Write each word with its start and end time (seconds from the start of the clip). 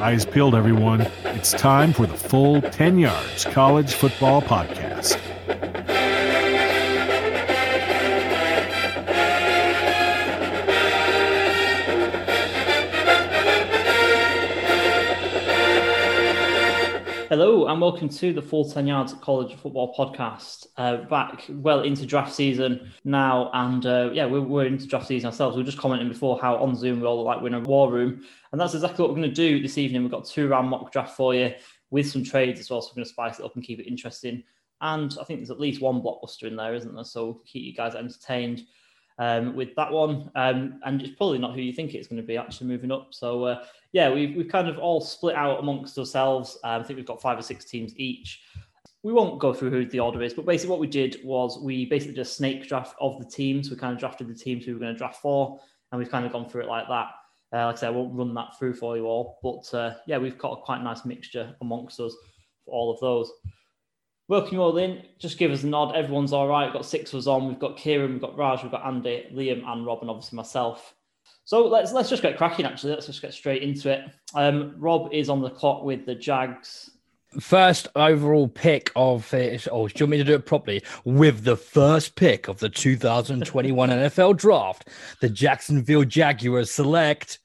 Eyes 0.00 0.24
peeled, 0.24 0.54
everyone. 0.54 1.02
It's 1.24 1.52
time 1.52 1.92
for 1.92 2.06
the 2.06 2.14
full 2.14 2.62
10 2.62 2.98
Yards 2.98 3.44
College 3.44 3.92
Football 3.92 4.40
Podcast. 4.40 4.89
And 17.70 17.80
welcome 17.80 18.08
to 18.08 18.32
the 18.32 18.42
Full 18.42 18.68
10 18.68 18.88
Yards 18.88 19.14
College 19.22 19.54
Football 19.54 19.94
Podcast. 19.94 20.66
Uh, 20.76 21.04
back 21.04 21.44
well 21.48 21.82
into 21.82 22.04
draft 22.04 22.34
season 22.34 22.90
now, 23.04 23.48
and 23.54 23.86
uh, 23.86 24.10
yeah, 24.12 24.26
we're, 24.26 24.40
we're, 24.40 24.66
into 24.66 24.88
draft 24.88 25.06
season 25.06 25.28
ourselves. 25.28 25.54
We 25.54 25.62
were 25.62 25.66
just 25.66 25.78
commenting 25.78 26.08
before 26.08 26.40
how 26.42 26.56
on 26.56 26.74
Zoom 26.74 27.00
we 27.00 27.06
all 27.06 27.22
like 27.22 27.40
we're 27.40 27.46
in 27.46 27.54
a 27.54 27.60
war 27.60 27.92
room, 27.92 28.24
and 28.50 28.60
that's 28.60 28.74
exactly 28.74 29.04
what 29.04 29.10
we're 29.10 29.20
going 29.20 29.28
to 29.28 29.34
do 29.36 29.62
this 29.62 29.78
evening. 29.78 30.02
We've 30.02 30.10
got 30.10 30.24
two 30.24 30.48
round 30.48 30.68
mock 30.68 30.90
draft 30.90 31.16
for 31.16 31.32
you 31.32 31.54
with 31.90 32.10
some 32.10 32.24
trades 32.24 32.58
as 32.58 32.68
well, 32.70 32.82
so 32.82 32.88
we're 32.88 32.96
going 32.96 33.04
to 33.04 33.10
spice 33.10 33.38
it 33.38 33.44
up 33.44 33.54
and 33.54 33.62
keep 33.62 33.78
it 33.78 33.86
interesting. 33.86 34.42
And 34.80 35.16
I 35.20 35.22
think 35.22 35.38
there's 35.38 35.52
at 35.52 35.60
least 35.60 35.80
one 35.80 36.02
blockbuster 36.02 36.48
in 36.48 36.56
there, 36.56 36.74
isn't 36.74 36.92
there? 36.92 37.04
So 37.04 37.40
keep 37.46 37.62
you 37.62 37.72
guys 37.72 37.94
entertained 37.94 38.62
um, 39.20 39.54
with 39.54 39.76
that 39.76 39.92
one. 39.92 40.28
Um, 40.34 40.80
and 40.84 41.00
it's 41.00 41.14
probably 41.14 41.38
not 41.38 41.54
who 41.54 41.60
you 41.60 41.72
think 41.72 41.94
it's 41.94 42.08
going 42.08 42.20
to 42.20 42.26
be 42.26 42.36
actually 42.36 42.66
moving 42.66 42.90
up. 42.90 43.08
So, 43.10 43.44
uh, 43.44 43.64
yeah, 43.92 44.10
we've, 44.10 44.36
we've 44.36 44.48
kind 44.48 44.68
of 44.68 44.78
all 44.78 45.00
split 45.00 45.34
out 45.34 45.60
amongst 45.60 45.98
ourselves. 45.98 46.58
Um, 46.64 46.80
I 46.80 46.84
think 46.84 46.96
we've 46.96 47.06
got 47.06 47.20
five 47.20 47.38
or 47.38 47.42
six 47.42 47.64
teams 47.64 47.92
each. 47.96 48.40
We 49.02 49.12
won't 49.12 49.40
go 49.40 49.52
through 49.52 49.70
who 49.70 49.86
the 49.86 50.00
order 50.00 50.22
is, 50.22 50.34
but 50.34 50.44
basically 50.44 50.70
what 50.70 50.80
we 50.80 50.86
did 50.86 51.20
was 51.24 51.58
we 51.58 51.86
basically 51.86 52.14
just 52.14 52.36
snake 52.36 52.68
draft 52.68 52.94
of 53.00 53.18
the 53.18 53.24
teams. 53.24 53.70
We 53.70 53.76
kind 53.76 53.94
of 53.94 53.98
drafted 53.98 54.28
the 54.28 54.34
teams 54.34 54.66
we 54.66 54.74
were 54.74 54.78
going 54.78 54.92
to 54.92 54.98
draft 54.98 55.20
for, 55.20 55.58
and 55.90 55.98
we've 55.98 56.10
kind 56.10 56.26
of 56.26 56.32
gone 56.32 56.48
through 56.48 56.62
it 56.62 56.68
like 56.68 56.86
that. 56.88 57.08
Uh, 57.52 57.66
like 57.66 57.76
I 57.76 57.78
said, 57.78 57.88
I 57.88 57.90
won't 57.90 58.14
run 58.14 58.34
that 58.34 58.56
through 58.58 58.74
for 58.74 58.96
you 58.96 59.06
all, 59.06 59.38
but 59.42 59.76
uh, 59.76 59.94
yeah, 60.06 60.18
we've 60.18 60.38
got 60.38 60.52
a 60.52 60.62
quite 60.62 60.82
nice 60.82 61.04
mixture 61.04 61.56
amongst 61.62 61.98
us 61.98 62.14
for 62.64 62.72
all 62.72 62.92
of 62.92 63.00
those. 63.00 63.32
Welcome 64.28 64.54
you 64.54 64.62
all 64.62 64.76
in. 64.78 65.02
Just 65.18 65.38
give 65.38 65.50
us 65.50 65.64
a 65.64 65.66
nod. 65.66 65.96
Everyone's 65.96 66.32
all 66.32 66.46
right. 66.46 66.66
We've 66.66 66.74
got 66.74 66.86
six 66.86 67.12
of 67.12 67.18
us 67.18 67.26
on. 67.26 67.48
We've 67.48 67.58
got 67.58 67.76
Kieran, 67.76 68.12
we've 68.12 68.20
got 68.20 68.36
Raj, 68.36 68.62
we've 68.62 68.70
got 68.70 68.86
Andy, 68.86 69.26
Liam, 69.34 69.64
and 69.66 69.84
Rob, 69.84 70.02
and 70.02 70.10
obviously 70.10 70.36
myself. 70.36 70.94
So 71.44 71.66
let's 71.66 71.92
let's 71.92 72.08
just 72.08 72.22
get 72.22 72.36
cracking. 72.36 72.66
Actually, 72.66 72.92
let's 72.92 73.06
just 73.06 73.22
get 73.22 73.34
straight 73.34 73.62
into 73.62 73.90
it. 73.90 74.04
Um, 74.34 74.74
Rob 74.78 75.12
is 75.12 75.28
on 75.28 75.42
the 75.42 75.50
clock 75.50 75.82
with 75.82 76.06
the 76.06 76.14
Jags. 76.14 76.90
First 77.40 77.88
overall 77.94 78.48
pick 78.48 78.90
of 78.96 79.32
it. 79.34 79.66
Oh, 79.70 79.88
do 79.88 79.94
you 79.96 80.04
want 80.06 80.10
me 80.10 80.16
to 80.18 80.24
do 80.24 80.34
it 80.34 80.46
properly? 80.46 80.82
With 81.04 81.44
the 81.44 81.56
first 81.56 82.16
pick 82.16 82.48
of 82.48 82.58
the 82.58 82.68
2021 82.68 83.88
NFL 83.90 84.36
Draft, 84.36 84.88
the 85.20 85.28
Jacksonville 85.28 86.04
Jaguars 86.04 86.70
select 86.70 87.39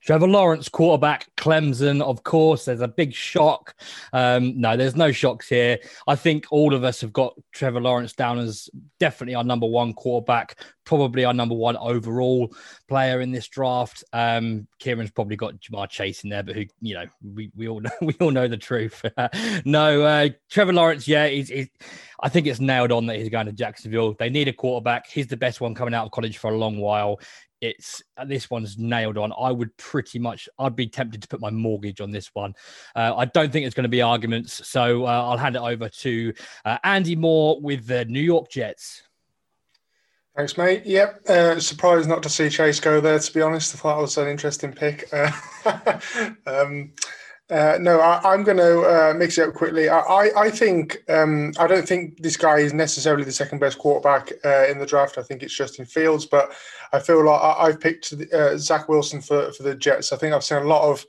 Trevor 0.00 0.28
Lawrence, 0.28 0.68
quarterback, 0.68 1.30
Clemson, 1.36 2.00
of 2.00 2.24
course. 2.24 2.64
There's 2.64 2.80
a 2.80 2.88
big 2.88 3.12
shock. 3.12 3.74
Um, 4.12 4.58
no, 4.58 4.76
there's 4.76 4.96
no 4.96 5.12
shocks 5.12 5.48
here. 5.48 5.78
I 6.06 6.16
think 6.16 6.46
all 6.50 6.74
of 6.74 6.84
us 6.84 7.02
have 7.02 7.12
got 7.12 7.34
Trevor 7.52 7.82
Lawrence 7.82 8.14
down 8.14 8.38
as 8.38 8.70
definitely 8.98 9.34
our 9.34 9.44
number 9.44 9.66
one 9.66 9.92
quarterback, 9.92 10.58
probably 10.84 11.26
our 11.26 11.34
number 11.34 11.54
one 11.54 11.76
overall 11.76 12.50
player 12.88 13.20
in 13.20 13.30
this 13.30 13.48
draft. 13.48 14.02
Um, 14.14 14.66
Kieran's 14.78 15.10
probably 15.10 15.36
got 15.36 15.60
Ja'Marr 15.60 15.90
Chase 15.90 16.24
in 16.24 16.30
there, 16.30 16.42
but 16.42 16.56
who, 16.56 16.64
you 16.80 16.94
know, 16.94 17.04
we, 17.22 17.50
we 17.54 17.68
all 17.68 17.80
know, 17.80 17.90
we 18.00 18.14
all 18.20 18.30
know 18.30 18.48
the 18.48 18.56
truth. 18.56 19.04
no, 19.66 20.02
uh, 20.02 20.28
Trevor 20.50 20.72
Lawrence, 20.72 21.06
yeah, 21.06 21.28
he's, 21.28 21.48
he's, 21.48 21.68
I 22.22 22.30
think 22.30 22.46
it's 22.46 22.60
nailed 22.60 22.90
on 22.90 23.04
that 23.06 23.16
he's 23.16 23.28
going 23.28 23.46
to 23.46 23.52
Jacksonville. 23.52 24.14
They 24.18 24.30
need 24.30 24.48
a 24.48 24.52
quarterback. 24.52 25.08
He's 25.08 25.26
the 25.26 25.36
best 25.36 25.60
one 25.60 25.74
coming 25.74 25.94
out 25.94 26.06
of 26.06 26.12
college 26.12 26.38
for 26.38 26.50
a 26.50 26.56
long 26.56 26.78
while 26.78 27.20
it's 27.60 28.02
uh, 28.16 28.24
this 28.24 28.50
one's 28.50 28.78
nailed 28.78 29.18
on. 29.18 29.32
I 29.38 29.50
would 29.50 29.76
pretty 29.76 30.18
much, 30.18 30.48
I'd 30.58 30.76
be 30.76 30.86
tempted 30.86 31.22
to 31.22 31.28
put 31.28 31.40
my 31.40 31.50
mortgage 31.50 32.00
on 32.00 32.10
this 32.10 32.30
one. 32.34 32.54
Uh, 32.94 33.14
I 33.16 33.26
don't 33.26 33.52
think 33.52 33.66
it's 33.66 33.74
going 33.74 33.84
to 33.84 33.88
be 33.88 34.02
arguments, 34.02 34.66
so 34.66 35.04
uh, 35.06 35.08
I'll 35.08 35.36
hand 35.36 35.56
it 35.56 35.62
over 35.62 35.88
to 35.88 36.32
uh, 36.64 36.78
Andy 36.84 37.16
Moore 37.16 37.60
with 37.60 37.86
the 37.86 38.04
New 38.06 38.20
York 38.20 38.50
Jets. 38.50 39.02
Thanks, 40.36 40.56
mate. 40.56 40.86
Yep, 40.86 41.28
uh, 41.28 41.60
surprised 41.60 42.08
not 42.08 42.22
to 42.22 42.28
see 42.28 42.48
Chase 42.48 42.80
go 42.80 43.00
there. 43.00 43.18
To 43.18 43.34
be 43.34 43.42
honest, 43.42 43.74
I 43.74 43.78
thought 43.78 43.98
it 43.98 44.02
was 44.02 44.18
an 44.18 44.28
interesting 44.28 44.72
pick. 44.72 45.10
Um, 46.46 46.92
uh, 47.50 47.78
no, 47.80 47.98
I, 47.98 48.32
am 48.32 48.44
going 48.44 48.58
to 48.58 48.82
uh, 48.82 49.14
mix 49.14 49.36
it 49.36 49.48
up 49.48 49.54
quickly. 49.54 49.88
I, 49.88 50.30
I 50.36 50.50
think 50.50 51.02
um, 51.08 51.52
I 51.58 51.66
don't 51.66 51.86
think 51.86 52.22
this 52.22 52.36
guy 52.36 52.58
is 52.58 52.72
necessarily 52.72 53.24
the 53.24 53.32
second 53.32 53.58
best 53.58 53.78
quarterback 53.78 54.32
uh, 54.44 54.66
in 54.68 54.78
the 54.78 54.86
draft. 54.86 55.18
I 55.18 55.22
think 55.22 55.42
it's 55.42 55.56
Justin 55.56 55.84
Fields, 55.84 56.26
but 56.26 56.52
I 56.92 57.00
feel 57.00 57.24
like 57.24 57.40
I, 57.40 57.66
have 57.66 57.80
picked 57.80 58.12
uh, 58.32 58.56
Zach 58.56 58.88
Wilson 58.88 59.20
for 59.20 59.52
for 59.52 59.64
the 59.64 59.74
Jets. 59.74 60.12
I 60.12 60.16
think 60.16 60.32
I've 60.32 60.44
seen 60.44 60.58
a 60.58 60.64
lot 60.64 60.88
of 60.88 61.04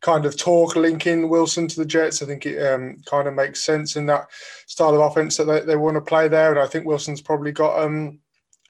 kind 0.00 0.24
of 0.24 0.36
talk 0.36 0.76
linking 0.76 1.28
Wilson 1.28 1.66
to 1.66 1.76
the 1.76 1.86
Jets. 1.86 2.22
I 2.22 2.26
think 2.26 2.46
it 2.46 2.64
um, 2.64 2.98
kind 3.04 3.26
of 3.26 3.34
makes 3.34 3.64
sense 3.64 3.96
in 3.96 4.06
that 4.06 4.28
style 4.66 4.94
of 4.94 5.00
offense 5.00 5.36
that 5.38 5.44
they, 5.44 5.60
they 5.60 5.76
want 5.76 5.96
to 5.96 6.00
play 6.00 6.28
there, 6.28 6.50
and 6.50 6.60
I 6.60 6.66
think 6.66 6.86
Wilson's 6.86 7.20
probably 7.20 7.52
got. 7.52 7.82
Um, 7.82 8.20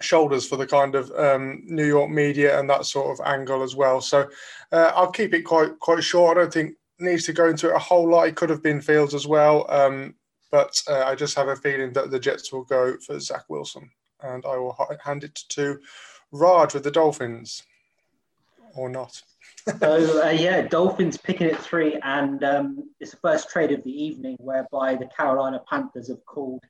shoulders 0.02 0.48
for 0.48 0.56
the 0.56 0.66
kind 0.66 0.94
of 0.94 1.10
um, 1.10 1.62
New 1.66 1.84
York 1.84 2.10
media 2.10 2.58
and 2.58 2.70
that 2.70 2.86
sort 2.86 3.10
of 3.10 3.26
angle 3.26 3.62
as 3.62 3.76
well. 3.76 4.00
So 4.00 4.26
uh, 4.72 4.92
I'll 4.94 5.10
keep 5.10 5.34
it 5.34 5.42
quite 5.42 5.78
quite 5.78 6.02
short. 6.02 6.38
I 6.38 6.40
don't 6.40 6.52
think 6.54 6.74
needs 7.00 7.24
to 7.26 7.32
go 7.32 7.48
into 7.48 7.68
it 7.68 7.76
a 7.76 7.78
whole 7.78 8.08
lot. 8.08 8.28
It 8.28 8.36
could 8.36 8.50
have 8.50 8.62
been 8.62 8.80
Fields 8.80 9.14
as 9.14 9.26
well, 9.26 9.66
um, 9.70 10.14
but 10.50 10.82
uh, 10.88 11.04
I 11.04 11.14
just 11.14 11.36
have 11.36 11.48
a 11.48 11.56
feeling 11.56 11.92
that 11.92 12.10
the 12.10 12.18
Jets 12.18 12.52
will 12.52 12.64
go 12.64 12.96
for 12.98 13.18
Zach 13.20 13.44
Wilson, 13.48 13.90
and 14.22 14.44
I 14.44 14.56
will 14.56 14.76
hand 15.02 15.24
it 15.24 15.34
to 15.50 15.80
Raj 16.32 16.74
with 16.74 16.84
the 16.84 16.90
Dolphins, 16.90 17.62
or 18.74 18.88
not. 18.88 19.22
so 19.78 20.24
uh, 20.24 20.30
yeah, 20.30 20.62
Dolphins 20.62 21.16
picking 21.16 21.48
at 21.48 21.60
three, 21.60 21.98
and 22.02 22.42
um, 22.44 22.90
it's 23.00 23.10
the 23.12 23.16
first 23.18 23.50
trade 23.50 23.72
of 23.72 23.82
the 23.84 24.02
evening 24.02 24.36
whereby 24.40 24.94
the 24.94 25.06
Carolina 25.06 25.60
Panthers 25.68 26.08
have 26.08 26.24
called 26.24 26.62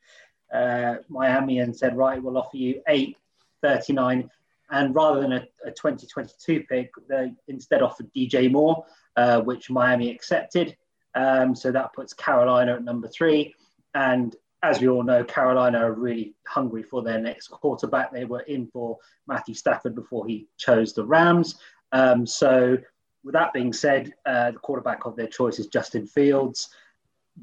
uh, 0.52 0.96
Miami 1.08 1.60
and 1.60 1.76
said, 1.76 1.96
right, 1.96 2.22
we'll 2.22 2.38
offer 2.38 2.56
you 2.56 2.82
eight 2.88 3.16
thirty 3.62 3.92
nine, 3.92 4.30
and 4.70 4.94
rather 4.94 5.20
than 5.20 5.32
a, 5.32 5.46
a 5.64 5.70
2022 5.70 6.64
pick, 6.68 6.90
they 7.08 7.32
instead 7.48 7.82
offered 7.82 8.10
DJ 8.14 8.50
Moore 8.50 8.84
uh, 9.16 9.40
which 9.40 9.70
Miami 9.70 10.10
accepted. 10.10 10.76
Um, 11.14 11.54
so 11.54 11.72
that 11.72 11.92
puts 11.92 12.12
Carolina 12.12 12.74
at 12.74 12.84
number 12.84 13.08
three. 13.08 13.54
And 13.94 14.34
as 14.62 14.80
we 14.80 14.88
all 14.88 15.02
know, 15.02 15.24
Carolina 15.24 15.78
are 15.78 15.92
really 15.92 16.34
hungry 16.46 16.82
for 16.82 17.02
their 17.02 17.20
next 17.20 17.48
quarterback. 17.48 18.12
They 18.12 18.24
were 18.24 18.40
in 18.40 18.68
for 18.68 18.98
Matthew 19.26 19.54
Stafford 19.54 19.94
before 19.94 20.26
he 20.26 20.48
chose 20.58 20.92
the 20.92 21.04
Rams. 21.04 21.58
Um, 21.92 22.26
so, 22.26 22.78
with 23.22 23.34
that 23.34 23.52
being 23.52 23.72
said, 23.72 24.14
uh, 24.24 24.52
the 24.52 24.58
quarterback 24.58 25.04
of 25.04 25.16
their 25.16 25.26
choice 25.26 25.58
is 25.58 25.66
Justin 25.66 26.06
Fields, 26.06 26.70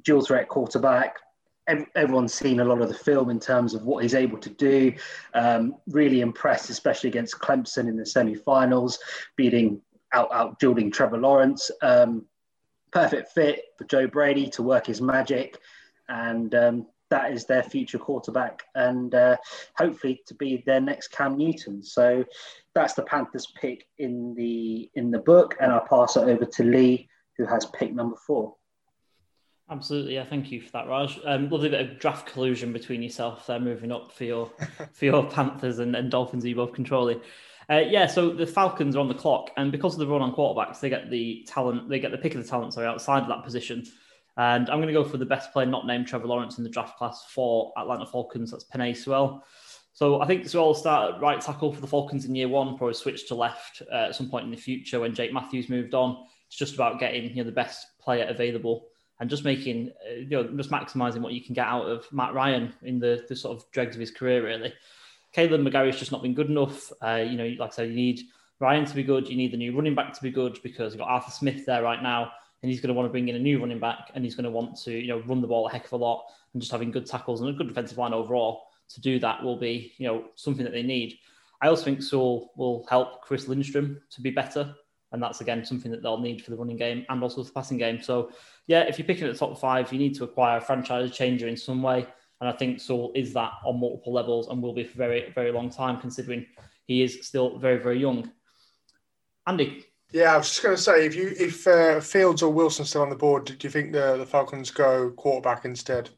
dual 0.03 0.21
threat 0.21 0.47
quarterback. 0.47 1.17
Everyone's 1.95 2.33
seen 2.33 2.61
a 2.61 2.65
lot 2.65 2.81
of 2.81 2.87
the 2.87 2.93
film 2.93 3.29
in 3.29 3.39
terms 3.39 3.73
of 3.73 3.83
what 3.83 4.03
he's 4.03 4.15
able 4.15 4.37
to 4.37 4.49
do. 4.49 4.93
Um, 5.33 5.75
really 5.87 6.21
impressed, 6.21 6.69
especially 6.69 7.09
against 7.09 7.39
Clemson 7.39 7.89
in 7.89 7.97
the 7.97 8.05
semi-finals, 8.05 8.99
beating 9.35 9.81
out 10.13 10.31
out 10.31 10.59
dueling 10.59 10.91
Trevor 10.91 11.17
Lawrence. 11.17 11.69
Um, 11.81 12.25
perfect 12.91 13.33
fit 13.33 13.63
for 13.77 13.83
Joe 13.85 14.07
Brady 14.07 14.49
to 14.51 14.63
work 14.63 14.87
his 14.87 15.01
magic, 15.01 15.57
and 16.07 16.55
um, 16.55 16.87
that 17.09 17.31
is 17.31 17.45
their 17.45 17.63
future 17.63 17.99
quarterback, 17.99 18.63
and 18.75 19.13
uh, 19.13 19.37
hopefully 19.75 20.21
to 20.27 20.33
be 20.35 20.63
their 20.65 20.81
next 20.81 21.09
Cam 21.09 21.37
Newton. 21.37 21.83
So 21.83 22.23
that's 22.73 22.93
the 22.93 23.03
Panthers 23.03 23.47
pick 23.59 23.87
in 23.97 24.33
the 24.35 24.89
in 24.95 25.11
the 25.11 25.19
book, 25.19 25.55
and 25.59 25.71
I'll 25.71 25.87
pass 25.87 26.15
it 26.15 26.23
over 26.23 26.45
to 26.45 26.63
Lee, 26.63 27.09
who 27.37 27.45
has 27.45 27.65
pick 27.67 27.93
number 27.93 28.15
four. 28.15 28.55
Absolutely, 29.69 30.13
yeah. 30.13 30.23
Thank 30.23 30.51
you 30.51 30.61
for 30.61 30.71
that, 30.71 30.87
Raj. 30.87 31.19
Um, 31.25 31.49
lovely 31.49 31.69
bit 31.69 31.81
of 31.81 31.99
draft 31.99 32.25
collusion 32.31 32.71
between 32.71 33.03
yourself 33.03 33.47
there, 33.47 33.59
moving 33.59 33.91
up 33.91 34.13
for 34.13 34.23
your 34.23 34.51
for 34.93 35.05
your 35.05 35.29
Panthers 35.29 35.79
and, 35.79 35.95
and 35.95 36.09
Dolphins 36.09 36.45
you 36.45 36.55
both 36.55 36.73
controlling. 36.73 37.19
Uh, 37.69 37.79
yeah, 37.79 38.05
so 38.07 38.29
the 38.29 38.47
Falcons 38.47 38.95
are 38.95 38.99
on 38.99 39.09
the 39.09 39.13
clock, 39.13 39.51
and 39.57 39.73
because 39.73 39.93
of 39.93 39.99
the 39.99 40.07
run 40.07 40.21
on 40.21 40.33
quarterbacks, 40.33 40.79
they 40.79 40.89
get 40.89 41.09
the 41.09 41.45
talent, 41.47 41.89
they 41.89 41.99
get 41.99 42.11
the 42.11 42.17
pick 42.17 42.33
of 42.33 42.41
the 42.41 42.47
talent, 42.47 42.73
sorry, 42.73 42.87
outside 42.87 43.23
of 43.23 43.27
that 43.27 43.43
position. 43.43 43.83
And 44.37 44.69
I'm 44.69 44.77
going 44.77 44.87
to 44.87 44.93
go 44.93 45.03
for 45.03 45.17
the 45.17 45.25
best 45.25 45.51
player 45.51 45.65
not 45.65 45.85
named 45.85 46.07
Trevor 46.07 46.27
Lawrence 46.27 46.59
in 46.59 46.63
the 46.63 46.69
draft 46.69 46.97
class 46.97 47.25
for 47.27 47.73
Atlanta 47.75 48.05
Falcons. 48.05 48.51
That's 48.51 48.63
Penei 48.63 48.95
Sewell. 48.95 49.43
So 49.91 50.21
I 50.21 50.27
think 50.27 50.43
this 50.43 50.53
will 50.53 50.75
start 50.75 51.15
at 51.15 51.21
right 51.21 51.41
tackle 51.41 51.73
for 51.73 51.81
the 51.81 51.87
Falcons 51.87 52.23
in 52.23 52.35
year 52.35 52.47
one, 52.47 52.77
probably 52.77 52.93
switch 52.93 53.27
to 53.27 53.35
left 53.35 53.81
uh, 53.91 53.95
at 53.95 54.15
some 54.15 54.29
point 54.29 54.45
in 54.45 54.51
the 54.51 54.57
future 54.57 54.99
when 54.99 55.15
Jake 55.15 55.33
Matthews 55.33 55.69
moved 55.69 55.95
on. 55.95 56.23
It's 56.47 56.55
just 56.55 56.75
about 56.75 56.99
getting 56.99 57.31
you 57.31 57.37
know 57.37 57.43
the 57.43 57.51
best 57.51 57.97
player 57.99 58.27
available 58.29 58.87
and 59.19 59.29
just 59.29 59.43
making 59.43 59.91
uh, 60.07 60.15
you 60.15 60.29
know 60.29 60.43
just 60.55 60.71
maximizing 60.71 61.21
what 61.21 61.33
you 61.33 61.41
can 61.41 61.53
get 61.53 61.67
out 61.67 61.85
of 61.85 62.11
Matt 62.11 62.33
Ryan 62.33 62.73
in 62.83 62.99
the 62.99 63.25
the 63.27 63.35
sort 63.35 63.57
of 63.57 63.69
dregs 63.71 63.95
of 63.95 63.99
his 63.99 64.11
career 64.11 64.43
really. 64.43 64.73
Kaleb 65.35 65.67
McGary's 65.67 65.99
just 65.99 66.11
not 66.11 66.21
been 66.21 66.33
good 66.33 66.49
enough. 66.49 66.91
Uh, 67.01 67.23
you 67.27 67.37
know, 67.37 67.53
like 67.59 67.71
I 67.71 67.75
said, 67.75 67.89
you 67.89 67.95
need 67.95 68.21
Ryan 68.59 68.85
to 68.85 68.95
be 68.95 69.03
good. 69.03 69.27
You 69.27 69.35
need 69.35 69.51
the 69.51 69.57
new 69.57 69.75
running 69.75 69.93
back 69.93 70.13
to 70.13 70.23
be 70.23 70.31
good 70.31 70.59
because 70.63 70.93
you've 70.93 70.99
got 70.99 71.09
Arthur 71.09 71.31
Smith 71.31 71.65
there 71.65 71.83
right 71.83 72.01
now, 72.01 72.31
and 72.61 72.71
he's 72.71 72.81
going 72.81 72.87
to 72.87 72.93
want 72.93 73.07
to 73.07 73.11
bring 73.11 73.27
in 73.27 73.35
a 73.35 73.39
new 73.39 73.59
running 73.59 73.79
back, 73.79 74.11
and 74.15 74.23
he's 74.23 74.35
going 74.35 74.45
to 74.45 74.49
want 74.49 74.77
to, 74.83 74.91
you 74.91 75.07
know, 75.07 75.19
run 75.27 75.41
the 75.41 75.47
ball 75.47 75.67
a 75.67 75.71
heck 75.71 75.85
of 75.85 75.93
a 75.93 75.97
lot, 75.97 76.25
and 76.53 76.61
just 76.61 76.71
having 76.71 76.91
good 76.91 77.05
tackles 77.05 77.41
and 77.41 77.49
a 77.49 77.53
good 77.53 77.67
defensive 77.67 77.97
line 77.97 78.13
overall 78.13 78.63
to 78.89 79.01
do 79.01 79.19
that 79.19 79.43
will 79.43 79.57
be, 79.57 79.93
you 79.97 80.07
know, 80.07 80.25
something 80.35 80.63
that 80.63 80.73
they 80.73 80.83
need. 80.83 81.19
I 81.61 81.67
also 81.67 81.83
think 81.83 82.01
Sewell 82.01 82.51
will 82.55 82.85
help 82.89 83.21
Chris 83.21 83.47
Lindstrom 83.47 84.01
to 84.11 84.21
be 84.21 84.31
better, 84.31 84.73
and 85.17 85.23
that's 85.23 85.41
again 85.41 85.65
something 85.65 85.89
that 85.89 86.03
they'll 86.03 86.19
need 86.19 86.43
for 86.43 86.51
the 86.51 86.57
running 86.57 86.77
game 86.77 87.03
and 87.09 87.23
also 87.23 87.41
the 87.41 87.51
passing 87.51 87.79
game. 87.79 87.99
So, 87.99 88.29
yeah, 88.67 88.81
if 88.81 88.99
you're 88.99 89.07
picking 89.07 89.25
at 89.25 89.33
the 89.33 89.39
top 89.39 89.59
five, 89.59 89.91
you 89.91 89.97
need 89.97 90.13
to 90.17 90.25
acquire 90.25 90.59
a 90.59 90.61
franchise 90.61 91.09
changer 91.09 91.47
in 91.47 91.57
some 91.57 91.81
way, 91.81 92.05
and 92.39 92.47
I 92.47 92.51
think 92.51 92.79
Sewell 92.79 93.11
is 93.15 93.33
that 93.33 93.53
on 93.65 93.79
multiple 93.79 94.13
levels 94.13 94.47
and 94.47 94.61
will 94.61 94.75
be 94.75 94.83
for 94.83 94.95
very 94.95 95.31
very 95.33 95.51
long 95.51 95.71
time, 95.71 95.99
considering 95.99 96.45
he 96.85 97.01
is 97.01 97.25
still 97.25 97.57
very 97.57 97.79
very 97.79 97.99
young. 97.99 98.31
Andy. 99.47 99.83
Yeah, 100.13 100.35
I 100.35 100.37
was 100.37 100.47
just 100.47 100.63
going 100.63 100.75
to 100.75 100.81
say, 100.81 101.05
if 101.05 101.15
you 101.15 101.33
if 101.37 101.67
uh, 101.67 101.99
Fields 101.99 102.43
or 102.43 102.53
Wilson 102.53 102.85
still 102.85 103.01
on 103.01 103.09
the 103.09 103.15
board, 103.15 103.45
do 103.45 103.57
you 103.59 103.69
think 103.71 103.91
the 103.91 104.17
the 104.17 104.25
Falcons 104.25 104.69
go 104.69 105.09
quarterback 105.09 105.65
instead? 105.65 106.11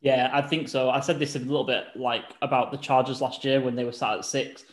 Yeah, 0.00 0.30
I 0.32 0.42
think 0.42 0.68
so. 0.68 0.90
I 0.90 1.00
said 1.00 1.18
this 1.18 1.36
a 1.36 1.40
little 1.40 1.64
bit 1.64 1.84
like 1.96 2.24
about 2.40 2.72
the 2.72 2.78
Chargers 2.78 3.20
last 3.20 3.44
year 3.44 3.60
when 3.60 3.76
they 3.76 3.84
were 3.84 3.92
sat 3.92 4.18
at 4.18 4.24
six. 4.24 4.64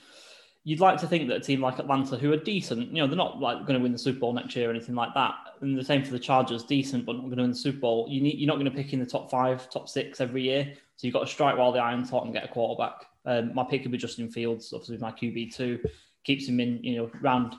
You'd 0.66 0.80
like 0.80 1.00
to 1.00 1.08
think 1.08 1.30
that 1.30 1.38
a 1.38 1.40
team 1.40 1.62
like 1.62 1.80
Atlanta, 1.80 2.18
who 2.18 2.34
are 2.34 2.38
decent, 2.38 2.90
you 2.90 2.96
know, 2.96 3.08
they're 3.08 3.16
not 3.16 3.40
like 3.40 3.66
going 3.68 3.78
to 3.78 3.84
win 3.84 3.92
the 3.92 4.00
Super 4.00 4.20
Bowl 4.20 4.34
next 4.34 4.56
year 4.56 4.68
or 4.68 4.72
anything 4.72 4.96
like 4.96 5.14
that. 5.14 5.36
And 5.62 5.78
the 5.78 5.84
same 5.84 6.04
for 6.04 6.12
the 6.12 6.20
Chargers, 6.20 6.64
decent, 6.64 7.06
but 7.06 7.14
not 7.14 7.26
going 7.26 7.38
to 7.38 7.44
win 7.44 7.52
the 7.52 7.56
Super 7.56 7.78
Bowl. 7.78 8.08
You 8.10 8.20
need, 8.20 8.40
you're 8.40 8.48
not 8.48 8.56
going 8.56 8.66
to 8.66 8.72
pick 8.72 8.92
in 8.92 9.00
the 9.00 9.06
top 9.06 9.30
five, 9.30 9.70
top 9.70 9.88
six 9.88 10.20
every 10.20 10.42
year. 10.42 10.74
So 10.96 11.06
you've 11.06 11.14
got 11.14 11.22
to 11.22 11.32
strike 11.32 11.56
while 11.58 11.72
the 11.72 11.80
iron's 11.80 12.10
hot 12.10 12.26
and 12.26 12.34
get 12.34 12.44
a 12.44 12.48
quarterback. 12.48 13.06
Um, 13.26 13.54
my 13.54 13.64
pick 13.64 13.84
would 13.84 13.92
be 13.92 13.98
Justin 13.98 14.30
Fields, 14.30 14.74
obviously 14.74 14.98
my 14.98 15.12
QB 15.12 15.56
two, 15.56 15.80
keeps 16.24 16.48
him 16.48 16.60
in, 16.60 16.84
you 16.84 16.98
know, 16.98 17.12
round 17.22 17.56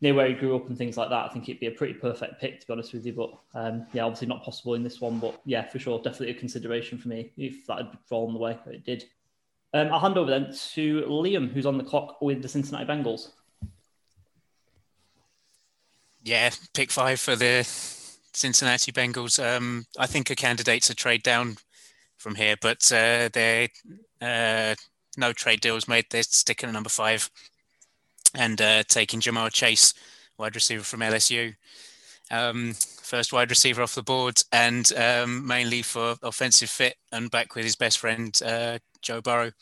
near 0.00 0.14
where 0.14 0.28
he 0.28 0.34
grew 0.34 0.56
up 0.56 0.68
and 0.68 0.76
things 0.76 0.96
like 0.96 1.10
that. 1.10 1.26
I 1.26 1.28
think 1.28 1.48
it'd 1.48 1.60
be 1.60 1.66
a 1.66 1.72
pretty 1.72 1.94
perfect 1.94 2.40
pick, 2.40 2.60
to 2.60 2.66
be 2.66 2.72
honest 2.72 2.92
with 2.92 3.06
you. 3.06 3.12
But 3.12 3.30
um, 3.54 3.86
yeah, 3.92 4.04
obviously 4.04 4.28
not 4.28 4.44
possible 4.44 4.74
in 4.74 4.82
this 4.82 5.00
one. 5.00 5.18
But 5.18 5.40
yeah, 5.44 5.66
for 5.68 5.78
sure, 5.78 5.98
definitely 5.98 6.30
a 6.30 6.38
consideration 6.38 6.98
for 6.98 7.08
me 7.08 7.32
if 7.36 7.66
that 7.66 7.78
had 7.78 7.98
fallen 8.06 8.34
the 8.34 8.40
way 8.40 8.58
it 8.66 8.84
did. 8.84 9.04
Um, 9.72 9.92
I'll 9.92 10.00
hand 10.00 10.18
over 10.18 10.30
then 10.30 10.52
to 10.72 11.02
Liam, 11.02 11.52
who's 11.52 11.66
on 11.66 11.78
the 11.78 11.84
clock 11.84 12.20
with 12.20 12.42
the 12.42 12.48
Cincinnati 12.48 12.84
Bengals. 12.84 13.28
Yeah, 16.22 16.50
pick 16.74 16.90
five 16.90 17.20
for 17.20 17.36
the 17.36 17.62
Cincinnati 18.32 18.92
Bengals. 18.92 19.42
Um, 19.42 19.86
I 19.98 20.06
think 20.06 20.28
a 20.30 20.34
candidate's 20.34 20.90
a 20.90 20.94
trade 20.94 21.22
down 21.22 21.56
from 22.18 22.34
here, 22.34 22.56
but 22.60 22.92
uh, 22.92 23.30
they 23.32 23.68
uh, 24.20 24.74
no 25.16 25.32
trade 25.32 25.60
deals 25.60 25.88
made. 25.88 26.06
They're 26.10 26.22
sticking 26.22 26.68
at 26.68 26.72
number 26.72 26.90
five 26.90 27.30
and 28.34 28.60
uh, 28.60 28.82
taking 28.88 29.20
Ja'Marr 29.20 29.52
Chase, 29.52 29.94
wide 30.38 30.54
receiver 30.54 30.84
from 30.84 31.00
LSU. 31.00 31.54
Um, 32.30 32.74
first 33.02 33.32
wide 33.32 33.50
receiver 33.50 33.82
off 33.82 33.94
the 33.94 34.02
board, 34.02 34.40
and 34.52 34.92
um, 34.92 35.46
mainly 35.46 35.82
for 35.82 36.16
offensive 36.22 36.70
fit 36.70 36.96
and 37.10 37.30
back 37.30 37.54
with 37.54 37.64
his 37.64 37.76
best 37.76 37.98
friend 37.98 38.38
uh, 38.44 38.78
Joe 39.02 39.20
Burrow, 39.20 39.52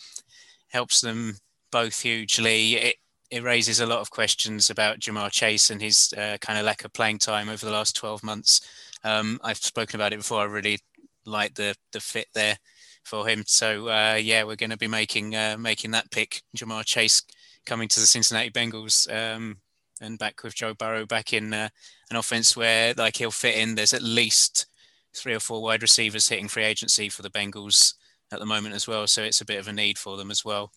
helps 0.68 1.00
them 1.00 1.36
both 1.70 2.02
hugely. 2.02 2.76
It, 2.76 2.96
it 3.30 3.42
raises 3.42 3.80
a 3.80 3.86
lot 3.86 4.00
of 4.00 4.10
questions 4.10 4.70
about 4.70 5.00
Ja'Marr 5.00 5.30
Chase 5.30 5.70
and 5.70 5.82
his 5.82 6.12
uh, 6.16 6.38
kind 6.40 6.58
of 6.58 6.64
lack 6.64 6.84
of 6.84 6.92
playing 6.92 7.18
time 7.18 7.48
over 7.48 7.64
the 7.64 7.72
last 7.72 7.96
12 7.96 8.22
months. 8.22 8.60
Um, 9.04 9.38
I've 9.44 9.58
spoken 9.58 9.96
about 9.96 10.12
it 10.12 10.18
before. 10.18 10.40
I 10.40 10.44
really 10.44 10.78
like 11.24 11.54
the 11.54 11.74
the 11.92 12.00
fit 12.00 12.26
there 12.34 12.58
for 13.04 13.26
him. 13.26 13.44
So 13.46 13.88
uh, 13.88 14.18
yeah, 14.20 14.44
we're 14.44 14.56
going 14.56 14.70
to 14.70 14.76
be 14.76 14.88
making 14.88 15.36
uh, 15.36 15.56
making 15.58 15.90
that 15.92 16.10
pick. 16.10 16.42
Ja'Marr 16.56 16.84
Chase 16.84 17.22
coming 17.66 17.88
to 17.88 18.00
the 18.00 18.06
Cincinnati 18.06 18.50
Bengals 18.50 19.08
um, 19.12 19.58
and 20.00 20.18
back 20.18 20.42
with 20.42 20.54
Joe 20.54 20.74
Burrow 20.74 21.06
back 21.06 21.32
in 21.32 21.52
uh, 21.52 21.68
an 22.10 22.16
offense 22.16 22.56
where 22.56 22.94
like 22.94 23.16
he'll 23.16 23.30
fit 23.30 23.56
in. 23.56 23.74
There's 23.74 23.94
at 23.94 24.02
least 24.02 24.66
three 25.14 25.34
or 25.34 25.40
four 25.40 25.62
wide 25.62 25.82
receivers 25.82 26.28
hitting 26.28 26.48
free 26.48 26.64
agency 26.64 27.08
for 27.08 27.22
the 27.22 27.30
Bengals 27.30 27.94
at 28.32 28.38
the 28.38 28.46
moment 28.46 28.74
as 28.74 28.86
well. 28.86 29.06
So 29.06 29.22
it's 29.22 29.40
a 29.40 29.46
bit 29.46 29.58
of 29.58 29.68
a 29.68 29.72
need 29.72 29.98
for 29.98 30.16
them 30.16 30.30
as 30.30 30.44
well. 30.44 30.72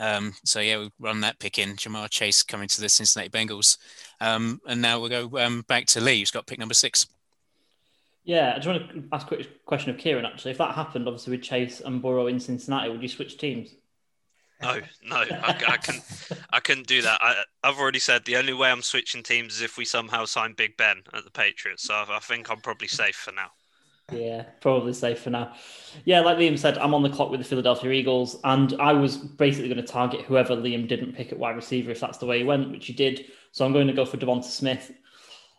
Um, 0.00 0.34
so 0.44 0.60
yeah, 0.60 0.78
we 0.78 0.90
run 0.98 1.20
that 1.22 1.38
pick 1.38 1.58
in. 1.58 1.76
Ja'Marr 1.76 2.10
Chase 2.10 2.42
coming 2.42 2.68
to 2.68 2.80
the 2.80 2.88
Cincinnati 2.88 3.30
Bengals, 3.30 3.78
um, 4.20 4.60
and 4.66 4.80
now 4.80 5.00
we'll 5.00 5.08
go 5.08 5.38
um, 5.38 5.64
back 5.68 5.86
to 5.86 6.00
Lee. 6.00 6.20
Who's 6.20 6.30
got 6.30 6.46
pick 6.46 6.58
number 6.58 6.74
six. 6.74 7.06
Yeah, 8.24 8.52
I 8.54 8.58
just 8.58 8.68
want 8.68 8.90
to 8.90 9.04
ask 9.12 9.26
a 9.26 9.36
quick 9.36 9.64
question 9.64 9.90
of 9.90 9.98
Kieran. 9.98 10.26
Actually, 10.26 10.50
if 10.50 10.58
that 10.58 10.74
happened, 10.74 11.08
obviously 11.08 11.36
with 11.36 11.42
Chase 11.42 11.80
and 11.80 12.02
Burrow 12.02 12.26
in 12.26 12.38
Cincinnati, 12.38 12.90
would 12.90 13.02
you 13.02 13.08
switch 13.08 13.38
teams? 13.38 13.74
No, 14.60 14.80
no, 15.04 15.16
I, 15.16 15.56
I 15.68 15.76
can, 15.76 16.02
I 16.50 16.60
couldn't 16.60 16.88
do 16.88 17.00
that. 17.02 17.18
I, 17.22 17.44
have 17.62 17.78
already 17.78 18.00
said 18.00 18.24
the 18.24 18.36
only 18.36 18.52
way 18.52 18.70
I'm 18.70 18.82
switching 18.82 19.22
teams 19.22 19.54
is 19.54 19.62
if 19.62 19.78
we 19.78 19.84
somehow 19.84 20.24
sign 20.24 20.52
Big 20.54 20.76
Ben 20.76 21.02
at 21.14 21.24
the 21.24 21.30
Patriots. 21.30 21.84
So 21.84 21.94
I, 21.94 22.16
I 22.16 22.18
think 22.18 22.50
I'm 22.50 22.60
probably 22.60 22.88
safe 22.88 23.14
for 23.14 23.32
now. 23.32 23.50
Yeah, 24.10 24.44
probably 24.60 24.94
safe 24.94 25.20
for 25.20 25.30
now. 25.30 25.52
Yeah, 26.04 26.20
like 26.20 26.38
Liam 26.38 26.58
said, 26.58 26.78
I'm 26.78 26.94
on 26.94 27.02
the 27.02 27.10
clock 27.10 27.30
with 27.30 27.40
the 27.40 27.46
Philadelphia 27.46 27.90
Eagles, 27.90 28.38
and 28.44 28.74
I 28.80 28.94
was 28.94 29.18
basically 29.18 29.68
going 29.68 29.84
to 29.84 29.92
target 29.92 30.22
whoever 30.22 30.56
Liam 30.56 30.88
didn't 30.88 31.12
pick 31.12 31.30
at 31.30 31.38
wide 31.38 31.56
receiver 31.56 31.90
if 31.90 32.00
that's 32.00 32.18
the 32.18 32.26
way 32.26 32.38
he 32.38 32.44
went, 32.44 32.70
which 32.70 32.86
he 32.86 32.94
did. 32.94 33.26
So 33.52 33.66
I'm 33.66 33.72
going 33.72 33.86
to 33.86 33.92
go 33.92 34.06
for 34.06 34.16
Devonta 34.16 34.44
Smith 34.44 34.92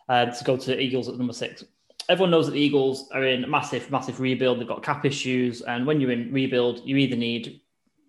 uh, 0.08 0.26
to 0.26 0.44
go 0.44 0.56
to 0.56 0.80
Eagles 0.80 1.08
at 1.08 1.16
number 1.16 1.32
six. 1.32 1.64
Everyone 2.08 2.32
knows 2.32 2.46
that 2.46 2.52
the 2.52 2.60
Eagles 2.60 3.08
are 3.12 3.24
in 3.24 3.48
massive, 3.48 3.88
massive 3.90 4.18
rebuild. 4.18 4.58
They've 4.58 4.66
got 4.66 4.82
cap 4.82 5.04
issues, 5.04 5.62
and 5.62 5.86
when 5.86 6.00
you're 6.00 6.10
in 6.10 6.32
rebuild, 6.32 6.80
you 6.84 6.96
either 6.96 7.16
need 7.16 7.60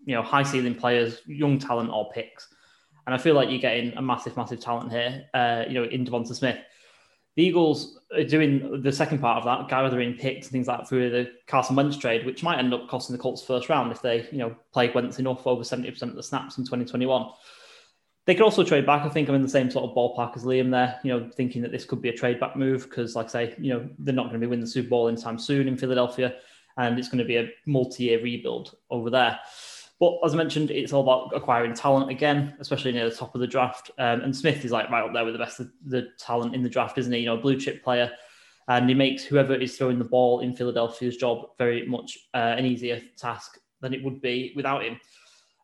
you 0.06 0.16
know, 0.16 0.24
high 0.24 0.44
ceiling 0.44 0.76
players, 0.76 1.22
young 1.28 1.60
talent, 1.60 1.90
or 1.92 2.10
picks. 2.12 2.48
And 3.06 3.14
I 3.14 3.18
feel 3.18 3.36
like 3.36 3.50
you're 3.50 3.60
getting 3.60 3.94
a 3.98 4.02
massive, 4.02 4.36
massive 4.38 4.60
talent 4.60 4.92
here, 4.92 5.26
uh, 5.34 5.66
you 5.68 5.76
know, 5.76 5.84
in 5.84 6.06
Devonta 6.06 6.34
Smith. 6.36 6.58
The 7.36 7.44
Eagles 7.44 8.00
are 8.13 8.24
doing 8.24 8.81
the 8.81 8.92
second 8.92 9.19
part 9.19 9.38
of 9.38 9.45
that, 9.45 9.69
gathering 9.69 10.16
picks 10.16 10.48
and 10.48 10.51
things 10.51 10.68
like 10.68 10.80
that 10.80 10.89
through 10.89 11.10
the 11.10 11.31
Carson 11.48 11.75
Wentz 11.75 11.98
trade, 11.98 12.25
which 12.25 12.44
might 12.44 12.60
end 12.60 12.74
up 12.74 12.89
costing 12.89 13.16
the 13.16 13.22
Colts 13.22 13.42
first 13.42 13.69
round 13.69 13.92
if 13.92 14.01
they, 14.01 14.28
you 14.31 14.38
know, 14.38 14.56
play 14.74 14.92
Wentz 14.94 15.18
enough 15.19 15.48
over 15.48 15.63
70% 15.63 16.01
of 16.01 16.16
the 16.16 16.24
snaps 16.24 16.57
in 16.57 16.66
2021. 16.66 17.31
They 18.25 18.36
could 18.36 18.44
also 18.44 18.63
trade 18.63 18.86
back. 18.86 19.04
I 19.04 19.10
think 19.10 19.30
I'm 19.30 19.36
in 19.36 19.42
the 19.42 19.50
same 19.50 19.72
sort 19.72 19.89
of 19.89 19.95
ballpark 19.95 20.36
as 20.36 20.44
Liam 20.44 20.69
there, 20.72 21.00
you 21.04 21.12
know, 21.12 21.30
thinking 21.33 21.62
that 21.62 21.72
this 21.72 21.86
could 21.86 22.01
be 22.01 22.10
a 22.10 22.16
trade 22.16 22.39
back 22.39 22.56
move 22.56 22.83
because, 22.83 23.16
like 23.16 23.28
I 23.28 23.30
say, 23.30 23.56
you 23.57 23.74
know, 23.74 23.89
they're 23.98 24.13
not 24.13 24.28
going 24.28 24.39
to 24.39 24.45
be 24.45 24.48
winning 24.48 24.66
the 24.66 24.69
Super 24.69 24.89
Bowl 24.89 25.07
anytime 25.07 25.39
soon 25.39 25.68
in 25.68 25.78
Philadelphia, 25.78 26.36
and 26.78 27.00
it's 27.00 27.07
going 27.07 27.19
to 27.19 27.25
be 27.25 27.38
a 27.38 27.50
multi 27.66 28.04
year 28.04 28.22
rebuild 28.22 28.75
over 28.89 29.10
there. 29.10 29.39
But 30.01 30.18
as 30.25 30.33
I 30.33 30.38
mentioned, 30.38 30.71
it's 30.71 30.94
all 30.94 31.03
about 31.03 31.31
acquiring 31.36 31.75
talent 31.75 32.09
again, 32.09 32.56
especially 32.59 32.92
near 32.92 33.07
the 33.07 33.15
top 33.15 33.36
of 33.36 33.39
the 33.39 33.45
draft. 33.45 33.92
Um, 34.00 34.21
and 34.21 34.36
Smith 34.36 34.65
is 34.65 34.71
like 34.71 34.89
right 34.89 35.03
up 35.03 35.13
there 35.13 35.24
with 35.24 35.36
the 35.36 35.39
best 35.39 35.59
of 35.59 35.69
the 35.86 36.07
talent 36.18 36.56
in 36.56 36.63
the 36.63 36.69
draft, 36.69 36.98
isn't 36.98 37.13
he? 37.13 37.19
You 37.19 37.27
know, 37.27 37.38
a 37.38 37.42
blue 37.42 37.56
chip 37.56 37.83
player. 37.83 38.12
And 38.68 38.89
he 38.89 38.95
makes 38.95 39.24
whoever 39.24 39.53
is 39.53 39.77
throwing 39.77 40.00
the 40.00 40.06
ball 40.06 40.39
in 40.39 40.56
Philadelphia's 40.56 41.18
job 41.18 41.50
very 41.59 41.86
much 41.86 42.18
uh, 42.33 42.56
an 42.57 42.65
easier 42.65 43.00
task 43.15 43.59
than 43.81 43.94
it 43.94 44.03
would 44.03 44.21
be 44.21 44.53
without 44.56 44.83
him. 44.83 45.00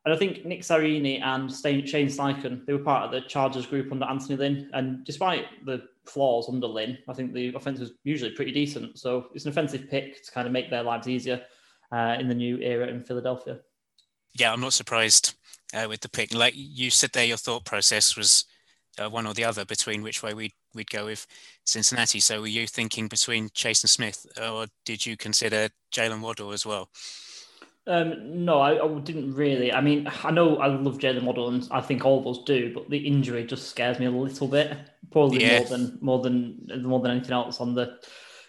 And 0.06 0.14
I 0.14 0.18
think 0.18 0.46
Nick 0.46 0.62
Sirianni 0.62 1.20
and 1.20 1.52
Shane 1.52 2.08
Steichen, 2.08 2.64
they 2.68 2.74
were 2.74 2.80
part 2.80 3.06
of 3.06 3.12
the 3.12 3.28
Chargers 3.28 3.66
group 3.66 3.92
under 3.92 4.06
Anthony 4.06 4.36
Lynn. 4.36 4.70
And 4.74 5.04
despite 5.04 5.46
the 5.66 5.82
flaws 6.06 6.48
under 6.48 6.68
Lynn, 6.68 7.00
I 7.10 7.14
think 7.14 7.34
the 7.34 7.56
offense 7.56 7.80
was 7.80 7.94
usually 8.04 8.32
pretty 8.32 8.52
decent. 8.52 9.00
So 9.00 9.30
it's 9.34 9.46
an 9.46 9.52
offensive 9.52 9.90
pick 9.90 10.24
to 10.24 10.32
kind 10.32 10.46
of 10.46 10.54
make 10.54 10.70
their 10.70 10.84
lives 10.84 11.08
easier 11.08 11.42
uh, 11.92 12.18
in 12.20 12.28
the 12.28 12.36
new 12.36 12.60
era 12.60 12.86
in 12.88 13.04
Philadelphia 13.04 13.62
yeah, 14.34 14.52
I'm 14.52 14.62
not 14.62 14.74
surprised 14.74 15.36
uh, 15.74 15.88
with 15.90 16.02
the 16.02 16.10
pick. 16.10 16.34
Like 16.34 16.54
you 16.56 16.90
said 16.90 17.12
there, 17.14 17.26
your 17.26 17.38
thought 17.38 17.66
process 17.66 18.16
was 18.16 18.46
uh, 19.00 19.10
one 19.10 19.28
or 19.28 19.34
the 19.34 19.44
other 19.44 19.66
between 19.66 20.02
which 20.02 20.24
way 20.24 20.34
we'd, 20.34 20.54
we'd 20.74 20.90
go 20.90 21.06
with 21.06 21.28
Cincinnati. 21.66 22.20
So 22.20 22.42
were 22.42 22.48
you 22.48 22.68
thinking 22.68 23.08
between 23.08 23.50
Chase 23.54 23.84
and 23.84 23.90
Smith, 23.90 24.26
or 24.42 24.68
did 24.86 25.06
you 25.06 25.18
consider 25.18 25.70
Jalen 25.94 26.22
Waddle 26.22 26.52
as 26.52 26.66
well? 26.66 26.90
Um, 27.88 28.44
no, 28.44 28.60
I, 28.60 28.84
I, 28.84 29.00
didn't 29.00 29.34
really. 29.34 29.72
I 29.72 29.80
mean, 29.80 30.10
I 30.24 30.32
know 30.32 30.58
I 30.58 30.68
love 30.68 30.98
Jalen 30.98 31.24
Waddle, 31.24 31.48
and 31.48 31.66
I 31.72 31.80
think 31.80 32.04
all 32.04 32.20
of 32.20 32.28
us 32.28 32.44
do, 32.44 32.74
but 32.74 32.90
the 32.90 32.98
injury 32.98 33.46
just 33.46 33.70
scares 33.70 33.98
me 33.98 34.06
a 34.08 34.12
little 34.12 34.50
bit, 34.50 34.78
probably 35.10 35.42
yeah. 35.42 35.60
more 35.60 35.70
than 35.70 35.98
more 36.02 36.22
than 36.22 36.84
more 36.84 37.00
than 37.00 37.12
anything 37.12 37.32
else 37.32 37.62
on 37.62 37.76
the. 37.76 37.98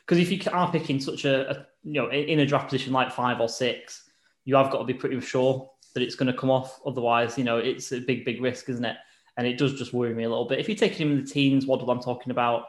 Because 0.00 0.18
if 0.18 0.32
you 0.32 0.40
are 0.52 0.72
picking 0.72 1.00
such 1.00 1.24
a, 1.24 1.50
a, 1.50 1.66
you 1.84 2.02
know 2.02 2.10
in 2.10 2.40
a 2.40 2.46
draft 2.46 2.68
position 2.68 2.92
like 2.92 3.12
five 3.12 3.40
or 3.40 3.48
six, 3.48 4.07
you 4.48 4.56
have 4.56 4.70
got 4.70 4.78
to 4.78 4.84
be 4.84 4.94
pretty 4.94 5.20
sure 5.20 5.70
that 5.92 6.02
it's 6.02 6.14
going 6.14 6.32
to 6.32 6.38
come 6.38 6.50
off. 6.50 6.80
Otherwise, 6.86 7.36
you 7.36 7.44
know, 7.44 7.58
it's 7.58 7.92
a 7.92 8.00
big, 8.00 8.24
big 8.24 8.40
risk, 8.40 8.70
isn't 8.70 8.84
it? 8.86 8.96
And 9.36 9.46
it 9.46 9.58
does 9.58 9.78
just 9.78 9.92
worry 9.92 10.14
me 10.14 10.24
a 10.24 10.28
little 10.28 10.46
bit. 10.46 10.58
If 10.58 10.68
you're 10.68 10.76
taking 10.78 11.06
him 11.06 11.18
in 11.18 11.22
the 11.22 11.30
teens, 11.30 11.66
what 11.66 11.86
I'm 11.86 12.00
talking 12.00 12.30
about, 12.30 12.62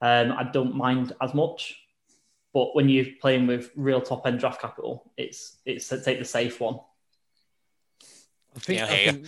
um, 0.00 0.32
I 0.32 0.48
don't 0.50 0.74
mind 0.74 1.12
as 1.20 1.34
much. 1.34 1.76
But 2.54 2.74
when 2.74 2.88
you're 2.88 3.04
playing 3.20 3.46
with 3.46 3.70
real 3.76 4.00
top 4.00 4.26
end 4.26 4.40
draft 4.40 4.62
capital, 4.62 5.12
it's 5.18 5.58
it's 5.66 5.88
take 6.02 6.18
the 6.18 6.24
safe 6.24 6.60
one. 6.60 6.80
I 8.56 8.60
think, 8.60 8.78
yeah, 8.78 8.86
I 8.86 9.12
think 9.12 9.26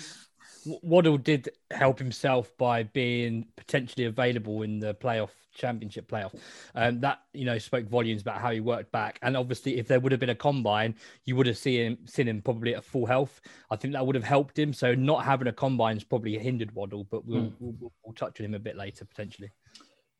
Waddle 0.82 1.18
did 1.18 1.50
help 1.70 1.98
himself 1.98 2.50
by 2.56 2.84
being 2.84 3.48
potentially 3.56 4.06
available 4.06 4.62
in 4.62 4.80
the 4.80 4.94
playoff 4.94 5.28
championship 5.54 6.10
playoff. 6.10 6.34
Um, 6.74 7.00
that 7.00 7.20
you 7.32 7.44
know 7.44 7.58
spoke 7.58 7.88
volumes 7.88 8.22
about 8.22 8.40
how 8.40 8.50
he 8.50 8.60
worked 8.60 8.92
back, 8.92 9.18
and 9.22 9.36
obviously, 9.36 9.78
if 9.78 9.86
there 9.86 10.00
would 10.00 10.12
have 10.12 10.20
been 10.20 10.30
a 10.30 10.34
combine, 10.34 10.94
you 11.24 11.36
would 11.36 11.46
have 11.46 11.58
seen 11.58 11.92
him, 11.92 11.98
seen 12.06 12.28
him 12.28 12.42
probably 12.42 12.74
at 12.74 12.84
full 12.84 13.06
health. 13.06 13.40
I 13.70 13.76
think 13.76 13.94
that 13.94 14.06
would 14.06 14.14
have 14.14 14.24
helped 14.24 14.58
him. 14.58 14.72
So 14.72 14.94
not 14.94 15.24
having 15.24 15.48
a 15.48 15.52
combine 15.52 15.96
has 15.96 16.04
probably 16.04 16.38
hindered 16.38 16.74
Waddle, 16.74 17.04
but 17.04 17.24
we'll, 17.26 17.42
mm. 17.42 17.52
we'll, 17.58 17.74
we'll, 17.80 17.92
we'll 18.04 18.14
touch 18.14 18.40
on 18.40 18.46
him 18.46 18.54
a 18.54 18.58
bit 18.58 18.76
later 18.76 19.04
potentially. 19.04 19.50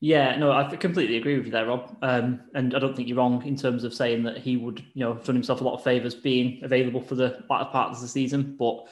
Yeah, 0.03 0.37
no, 0.37 0.51
I 0.51 0.65
completely 0.77 1.19
agree 1.19 1.37
with 1.37 1.45
you 1.45 1.53
there, 1.53 1.67
Rob. 1.67 1.95
Um, 2.01 2.41
and 2.55 2.75
I 2.75 2.79
don't 2.79 2.97
think 2.97 3.07
you're 3.07 3.19
wrong 3.19 3.45
in 3.47 3.55
terms 3.55 3.85
of 3.85 3.93
saying 3.93 4.23
that 4.23 4.39
he 4.39 4.57
would, 4.57 4.81
you 4.95 5.05
know, 5.05 5.15
done 5.15 5.35
himself 5.35 5.61
a 5.61 5.65
lot 5.65 5.75
of 5.75 5.85
favors 5.85 6.15
being 6.15 6.61
available 6.65 7.03
for 7.03 7.17
the 7.17 7.45
latter 7.51 7.69
part 7.71 7.91
of 7.91 8.01
the 8.01 8.09
season. 8.09 8.57
But 8.59 8.89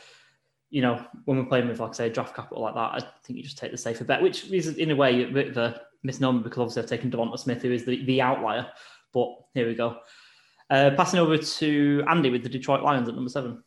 you 0.70 0.82
know, 0.82 1.02
when 1.24 1.38
we're 1.38 1.46
playing 1.46 1.68
with, 1.68 1.80
like 1.80 1.90
I 1.90 1.94
say, 1.94 2.10
draft 2.10 2.36
capital 2.36 2.62
like 2.62 2.74
that, 2.74 2.92
I 2.92 3.00
think 3.24 3.38
you 3.38 3.42
just 3.42 3.56
take 3.56 3.70
the 3.70 3.78
safer 3.78 4.04
bet, 4.04 4.20
which 4.20 4.50
is 4.50 4.76
in 4.76 4.90
a 4.90 4.96
way 4.96 5.22
a 5.22 5.28
bit 5.28 5.48
of 5.48 5.56
a 5.56 5.80
misnomer 6.02 6.42
because 6.42 6.58
obviously 6.58 6.82
I've 6.82 6.88
taken 6.88 7.10
Devonta 7.10 7.38
Smith, 7.38 7.62
who 7.62 7.72
is 7.72 7.84
the, 7.84 8.04
the 8.04 8.20
outlier. 8.22 8.66
But 9.12 9.28
here 9.54 9.66
we 9.66 9.74
go. 9.74 9.98
Uh, 10.70 10.90
passing 10.96 11.18
over 11.18 11.38
to 11.38 12.04
Andy 12.08 12.30
with 12.30 12.42
the 12.42 12.48
Detroit 12.48 12.82
Lions 12.82 13.08
at 13.08 13.14
number 13.14 13.30
seven. 13.30 13.62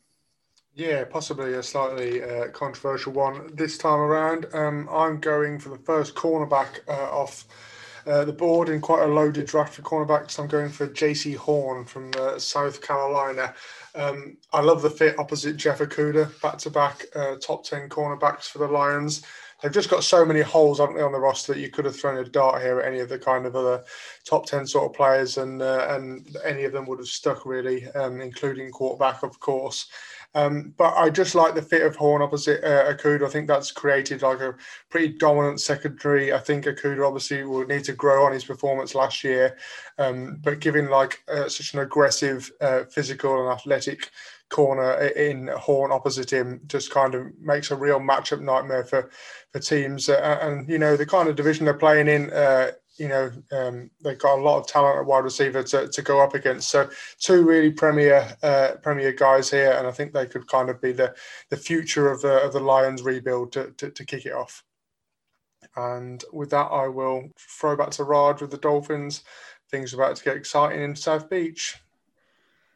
Yeah, 0.73 1.03
possibly 1.03 1.55
a 1.55 1.63
slightly 1.63 2.23
uh, 2.23 2.47
controversial 2.49 3.11
one 3.11 3.53
this 3.55 3.77
time 3.77 3.99
around. 3.99 4.45
Um, 4.53 4.87
I'm 4.89 5.19
going 5.19 5.59
for 5.59 5.69
the 5.69 5.83
first 5.83 6.15
cornerback 6.15 6.79
uh, 6.87 7.11
off 7.11 7.45
uh, 8.07 8.23
the 8.23 8.31
board 8.31 8.69
in 8.69 8.79
quite 8.79 9.03
a 9.03 9.07
loaded 9.07 9.47
draft 9.47 9.73
for 9.73 9.81
cornerbacks. 9.81 10.39
I'm 10.39 10.47
going 10.47 10.69
for 10.69 10.87
Jaycee 10.87 11.35
Horn 11.35 11.83
from 11.85 12.11
uh, 12.17 12.39
South 12.39 12.81
Carolina. 12.81 13.53
Um, 13.95 14.37
I 14.53 14.61
love 14.61 14.81
the 14.81 14.89
fit 14.89 15.19
opposite 15.19 15.57
Jeff 15.57 15.79
Okudah, 15.79 16.41
back 16.41 16.57
to 16.59 16.69
back 16.69 17.05
top 17.41 17.65
10 17.65 17.89
cornerbacks 17.89 18.45
for 18.45 18.59
the 18.59 18.67
Lions. 18.67 19.23
They've 19.61 19.71
just 19.71 19.89
got 19.89 20.03
so 20.03 20.25
many 20.25 20.41
holes, 20.41 20.79
haven't 20.79 20.95
they, 20.95 21.03
on 21.03 21.11
the 21.11 21.19
roster 21.19 21.53
that 21.53 21.59
you 21.59 21.69
could 21.69 21.85
have 21.85 21.95
thrown 21.95 22.17
a 22.17 22.27
dart 22.27 22.61
here 22.61 22.79
at 22.79 22.87
any 22.87 22.99
of 22.99 23.09
the 23.09 23.19
kind 23.19 23.45
of 23.45 23.55
other 23.55 23.83
top 24.25 24.45
10 24.45 24.65
sort 24.65 24.85
of 24.85 24.95
players, 24.95 25.37
and 25.37 25.61
uh, 25.61 25.87
and 25.89 26.35
any 26.43 26.63
of 26.63 26.71
them 26.71 26.85
would 26.87 26.99
have 26.99 27.07
stuck 27.07 27.45
really, 27.45 27.87
um, 27.91 28.21
including 28.21 28.71
quarterback, 28.71 29.23
of 29.23 29.39
course. 29.39 29.87
Um, 30.33 30.73
but 30.77 30.93
I 30.95 31.09
just 31.09 31.35
like 31.35 31.55
the 31.55 31.61
fit 31.61 31.85
of 31.85 31.95
Horn 31.95 32.21
opposite 32.21 32.63
uh, 32.63 32.93
Okudah. 32.93 33.25
I 33.25 33.29
think 33.29 33.47
that's 33.47 33.71
created 33.71 34.21
like 34.21 34.39
a 34.39 34.55
pretty 34.89 35.09
dominant 35.09 35.59
secondary. 35.59 36.31
I 36.31 36.39
think 36.39 36.65
Okudah 36.65 37.05
obviously 37.05 37.43
will 37.43 37.65
need 37.65 37.83
to 37.85 37.93
grow 37.93 38.25
on 38.25 38.31
his 38.31 38.45
performance 38.45 38.95
last 38.95 39.23
year, 39.23 39.57
um, 39.97 40.39
but 40.41 40.59
given 40.59 40.89
like 40.89 41.23
uh, 41.27 41.49
such 41.49 41.73
an 41.73 41.81
aggressive, 41.81 42.49
uh, 42.61 42.83
physical, 42.85 43.41
and 43.41 43.51
athletic 43.51 44.09
corner 44.51 44.93
in 44.93 45.47
Horn 45.47 45.91
opposite 45.91 46.31
him 46.31 46.61
just 46.67 46.91
kind 46.91 47.15
of 47.15 47.27
makes 47.39 47.71
a 47.71 47.75
real 47.75 47.99
matchup 47.99 48.41
nightmare 48.41 48.83
for 48.83 49.09
for 49.51 49.59
teams. 49.59 50.09
Uh, 50.09 50.37
and 50.41 50.69
you 50.69 50.77
know 50.77 50.95
the 50.95 51.05
kind 51.05 51.27
of 51.27 51.35
division 51.35 51.65
they're 51.65 51.73
playing 51.73 52.07
in 52.07 52.31
uh, 52.31 52.71
you 52.97 53.07
know, 53.07 53.31
um, 53.51 53.89
they've 54.03 54.19
got 54.19 54.37
a 54.37 54.41
lot 54.41 54.59
of 54.59 54.67
talent 54.67 54.99
at 54.99 55.05
wide 55.05 55.23
receiver 55.23 55.63
to, 55.63 55.87
to 55.87 56.01
go 56.01 56.21
up 56.21 56.35
against. 56.35 56.69
So 56.69 56.89
two 57.19 57.43
really 57.43 57.71
premier 57.71 58.35
uh, 58.43 58.73
premier 58.83 59.11
guys 59.11 59.49
here, 59.49 59.71
and 59.71 59.87
I 59.87 59.91
think 59.91 60.13
they 60.13 60.27
could 60.27 60.47
kind 60.47 60.69
of 60.69 60.81
be 60.81 60.91
the 60.91 61.15
the 61.49 61.57
future 61.57 62.11
of 62.11 62.21
the 62.21 62.43
of 62.43 62.53
the 62.53 62.59
Lions 62.59 63.01
rebuild 63.01 63.53
to, 63.53 63.71
to, 63.77 63.89
to 63.89 64.05
kick 64.05 64.25
it 64.25 64.33
off. 64.33 64.63
And 65.75 66.23
with 66.33 66.49
that, 66.51 66.67
I 66.71 66.87
will 66.87 67.29
throw 67.39 67.75
back 67.75 67.91
to 67.91 68.03
Raj 68.03 68.41
with 68.41 68.51
the 68.51 68.57
Dolphins. 68.57 69.23
Things 69.69 69.93
are 69.93 70.03
about 70.03 70.17
to 70.17 70.23
get 70.23 70.37
exciting 70.37 70.81
in 70.81 70.95
South 70.95 71.29
Beach. 71.29 71.77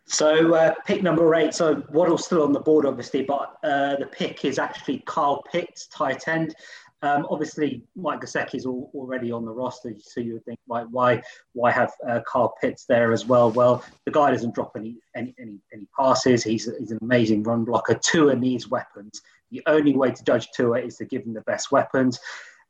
So 0.08 0.54
uh, 0.54 0.74
pick 0.86 1.02
number 1.02 1.34
eight. 1.36 1.54
So 1.54 1.84
Waddle's 1.90 2.26
still 2.26 2.44
on 2.44 2.54
the 2.54 2.60
board, 2.60 2.86
obviously, 2.86 3.24
but 3.24 3.58
uh, 3.64 3.96
the 3.98 4.08
pick 4.12 4.46
is 4.46 4.60
actually 4.60 5.04
Kyle 5.06 5.44
Pitts, 5.52 5.88
tight 5.88 6.28
end. 6.28 6.56
Um, 7.02 7.28
obviously, 7.30 7.84
Mike 7.96 8.22
Gesicki 8.22 8.56
is 8.56 8.66
all, 8.66 8.90
already 8.96 9.32
on 9.32 9.46
the 9.46 9.52
roster, 9.52 9.94
so 10.00 10.22
you 10.22 10.34
would 10.34 10.46
think, 10.46 10.60
right, 10.68 10.88
why 10.90 11.22
why 11.54 11.72
have 11.72 11.92
uh, 12.08 12.22
Carl 12.26 12.56
Pitts 12.60 12.86
there 12.86 13.12
as 13.12 13.26
well? 13.26 13.52
Well, 13.52 13.84
the 14.06 14.12
guy 14.12 14.32
doesn't 14.32 14.56
drop 14.56 14.72
any 14.76 14.98
any 15.16 15.36
any, 15.40 15.60
any 15.74 15.88
passes. 15.98 16.44
He's, 16.44 16.70
he's 16.80 16.92
an 16.92 17.00
amazing 17.02 17.44
run 17.44 17.64
blocker. 17.64 17.96
Tua 17.96 18.36
needs 18.36 18.70
weapons. 18.70 19.22
The 19.52 19.62
only 19.68 19.94
way 19.96 20.12
to 20.12 20.24
judge 20.24 20.50
Tua 20.52 20.80
is 20.80 20.98
to 20.98 21.06
give 21.06 21.24
him 21.24 21.34
the 21.34 21.42
best 21.42 21.72
weapons. 21.72 22.20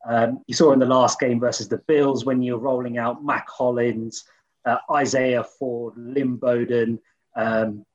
Um, 0.07 0.41
you 0.47 0.53
saw 0.53 0.71
in 0.71 0.79
the 0.79 0.85
last 0.85 1.19
game 1.19 1.39
versus 1.39 1.67
the 1.67 1.81
Bills 1.87 2.25
when 2.25 2.41
you're 2.41 2.57
rolling 2.57 2.97
out 2.97 3.23
Mack 3.23 3.49
Hollins, 3.49 4.25
uh, 4.65 4.77
Isaiah 4.91 5.43
Ford, 5.43 5.93
Lynn 5.97 6.35
Bowden, 6.35 6.99
um, 7.35 7.85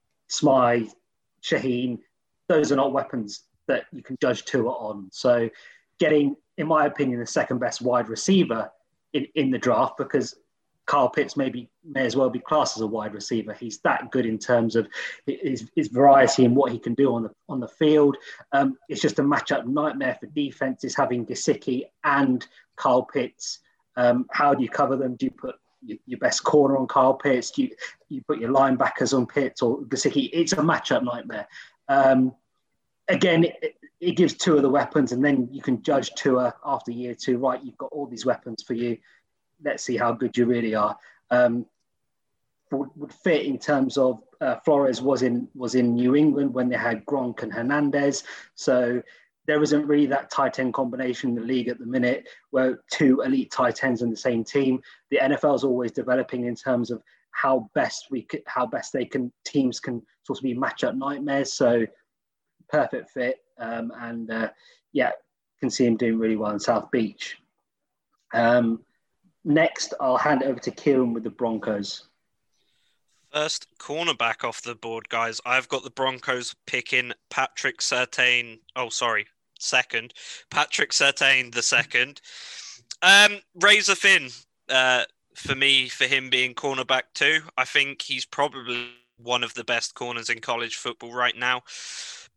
Shaheen. 1.42 1.98
Those 2.48 2.72
are 2.72 2.76
not 2.76 2.92
weapons 2.92 3.44
that 3.68 3.84
you 3.92 4.02
can 4.02 4.16
judge 4.20 4.44
Tua 4.44 4.70
on. 4.70 5.08
So 5.12 5.48
getting, 5.98 6.36
in 6.58 6.66
my 6.66 6.86
opinion, 6.86 7.20
the 7.20 7.26
second 7.26 7.58
best 7.58 7.80
wide 7.80 8.08
receiver 8.08 8.70
in, 9.12 9.26
in 9.34 9.50
the 9.50 9.58
draft 9.58 9.96
because 9.96 10.34
Carl 10.86 11.08
Pitts 11.08 11.36
maybe 11.36 11.70
may 11.84 12.04
as 12.04 12.16
well 12.16 12.30
be 12.30 12.40
classed 12.40 12.76
as 12.76 12.82
a 12.82 12.86
wide 12.86 13.14
receiver. 13.14 13.52
He's 13.52 13.78
that 13.80 14.10
good 14.10 14.26
in 14.26 14.38
terms 14.38 14.74
of 14.74 14.88
his, 15.24 15.70
his 15.76 15.86
variety 15.86 16.44
and 16.44 16.56
what 16.56 16.72
he 16.72 16.80
can 16.80 16.94
do 16.94 17.14
on 17.14 17.22
the 17.22 17.30
on 17.48 17.60
the 17.60 17.68
field. 17.68 18.16
Um, 18.50 18.76
it's 18.88 19.00
just 19.00 19.20
a 19.20 19.22
matchup 19.22 19.66
nightmare 19.66 20.16
for 20.18 20.26
defenses 20.26 20.96
having 20.96 21.24
Gesicki 21.24 21.84
and 22.02 22.44
Carl 22.74 23.04
Pitts. 23.04 23.60
Um, 23.96 24.26
how 24.32 24.52
do 24.52 24.64
you 24.64 24.68
cover 24.68 24.96
them? 24.96 25.14
Do 25.14 25.26
you 25.26 25.30
put 25.30 25.54
your 25.82 26.18
best 26.18 26.44
corner 26.44 26.76
on 26.76 26.86
Carl 26.86 27.14
Pitts? 27.14 27.56
You, 27.56 27.70
you 28.08 28.22
put 28.22 28.38
your 28.38 28.50
linebackers 28.50 29.16
on 29.16 29.26
Pitts 29.26 29.62
or 29.62 29.80
Gesicki? 29.82 30.30
It's 30.32 30.52
a 30.52 30.56
matchup 30.56 31.02
nightmare. 31.02 31.46
Um, 31.88 32.34
again, 33.08 33.44
it, 33.44 33.76
it 34.00 34.16
gives 34.16 34.34
of 34.46 34.62
the 34.62 34.68
weapons, 34.68 35.12
and 35.12 35.24
then 35.24 35.48
you 35.52 35.60
can 35.60 35.82
judge 35.82 36.14
Tua 36.14 36.54
after 36.64 36.90
year 36.90 37.14
two. 37.14 37.38
Right, 37.38 37.62
you've 37.62 37.78
got 37.78 37.92
all 37.92 38.06
these 38.06 38.24
weapons 38.24 38.62
for 38.62 38.74
you. 38.74 38.98
Let's 39.62 39.84
see 39.84 39.96
how 39.96 40.12
good 40.12 40.36
you 40.36 40.46
really 40.46 40.74
are. 40.74 40.96
Um, 41.30 41.66
would, 42.70 42.90
would 42.96 43.12
fit 43.12 43.44
in 43.44 43.58
terms 43.58 43.98
of 43.98 44.22
uh, 44.40 44.56
Flores 44.64 45.02
was 45.02 45.22
in 45.22 45.48
was 45.54 45.74
in 45.74 45.94
New 45.94 46.16
England 46.16 46.54
when 46.54 46.68
they 46.68 46.76
had 46.76 47.04
Gronk 47.04 47.42
and 47.42 47.52
Hernandez, 47.52 48.24
so 48.54 49.02
there 49.50 49.62
isn't 49.64 49.88
really 49.88 50.06
that 50.06 50.30
tight 50.30 50.60
end 50.60 50.72
combination 50.72 51.30
in 51.30 51.34
the 51.34 51.42
league 51.42 51.66
at 51.66 51.80
the 51.80 51.84
minute 51.84 52.28
where 52.50 52.78
two 52.92 53.20
elite 53.22 53.50
tight 53.50 53.82
ends 53.82 54.00
in 54.00 54.08
the 54.08 54.16
same 54.16 54.44
team. 54.44 54.80
The 55.10 55.16
NFL 55.16 55.56
is 55.56 55.64
always 55.64 55.90
developing 55.90 56.44
in 56.44 56.54
terms 56.54 56.92
of 56.92 57.02
how 57.32 57.68
best 57.74 58.06
we 58.12 58.22
could, 58.22 58.42
how 58.46 58.66
best 58.66 58.92
they 58.92 59.04
can 59.04 59.32
teams 59.44 59.80
can 59.80 60.02
sort 60.22 60.38
of 60.38 60.44
be 60.44 60.54
matchup 60.54 60.96
nightmares. 60.96 61.52
So 61.52 61.84
perfect 62.68 63.10
fit. 63.10 63.38
Um, 63.58 63.90
and 63.98 64.30
uh, 64.30 64.50
yeah, 64.92 65.10
can 65.58 65.68
see 65.68 65.84
him 65.84 65.96
doing 65.96 66.20
really 66.20 66.36
well 66.36 66.52
in 66.52 66.60
South 66.60 66.88
Beach. 66.92 67.36
Um, 68.32 68.84
next, 69.44 69.94
I'll 70.00 70.16
hand 70.16 70.42
it 70.42 70.46
over 70.46 70.60
to 70.60 70.70
Kieran 70.70 71.12
with 71.12 71.24
the 71.24 71.30
Broncos. 71.30 72.06
First 73.32 73.66
cornerback 73.80 74.44
off 74.44 74.62
the 74.62 74.76
board, 74.76 75.08
guys. 75.08 75.40
I've 75.44 75.68
got 75.68 75.82
the 75.82 75.90
Broncos 75.90 76.54
picking 76.68 77.12
Patrick 77.30 77.78
Surtain. 77.78 78.60
Oh, 78.76 78.90
sorry, 78.90 79.26
second. 79.62 80.14
Patrick 80.50 80.90
Surtain 80.90 81.52
the 81.52 81.62
second. 81.62 82.20
Um, 83.02 83.40
Razor 83.54 83.94
Finn, 83.94 84.28
uh, 84.68 85.04
for 85.34 85.54
me, 85.54 85.88
for 85.88 86.04
him 86.04 86.30
being 86.30 86.54
cornerback 86.54 87.04
too. 87.14 87.40
I 87.56 87.64
think 87.64 88.02
he's 88.02 88.26
probably 88.26 88.88
one 89.16 89.44
of 89.44 89.54
the 89.54 89.64
best 89.64 89.94
corners 89.94 90.30
in 90.30 90.40
college 90.40 90.76
football 90.76 91.12
right 91.12 91.36
now 91.36 91.62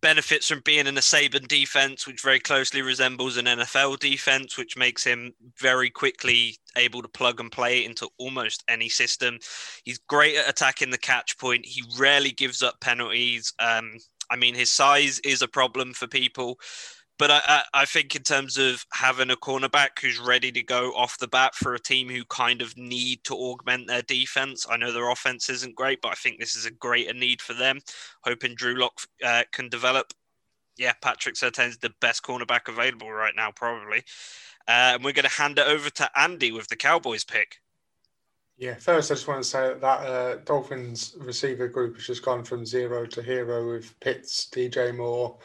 benefits 0.03 0.49
from 0.49 0.59
being 0.65 0.85
in 0.85 0.97
a 0.97 1.01
Saban 1.01 1.47
defense, 1.47 2.05
which 2.05 2.21
very 2.21 2.39
closely 2.39 2.81
resembles 2.81 3.37
an 3.37 3.45
NFL 3.45 3.99
defense, 3.99 4.57
which 4.57 4.75
makes 4.75 5.01
him 5.01 5.33
very 5.57 5.89
quickly 5.89 6.57
able 6.75 7.01
to 7.01 7.07
plug 7.07 7.39
and 7.39 7.49
play 7.49 7.85
into 7.85 8.09
almost 8.19 8.65
any 8.67 8.89
system. 8.89 9.39
He's 9.85 9.97
great 9.97 10.35
at 10.35 10.49
attacking 10.49 10.91
the 10.91 10.97
catch 10.97 11.37
point. 11.39 11.65
He 11.65 11.83
rarely 11.97 12.31
gives 12.31 12.61
up 12.61 12.81
penalties. 12.81 13.53
Um, 13.59 13.93
I 14.29 14.35
mean, 14.35 14.55
his 14.55 14.71
size 14.71 15.19
is 15.19 15.41
a 15.41 15.47
problem 15.47 15.93
for 15.93 16.05
people, 16.05 16.59
but 17.19 17.29
I, 17.31 17.63
I, 17.73 17.85
think 17.85 18.15
in 18.15 18.23
terms 18.23 18.57
of 18.57 18.85
having 18.91 19.29
a 19.29 19.35
cornerback 19.35 19.99
who's 20.01 20.19
ready 20.19 20.51
to 20.51 20.63
go 20.63 20.91
off 20.95 21.19
the 21.19 21.27
bat 21.27 21.53
for 21.53 21.75
a 21.75 21.79
team 21.79 22.09
who 22.09 22.25
kind 22.25 22.61
of 22.61 22.75
need 22.75 23.23
to 23.25 23.35
augment 23.35 23.87
their 23.87 24.01
defense, 24.01 24.65
I 24.69 24.77
know 24.77 24.91
their 24.91 25.09
offense 25.09 25.49
isn't 25.49 25.75
great, 25.75 26.01
but 26.01 26.11
I 26.11 26.15
think 26.15 26.39
this 26.39 26.55
is 26.55 26.65
a 26.65 26.71
greater 26.71 27.13
need 27.13 27.41
for 27.41 27.53
them. 27.53 27.79
Hoping 28.23 28.55
Drew 28.55 28.75
Lock 28.75 29.01
uh, 29.23 29.43
can 29.51 29.69
develop. 29.69 30.13
Yeah, 30.75 30.93
Patrick 31.01 31.35
Surtain 31.35 31.69
is 31.69 31.77
the 31.77 31.93
best 32.01 32.23
cornerback 32.23 32.67
available 32.67 33.11
right 33.11 33.35
now, 33.35 33.51
probably. 33.51 33.99
Uh, 34.67 34.95
and 34.95 35.03
we're 35.03 35.13
going 35.13 35.23
to 35.23 35.29
hand 35.29 35.59
it 35.59 35.67
over 35.67 35.89
to 35.91 36.09
Andy 36.19 36.51
with 36.51 36.67
the 36.67 36.75
Cowboys 36.75 37.23
pick. 37.23 37.57
Yeah, 38.57 38.75
first 38.75 39.11
I 39.11 39.15
just 39.15 39.27
want 39.27 39.43
to 39.43 39.49
say 39.49 39.67
that, 39.67 39.81
that 39.81 39.99
uh, 39.99 40.35
Dolphins 40.45 41.15
receiver 41.19 41.67
group 41.67 41.95
has 41.95 42.07
just 42.07 42.23
gone 42.23 42.43
from 42.43 42.65
zero 42.65 43.05
to 43.07 43.21
hero 43.21 43.71
with 43.71 43.99
Pitts, 43.99 44.47
DJ 44.51 44.95
Moore, 44.95 45.37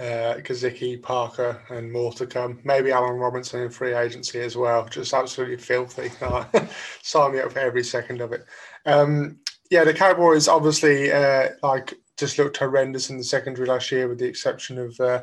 uh, 0.00 0.38
Gesicki, 0.38 1.00
Parker, 1.00 1.60
and 1.70 1.92
more 1.92 2.12
to 2.12 2.26
come. 2.26 2.60
Maybe 2.64 2.92
Allen 2.92 3.16
Robinson 3.16 3.62
in 3.62 3.70
free 3.70 3.94
agency 3.94 4.40
as 4.40 4.56
well. 4.56 4.86
Just 4.86 5.12
absolutely 5.12 5.56
filthy. 5.56 6.10
Sign 7.02 7.32
me 7.32 7.40
up 7.40 7.52
for 7.52 7.58
every 7.58 7.84
second 7.84 8.20
of 8.20 8.32
it. 8.32 8.44
Um, 8.86 9.38
yeah, 9.70 9.84
the 9.84 9.94
Cowboys 9.94 10.48
obviously 10.48 11.12
uh, 11.12 11.48
like 11.62 11.94
just 12.16 12.38
looked 12.38 12.56
horrendous 12.56 13.10
in 13.10 13.18
the 13.18 13.24
secondary 13.24 13.66
last 13.66 13.92
year, 13.92 14.08
with 14.08 14.18
the 14.18 14.26
exception 14.26 14.78
of 14.78 14.98
uh, 15.00 15.22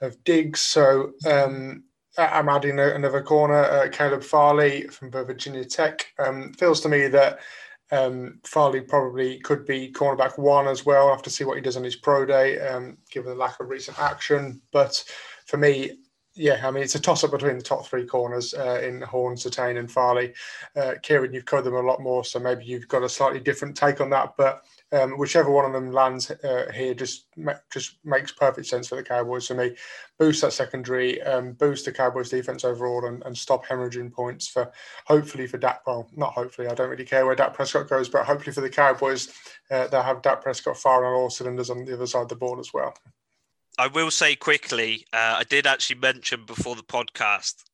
of 0.00 0.22
Diggs. 0.24 0.60
So 0.60 1.12
um, 1.28 1.84
I'm 2.18 2.48
adding 2.48 2.78
another 2.78 3.22
corner, 3.22 3.64
uh, 3.64 3.88
Caleb 3.90 4.22
Farley 4.22 4.86
from 4.88 5.10
Virginia 5.10 5.64
Tech. 5.64 6.06
Um, 6.18 6.52
feels 6.54 6.80
to 6.82 6.88
me 6.88 7.08
that 7.08 7.40
um, 7.92 8.40
Farley 8.44 8.80
probably 8.80 9.38
could 9.40 9.64
be 9.64 9.92
cornerback 9.92 10.38
one 10.38 10.66
as 10.66 10.84
well. 10.84 11.08
I 11.08 11.12
have 11.12 11.22
to 11.22 11.30
see 11.30 11.44
what 11.44 11.56
he 11.56 11.62
does 11.62 11.76
on 11.76 11.84
his 11.84 11.96
pro 11.96 12.26
day, 12.26 12.58
um, 12.60 12.98
given 13.10 13.30
the 13.30 13.36
lack 13.36 13.60
of 13.60 13.68
recent 13.68 13.98
action. 13.98 14.60
But 14.72 15.04
for 15.46 15.56
me, 15.56 15.98
yeah, 16.36 16.66
I 16.66 16.70
mean, 16.70 16.82
it's 16.82 16.94
a 16.94 17.00
toss 17.00 17.24
up 17.24 17.30
between 17.30 17.56
the 17.56 17.64
top 17.64 17.86
three 17.86 18.04
corners 18.04 18.52
uh, 18.52 18.80
in 18.84 19.00
Horn, 19.00 19.36
Surtain, 19.36 19.78
and 19.78 19.90
Farley. 19.90 20.34
Uh, 20.76 20.94
Kieran, 21.02 21.32
you've 21.32 21.46
covered 21.46 21.62
them 21.62 21.74
a 21.74 21.80
lot 21.80 22.00
more, 22.00 22.24
so 22.24 22.38
maybe 22.38 22.64
you've 22.64 22.88
got 22.88 23.02
a 23.02 23.08
slightly 23.08 23.40
different 23.40 23.74
take 23.74 24.02
on 24.02 24.10
that. 24.10 24.34
But 24.36 24.62
um, 24.92 25.12
whichever 25.12 25.50
one 25.50 25.64
of 25.64 25.72
them 25.72 25.90
lands 25.90 26.30
uh, 26.30 26.70
here 26.74 26.94
just 26.94 27.26
just 27.72 27.98
makes 28.04 28.32
perfect 28.32 28.66
sense 28.66 28.88
for 28.88 28.96
the 28.96 29.02
Cowboys 29.02 29.46
for 29.46 29.54
me. 29.54 29.74
Boost 30.18 30.42
that 30.42 30.52
secondary, 30.52 31.22
um, 31.22 31.52
boost 31.54 31.86
the 31.86 31.92
Cowboys 31.92 32.28
defense 32.28 32.64
overall, 32.64 33.06
and, 33.06 33.22
and 33.24 33.36
stop 33.36 33.64
hemorrhaging 33.64 34.12
points 34.12 34.46
for 34.46 34.70
hopefully 35.06 35.46
for 35.46 35.56
Dak. 35.56 35.86
Well, 35.86 36.10
not 36.14 36.34
hopefully. 36.34 36.68
I 36.68 36.74
don't 36.74 36.90
really 36.90 37.04
care 37.04 37.24
where 37.24 37.34
Dak 37.34 37.54
Prescott 37.54 37.88
goes, 37.88 38.10
but 38.10 38.26
hopefully 38.26 38.52
for 38.52 38.60
the 38.60 38.70
Cowboys, 38.70 39.32
uh, 39.70 39.88
they'll 39.88 40.02
have 40.02 40.22
Dak 40.22 40.42
Prescott 40.42 40.76
firing 40.76 41.08
on 41.08 41.14
all 41.14 41.30
cylinders 41.30 41.70
on 41.70 41.84
the 41.84 41.94
other 41.94 42.06
side 42.06 42.22
of 42.22 42.28
the 42.28 42.36
ball 42.36 42.60
as 42.60 42.74
well. 42.74 42.94
I 43.78 43.88
will 43.88 44.10
say 44.10 44.36
quickly, 44.36 45.06
uh, 45.12 45.36
I 45.38 45.44
did 45.44 45.66
actually 45.66 45.98
mention 46.00 46.44
before 46.46 46.76
the 46.76 46.82
podcast 46.82 47.64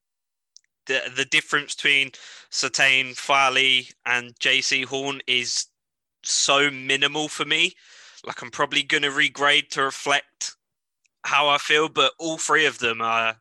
the 0.87 1.00
the 1.14 1.25
difference 1.25 1.75
between 1.75 2.11
Surtain, 2.50 3.16
Farley, 3.16 3.88
and 4.06 4.35
Jaycee 4.40 4.85
Horn 4.85 5.21
is 5.26 5.66
so 6.25 6.71
minimal 6.71 7.28
for 7.28 7.44
me. 7.44 7.75
Like 8.25 8.42
I'm 8.42 8.50
probably 8.50 8.82
going 8.82 9.02
to 9.02 9.11
regrade 9.11 9.71
to 9.71 9.82
reflect 9.82 10.54
how 11.25 11.49
I 11.49 11.59
feel, 11.59 11.88
but 11.88 12.12
all 12.18 12.38
three 12.38 12.66
of 12.66 12.78
them 12.78 13.00
are, 13.00 13.37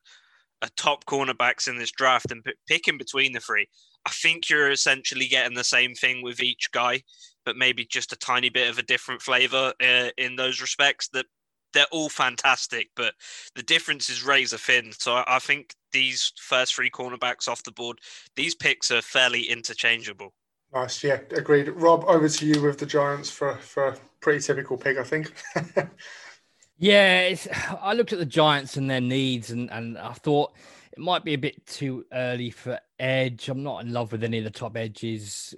are 0.62 0.70
top 0.76 1.06
cornerbacks 1.06 1.68
in 1.68 1.78
this 1.78 1.92
draft, 1.92 2.32
and 2.32 2.44
p- 2.44 2.54
picking 2.68 2.98
between 2.98 3.34
the 3.34 3.40
three, 3.40 3.68
I 4.06 4.12
think 4.12 4.50
you're 4.50 4.72
essentially 4.72 5.28
getting 5.28 5.56
the 5.56 5.64
same 5.64 5.94
thing 5.94 6.24
with 6.24 6.42
each 6.42 6.72
guy, 6.72 7.02
but 7.46 7.58
maybe 7.58 7.86
just 7.86 8.14
a 8.14 8.18
tiny 8.18 8.50
bit 8.50 8.70
of 8.70 8.78
a 8.78 8.84
different 8.84 9.22
flavor 9.22 9.74
uh, 9.82 10.10
in 10.18 10.36
those 10.36 10.62
respects. 10.62 11.10
That 11.10 11.26
they're 11.74 11.86
all 11.92 12.10
fantastic, 12.10 12.90
but 12.96 13.14
the 13.56 13.64
difference 13.64 14.10
is 14.10 14.24
razor 14.24 14.58
thin. 14.58 14.92
So 14.92 15.14
I, 15.14 15.36
I 15.36 15.40
think 15.40 15.74
these 15.92 16.34
first 16.38 16.76
three 16.76 16.90
cornerbacks 16.90 17.48
off 17.48 17.64
the 17.64 17.72
board, 17.72 18.00
these 18.36 18.56
picks 18.56 18.92
are 18.92 19.02
fairly 19.02 19.44
interchangeable. 19.44 20.34
Nice, 20.74 21.04
yeah, 21.04 21.20
agreed. 21.32 21.68
Rob, 21.70 22.06
over 22.08 22.30
to 22.30 22.46
you 22.46 22.62
with 22.62 22.78
the 22.78 22.86
Giants 22.86 23.30
for 23.30 23.56
for 23.58 23.88
a 23.88 23.98
pretty 24.22 24.40
typical 24.40 24.78
pick, 24.78 24.98
I 24.98 25.04
think. 25.04 25.34
yeah, 26.78 27.36
I 27.82 27.94
looked 27.94 28.14
at 28.14 28.20
the 28.20 28.26
Giants 28.26 28.78
and 28.78 28.90
their 28.90 29.02
needs, 29.02 29.52
and 29.52 29.70
and 29.70 29.98
I 29.98 30.14
thought 30.14 30.54
it 30.94 31.00
might 31.00 31.24
be 31.24 31.34
a 31.34 31.38
bit 31.38 31.66
too 31.66 32.06
early 32.12 32.50
for 32.50 32.80
edge. 33.00 33.48
I'm 33.48 33.64
not 33.64 33.84
in 33.84 33.94
love 33.94 34.12
with 34.12 34.24
any 34.24 34.40
of 34.40 34.44
the 34.44 34.50
top 34.50 34.76
edges. 34.76 35.54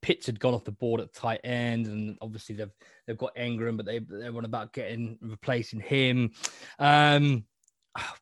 Pitts 0.00 0.26
had 0.26 0.40
gone 0.40 0.54
off 0.54 0.64
the 0.64 0.72
board 0.72 1.00
at 1.00 1.12
tight 1.12 1.40
end, 1.44 1.86
and 1.86 2.18
obviously 2.20 2.56
they've 2.56 2.72
they've 3.06 3.18
got 3.18 3.36
Engram, 3.36 3.76
but 3.76 3.86
they 3.86 4.00
they 4.00 4.30
want 4.30 4.46
about 4.46 4.72
getting 4.72 5.18
replacing 5.20 5.80
him. 5.80 6.32
Um, 6.78 7.44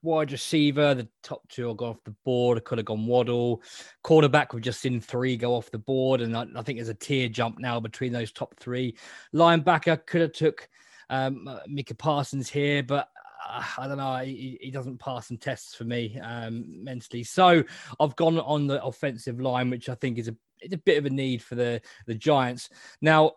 wide 0.02 0.33
receiver, 0.33 0.95
the 0.95 1.09
top 1.23 1.49
two 1.49 1.67
will 1.67 1.75
go 1.75 1.87
off 1.87 2.05
the 2.05 2.14
board. 2.25 2.62
Could 2.64 2.79
have 2.79 2.87
gone 2.87 3.07
Waddle. 3.07 3.62
Quarterback, 4.02 4.52
we've 4.52 4.62
just 4.62 4.81
seen 4.81 5.00
three 5.00 5.37
go 5.37 5.55
off 5.55 5.71
the 5.71 5.79
board, 5.79 6.21
and 6.21 6.37
I, 6.37 6.47
I 6.57 6.62
think 6.62 6.79
there's 6.79 6.88
a 6.88 6.95
tier 6.95 7.29
jump 7.29 7.59
now 7.59 7.81
between 7.81 8.12
those 8.12 8.33
top 8.33 8.55
three. 8.59 8.97
Linebacker 9.35 10.05
could 10.07 10.21
have 10.21 10.33
took 10.33 10.69
um, 11.09 11.49
Micah 11.69 11.95
Parsons 11.95 12.50
here, 12.50 12.83
but 12.83 13.09
I 13.47 13.87
don't 13.87 13.99
know. 13.99 14.16
He, 14.18 14.59
he, 14.61 14.70
doesn't 14.70 14.99
pass 14.99 15.28
some 15.28 15.38
tests 15.38 15.75
for 15.75 15.85
me 15.85 16.18
um, 16.20 16.64
mentally. 16.85 17.25
So 17.25 17.62
I've 17.99 18.16
gone 18.16 18.38
on 18.38 18.66
the 18.66 18.82
offensive 18.85 19.40
line, 19.40 19.70
which 19.70 19.88
I 19.88 19.94
think 19.94 20.18
is 20.18 20.28
a 20.28 20.37
it's 20.61 20.75
a 20.75 20.78
bit 20.78 20.99
of 20.99 21.06
a 21.06 21.11
need 21.11 21.42
for 21.42 21.54
the 21.54 21.80
the 22.06 22.14
Giants. 22.14 22.68
Now, 23.00 23.32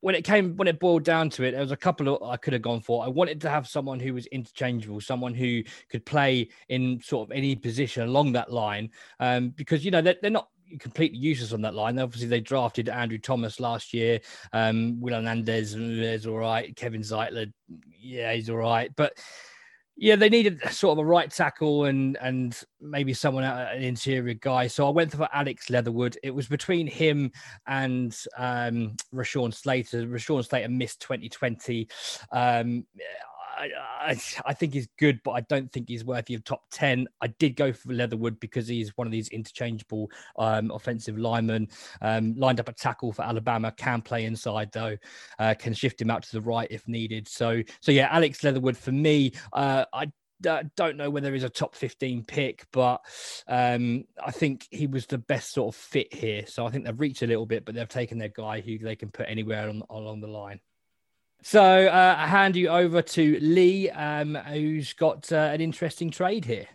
when 0.00 0.14
it 0.14 0.22
came 0.22 0.56
when 0.56 0.68
it 0.68 0.80
boiled 0.80 1.04
down 1.04 1.30
to 1.30 1.44
it, 1.44 1.52
there 1.52 1.60
was 1.60 1.72
a 1.72 1.76
couple 1.76 2.08
of 2.08 2.22
I 2.28 2.36
could 2.36 2.52
have 2.52 2.62
gone 2.62 2.80
for. 2.80 3.04
I 3.04 3.08
wanted 3.08 3.40
to 3.42 3.50
have 3.50 3.68
someone 3.68 4.00
who 4.00 4.14
was 4.14 4.26
interchangeable, 4.26 5.00
someone 5.00 5.34
who 5.34 5.62
could 5.88 6.04
play 6.04 6.48
in 6.68 7.00
sort 7.02 7.28
of 7.28 7.36
any 7.36 7.54
position 7.56 8.04
along 8.04 8.32
that 8.32 8.52
line, 8.52 8.90
um, 9.20 9.50
because 9.50 9.84
you 9.84 9.90
know 9.90 10.02
they're, 10.02 10.16
they're 10.20 10.30
not 10.30 10.48
completely 10.80 11.18
useless 11.18 11.52
on 11.52 11.62
that 11.62 11.74
line. 11.74 11.98
Obviously, 11.98 12.28
they 12.28 12.40
drafted 12.40 12.88
Andrew 12.88 13.18
Thomas 13.18 13.60
last 13.60 13.92
year. 13.92 14.20
Um, 14.52 15.00
Will 15.00 15.14
Hernandez 15.14 15.74
is 15.74 16.26
all 16.26 16.38
right. 16.38 16.74
Kevin 16.76 17.02
Zeitler, 17.02 17.52
yeah, 18.00 18.32
he's 18.32 18.50
all 18.50 18.56
right. 18.56 18.90
But 18.96 19.14
yeah, 19.96 20.16
they 20.16 20.30
needed 20.30 20.60
sort 20.70 20.98
of 20.98 21.04
a 21.04 21.08
right 21.08 21.30
tackle 21.30 21.84
and 21.84 22.16
and 22.20 22.58
maybe 22.80 23.12
someone 23.12 23.44
an 23.44 23.82
interior 23.82 24.34
guy. 24.34 24.66
So 24.66 24.86
I 24.86 24.90
went 24.90 25.12
for 25.12 25.28
Alex 25.32 25.68
Leatherwood. 25.70 26.16
It 26.22 26.30
was 26.30 26.48
between 26.48 26.86
him 26.86 27.30
and 27.66 28.16
um, 28.36 28.96
Rashawn 29.14 29.54
Slater. 29.54 30.06
Rashawn 30.06 30.44
Slater 30.44 30.68
missed 30.68 31.00
2020. 31.02 31.88
Um, 32.32 32.86
I, 33.58 34.20
I, 34.44 34.54
think 34.54 34.74
he's 34.74 34.88
good, 34.98 35.20
but 35.24 35.32
I 35.32 35.40
don't 35.42 35.70
think 35.72 35.88
he's 35.88 36.04
worthy 36.04 36.34
of 36.34 36.44
top 36.44 36.62
10. 36.72 37.08
I 37.20 37.28
did 37.28 37.56
go 37.56 37.72
for 37.72 37.92
Leatherwood 37.92 38.40
because 38.40 38.66
he's 38.66 38.96
one 38.96 39.06
of 39.06 39.12
these 39.12 39.28
interchangeable 39.28 40.10
um, 40.38 40.70
offensive 40.70 41.18
linemen. 41.18 41.68
Um, 42.00 42.34
lined 42.36 42.60
up 42.60 42.68
a 42.68 42.72
tackle 42.72 43.12
for 43.12 43.22
Alabama, 43.22 43.72
can 43.72 44.02
play 44.02 44.24
inside 44.24 44.70
though, 44.72 44.96
uh, 45.38 45.54
can 45.58 45.74
shift 45.74 46.00
him 46.00 46.10
out 46.10 46.22
to 46.24 46.32
the 46.32 46.40
right 46.40 46.68
if 46.70 46.86
needed. 46.88 47.28
So, 47.28 47.62
so 47.80 47.92
yeah, 47.92 48.08
Alex 48.10 48.42
Leatherwood 48.42 48.76
for 48.76 48.92
me, 48.92 49.32
uh, 49.52 49.84
I 49.92 50.12
don't 50.42 50.96
know 50.96 51.10
whether 51.10 51.32
he's 51.32 51.44
a 51.44 51.48
top 51.48 51.74
15 51.74 52.24
pick, 52.24 52.66
but 52.72 53.00
um, 53.48 54.04
I 54.24 54.30
think 54.30 54.66
he 54.70 54.86
was 54.86 55.06
the 55.06 55.18
best 55.18 55.52
sort 55.52 55.74
of 55.74 55.80
fit 55.80 56.12
here. 56.12 56.46
So 56.46 56.66
I 56.66 56.70
think 56.70 56.84
they've 56.84 57.00
reached 57.00 57.22
a 57.22 57.26
little 57.26 57.46
bit, 57.46 57.64
but 57.64 57.74
they've 57.74 57.88
taken 57.88 58.18
their 58.18 58.28
guy 58.28 58.60
who 58.60 58.78
they 58.78 58.96
can 58.96 59.10
put 59.10 59.26
anywhere 59.28 59.68
on, 59.68 59.82
along 59.90 60.20
the 60.20 60.28
line. 60.28 60.60
So 61.42 61.60
uh, 61.60 62.14
I 62.16 62.28
hand 62.28 62.54
you 62.54 62.68
over 62.68 63.02
to 63.02 63.38
Lee, 63.40 63.90
um, 63.90 64.36
who's 64.36 64.92
got 64.92 65.30
uh, 65.32 65.36
an 65.36 65.60
interesting 65.60 66.10
trade 66.10 66.44
here. 66.44 66.66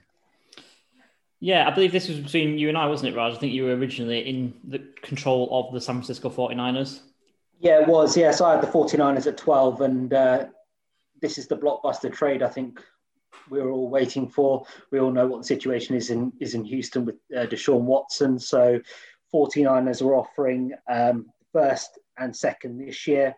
Yeah, 1.39 1.67
I 1.67 1.71
believe 1.71 1.93
this 1.93 2.09
was 2.09 2.19
between 2.19 2.57
you 2.57 2.67
and 2.67 2.77
I, 2.77 2.85
wasn't 2.87 3.13
it, 3.13 3.17
Raj? 3.17 3.33
I 3.33 3.37
think 3.37 3.53
you 3.53 3.63
were 3.63 3.75
originally 3.75 4.27
in 4.27 4.53
the 4.65 4.79
control 5.01 5.47
of 5.51 5.73
the 5.73 5.79
San 5.79 5.95
Francisco 5.95 6.29
49ers. 6.29 6.99
Yeah, 7.59 7.79
it 7.81 7.87
was. 7.87 8.17
Yeah, 8.17 8.31
so 8.31 8.45
I 8.45 8.55
had 8.55 8.61
the 8.61 8.67
49ers 8.67 9.25
at 9.25 9.37
12, 9.37 9.81
and 9.81 10.13
uh, 10.13 10.45
this 11.21 11.37
is 11.37 11.47
the 11.47 11.57
blockbuster 11.57 12.11
trade 12.13 12.43
I 12.43 12.49
think 12.49 12.81
we 13.49 13.61
were 13.61 13.71
all 13.71 13.87
waiting 13.87 14.27
for. 14.27 14.65
We 14.91 14.99
all 14.99 15.11
know 15.11 15.27
what 15.27 15.39
the 15.39 15.47
situation 15.47 15.95
is 15.95 16.09
in 16.09 16.33
is 16.41 16.53
in 16.55 16.65
Houston 16.65 17.05
with 17.05 17.15
uh, 17.35 17.45
Deshaun 17.45 17.81
Watson. 17.81 18.37
So 18.37 18.81
49ers 19.33 20.01
are 20.01 20.15
offering 20.15 20.73
um, 20.89 21.27
first 21.53 21.99
and 22.17 22.35
second 22.35 22.79
this 22.79 23.07
year 23.07 23.35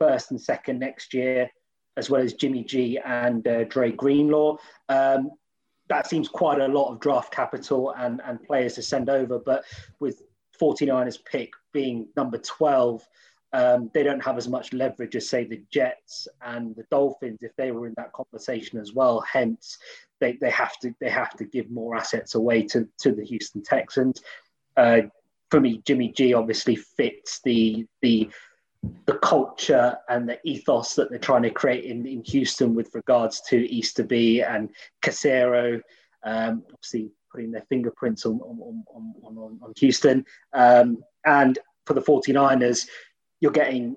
first 0.00 0.32
and 0.32 0.40
second 0.40 0.80
next 0.80 1.14
year, 1.14 1.48
as 1.96 2.10
well 2.10 2.22
as 2.22 2.34
Jimmy 2.34 2.64
G 2.64 2.98
and 3.04 3.46
uh, 3.46 3.64
Dre 3.64 3.92
Greenlaw. 3.92 4.56
Um, 4.88 5.30
that 5.88 6.08
seems 6.08 6.28
quite 6.28 6.60
a 6.60 6.68
lot 6.68 6.90
of 6.90 7.00
draft 7.00 7.32
capital 7.32 7.92
and, 7.96 8.20
and 8.24 8.42
players 8.42 8.74
to 8.74 8.82
send 8.82 9.10
over. 9.10 9.38
But 9.38 9.64
with 9.98 10.22
49ers 10.60 11.24
pick 11.24 11.50
being 11.72 12.08
number 12.16 12.38
12, 12.38 13.06
um, 13.52 13.90
they 13.92 14.04
don't 14.04 14.24
have 14.24 14.38
as 14.38 14.48
much 14.48 14.72
leverage 14.72 15.16
as, 15.16 15.28
say, 15.28 15.44
the 15.44 15.62
Jets 15.70 16.28
and 16.40 16.74
the 16.76 16.84
Dolphins 16.90 17.42
if 17.42 17.54
they 17.56 17.72
were 17.72 17.88
in 17.88 17.94
that 17.96 18.12
conversation 18.12 18.78
as 18.78 18.92
well. 18.92 19.24
Hence, 19.30 19.78
they, 20.20 20.38
they 20.40 20.50
have 20.50 20.78
to 20.80 20.94
they 21.00 21.10
have 21.10 21.36
to 21.36 21.44
give 21.44 21.70
more 21.70 21.96
assets 21.96 22.36
away 22.36 22.62
to, 22.68 22.88
to 22.98 23.12
the 23.12 23.24
Houston 23.24 23.62
Texans. 23.62 24.22
Uh, 24.76 25.02
for 25.50 25.60
me, 25.60 25.82
Jimmy 25.84 26.12
G 26.12 26.32
obviously 26.32 26.76
fits 26.76 27.40
the 27.42 27.86
the 28.02 28.30
the 29.06 29.18
culture 29.18 29.96
and 30.08 30.28
the 30.28 30.38
ethos 30.44 30.94
that 30.94 31.10
they're 31.10 31.18
trying 31.18 31.42
to 31.42 31.50
create 31.50 31.84
in, 31.84 32.06
in 32.06 32.22
Houston 32.24 32.74
with 32.74 32.94
regards 32.94 33.40
to 33.42 33.68
Easterby 33.68 34.42
and 34.42 34.70
Caserio, 35.02 35.80
um, 36.24 36.62
obviously 36.72 37.10
putting 37.30 37.50
their 37.50 37.64
fingerprints 37.68 38.24
on, 38.26 38.40
on, 38.40 38.84
on, 38.94 39.14
on, 39.22 39.58
on 39.62 39.72
Houston. 39.76 40.24
Um, 40.52 41.02
and 41.24 41.58
for 41.86 41.94
the 41.94 42.00
49ers, 42.00 42.86
you're 43.40 43.52
getting 43.52 43.96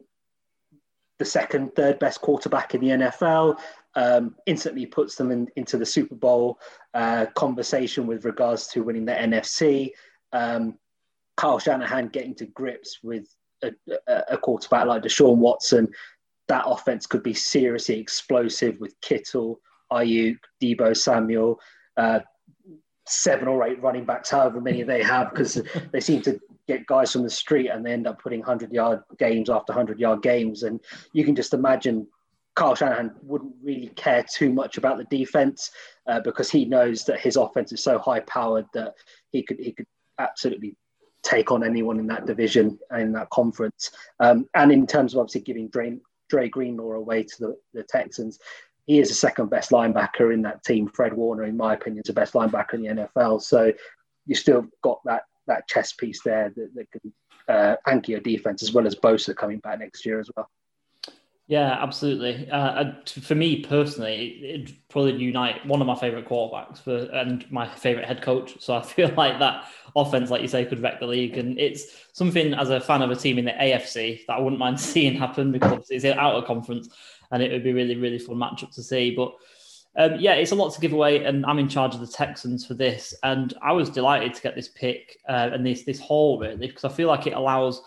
the 1.19 1.25
second, 1.25 1.75
third 1.75 1.99
best 1.99 2.21
quarterback 2.21 2.75
in 2.75 2.81
the 2.81 2.87
NFL. 2.87 3.59
Um, 3.95 4.35
instantly 4.47 4.87
puts 4.87 5.15
them 5.15 5.31
in, 5.31 5.47
into 5.55 5.77
the 5.77 5.85
Super 5.85 6.15
Bowl 6.15 6.59
uh, 6.93 7.27
conversation 7.35 8.07
with 8.07 8.25
regards 8.25 8.67
to 8.67 8.83
winning 8.83 9.05
the 9.05 9.13
NFC. 9.13 9.91
Um, 10.31 10.79
Kyle 11.37 11.59
Shanahan 11.59 12.07
getting 12.07 12.35
to 12.35 12.47
grips 12.47 12.99
with 13.03 13.27
a, 14.07 14.23
a 14.31 14.37
quarterback 14.37 14.85
like 14.87 15.03
Deshaun 15.03 15.37
Watson, 15.37 15.87
that 16.47 16.63
offense 16.65 17.05
could 17.05 17.23
be 17.23 17.33
seriously 17.33 17.99
explosive 17.99 18.79
with 18.79 18.99
Kittle, 19.01 19.59
Aiyuk, 19.91 20.37
Deebo 20.61 20.95
Samuel, 20.95 21.59
uh, 21.97 22.19
seven 23.07 23.47
or 23.47 23.65
eight 23.67 23.81
running 23.81 24.05
backs, 24.05 24.29
however 24.29 24.61
many 24.61 24.83
they 24.83 25.03
have, 25.03 25.29
because 25.31 25.61
they 25.91 25.99
seem 25.99 26.21
to 26.21 26.39
get 26.67 26.85
guys 26.87 27.11
from 27.11 27.23
the 27.23 27.29
street 27.29 27.69
and 27.69 27.85
they 27.85 27.91
end 27.91 28.07
up 28.07 28.21
putting 28.21 28.39
100 28.39 28.71
yard 28.71 29.01
games 29.19 29.49
after 29.49 29.73
100 29.73 29.99
yard 29.99 30.21
games. 30.21 30.63
And 30.63 30.79
you 31.11 31.25
can 31.25 31.35
just 31.35 31.53
imagine 31.53 32.07
Kyle 32.55 32.75
Shanahan 32.75 33.15
wouldn't 33.23 33.55
really 33.61 33.89
care 33.89 34.23
too 34.31 34.53
much 34.53 34.77
about 34.77 34.97
the 34.97 35.05
defense 35.05 35.71
uh, 36.07 36.19
because 36.19 36.49
he 36.49 36.65
knows 36.65 37.03
that 37.05 37.19
his 37.19 37.35
offense 37.35 37.71
is 37.71 37.83
so 37.83 37.97
high 37.97 38.21
powered 38.21 38.65
that 38.73 38.93
he 39.31 39.43
could 39.43 39.59
he 39.59 39.71
could 39.71 39.87
absolutely 40.19 40.75
take 41.23 41.51
on 41.51 41.63
anyone 41.63 41.99
in 41.99 42.07
that 42.07 42.25
division 42.25 42.77
in 42.91 43.13
that 43.13 43.29
conference. 43.29 43.91
Um, 44.19 44.47
and 44.53 44.71
in 44.71 44.85
terms 44.85 45.13
of 45.13 45.19
obviously 45.19 45.41
giving 45.41 45.69
Dre, 45.69 45.97
Dre 46.29 46.49
Greenlaw 46.49 46.93
away 46.93 47.23
to 47.23 47.35
the, 47.39 47.57
the 47.73 47.83
Texans, 47.83 48.39
he 48.85 48.99
is 48.99 49.09
the 49.09 49.15
second 49.15 49.49
best 49.49 49.71
linebacker 49.71 50.33
in 50.33 50.41
that 50.41 50.63
team. 50.63 50.89
Fred 50.89 51.13
Warner, 51.13 51.45
in 51.45 51.57
my 51.57 51.73
opinion, 51.73 52.01
is 52.01 52.07
the 52.07 52.13
best 52.13 52.33
linebacker 52.33 52.73
in 52.73 52.81
the 52.81 53.07
NFL. 53.15 53.41
So 53.41 53.71
you 54.25 54.35
still 54.35 54.67
got 54.81 54.99
that 55.05 55.23
that 55.47 55.67
chess 55.67 55.93
piece 55.93 56.21
there 56.23 56.53
that, 56.55 56.69
that 56.75 56.91
can 56.91 57.13
uh, 57.49 57.75
anchor 57.85 58.11
your 58.11 58.21
defense 58.21 58.63
as 58.63 58.73
well 58.73 58.87
as 58.87 58.95
Bosa 58.95 59.35
coming 59.35 59.59
back 59.59 59.79
next 59.79 60.05
year 60.05 60.19
as 60.19 60.29
well. 60.35 60.49
Yeah, 61.47 61.77
absolutely. 61.81 62.49
Uh, 62.49 62.93
for 63.05 63.35
me 63.35 63.61
personally, 63.63 64.27
it, 64.41 64.89
probably 64.89 65.17
unite 65.17 65.65
one 65.65 65.81
of 65.81 65.87
my 65.87 65.95
favorite 65.95 66.25
quarterbacks 66.25 66.77
for 66.79 66.95
and 67.11 67.49
my 67.51 67.67
favorite 67.67 68.05
head 68.07 68.21
coach. 68.21 68.55
So 68.61 68.73
I 68.75 68.81
feel 68.83 69.09
like 69.17 69.39
that 69.39 69.65
offense, 69.95 70.29
like 70.29 70.41
you 70.41 70.47
say, 70.47 70.63
could 70.65 70.81
wreck 70.81 71.01
the 71.01 71.05
league, 71.07 71.37
and 71.37 71.59
it's 71.59 71.85
something 72.13 72.53
as 72.53 72.69
a 72.69 72.79
fan 72.79 73.01
of 73.01 73.11
a 73.11 73.15
team 73.15 73.37
in 73.37 73.45
the 73.45 73.51
AFC 73.51 74.25
that 74.27 74.37
I 74.37 74.39
wouldn't 74.39 74.59
mind 74.59 74.79
seeing 74.79 75.15
happen 75.15 75.51
because 75.51 75.87
it's 75.89 76.05
out 76.05 76.35
of 76.35 76.45
conference, 76.45 76.87
and 77.31 77.43
it 77.43 77.51
would 77.51 77.63
be 77.63 77.73
really, 77.73 77.97
really 77.97 78.19
fun 78.19 78.37
matchup 78.37 78.73
to 78.75 78.83
see. 78.83 79.13
But 79.13 79.33
um, 79.97 80.19
yeah, 80.19 80.33
it's 80.33 80.51
a 80.53 80.55
lot 80.55 80.73
to 80.73 80.81
give 80.81 80.93
away, 80.93 81.25
and 81.25 81.45
I'm 81.45 81.59
in 81.59 81.67
charge 81.67 81.93
of 81.93 81.99
the 81.99 82.07
Texans 82.07 82.65
for 82.65 82.73
this, 82.73 83.13
and 83.21 83.53
I 83.61 83.73
was 83.73 83.89
delighted 83.89 84.33
to 84.33 84.41
get 84.41 84.55
this 84.55 84.69
pick 84.69 85.17
uh, 85.27 85.49
and 85.51 85.65
this 85.65 85.83
this 85.83 85.99
haul 85.99 86.39
really 86.39 86.67
because 86.67 86.85
I 86.85 86.89
feel 86.89 87.09
like 87.09 87.27
it 87.27 87.33
allows 87.33 87.81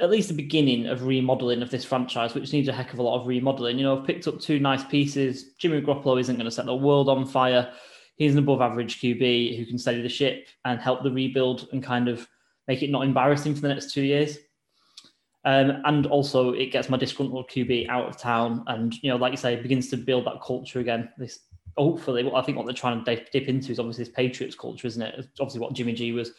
at 0.00 0.10
least 0.10 0.28
the 0.28 0.34
beginning 0.34 0.86
of 0.86 1.04
remodeling 1.04 1.62
of 1.62 1.70
this 1.70 1.84
franchise, 1.84 2.34
which 2.34 2.52
needs 2.52 2.68
a 2.68 2.72
heck 2.72 2.92
of 2.92 2.98
a 2.98 3.02
lot 3.02 3.20
of 3.20 3.26
remodeling. 3.26 3.78
You 3.78 3.84
know, 3.84 3.98
I've 3.98 4.06
picked 4.06 4.26
up 4.28 4.40
two 4.40 4.58
nice 4.58 4.84
pieces. 4.84 5.54
Jimmy 5.58 5.80
Garoppolo 5.80 6.20
isn't 6.20 6.36
going 6.36 6.44
to 6.44 6.50
set 6.50 6.66
the 6.66 6.74
world 6.74 7.08
on 7.08 7.26
fire. 7.26 7.72
He's 8.16 8.32
an 8.32 8.38
above 8.38 8.60
average 8.60 9.00
QB 9.00 9.58
who 9.58 9.66
can 9.66 9.78
steady 9.78 10.02
the 10.02 10.08
ship 10.08 10.48
and 10.64 10.80
help 10.80 11.02
the 11.02 11.10
rebuild 11.10 11.68
and 11.72 11.82
kind 11.82 12.08
of 12.08 12.26
make 12.68 12.82
it 12.82 12.90
not 12.90 13.04
embarrassing 13.04 13.54
for 13.54 13.62
the 13.62 13.68
next 13.68 13.92
two 13.92 14.02
years. 14.02 14.38
Um, 15.44 15.82
and 15.84 16.06
also, 16.06 16.52
it 16.52 16.66
gets 16.70 16.88
my 16.88 16.96
disgruntled 16.96 17.50
QB 17.50 17.88
out 17.88 18.06
of 18.06 18.16
town, 18.16 18.62
and 18.68 18.94
you 19.02 19.10
know, 19.10 19.16
like 19.16 19.32
you 19.32 19.36
say, 19.36 19.56
begins 19.56 19.88
to 19.90 19.96
build 19.96 20.26
that 20.26 20.40
culture 20.40 20.78
again. 20.78 21.08
This 21.18 21.40
hopefully, 21.76 22.22
what 22.22 22.34
I 22.34 22.42
think 22.42 22.56
what 22.56 22.66
they're 22.66 22.74
trying 22.74 23.04
to 23.04 23.24
dip 23.32 23.48
into 23.48 23.72
is 23.72 23.80
obviously 23.80 24.04
this 24.04 24.14
Patriots 24.14 24.54
culture, 24.54 24.86
isn't 24.86 25.02
it? 25.02 25.14
It's 25.18 25.40
obviously, 25.40 25.60
what 25.60 25.72
Jimmy 25.72 25.94
G 25.94 26.12
was 26.12 26.30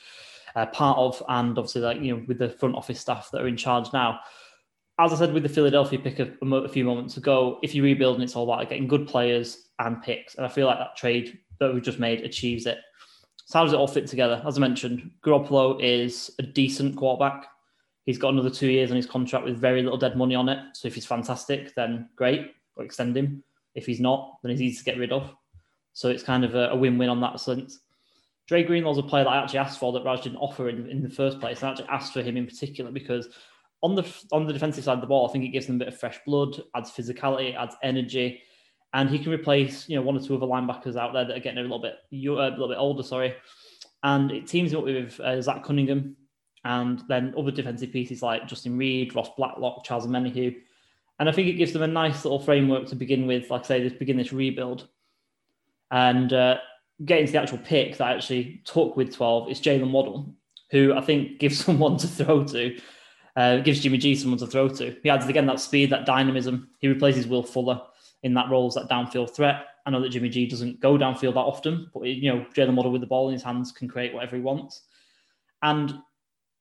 uh, 0.56 0.66
part 0.68 0.98
of, 0.98 1.22
and 1.28 1.58
obviously, 1.58 1.82
like 1.82 2.02
you 2.02 2.16
know, 2.16 2.24
with 2.28 2.40
the 2.40 2.50
front 2.50 2.76
office 2.76 3.00
staff 3.00 3.30
that 3.32 3.42
are 3.42 3.48
in 3.48 3.58
charge 3.58 3.92
now. 3.94 4.20
As 5.00 5.12
I 5.12 5.16
said 5.16 5.34
with 5.34 5.42
the 5.42 5.50
Philadelphia 5.50 5.98
pick 5.98 6.20
a, 6.20 6.32
a 6.46 6.70
few 6.70 6.84
moments 6.84 7.18
ago, 7.18 7.60
if 7.64 7.74
you 7.74 7.84
rebuild 7.84 8.16
and 8.16 8.24
it's 8.24 8.36
all 8.36 8.44
about 8.44 8.70
getting 8.70 8.88
good 8.88 9.08
players 9.08 9.70
and 9.80 10.02
picks, 10.04 10.36
and 10.36 10.46
I 10.46 10.50
feel 10.50 10.68
like 10.68 10.78
that 10.78 10.96
trade 10.96 11.40
that 11.60 11.74
we've 11.74 11.82
just 11.84 12.00
made 12.00 12.22
achieves 12.22 12.68
it. 12.68 12.78
So 13.46 13.58
how 13.58 13.66
does 13.66 13.74
it 13.74 13.78
all 13.78 13.88
fit 13.88 14.08
together? 14.08 14.42
As 14.46 14.58
I 14.58 14.62
mentioned, 14.62 15.10
Garoppolo 15.24 15.82
is 15.82 16.32
a 16.40 16.44
decent 16.44 16.96
quarterback. 16.96 17.48
He's 18.06 18.18
got 18.18 18.34
another 18.34 18.50
two 18.50 18.70
years 18.70 18.92
on 18.92 18.98
his 18.98 19.06
contract 19.06 19.46
with 19.46 19.58
very 19.58 19.82
little 19.82 19.98
dead 19.98 20.16
money 20.16 20.36
on 20.36 20.50
it. 20.50 20.60
So 20.74 20.88
if 20.88 20.96
he's 20.96 21.06
fantastic, 21.06 21.74
then 21.76 22.10
great, 22.16 22.52
or 22.76 22.84
extend 22.84 23.18
him. 23.18 23.44
If 23.76 23.86
he's 23.86 24.00
not, 24.00 24.38
then 24.44 24.52
he's 24.52 24.62
easy 24.62 24.78
to 24.78 24.84
get 24.84 24.98
rid 24.98 25.12
of. 25.12 25.34
So 25.94 26.10
it's 26.10 26.24
kind 26.24 26.44
of 26.44 26.56
a, 26.56 26.70
a 26.70 26.76
win-win 26.76 27.10
on 27.10 27.22
that 27.22 27.40
sense. 27.40 27.80
Dre 28.48 28.64
Greenlaw's 28.64 28.98
a 28.98 29.04
player 29.04 29.24
that 29.24 29.30
I 29.30 29.42
actually 29.42 29.60
asked 29.60 29.80
for 29.80 29.94
that 29.94 30.04
Raj 30.04 30.22
didn't 30.22 30.38
offer 30.38 30.70
in, 30.70 30.90
in 30.90 31.02
the 31.02 31.10
first 31.10 31.40
place. 31.40 31.62
And 31.62 31.70
I 31.70 31.72
actually 31.72 31.88
asked 31.90 32.14
for 32.14 32.22
him 32.22 32.36
in 32.36 32.46
particular 32.46 32.92
because 32.92 33.30
on 33.82 33.96
the 33.96 34.06
on 34.32 34.48
the 34.48 34.54
defensive 34.54 34.84
side 34.84 34.96
of 34.96 35.02
the 35.02 35.08
ball, 35.08 35.28
I 35.28 35.32
think 35.32 35.46
it 35.46 35.50
gives 35.50 35.68
them 35.68 35.76
a 35.76 35.80
bit 35.80 35.88
of 35.90 36.00
fresh 36.00 36.20
blood, 36.26 36.62
adds 36.76 36.92
physicality, 36.92 37.56
adds 37.56 37.76
energy, 37.84 38.42
and 38.94 39.10
he 39.10 39.20
can 39.20 39.32
replace 39.32 39.88
you 39.88 39.96
know 39.96 40.02
one 40.02 40.16
or 40.16 40.22
two 40.22 40.36
other 40.36 40.46
linebackers 40.46 40.96
out 40.96 41.14
there 41.14 41.26
that 41.26 41.38
are 41.38 41.42
getting 41.42 41.60
a 41.60 41.62
little 41.62 41.82
bit 41.82 41.96
a 42.12 42.16
little 42.16 42.70
bit 42.70 42.78
older. 42.78 43.04
Sorry, 43.04 43.36
and 44.04 44.32
it 44.32 44.48
teams 44.48 44.74
up 44.74 44.86
with 44.86 45.20
uh, 45.20 45.42
Zach 45.42 45.64
Cunningham, 45.64 46.16
and 46.64 47.04
then 47.10 47.34
other 47.38 47.52
defensive 47.52 47.92
pieces 47.92 48.22
like 48.22 48.48
Justin 48.48 48.78
Reid, 48.78 49.16
Ross 49.16 49.30
Blacklock, 49.36 49.84
Charles 49.84 50.08
Omenihu. 50.08 50.56
And 51.20 51.30
I 51.30 51.32
think 51.32 51.48
it 51.48 51.54
gives 51.54 51.74
them 51.74 51.84
a 51.84 51.88
nice 51.88 52.26
little 52.26 52.40
framework 52.40 52.88
to 52.88 52.96
begin 52.96 53.28
with, 53.28 53.50
like 53.50 53.62
I 53.66 53.68
say, 53.68 53.84
this 53.84 53.94
begin 53.94 54.18
this 54.18 54.34
rebuild. 54.34 54.88
And 55.92 56.34
uh, 56.34 56.58
getting 57.04 57.26
to 57.26 57.32
the 57.32 57.42
actual 57.42 57.58
pick 57.60 57.98
that 57.98 58.08
I 58.08 58.14
actually 58.14 58.62
took 58.66 58.96
with 58.96 59.14
12 59.14 59.50
is 59.50 59.62
Jalen 59.62 59.92
Waddle, 59.92 60.34
who 60.72 60.94
I 60.94 61.02
think 61.02 61.40
gives 61.40 61.60
someone 61.66 61.98
to 61.98 62.08
throw 62.08 62.44
to, 62.46 62.80
uh, 63.36 63.58
gives 63.58 63.80
Jimmy 63.80 63.98
G 63.98 64.16
someone 64.16 64.40
to 64.40 64.48
throw 64.48 64.70
to. 64.70 64.96
He 65.04 65.10
adds 65.10 65.28
again 65.28 65.46
that 65.48 65.60
speed, 65.60 65.90
that 65.90 66.06
dynamism. 66.06 66.70
He 66.80 66.88
replaces 66.88 67.28
Will 67.28 67.44
Fuller 67.44 67.82
in 68.24 68.34
that 68.36 68.50
role 68.50 68.68
as 68.68 68.76
that 68.76 68.90
downfield 68.90 69.32
threat. 69.32 69.66
I 69.86 69.90
know 69.90 70.02
that 70.02 70.10
Jimmy 70.10 70.30
G 70.30 70.48
doesn't 70.48 70.80
go 70.80 70.98
downfield 70.98 71.34
that 71.34 71.40
often, 71.40 71.90
but 71.94 72.04
you 72.04 72.34
know 72.34 72.46
Jalen 72.56 72.76
Waddle 72.76 72.92
with 72.92 73.02
the 73.02 73.08
ball 73.08 73.28
in 73.28 73.34
his 73.34 73.44
hands 73.44 73.72
can 73.72 73.88
create 73.88 74.14
whatever 74.14 74.36
he 74.36 74.42
wants. 74.42 74.82
And 75.62 76.00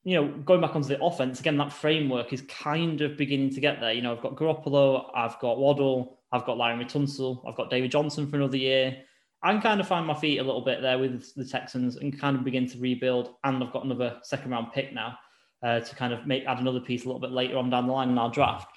you 0.04 0.16
know, 0.16 0.28
going 0.44 0.60
back 0.60 0.74
onto 0.74 0.88
the 0.88 1.02
offense 1.02 1.38
again, 1.38 1.56
that 1.58 1.72
framework 1.72 2.32
is 2.32 2.42
kind 2.42 3.00
of 3.02 3.16
beginning 3.16 3.50
to 3.50 3.60
get 3.60 3.80
there. 3.80 3.92
You 3.92 4.02
know, 4.02 4.12
I've 4.12 4.22
got 4.22 4.34
Garoppolo, 4.34 5.10
I've 5.14 5.38
got 5.38 5.58
Waddle, 5.58 6.18
I've 6.32 6.44
got 6.44 6.58
Laremy 6.58 6.90
Tunsil, 6.90 7.48
I've 7.48 7.54
got 7.54 7.70
David 7.70 7.92
Johnson 7.92 8.26
for 8.26 8.36
another 8.36 8.56
year. 8.56 8.96
I 9.42 9.52
can 9.52 9.60
kind 9.60 9.80
of 9.80 9.88
find 9.88 10.06
my 10.06 10.14
feet 10.14 10.38
a 10.38 10.44
little 10.44 10.60
bit 10.60 10.82
there 10.82 10.98
with 10.98 11.34
the 11.34 11.44
Texans 11.44 11.96
and 11.96 12.18
kind 12.18 12.36
of 12.36 12.44
begin 12.44 12.68
to 12.68 12.78
rebuild. 12.78 13.34
And 13.42 13.62
I've 13.62 13.72
got 13.72 13.84
another 13.84 14.18
second 14.22 14.52
round 14.52 14.72
pick 14.72 14.92
now 14.92 15.18
uh, 15.62 15.80
to 15.80 15.96
kind 15.96 16.12
of 16.12 16.26
make 16.26 16.44
add 16.46 16.60
another 16.60 16.80
piece 16.80 17.04
a 17.04 17.06
little 17.06 17.20
bit 17.20 17.32
later 17.32 17.58
on 17.58 17.70
down 17.70 17.86
the 17.86 17.92
line 17.92 18.10
in 18.10 18.18
our 18.18 18.30
draft. 18.30 18.68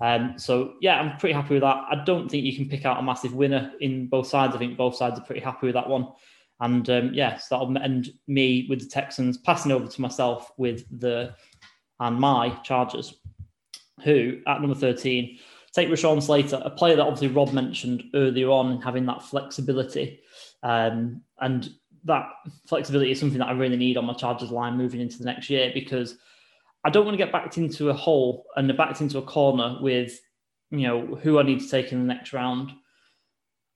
Um, 0.00 0.34
so 0.36 0.74
yeah, 0.80 1.00
I'm 1.00 1.16
pretty 1.16 1.34
happy 1.34 1.54
with 1.54 1.62
that. 1.62 1.84
I 1.90 2.02
don't 2.04 2.28
think 2.28 2.44
you 2.44 2.54
can 2.54 2.68
pick 2.68 2.84
out 2.84 2.98
a 2.98 3.02
massive 3.02 3.34
winner 3.34 3.72
in 3.80 4.06
both 4.08 4.26
sides. 4.26 4.54
I 4.54 4.58
think 4.58 4.76
both 4.76 4.96
sides 4.96 5.18
are 5.18 5.24
pretty 5.24 5.40
happy 5.40 5.66
with 5.66 5.74
that 5.74 5.88
one. 5.88 6.08
And 6.60 6.88
um, 6.90 7.10
yes, 7.12 7.48
that'll 7.48 7.76
end 7.78 8.10
me 8.28 8.66
with 8.68 8.80
the 8.80 8.86
Texans 8.86 9.38
passing 9.38 9.72
over 9.72 9.86
to 9.88 10.00
myself 10.00 10.52
with 10.56 10.84
the 11.00 11.34
and 11.98 12.18
my 12.18 12.50
Chargers, 12.64 13.14
who 14.02 14.40
at 14.46 14.60
number 14.60 14.74
13 14.74 15.38
take 15.74 15.88
Rashawn 15.88 16.22
Slater, 16.22 16.60
a 16.64 16.70
player 16.70 16.96
that 16.96 17.02
obviously 17.02 17.28
Rob 17.28 17.52
mentioned 17.52 18.04
earlier 18.14 18.50
on, 18.50 18.80
having 18.82 19.06
that 19.06 19.22
flexibility. 19.22 20.20
Um, 20.62 21.22
and 21.40 21.70
that 22.04 22.28
flexibility 22.66 23.10
is 23.10 23.20
something 23.20 23.38
that 23.38 23.48
I 23.48 23.52
really 23.52 23.76
need 23.76 23.96
on 23.96 24.04
my 24.04 24.14
Chargers 24.14 24.50
line 24.50 24.76
moving 24.76 25.00
into 25.00 25.18
the 25.18 25.24
next 25.24 25.48
year 25.48 25.70
because 25.72 26.16
I 26.84 26.90
don't 26.90 27.04
want 27.04 27.14
to 27.14 27.24
get 27.24 27.32
backed 27.32 27.58
into 27.58 27.90
a 27.90 27.94
hole 27.94 28.44
and 28.56 28.74
backed 28.76 29.00
into 29.00 29.18
a 29.18 29.22
corner 29.22 29.78
with, 29.80 30.20
you 30.70 30.86
know, 30.86 31.06
who 31.22 31.38
I 31.38 31.42
need 31.42 31.60
to 31.60 31.68
take 31.68 31.92
in 31.92 32.00
the 32.06 32.14
next 32.14 32.32
round. 32.32 32.72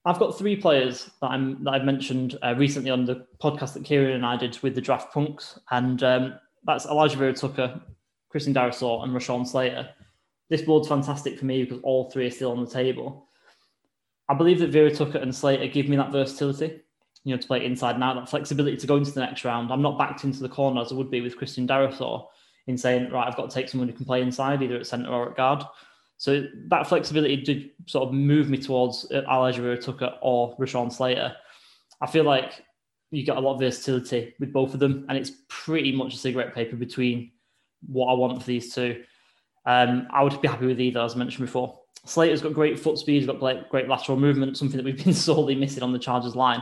I've 0.05 0.19
got 0.19 0.37
three 0.37 0.55
players 0.55 1.09
that 1.21 1.27
I'm 1.27 1.63
that 1.65 1.71
I've 1.71 1.83
mentioned 1.83 2.37
uh, 2.41 2.55
recently 2.57 2.89
on 2.89 3.05
the 3.05 3.25
podcast 3.41 3.73
that 3.73 3.83
Kieran 3.83 4.13
and 4.13 4.25
I 4.25 4.37
did 4.37 4.57
with 4.61 4.73
the 4.75 4.81
Draft 4.81 5.13
Punks, 5.13 5.59
and 5.71 6.01
um, 6.01 6.33
that's 6.63 6.85
Alijah 6.85 7.15
Vera-Tucker, 7.15 7.81
Christian 8.29 8.53
Darrisaw, 8.53 9.03
and 9.03 9.13
Rashawn 9.13 9.45
Slater 9.45 9.89
this 10.49 10.61
board's 10.61 10.87
fantastic 10.87 11.37
for 11.37 11.45
me 11.45 11.63
because 11.63 11.79
all 11.83 12.09
three 12.09 12.27
are 12.27 12.31
still 12.31 12.51
on 12.51 12.63
the 12.63 12.69
table. 12.69 13.27
I 14.29 14.33
believe 14.33 14.59
that 14.59 14.71
Vera-Tucker 14.71 15.19
and 15.19 15.33
Slater 15.33 15.67
give 15.67 15.87
me 15.87 15.97
that 15.97 16.11
versatility, 16.11 16.81
you 17.23 17.35
know, 17.35 17.41
to 17.41 17.47
play 17.47 17.65
inside 17.65 17.95
and 17.95 18.03
out, 18.03 18.15
that 18.15 18.29
flexibility 18.29 18.77
to 18.77 18.87
go 18.87 18.97
into 18.97 19.11
the 19.11 19.21
next 19.21 19.45
round. 19.45 19.71
I'm 19.71 19.81
not 19.81 19.97
backed 19.97 20.23
into 20.23 20.39
the 20.39 20.49
corner 20.49 20.81
as 20.81 20.91
I 20.91 20.95
would 20.95 21.11
be 21.11 21.21
with 21.21 21.37
Christian 21.37 21.67
Darrisaw 21.67 22.25
in 22.67 22.77
saying, 22.77 23.11
right, 23.11 23.27
I've 23.27 23.37
got 23.37 23.49
to 23.49 23.53
take 23.53 23.69
someone 23.69 23.87
who 23.87 23.95
can 23.95 24.05
play 24.05 24.21
inside, 24.21 24.61
either 24.61 24.77
at 24.77 24.87
centre 24.87 25.09
or 25.09 25.29
at 25.29 25.37
guard. 25.37 25.63
So 26.17 26.45
that 26.69 26.87
flexibility 26.87 27.37
did 27.37 27.69
sort 27.85 28.07
of 28.07 28.13
move 28.13 28.49
me 28.49 28.57
towards 28.57 29.09
uh, 29.11 29.21
Alijah 29.29 29.59
Vera-Tucker 29.59 30.15
or 30.21 30.57
Rashawn 30.57 30.91
Slater. 30.91 31.35
I 32.01 32.07
feel 32.07 32.23
like 32.23 32.63
you 33.11 33.23
get 33.23 33.37
a 33.37 33.39
lot 33.39 33.53
of 33.53 33.59
versatility 33.59 34.33
with 34.39 34.51
both 34.51 34.73
of 34.73 34.79
them, 34.79 35.05
and 35.07 35.17
it's 35.17 35.31
pretty 35.47 35.95
much 35.95 36.13
a 36.13 36.17
cigarette 36.17 36.53
paper 36.53 36.75
between 36.75 37.31
what 37.85 38.07
I 38.07 38.13
want 38.13 38.41
for 38.41 38.47
these 38.47 38.73
two. 38.73 39.03
Um, 39.67 40.07
I 40.11 40.23
would 40.23 40.41
be 40.41 40.47
happy 40.47 40.65
with 40.65 40.79
either, 40.79 41.01
as 41.01 41.13
I 41.13 41.17
mentioned 41.17 41.45
before. 41.45 41.77
Slater's 42.05 42.41
got 42.41 42.53
great 42.53 42.79
foot 42.79 42.97
speed, 42.97 43.17
he's 43.17 43.27
got 43.27 43.39
great, 43.39 43.67
great 43.69 43.89
lateral 43.89 44.17
movement, 44.17 44.57
something 44.57 44.77
that 44.77 44.85
we've 44.85 45.03
been 45.03 45.13
sorely 45.13 45.55
missing 45.55 45.83
on 45.83 45.91
the 45.91 45.99
Chargers 45.99 46.35
line. 46.35 46.61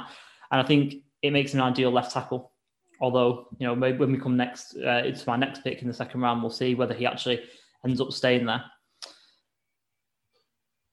And 0.52 0.60
I 0.60 0.64
think 0.64 0.96
it 1.22 1.32
makes 1.32 1.54
him 1.54 1.60
an 1.60 1.68
ideal 1.68 1.92
left 1.92 2.12
tackle. 2.12 2.52
Although, 3.00 3.48
you 3.60 3.68
know, 3.68 3.76
maybe 3.76 4.00
when 4.00 4.12
we 4.12 4.18
come 4.18 4.36
next, 4.36 4.76
uh, 4.78 5.04
it's 5.06 5.28
my 5.28 5.36
next 5.36 5.64
pick 5.64 5.82
in 5.82 5.88
the 5.88 5.94
second 5.94 6.22
round, 6.22 6.42
we'll 6.42 6.50
see 6.50 6.74
whether 6.74 6.96
he 6.96 7.06
actually 7.06 7.42
ends 7.86 8.02
up 8.02 8.12
staying 8.12 8.46
there. 8.46 8.64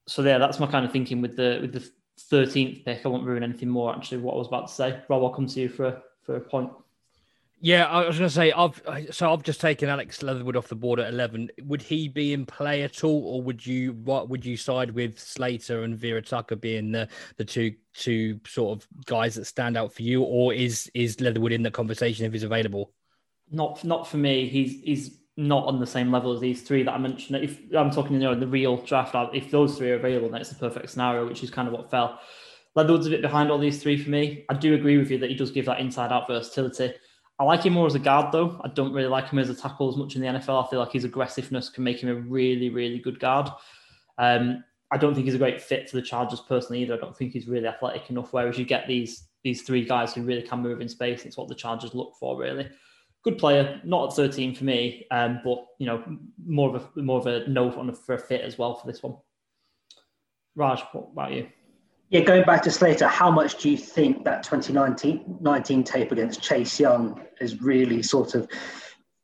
So 0.06 0.22
yeah, 0.22 0.38
that's 0.38 0.60
my 0.60 0.66
kind 0.66 0.84
of 0.84 0.92
thinking 0.92 1.22
with 1.22 1.36
the 1.36 1.58
with 1.62 1.72
the 1.72 1.88
thirteenth 2.18 2.84
pick. 2.84 3.06
I 3.06 3.08
won't 3.08 3.24
ruin 3.24 3.44
anything 3.44 3.68
more. 3.68 3.94
Actually, 3.94 4.18
what 4.18 4.34
I 4.34 4.38
was 4.38 4.48
about 4.48 4.66
to 4.66 4.74
say. 4.74 5.00
Rob, 5.08 5.22
I'll 5.22 5.30
come 5.30 5.46
to 5.46 5.60
you 5.60 5.68
for 5.68 5.86
a, 5.86 6.02
for 6.22 6.36
a 6.36 6.40
point. 6.40 6.70
Yeah, 7.64 7.86
I 7.86 8.04
was 8.08 8.18
going 8.18 8.28
to 8.28 8.34
say 8.34 8.50
I've 8.50 8.82
so 9.12 9.32
I've 9.32 9.44
just 9.44 9.60
taken 9.60 9.88
Alex 9.88 10.20
Leatherwood 10.20 10.56
off 10.56 10.66
the 10.66 10.74
board 10.74 10.98
at 10.98 11.12
eleven. 11.12 11.48
Would 11.62 11.80
he 11.80 12.08
be 12.08 12.32
in 12.32 12.44
play 12.44 12.82
at 12.82 13.04
all, 13.04 13.24
or 13.24 13.40
would 13.40 13.64
you 13.64 13.92
what 14.02 14.28
would 14.28 14.44
you 14.44 14.56
side 14.56 14.90
with 14.90 15.16
Slater 15.16 15.84
and 15.84 15.96
Vera-Tucker 15.96 16.56
being 16.56 16.90
the 16.90 17.08
the 17.36 17.44
two 17.44 17.72
two 17.94 18.40
sort 18.44 18.76
of 18.76 18.88
guys 19.06 19.36
that 19.36 19.44
stand 19.44 19.76
out 19.76 19.92
for 19.92 20.02
you, 20.02 20.24
or 20.24 20.52
is 20.52 20.90
is 20.92 21.20
Leatherwood 21.20 21.52
in 21.52 21.62
the 21.62 21.70
conversation 21.70 22.26
if 22.26 22.32
he's 22.32 22.42
available? 22.42 22.92
Not 23.48 23.84
not 23.84 24.08
for 24.08 24.16
me. 24.16 24.48
He's 24.48 24.80
he's 24.80 25.20
not 25.36 25.64
on 25.66 25.78
the 25.78 25.86
same 25.86 26.10
level 26.10 26.32
as 26.32 26.40
these 26.40 26.62
three 26.62 26.82
that 26.82 26.92
I 26.92 26.98
mentioned. 26.98 27.44
If 27.44 27.60
I'm 27.78 27.92
talking, 27.92 28.14
you 28.14 28.22
know, 28.22 28.34
the 28.34 28.48
real 28.48 28.76
draft, 28.78 29.14
if 29.34 29.52
those 29.52 29.78
three 29.78 29.92
are 29.92 29.96
available, 29.96 30.30
then 30.30 30.40
it's 30.40 30.50
the 30.50 30.56
perfect 30.56 30.90
scenario, 30.90 31.28
which 31.28 31.44
is 31.44 31.50
kind 31.50 31.68
of 31.68 31.74
what 31.74 31.92
fell. 31.92 32.18
Leatherwood's 32.74 33.06
a 33.06 33.10
bit 33.10 33.22
behind 33.22 33.52
all 33.52 33.58
these 33.58 33.80
three 33.80 34.02
for 34.02 34.10
me. 34.10 34.46
I 34.50 34.54
do 34.54 34.74
agree 34.74 34.98
with 34.98 35.12
you 35.12 35.18
that 35.18 35.30
he 35.30 35.36
does 35.36 35.52
give 35.52 35.66
that 35.66 35.78
inside 35.78 36.10
out 36.10 36.26
versatility. 36.26 36.94
I 37.42 37.44
like 37.44 37.66
him 37.66 37.72
more 37.72 37.88
as 37.88 37.96
a 37.96 37.98
guard, 37.98 38.30
though. 38.30 38.60
I 38.62 38.68
don't 38.68 38.92
really 38.92 39.08
like 39.08 39.28
him 39.28 39.40
as 39.40 39.50
a 39.50 39.54
tackle 39.54 39.88
as 39.88 39.96
much 39.96 40.14
in 40.14 40.22
the 40.22 40.28
NFL. 40.28 40.64
I 40.64 40.70
feel 40.70 40.78
like 40.78 40.92
his 40.92 41.02
aggressiveness 41.02 41.70
can 41.70 41.82
make 41.82 42.00
him 42.00 42.08
a 42.08 42.14
really, 42.14 42.70
really 42.70 43.00
good 43.00 43.18
guard. 43.18 43.48
Um, 44.16 44.62
I 44.92 44.96
don't 44.96 45.12
think 45.12 45.24
he's 45.24 45.34
a 45.34 45.38
great 45.38 45.60
fit 45.60 45.90
for 45.90 45.96
the 45.96 46.02
Chargers 46.02 46.38
personally 46.38 46.82
either. 46.82 46.94
I 46.94 46.98
don't 46.98 47.16
think 47.16 47.32
he's 47.32 47.48
really 47.48 47.66
athletic 47.66 48.08
enough. 48.10 48.32
Whereas 48.32 48.58
you 48.58 48.64
get 48.64 48.86
these 48.86 49.26
these 49.42 49.62
three 49.62 49.84
guys 49.84 50.14
who 50.14 50.22
really 50.22 50.42
can 50.42 50.60
move 50.60 50.80
in 50.80 50.88
space. 50.88 51.24
It's 51.24 51.36
what 51.36 51.48
the 51.48 51.56
Chargers 51.56 51.96
look 51.96 52.14
for, 52.14 52.38
really. 52.38 52.70
Good 53.24 53.38
player, 53.38 53.80
not 53.82 54.10
at 54.10 54.14
13 54.14 54.54
for 54.54 54.62
me, 54.62 55.08
um, 55.10 55.40
but 55.42 55.66
you 55.80 55.86
know, 55.86 56.00
more 56.46 56.76
of 56.76 56.88
a 56.96 57.02
more 57.02 57.18
of 57.18 57.26
a 57.26 57.44
a, 57.44 57.92
for 57.92 58.14
a 58.14 58.18
fit 58.20 58.42
as 58.42 58.56
well 58.56 58.76
for 58.76 58.86
this 58.86 59.02
one. 59.02 59.16
Raj, 60.54 60.80
what 60.92 61.08
about 61.12 61.32
you? 61.32 61.48
Yeah, 62.12 62.20
going 62.20 62.44
back 62.44 62.60
to 62.64 62.70
Slater, 62.70 63.08
how 63.08 63.30
much 63.30 63.56
do 63.56 63.70
you 63.70 63.76
think 63.78 64.22
that 64.26 64.42
2019 64.42 65.82
tape 65.82 66.12
against 66.12 66.42
Chase 66.42 66.78
Young 66.78 67.22
has 67.40 67.62
really 67.62 68.02
sort 68.02 68.34
of 68.34 68.46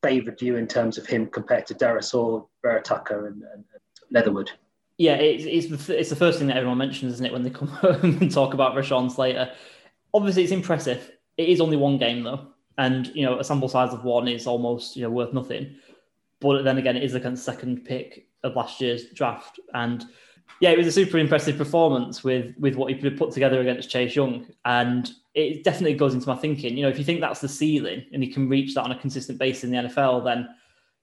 favoured 0.03 0.41
you 0.41 0.57
in 0.57 0.67
terms 0.67 0.97
of 0.97 1.07
him 1.07 1.27
compared 1.27 1.67
to 1.67 1.75
Darrisaw 1.75 2.47
Vera 2.63 2.81
Tucker 2.81 3.27
and, 3.27 3.43
and 3.53 3.65
Leatherwood? 4.11 4.53
Yeah, 4.97 5.17
it's, 5.17 5.45
it's, 5.45 5.87
the, 5.87 6.01
it's 6.01 6.09
the 6.09 6.17
first 6.17 6.39
thing 6.39 6.49
that 6.49 6.57
everyone 6.57 6.79
mentions, 6.79 7.13
isn't 7.13 7.27
it, 7.27 7.33
when 7.33 7.43
they 7.43 7.51
come 7.51 7.69
home 7.69 8.17
and 8.23 8.33
talk 8.33 8.55
about 8.55 8.75
Rashawn 8.75 9.11
Slater? 9.11 9.53
Obviously, 10.15 10.45
it's 10.45 10.53
impressive. 10.53 11.13
It 11.37 11.51
is 11.51 11.61
only 11.61 11.77
one 11.77 11.99
game, 11.99 12.23
though. 12.23 12.47
And, 12.79 13.09
you 13.09 13.27
know, 13.27 13.39
a 13.39 13.45
sample 13.45 13.69
size 13.69 13.93
of 13.93 14.05
one 14.05 14.29
is 14.29 14.47
almost, 14.47 14.97
you 14.97 15.03
know, 15.03 15.11
worth 15.11 15.35
nothing. 15.35 15.77
But 16.41 16.63
then 16.63 16.79
again, 16.79 16.97
it 16.97 17.05
is 17.05 17.13
the 17.13 17.37
second 17.37 17.85
pick 17.85 18.29
of 18.45 18.57
last 18.57 18.81
year's 18.81 19.11
draft. 19.11 19.61
And 19.75 20.07
yeah, 20.61 20.71
it 20.71 20.79
was 20.79 20.87
a 20.87 20.93
super 20.93 21.19
impressive 21.19 21.57
performance 21.57 22.25
with 22.25 22.55
with 22.59 22.75
what 22.75 22.93
he 22.93 23.11
put 23.11 23.33
together 23.33 23.61
against 23.61 23.91
Chase 23.91 24.17
Young, 24.17 24.47
and 24.65 25.11
it 25.35 25.63
definitely 25.63 25.95
goes 25.95 26.15
into 26.15 26.29
my 26.29 26.37
thinking. 26.37 26.77
You 26.77 26.83
know, 26.83 26.89
if 26.89 26.99
you 26.99 27.05
think 27.05 27.21
that's 27.21 27.41
the 27.41 27.49
ceiling 27.49 28.05
and 28.13 28.23
he 28.23 28.33
can 28.33 28.49
reach 28.49 28.75
that 28.75 28.83
on 28.83 28.91
a 28.91 28.99
consistent 28.99 29.39
basis 29.39 29.65
in 29.65 29.71
the 29.71 29.77
NFL, 29.77 30.25
then 30.25 30.49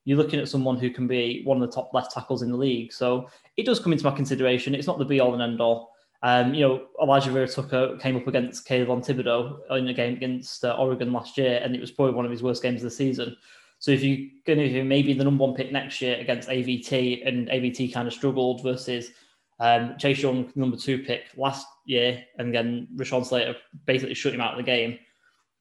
you're 0.03 0.17
looking 0.17 0.39
at 0.39 0.49
someone 0.49 0.77
who 0.77 0.89
can 0.89 1.07
be 1.07 1.41
one 1.43 1.61
of 1.61 1.67
the 1.67 1.73
top 1.73 1.93
left 1.93 2.11
tackles 2.11 2.41
in 2.41 2.51
the 2.51 2.57
league. 2.57 2.91
So 2.91 3.29
it 3.57 3.65
does 3.65 3.79
come 3.79 3.93
into 3.93 4.03
my 4.03 4.15
consideration. 4.15 4.75
It's 4.75 4.87
not 4.87 4.99
the 4.99 5.05
be 5.05 5.19
all 5.19 5.33
and 5.33 5.41
end 5.41 5.61
all. 5.61 5.93
Um, 6.21 6.53
you 6.53 6.61
know, 6.61 6.87
Alijah 6.99 7.31
Vera-Tucker 7.31 7.97
came 7.97 8.15
up 8.15 8.27
against 8.27 8.67
Kayvon 8.67 9.05
Thibodeaux 9.05 9.77
in 9.77 9.87
a 9.87 9.93
game 9.93 10.15
against 10.15 10.65
uh, 10.65 10.73
Oregon 10.73 11.13
last 11.13 11.37
year, 11.37 11.59
and 11.63 11.75
it 11.75 11.81
was 11.81 11.91
probably 11.91 12.13
one 12.13 12.25
of 12.25 12.31
his 12.31 12.43
worst 12.43 12.63
games 12.63 12.81
of 12.81 12.89
the 12.89 12.95
season. 12.95 13.35
So 13.79 13.91
if 13.91 14.03
you're 14.03 14.29
going 14.45 14.59
to 14.59 14.83
maybe 14.83 15.13
the 15.13 15.23
number 15.23 15.43
one 15.43 15.55
pick 15.55 15.71
next 15.71 16.01
year 16.01 16.17
against 16.17 16.49
AVT, 16.49 17.27
and 17.27 17.47
AVT 17.49 17.93
kind 17.93 18.07
of 18.07 18.13
struggled 18.13 18.63
versus 18.63 19.11
um, 19.59 19.95
Chase 19.97 20.21
Young, 20.21 20.51
number 20.55 20.77
two 20.77 20.99
pick 20.99 21.23
last 21.37 21.65
year, 21.85 22.23
and 22.37 22.49
again, 22.49 22.87
Rashawn 22.95 23.25
Slater 23.25 23.55
basically 23.85 24.15
shut 24.15 24.33
him 24.33 24.41
out 24.41 24.51
of 24.51 24.57
the 24.57 24.63
game. 24.63 24.99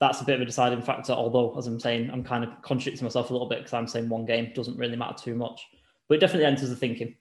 That's 0.00 0.20
a 0.20 0.24
bit 0.24 0.34
of 0.34 0.40
a 0.40 0.44
deciding 0.44 0.82
factor. 0.82 1.12
Although, 1.12 1.56
as 1.56 1.66
I'm 1.66 1.78
saying, 1.78 2.10
I'm 2.10 2.24
kind 2.24 2.44
of 2.44 2.50
contradicting 2.62 3.04
myself 3.04 3.30
a 3.30 3.32
little 3.32 3.48
bit 3.48 3.60
because 3.60 3.72
I'm 3.72 3.86
saying 3.86 4.08
one 4.08 4.26
game 4.26 4.52
doesn't 4.54 4.76
really 4.76 4.96
matter 4.96 5.14
too 5.16 5.34
much, 5.34 5.64
but 6.08 6.16
it 6.16 6.18
definitely 6.18 6.46
enters 6.46 6.70
the 6.70 6.76
thinking. 6.76 7.14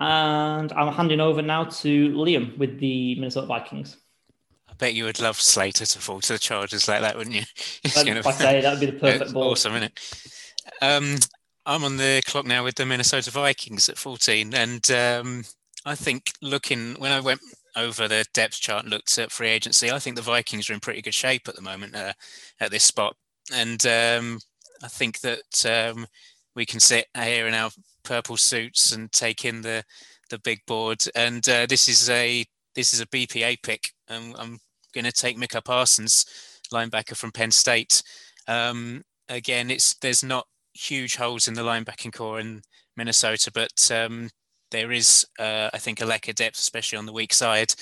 And 0.00 0.72
I'm 0.72 0.92
handing 0.92 1.20
over 1.20 1.42
now 1.42 1.64
to 1.64 2.10
Liam 2.10 2.56
with 2.58 2.78
the 2.78 3.16
Minnesota 3.16 3.46
Vikings. 3.46 3.96
I 4.68 4.74
bet 4.74 4.94
you 4.94 5.04
would 5.04 5.20
love 5.20 5.40
Slater 5.40 5.86
to 5.86 5.98
fall 6.00 6.20
to 6.20 6.32
the 6.32 6.38
Chargers 6.38 6.88
like 6.88 7.00
that, 7.00 7.16
wouldn't 7.16 7.36
you? 7.36 7.42
I 7.84 7.88
say 8.30 8.60
that 8.60 8.70
would 8.72 8.80
be 8.80 8.86
the 8.86 8.98
perfect 8.98 9.32
ball. 9.32 9.50
Awesome, 9.50 9.74
isn't 9.74 9.84
it? 9.84 10.00
Um, 10.82 11.16
I'm 11.66 11.84
on 11.84 11.96
the 11.96 12.22
clock 12.26 12.46
now 12.46 12.64
with 12.64 12.74
the 12.74 12.86
Minnesota 12.86 13.30
Vikings 13.30 13.88
at 13.88 13.98
14, 13.98 14.54
and 14.54 14.90
um, 14.90 15.44
I 15.84 15.94
think 15.94 16.32
looking 16.40 16.94
when 16.94 17.12
I 17.12 17.20
went 17.20 17.40
over 17.76 18.08
the 18.08 18.24
depth 18.32 18.60
chart 18.60 18.84
and 18.84 18.92
looked 18.92 19.18
at 19.18 19.32
free 19.32 19.48
agency, 19.48 19.90
I 19.90 19.98
think 19.98 20.16
the 20.16 20.22
Vikings 20.22 20.70
are 20.70 20.72
in 20.72 20.80
pretty 20.80 21.02
good 21.02 21.14
shape 21.14 21.48
at 21.48 21.56
the 21.56 21.62
moment 21.62 21.94
uh, 21.94 22.12
at 22.60 22.70
this 22.70 22.84
spot, 22.84 23.16
and 23.52 23.84
um, 23.86 24.38
I 24.82 24.88
think 24.88 25.20
that 25.20 25.66
um, 25.66 26.06
we 26.54 26.66
can 26.66 26.80
sit 26.80 27.06
here 27.14 27.46
in 27.46 27.54
our 27.54 27.70
purple 28.04 28.36
suits 28.36 28.92
and 28.92 29.10
take 29.12 29.44
in 29.44 29.62
the 29.62 29.82
the 30.30 30.38
big 30.38 30.60
board. 30.66 31.02
And 31.14 31.46
uh, 31.48 31.66
this 31.66 31.88
is 31.88 32.08
a 32.10 32.44
this 32.74 32.92
is 32.92 33.00
a 33.00 33.06
BPA 33.06 33.62
pick. 33.62 33.90
and 34.08 34.34
I'm 34.38 34.58
going 34.94 35.04
to 35.04 35.12
take 35.12 35.38
Micah 35.38 35.62
Parsons, 35.62 36.24
linebacker 36.72 37.16
from 37.16 37.32
Penn 37.32 37.50
State. 37.50 38.02
Um, 38.48 39.02
again, 39.28 39.70
it's 39.70 39.94
there's 39.98 40.24
not 40.24 40.46
huge 40.74 41.16
holes 41.16 41.48
in 41.48 41.54
the 41.54 41.62
linebacking 41.62 42.12
core 42.12 42.40
in 42.40 42.62
Minnesota, 42.96 43.50
but 43.52 43.90
um, 43.90 44.30
there 44.74 44.90
is, 44.90 45.24
uh, 45.38 45.70
I 45.72 45.78
think, 45.78 46.00
a 46.00 46.04
lack 46.04 46.26
of 46.26 46.34
depth, 46.34 46.58
especially 46.58 46.98
on 46.98 47.06
the 47.06 47.12
weak 47.12 47.32
side. 47.32 47.72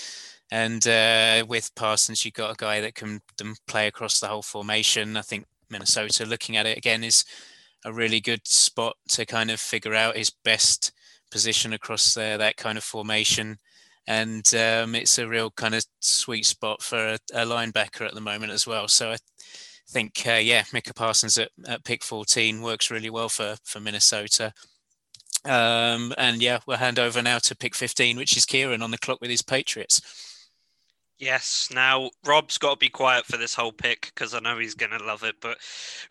And 0.50 0.87
uh, 0.87 1.46
with 1.48 1.74
Parsons, 1.74 2.22
you've 2.22 2.35
got 2.35 2.52
a 2.52 2.57
guy 2.59 2.83
that 2.83 2.94
can, 2.94 3.22
play 3.66 3.87
across 3.87 4.20
the 4.20 4.26
whole 4.26 4.42
formation. 4.42 5.16
I 5.16 5.22
think 5.22 5.46
Minnesota, 5.70 6.26
looking 6.26 6.59
at 6.59 6.66
it 6.66 6.76
again, 6.76 7.02
is 7.02 7.24
a 7.87 7.92
really 7.92 8.20
good 8.20 8.46
spot 8.46 8.94
to 9.09 9.24
kind 9.24 9.50
of 9.50 9.59
figure 9.59 9.94
out 9.94 10.18
his 10.18 10.31
best 10.44 10.92
position 11.31 11.72
across 11.72 12.12
there, 12.12 12.37
that 12.37 12.59
kind 12.59 12.76
of 12.76 12.85
formation. 12.85 13.57
And 14.07 14.46
um, 14.55 14.94
it's 14.94 15.18
a 15.18 15.26
real 15.26 15.50
kind 15.50 15.74
of 15.74 15.87
sweet 16.00 16.44
spot 16.44 16.83
for 16.83 16.98
a, 16.98 17.18
a, 17.33 17.46
linebacker 17.46 18.07
at 18.07 18.14
the 18.14 18.20
moment 18.20 18.52
as 18.52 18.66
well. 18.66 18.87
So 18.87 19.12
I 19.12 19.16
think, 19.88 20.22
uh, 20.26 20.33
yeah, 20.33 20.64
Micah 20.74 20.92
Parsons 20.92 21.38
at, 21.38 21.48
at 21.66 21.85
pick 21.85 22.05
14 22.05 22.61
works 22.61 22.90
really 22.90 23.11
well 23.11 23.31
for, 23.31 23.57
for 23.64 23.81
Minnesota. 23.81 24.52
Um, 25.44 26.14
and 26.18 26.40
yeah, 26.40 26.61
we'll 26.66 26.76
hand 26.76 26.98
over 26.98 27.20
now 27.20 27.38
to 27.38 27.57
pick 27.57 27.74
15, 27.74 28.16
which 28.16 28.37
is 28.37 28.44
Kieran 28.44 28.83
on 28.83 28.90
the 28.90 28.98
clock 28.98 29.20
with 29.20 29.31
his 29.31 29.42
Patriots. 29.42 30.00
Yes. 31.18 31.68
Now, 31.72 32.11
Rob's 32.24 32.59
got 32.59 32.70
to 32.72 32.76
be 32.78 32.88
quiet 32.88 33.26
for 33.26 33.37
this 33.37 33.55
whole 33.55 33.70
pick 33.70 34.11
because 34.12 34.35
I 34.35 34.40
know 34.40 34.59
he's 34.59 34.74
going 34.74 34.90
to 34.90 35.05
love 35.05 35.22
it. 35.22 35.37
But 35.40 35.59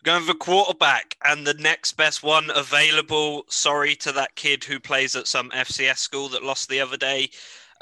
going 0.04 0.24
for 0.24 0.32
quarterback 0.32 1.18
and 1.24 1.46
the 1.46 1.52
next 1.54 1.98
best 1.98 2.22
one 2.22 2.50
available. 2.54 3.44
Sorry 3.48 3.94
to 3.96 4.12
that 4.12 4.34
kid 4.36 4.64
who 4.64 4.80
plays 4.80 5.14
at 5.14 5.26
some 5.26 5.50
FCS 5.50 5.98
school 5.98 6.30
that 6.30 6.42
lost 6.42 6.70
the 6.70 6.80
other 6.80 6.96
day. 6.96 7.28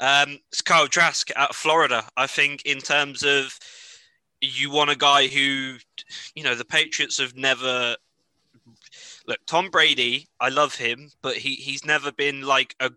Um, 0.01 0.39
it's 0.51 0.61
Kyle 0.61 0.89
Trask 0.89 1.29
out 1.37 1.51
of 1.51 1.55
Florida. 1.55 2.03
I 2.17 2.27
think, 2.27 2.63
in 2.65 2.79
terms 2.79 3.23
of 3.23 3.57
you 4.41 4.69
want 4.69 4.89
a 4.89 4.97
guy 4.97 5.27
who, 5.27 5.77
you 6.35 6.43
know, 6.43 6.55
the 6.55 6.65
Patriots 6.65 7.17
have 7.19 7.37
never 7.37 7.95
look, 9.31 9.39
Tom 9.47 9.69
Brady, 9.69 10.27
I 10.41 10.49
love 10.49 10.75
him, 10.75 11.09
but 11.21 11.37
he 11.37 11.55
he's 11.55 11.85
never 11.85 12.11
been 12.11 12.41
like 12.41 12.75
a 12.81 12.91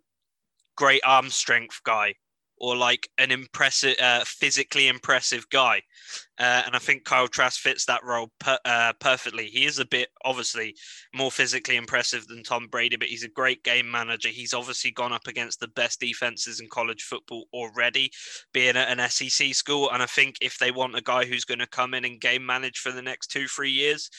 great 0.77 1.03
arm 1.05 1.31
strength 1.31 1.81
guy 1.85 2.15
or 2.59 2.77
like 2.77 3.09
an 3.19 3.31
impressive, 3.31 3.97
uh, 4.01 4.25
physically 4.25 4.89
impressive 4.89 5.49
guy. 5.51 5.83
Uh, 6.39 6.63
and 6.67 6.75
I 6.75 6.79
think 6.79 7.05
Kyle 7.05 7.29
Trask 7.29 7.61
fits 7.61 7.85
that 7.87 8.03
role 8.03 8.33
per, 8.41 8.59
uh, 8.65 8.93
perfectly. 8.99 9.47
He 9.47 9.65
is 9.65 9.79
a 9.79 9.85
bit, 9.85 10.09
obviously, 10.25 10.75
more 11.15 11.31
physically 11.31 11.77
impressive 11.77 12.27
than 12.27 12.43
Tom 12.43 12.67
Brady, 12.69 12.97
but 12.97 13.09
he's 13.09 13.25
a 13.25 13.29
great 13.29 13.63
game 13.63 13.89
manager. 13.89 14.29
He's 14.29 14.55
obviously 14.55 14.91
gone 14.91 15.13
up 15.13 15.27
against 15.27 15.61
the 15.61 15.69
best 15.69 16.01
defenses 16.01 16.59
in 16.59 16.69
college 16.69 17.03
football 17.03 17.45
already, 17.53 18.11
being 18.53 18.77
at 18.77 18.99
an 18.99 19.09
SEC 19.09 19.55
school. 19.55 19.91
And 19.93 20.03
I 20.03 20.07
think 20.07 20.37
if 20.41 20.59
they 20.59 20.73
want 20.73 20.97
a 20.97 21.03
guy 21.03 21.27
who's 21.27 21.45
going 21.45 21.61
to 21.61 21.67
come 21.67 21.95
in 21.95 22.05
and 22.05 22.21
game 22.21 22.45
manage 22.45 22.79
for 22.79 22.91
the 22.93 23.03
next 23.03 23.29
two, 23.29 23.47
three 23.47 23.71
years, 23.71 24.11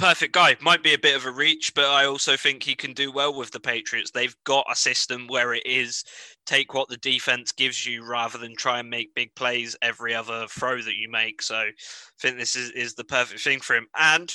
perfect 0.00 0.32
guy. 0.32 0.56
Might 0.60 0.82
be 0.82 0.94
a 0.94 0.98
bit 0.98 1.14
of 1.14 1.26
a 1.26 1.30
reach, 1.30 1.74
but 1.74 1.84
I 1.84 2.06
also 2.06 2.34
think 2.34 2.62
he 2.62 2.74
can 2.74 2.94
do 2.94 3.12
well 3.12 3.34
with 3.34 3.50
the 3.50 3.60
Patriots. 3.60 4.10
They've 4.10 4.34
got 4.44 4.64
a 4.70 4.74
system 4.74 5.26
where 5.28 5.52
it 5.52 5.66
is 5.66 6.04
take 6.46 6.72
what 6.72 6.88
the 6.88 6.96
defense 6.96 7.52
gives 7.52 7.84
you 7.84 8.02
rather 8.04 8.38
than 8.38 8.56
try 8.56 8.78
and 8.78 8.88
make 8.88 9.14
big 9.14 9.34
plays 9.34 9.76
every 9.82 10.14
other 10.14 10.46
throw 10.48 10.80
that 10.80 10.96
you 10.96 11.10
make. 11.10 11.42
So 11.42 11.54
I 11.54 11.72
think 12.18 12.38
this 12.38 12.56
is, 12.56 12.70
is 12.70 12.94
the 12.94 13.04
perfect 13.04 13.42
thing 13.42 13.60
for 13.60 13.76
him. 13.76 13.88
And, 13.98 14.34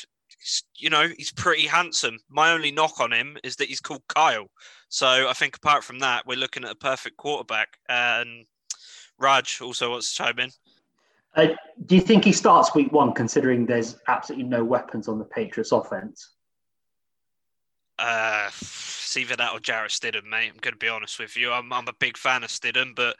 you 0.76 0.92
know, 0.92 1.10
he's 1.18 1.32
pretty 1.32 1.66
handsome. 1.66 2.20
My 2.30 2.52
only 2.52 2.72
knock 2.72 3.00
on 3.00 3.12
him 3.12 3.36
is 3.44 3.56
that 3.56 3.68
he's 3.68 3.82
called 3.82 4.04
Kyle. 4.08 4.46
So 4.90 5.28
I 5.28 5.34
think 5.34 5.58
apart 5.58 5.84
from 5.84 5.98
that, 6.00 6.28
we're 6.28 6.38
looking 6.38 6.64
at 6.64 6.72
a 6.72 6.76
perfect 6.76 7.18
quarterback. 7.18 7.70
And 7.90 8.46
Raj 9.18 9.62
also 9.62 9.90
wants 9.90 10.14
to 10.14 10.24
chime 10.24 10.40
in. 10.40 10.52
Uh, 11.36 11.48
do 11.86 11.96
you 11.96 12.02
think 12.02 12.24
he 12.24 12.32
starts 12.32 12.74
week 12.74 12.92
one, 12.92 13.14
considering 13.14 13.66
there's 13.66 13.98
absolutely 14.08 14.48
no 14.48 14.64
weapons 14.64 15.08
on 15.08 15.20
the 15.20 15.26
Patriots 15.26 15.72
offense? 15.72 16.32
Uh, 18.00 18.48
it's 18.48 19.18
either 19.18 19.36
that 19.36 19.52
or 19.54 19.60
Jarrett 19.60 19.92
Stidham, 19.92 20.26
mate. 20.26 20.52
I'm 20.54 20.60
going 20.60 20.74
to 20.74 20.80
be 20.80 20.88
honest 20.88 21.20
with 21.20 21.36
you. 21.36 21.52
I'm, 21.52 21.72
I'm 21.74 21.88
a 21.88 21.94
big 22.00 22.18
fan 22.18 22.44
of 22.44 22.50
Stidham, 22.50 22.96
but 22.96 23.18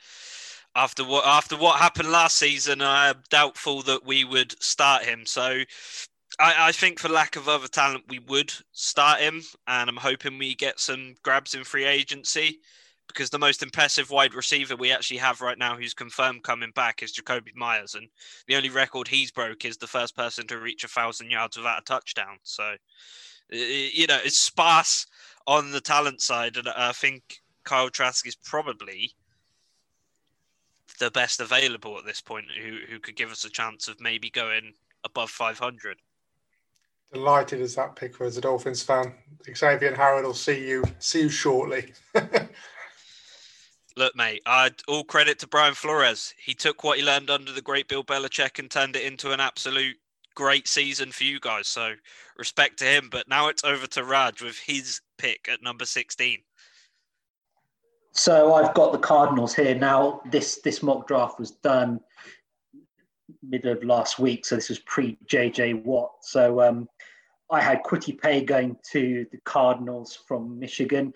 after 0.76 1.04
what 1.04 1.26
after 1.26 1.56
what 1.56 1.80
happened 1.80 2.12
last 2.12 2.38
season, 2.38 2.82
I'm 2.82 3.22
doubtful 3.30 3.82
that 3.84 4.06
we 4.06 4.24
would 4.24 4.62
start 4.62 5.04
him. 5.04 5.26
So 5.26 5.62
I, 6.40 6.68
I, 6.68 6.72
think 6.74 7.00
for 7.00 7.08
lack 7.08 7.38
of 7.38 7.48
other 7.48 7.68
talent, 7.68 8.04
we 8.10 8.20
would 8.20 8.52
start 8.74 9.22
him, 9.22 9.42
and 9.68 9.90
I'm 9.90 9.96
hoping 9.98 10.38
we 10.38 10.56
get 10.56 10.80
some 10.80 11.16
grabs 11.24 11.54
in 11.54 11.64
free 11.64 11.86
agency 11.86 12.60
because 13.08 13.30
the 13.30 13.40
most 13.40 13.64
impressive 13.64 14.10
wide 14.10 14.34
receiver 14.34 14.76
we 14.76 14.92
actually 14.92 15.18
have 15.18 15.42
right 15.42 15.58
now 15.58 15.76
who's 15.76 15.94
confirmed 15.94 16.44
coming 16.44 16.72
back 16.76 17.04
is 17.04 17.14
Jakobi 17.14 17.56
Myers. 17.56 17.96
And 17.96 18.08
the 18.48 18.56
only 18.56 18.70
record 18.70 19.08
he's 19.08 19.32
broke 19.32 19.66
is 19.66 19.78
the 19.78 19.88
first 19.88 20.16
person 20.16 20.48
to 20.48 20.60
reach 20.60 20.84
a 20.84 20.88
thousand 20.88 21.30
yards 21.30 21.58
without 21.58 21.82
a 21.82 21.86
touchdown. 21.86 22.38
So, 22.44 22.76
you 23.50 24.08
know, 24.08 24.20
it's 24.24 24.40
sparse 24.40 25.06
on 25.48 25.72
the 25.72 25.82
talent 25.82 26.22
side. 26.22 26.58
And 26.58 26.68
I 26.70 26.92
think 26.92 27.42
Kyle 27.64 27.90
Trask 27.90 28.28
is 28.28 28.36
probably 28.36 29.12
the 31.00 31.12
best 31.12 31.40
available 31.40 31.98
at 31.98 32.06
this 32.06 32.22
point 32.22 32.46
who, 32.58 32.80
who 32.90 33.00
could 33.00 33.16
give 33.16 33.32
us 33.32 33.46
a 33.46 33.50
chance 33.50 33.88
of 33.88 34.00
maybe 34.00 34.30
going 34.30 34.74
above 35.04 35.30
500 35.30 35.98
delighted 37.14 37.62
as 37.62 37.76
that 37.76 37.96
pick 37.96 38.20
was 38.20 38.38
a 38.38 38.42
Dolphins 38.42 38.84
fan. 38.84 39.14
Xavien 39.48 39.96
Howard 39.96 40.26
will 40.26 40.34
see 40.34 40.68
you 40.68 40.84
see 41.00 41.22
you 41.22 41.30
shortly. 41.30 41.94
Look, 43.98 44.16
mate, 44.16 44.42
I 44.46 44.72
all 44.88 45.06
credit 45.06 45.40
to 45.40 45.48
Brian 45.48 45.74
Flores. 45.74 46.34
He 46.38 46.54
took 46.54 46.84
what 46.84 46.98
he 46.98 47.04
learned 47.04 47.30
under 47.30 47.54
the 47.54 47.62
great 47.62 47.88
Bill 47.88 48.04
Belichick 48.04 48.60
and 48.60 48.70
turned 48.70 48.96
it 48.96 49.04
into 49.04 49.32
an 49.32 49.40
absolute 49.40 49.96
great 50.36 50.68
season 50.68 51.12
for 51.12 51.24
you 51.24 51.40
guys. 51.40 51.68
So 51.68 51.94
respect 52.38 52.78
to 52.80 52.86
him. 52.86 53.08
But 53.10 53.30
now 53.30 53.48
it's 53.48 53.64
over 53.64 53.88
to 53.88 54.04
Raj 54.04 54.42
with 54.42 54.58
his 54.58 55.00
pick 55.18 55.48
at 55.50 55.64
number 55.64 55.86
16. 55.86 56.40
So 58.12 58.54
I've 58.54 58.74
got 58.74 58.92
the 58.92 59.00
Cardinals 59.00 59.54
here 59.54 59.76
now. 59.76 60.22
This 60.30 60.62
this 60.62 60.82
mock 60.82 61.08
draft 61.08 61.40
was 61.40 61.52
done 61.52 62.00
middle 63.44 63.72
of 63.72 63.84
last 63.84 64.20
week, 64.20 64.46
so 64.46 64.56
this 64.56 64.70
was 64.70 64.80
pre 64.80 65.18
JJ 65.26 65.84
Watt. 65.84 66.12
So 66.22 66.62
um, 66.62 66.88
I 67.52 67.62
had 67.62 67.84
Kwity 67.84 68.20
Paye 68.20 68.42
going 68.42 68.78
to 68.92 69.26
the 69.32 69.38
Cardinals 69.44 70.18
from 70.28 70.58
Michigan. 70.58 71.14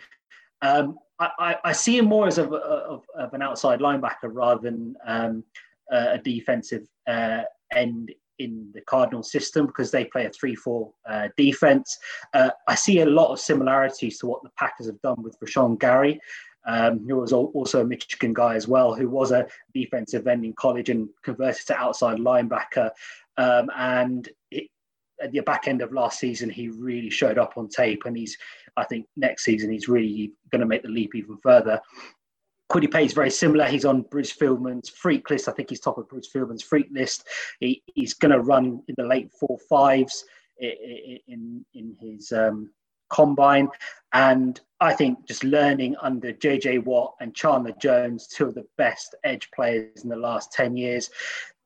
Um, 0.61 0.97
I, 1.19 1.58
I, 1.65 1.71
see 1.73 1.97
him 1.97 2.05
more 2.05 2.27
as 2.27 2.38
a, 2.38 2.45
of, 2.45 3.03
of, 3.17 3.34
an 3.34 3.41
outside 3.41 3.79
linebacker 3.79 4.29
rather 4.32 4.62
than 4.62 4.95
um, 5.05 5.43
a 5.91 6.17
defensive 6.17 6.88
uh, 7.08 7.41
end 7.73 8.13
in 8.39 8.71
the 8.73 8.82
Cardinal 8.82 9.21
system 9.21 9.67
because 9.67 9.91
they 9.91 10.05
play 10.05 10.25
a 10.25 10.29
3 10.29 10.55
4 10.55 10.91
uh, 11.08 11.27
defense. 11.38 11.97
Uh, 12.34 12.49
I 12.67 12.75
see 12.75 13.01
a 13.01 13.05
lot 13.05 13.32
of 13.32 13.39
similarities 13.39 14.17
to 14.19 14.27
what 14.27 14.41
the 14.43 14.49
Packers 14.58 14.88
have 14.88 15.01
done 15.01 15.21
with 15.21 15.38
Rashan 15.39 15.79
Gary. 15.79 16.19
Um, 16.67 17.08
who 17.08 17.15
was 17.15 17.32
also 17.32 17.82
a 17.82 17.86
Michigan 17.86 18.34
guy 18.34 18.53
as 18.53 18.67
well, 18.67 18.93
who 18.93 19.10
was 19.10 19.32
a 19.32 19.47
defensive 19.73 20.27
end 20.27 20.43
in 20.43 20.53
college 20.53 20.89
and 20.89 21.08
converted 21.23 21.65
to 21.67 21.75
outside 21.75 22.17
linebacker. 22.17 22.91
Um, 23.38 23.71
and 23.75 24.27
at 25.21 25.32
the 25.32 25.39
back 25.41 25.67
end 25.67 25.82
of 25.82 25.91
last 25.91 26.19
season, 26.19 26.49
he 26.49 26.69
really 26.69 27.10
showed 27.10 27.38
up 27.38 27.53
on 27.58 27.67
tape. 27.67 28.03
And 28.05 28.15
he's, 28.15 28.38
I 28.77 28.84
think, 28.86 29.05
next 29.15 29.43
season, 29.43 29.71
he's 29.71 29.88
really 29.88 30.34
going 30.51 30.62
to 30.62 30.67
make 30.67 30.84
the 30.84 30.89
leap 30.89 31.15
even 31.15 31.38
further. 31.38 31.82
Paye 32.69 33.05
is 33.05 33.13
very 33.13 33.32
similar. 33.32 33.65
He's 33.65 33.86
on 33.86 34.03
Bruce 34.03 34.32
Feldman's 34.32 34.89
freak 34.89 35.29
list. 35.29 35.47
I 35.47 35.53
think 35.53 35.69
he's 35.69 35.79
top 35.79 35.97
of 35.97 36.08
Bruce 36.08 36.29
Feldman's 36.32 36.62
freak 36.62 36.88
list. 36.91 37.27
He, 37.60 37.82
he's 37.95 38.13
going 38.13 38.32
to 38.32 38.41
run 38.41 38.84
in 38.88 38.95
the 38.95 39.05
late 39.05 39.32
four 39.32 39.58
fives 39.67 40.23
in 40.60 41.19
in, 41.27 41.65
in 41.73 41.95
his 41.99 42.32
um, 42.32 42.71
combine, 43.10 43.69
and 44.13 44.60
I 44.79 44.93
think 44.93 45.25
just 45.27 45.43
learning 45.43 45.95
under 46.01 46.34
JJ 46.34 46.84
Watt 46.84 47.15
and 47.19 47.34
Chandler 47.34 47.73
Jones, 47.79 48.27
two 48.27 48.45
of 48.45 48.55
the 48.55 48.67
best 48.77 49.15
edge 49.23 49.49
players 49.51 50.03
in 50.03 50.10
the 50.10 50.15
last 50.15 50.51
ten 50.51 50.77
years. 50.77 51.10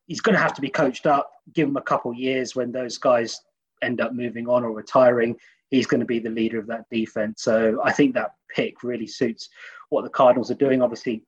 He's 0.08 0.22
going 0.22 0.36
to 0.36 0.42
have 0.42 0.54
to 0.54 0.62
be 0.62 0.70
coached 0.70 1.06
up. 1.06 1.32
Give 1.54 1.68
him 1.68 1.78
a 1.78 1.82
couple 1.82 2.14
years 2.14 2.56
when 2.56 2.72
those 2.72 2.98
guys 2.98 3.42
end 3.82 4.02
up 4.02 4.14
moving 4.14 4.48
on 4.48 4.64
or 4.64 4.72
retiring. 4.72 5.36
He's 5.70 5.88
going 5.88 6.00
to 6.00 6.06
be 6.06 6.20
the 6.20 6.30
leader 6.30 6.60
of 6.60 6.68
that 6.68 6.86
defense. 6.92 7.44
So 7.44 7.82
I 7.84 7.92
think 7.92 8.14
that 8.14 8.36
pick 8.54 8.84
really 8.84 9.08
suits 9.08 9.50
what 9.90 10.04
the 10.04 10.10
Cardinals 10.10 10.52
are 10.52 10.56
doing. 10.56 10.82
Obviously, 10.82 11.24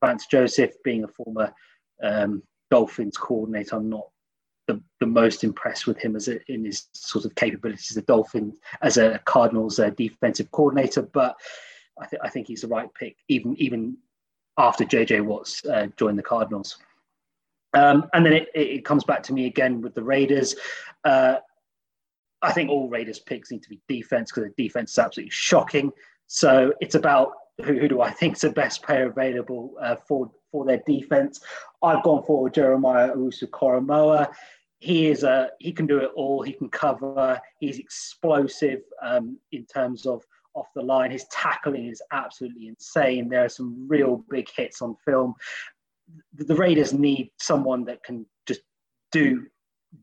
Vance 0.00 0.26
Joseph 0.26 0.74
being 0.82 1.04
a 1.04 1.08
former 1.08 1.52
um, 2.02 2.42
Dolphins 2.70 3.16
coordinator, 3.16 3.76
I'm 3.76 3.88
not 3.88 4.08
the, 4.66 4.82
the 5.00 5.06
most 5.06 5.44
impressed 5.44 5.86
with 5.86 5.98
him 5.98 6.16
as 6.16 6.28
a, 6.28 6.38
in 6.52 6.64
his 6.64 6.88
sort 6.92 7.24
of 7.24 7.34
capabilities 7.34 7.90
as 7.92 7.96
a 7.96 8.02
Dolphin, 8.02 8.52
as 8.82 8.96
a 8.96 9.20
Cardinals 9.24 9.78
uh, 9.78 9.90
defensive 9.90 10.50
coordinator. 10.50 11.02
But 11.02 11.36
I, 12.00 12.06
th- 12.06 12.22
I 12.22 12.28
think 12.28 12.48
he's 12.48 12.62
the 12.62 12.68
right 12.68 12.92
pick, 12.94 13.16
even 13.28 13.56
even 13.56 13.96
after 14.58 14.84
JJ 14.84 15.24
Watts 15.24 15.64
uh, 15.66 15.86
joined 15.96 16.18
the 16.18 16.22
Cardinals. 16.22 16.78
Um, 17.74 18.08
and 18.14 18.24
then 18.24 18.32
it, 18.32 18.48
it, 18.54 18.84
comes 18.84 19.04
back 19.04 19.22
to 19.24 19.32
me 19.32 19.46
again 19.46 19.80
with 19.80 19.94
the 19.94 20.02
Raiders. 20.02 20.54
Uh, 21.04 21.36
I 22.42 22.52
think 22.52 22.70
all 22.70 22.88
Raiders 22.88 23.18
picks 23.18 23.50
need 23.50 23.62
to 23.62 23.68
be 23.68 23.80
defense 23.88 24.30
because 24.30 24.50
the 24.50 24.62
defense 24.62 24.92
is 24.92 24.98
absolutely 24.98 25.30
shocking. 25.30 25.92
So 26.26 26.72
it's 26.80 26.94
about 26.94 27.32
who, 27.64 27.78
who 27.78 27.88
do 27.88 28.00
I 28.00 28.10
think 28.10 28.34
is 28.34 28.42
the 28.42 28.50
best 28.50 28.82
player 28.82 29.08
available 29.08 29.74
uh, 29.80 29.96
for 29.96 30.30
for 30.52 30.64
their 30.64 30.82
defense. 30.86 31.40
I've 31.82 32.02
gone 32.02 32.22
for 32.22 32.48
Jeremiah 32.48 33.14
Owusu-Koramoah. 33.14 34.28
He 34.78 35.08
is 35.08 35.22
a 35.22 35.50
he 35.58 35.72
can 35.72 35.86
do 35.86 35.98
it 35.98 36.10
all. 36.14 36.42
He 36.42 36.52
can 36.52 36.68
cover. 36.68 37.40
He's 37.60 37.78
explosive 37.78 38.80
um, 39.02 39.38
in 39.52 39.64
terms 39.66 40.06
of 40.06 40.22
off 40.54 40.66
the 40.74 40.82
line. 40.82 41.10
His 41.10 41.26
tackling 41.30 41.86
is 41.86 42.02
absolutely 42.12 42.68
insane. 42.68 43.28
There 43.28 43.44
are 43.44 43.48
some 43.48 43.86
real 43.88 44.24
big 44.30 44.48
hits 44.54 44.82
on 44.82 44.96
film. 45.04 45.34
The 46.34 46.54
Raiders 46.54 46.92
need 46.92 47.30
someone 47.38 47.84
that 47.86 48.02
can 48.02 48.26
just 48.46 48.60
do 49.12 49.46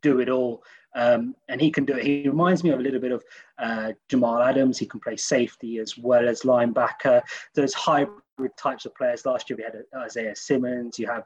do 0.01 0.19
it 0.19 0.29
all. 0.29 0.63
Um, 0.95 1.35
and 1.49 1.59
he 1.59 1.71
can 1.71 1.85
do 1.85 1.95
it. 1.95 2.05
He 2.05 2.27
reminds 2.27 2.63
me 2.63 2.69
of 2.69 2.79
a 2.79 2.81
little 2.81 2.99
bit 2.99 3.11
of 3.11 3.23
uh, 3.57 3.93
Jamal 4.09 4.41
Adams. 4.41 4.77
He 4.77 4.85
can 4.85 4.99
play 4.99 5.17
safety 5.17 5.79
as 5.79 5.97
well 5.97 6.27
as 6.27 6.41
linebacker. 6.41 7.21
Those 7.55 7.73
hybrid 7.73 8.55
types 8.57 8.85
of 8.85 8.93
players. 8.95 9.25
Last 9.25 9.49
year 9.49 9.57
we 9.57 9.63
had 9.63 9.83
Isaiah 10.03 10.35
Simmons. 10.35 10.99
You 10.99 11.07
have 11.07 11.25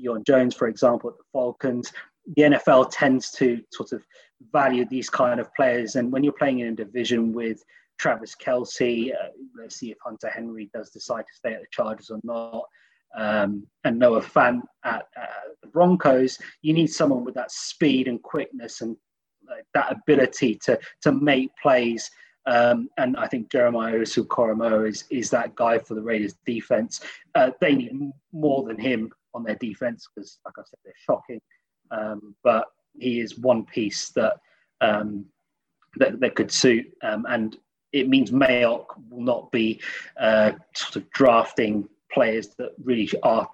Deion 0.00 0.26
Jones, 0.26 0.54
for 0.54 0.66
example, 0.66 1.10
at 1.10 1.16
the 1.16 1.24
Falcons. 1.32 1.92
The 2.36 2.42
NFL 2.42 2.88
tends 2.90 3.30
to 3.32 3.62
sort 3.72 3.92
of 3.92 4.04
value 4.52 4.84
these 4.84 5.10
kind 5.10 5.38
of 5.38 5.52
players. 5.54 5.94
And 5.94 6.10
when 6.10 6.24
you're 6.24 6.32
playing 6.32 6.60
in 6.60 6.68
a 6.68 6.72
division 6.72 7.32
with 7.32 7.62
Travis 7.98 8.34
Kelce, 8.34 9.12
uh, 9.12 9.28
let's 9.56 9.76
see 9.76 9.92
if 9.92 9.98
Hunter 10.04 10.28
Henry 10.28 10.70
does 10.74 10.90
decide 10.90 11.22
to 11.22 11.34
stay 11.34 11.52
at 11.54 11.60
the 11.60 11.66
Chargers 11.70 12.10
or 12.10 12.18
not. 12.24 12.64
Um, 13.16 13.66
and 13.84 13.98
Noah 13.98 14.22
Fant 14.22 14.62
at 14.84 15.06
uh, 15.16 15.50
the 15.62 15.68
Broncos, 15.68 16.38
you 16.62 16.72
need 16.72 16.88
someone 16.88 17.24
with 17.24 17.34
that 17.34 17.52
speed 17.52 18.08
and 18.08 18.22
quickness 18.22 18.80
and 18.80 18.96
uh, 19.50 19.56
that 19.74 19.92
ability 19.92 20.56
to 20.64 20.78
to 21.02 21.12
make 21.12 21.50
plays. 21.62 22.10
Um, 22.46 22.90
and 22.98 23.16
I 23.16 23.26
think 23.26 23.50
Jeremiah 23.50 23.94
Owusu-Koramoah 23.94 24.88
is 24.88 25.04
is 25.10 25.30
that 25.30 25.54
guy 25.54 25.78
for 25.78 25.94
the 25.94 26.02
Raiders 26.02 26.34
defense. 26.44 27.00
Uh, 27.34 27.50
they 27.60 27.74
need 27.74 27.92
more 28.32 28.64
than 28.64 28.78
him 28.78 29.10
on 29.32 29.44
their 29.44 29.56
defense 29.56 30.06
because, 30.14 30.38
like 30.44 30.54
I 30.58 30.62
said, 30.62 30.78
they're 30.84 30.94
shocking. 31.06 31.40
Um, 31.90 32.34
but 32.42 32.66
he 32.98 33.20
is 33.20 33.38
one 33.38 33.64
piece 33.64 34.10
that 34.10 34.36
um, 34.80 35.26
that, 35.96 36.20
that 36.20 36.34
could 36.34 36.50
suit, 36.50 36.86
um, 37.02 37.24
and 37.28 37.56
it 37.92 38.08
means 38.08 38.30
Mayock 38.32 38.86
will 39.08 39.22
not 39.22 39.52
be 39.52 39.80
uh, 40.18 40.52
sort 40.74 40.96
of 40.96 41.10
drafting 41.10 41.88
players 42.14 42.48
that 42.58 42.70
really 42.82 43.10
are 43.22 43.48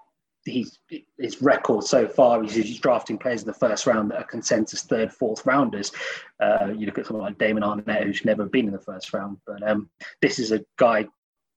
he's 0.45 0.79
his 1.19 1.43
record 1.43 1.85
so 1.85 2.09
far 2.09 2.43
he's, 2.43 2.55
he's 2.55 2.79
drafting 2.79 3.19
players 3.19 3.43
in 3.43 3.47
the 3.47 3.53
first 3.53 3.87
round 3.87 4.11
that 4.11 4.19
are 4.19 4.25
consensus 4.25 4.83
third 4.83 5.13
fourth 5.13 5.45
rounders. 5.45 5.93
Uh, 6.41 6.73
you 6.75 6.87
look 6.87 6.99
at 6.99 7.07
someone 7.07 7.27
like 7.27 7.39
Damon 7.39 7.63
Arnette 7.63 8.05
who's 8.05 8.25
never 8.25 8.47
been 8.47 8.67
in 8.67 8.73
the 8.73 8.79
first 8.79 9.13
round 9.13 9.39
but 9.47 9.67
um, 9.69 9.91
this 10.23 10.39
is 10.39 10.53
a 10.53 10.65
guy 10.79 11.07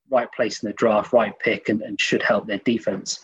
right 0.10 0.32
place 0.34 0.62
in 0.62 0.68
the 0.68 0.74
draft 0.74 1.13
right 1.13 1.34
pick 1.39 1.70
and, 1.70 1.82
and 1.82 2.00
should 2.00 2.22
help 2.22 2.48
their 2.48 2.60
defense. 2.60 3.24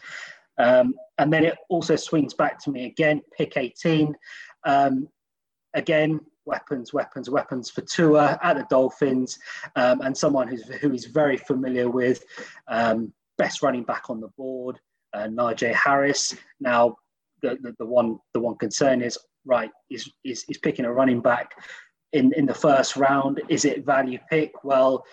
Um, 0.58 0.96
and 1.18 1.32
then 1.32 1.46
it 1.46 1.58
also 1.70 1.96
swings 1.96 2.34
back 2.34 2.62
to 2.64 2.72
me 2.72 2.86
again 2.86 3.22
pick 3.38 3.58
18 3.58 4.16
um, 4.66 5.08
again 5.74 6.20
weapons, 6.50 6.94
weapons, 6.94 7.30
weapons 7.30 7.70
for 7.70 7.82
Tua 7.82 8.40
at 8.42 8.58
the 8.58 8.66
Dolphins, 8.70 9.38
um, 9.76 10.02
and 10.02 10.18
someone 10.18 10.48
who's 10.48 10.68
who 10.68 10.92
is 10.94 11.06
very 11.06 11.38
familiar 11.38 11.90
with. 11.90 12.26
Um, 12.68 13.14
best 13.40 13.64
running 13.64 13.84
back 13.84 14.10
on 14.10 14.20
the 14.20 14.28
board, 14.38 14.80
uh, 15.16 15.28
Najee 15.28 15.74
Harris. 15.74 16.36
Now, 16.60 16.98
the, 17.42 17.58
the, 17.62 17.74
the, 17.80 17.86
one 17.86 18.20
the 18.34 18.40
one 18.40 18.58
concern 18.58 19.02
is 19.02 19.18
right 19.46 19.72
is, 19.90 20.12
is 20.24 20.46
is 20.50 20.58
picking 20.58 20.86
a 20.86 20.94
running 20.94 21.22
back 21.22 21.54
in 22.14 22.32
in 22.34 22.46
the 22.46 22.54
first 22.54 22.96
round. 22.96 23.42
Is 23.50 23.66
it 23.66 23.86
value 23.86 24.20
pick? 24.30 24.52
Well, 24.64 25.04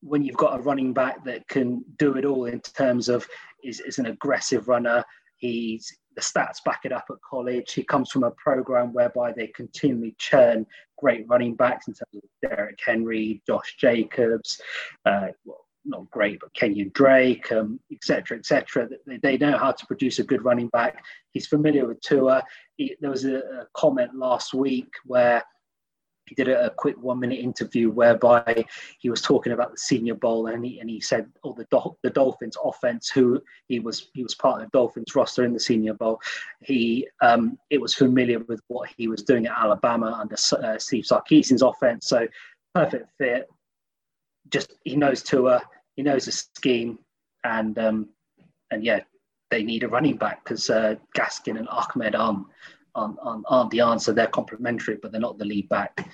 when 0.00 0.22
you've 0.22 0.36
got 0.36 0.58
a 0.58 0.62
running 0.62 0.92
back 0.92 1.24
that 1.24 1.46
can 1.48 1.84
do 1.98 2.16
it 2.16 2.24
all 2.24 2.46
in 2.46 2.60
terms 2.60 3.08
of 3.08 3.26
is, 3.62 3.80
is 3.80 3.98
an 3.98 4.06
aggressive 4.06 4.68
runner, 4.68 5.04
he's 5.36 5.92
the 6.14 6.22
stats 6.22 6.64
back 6.64 6.80
it 6.84 6.92
up 6.92 7.04
at 7.10 7.16
college. 7.28 7.72
He 7.72 7.82
comes 7.82 8.10
from 8.10 8.24
a 8.24 8.30
program 8.30 8.92
whereby 8.92 9.32
they 9.32 9.48
continually 9.48 10.14
churn 10.18 10.66
great 10.98 11.26
running 11.28 11.54
backs 11.54 11.88
in 11.88 11.94
terms 11.94 12.24
of 12.24 12.48
Derrick 12.48 12.78
Henry, 12.84 13.42
Josh 13.46 13.76
Jacobs, 13.78 14.60
uh, 15.04 15.28
well, 15.44 15.65
not 15.86 16.10
great, 16.10 16.40
but 16.40 16.54
Kenyan 16.54 16.92
Drake, 16.92 17.50
um, 17.52 17.80
et 17.92 18.02
cetera, 18.02 18.36
et 18.36 18.46
cetera. 18.46 18.88
They, 19.06 19.18
they 19.18 19.38
know 19.38 19.56
how 19.56 19.72
to 19.72 19.86
produce 19.86 20.18
a 20.18 20.24
good 20.24 20.44
running 20.44 20.68
back. 20.68 21.04
He's 21.32 21.46
familiar 21.46 21.86
with 21.86 22.00
Tua. 22.00 22.44
He, 22.76 22.96
there 23.00 23.10
was 23.10 23.24
a, 23.24 23.36
a, 23.36 23.66
comment 23.74 24.14
last 24.14 24.54
week 24.54 24.92
where 25.04 25.42
he 26.26 26.34
did 26.34 26.48
a, 26.48 26.66
a, 26.66 26.70
quick 26.70 26.96
one 27.00 27.20
minute 27.20 27.38
interview 27.38 27.90
whereby 27.90 28.66
he 28.98 29.08
was 29.08 29.22
talking 29.22 29.52
about 29.52 29.70
the 29.70 29.78
Senior 29.78 30.14
Bowl 30.14 30.48
and 30.48 30.64
he, 30.64 30.80
and 30.80 30.90
he 30.90 31.00
said, 31.00 31.30
"Oh, 31.44 31.52
the 31.52 31.66
the 32.02 32.10
Dolphins 32.10 32.56
offense, 32.62 33.08
who 33.08 33.40
he 33.68 33.78
was 33.78 34.08
he 34.14 34.22
was 34.22 34.34
part 34.34 34.60
of 34.60 34.66
the 34.66 34.76
Dolphins 34.76 35.14
roster 35.14 35.44
in 35.44 35.52
the 35.52 35.60
Senior 35.60 35.94
Bowl. 35.94 36.20
He 36.62 37.06
um, 37.22 37.58
it 37.70 37.80
was 37.80 37.94
familiar 37.94 38.40
with 38.40 38.60
what 38.68 38.88
he 38.96 39.08
was 39.08 39.22
doing 39.22 39.46
at 39.46 39.56
Alabama 39.56 40.18
under 40.20 40.34
uh, 40.34 40.78
Steve 40.78 41.04
Sarkisian's 41.04 41.62
offense. 41.62 42.08
So 42.08 42.26
perfect 42.74 43.08
fit. 43.18 43.48
Just 44.50 44.74
he 44.84 44.96
knows 44.96 45.22
Tua 45.22 45.62
he 45.96 46.02
knows 46.02 46.26
the 46.26 46.32
scheme, 46.32 46.98
and 47.42 47.78
um, 47.78 48.08
and 48.70 48.84
yeah, 48.84 49.00
they 49.50 49.62
need 49.62 49.82
a 49.82 49.88
running 49.88 50.16
back 50.16 50.44
because 50.44 50.70
uh, 50.70 50.96
Gaskin 51.16 51.58
and 51.58 51.68
Ahmed 51.68 52.14
aren't, 52.14 52.46
aren't, 52.94 53.44
aren't, 53.48 53.70
the 53.70 53.80
answer. 53.80 54.12
They're 54.12 54.26
complementary, 54.26 54.96
but 54.96 55.12
they're 55.12 55.20
not 55.20 55.38
the 55.38 55.44
lead 55.44 55.68
back. 55.68 56.08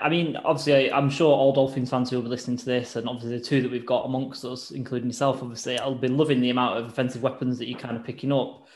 I 0.00 0.08
mean, 0.08 0.36
obviously, 0.36 0.92
I'm 0.92 1.10
sure 1.10 1.34
all 1.34 1.52
Dolphins 1.52 1.90
fans 1.90 2.10
who 2.10 2.16
will 2.16 2.24
be 2.24 2.28
listening 2.28 2.56
to 2.58 2.64
this, 2.64 2.96
and 2.96 3.08
obviously 3.08 3.38
the 3.38 3.44
two 3.44 3.62
that 3.62 3.70
we've 3.70 3.86
got 3.86 4.04
amongst 4.04 4.44
us, 4.44 4.70
including 4.70 5.08
yourself, 5.08 5.42
obviously, 5.42 5.78
I'll 5.78 5.94
be 5.94 6.08
loving 6.08 6.40
the 6.40 6.50
amount 6.50 6.78
of 6.78 6.86
offensive 6.86 7.22
weapons 7.22 7.58
that 7.58 7.68
you're 7.68 7.78
kind 7.78 7.96
of 7.96 8.04
picking 8.04 8.32
up. 8.32 8.66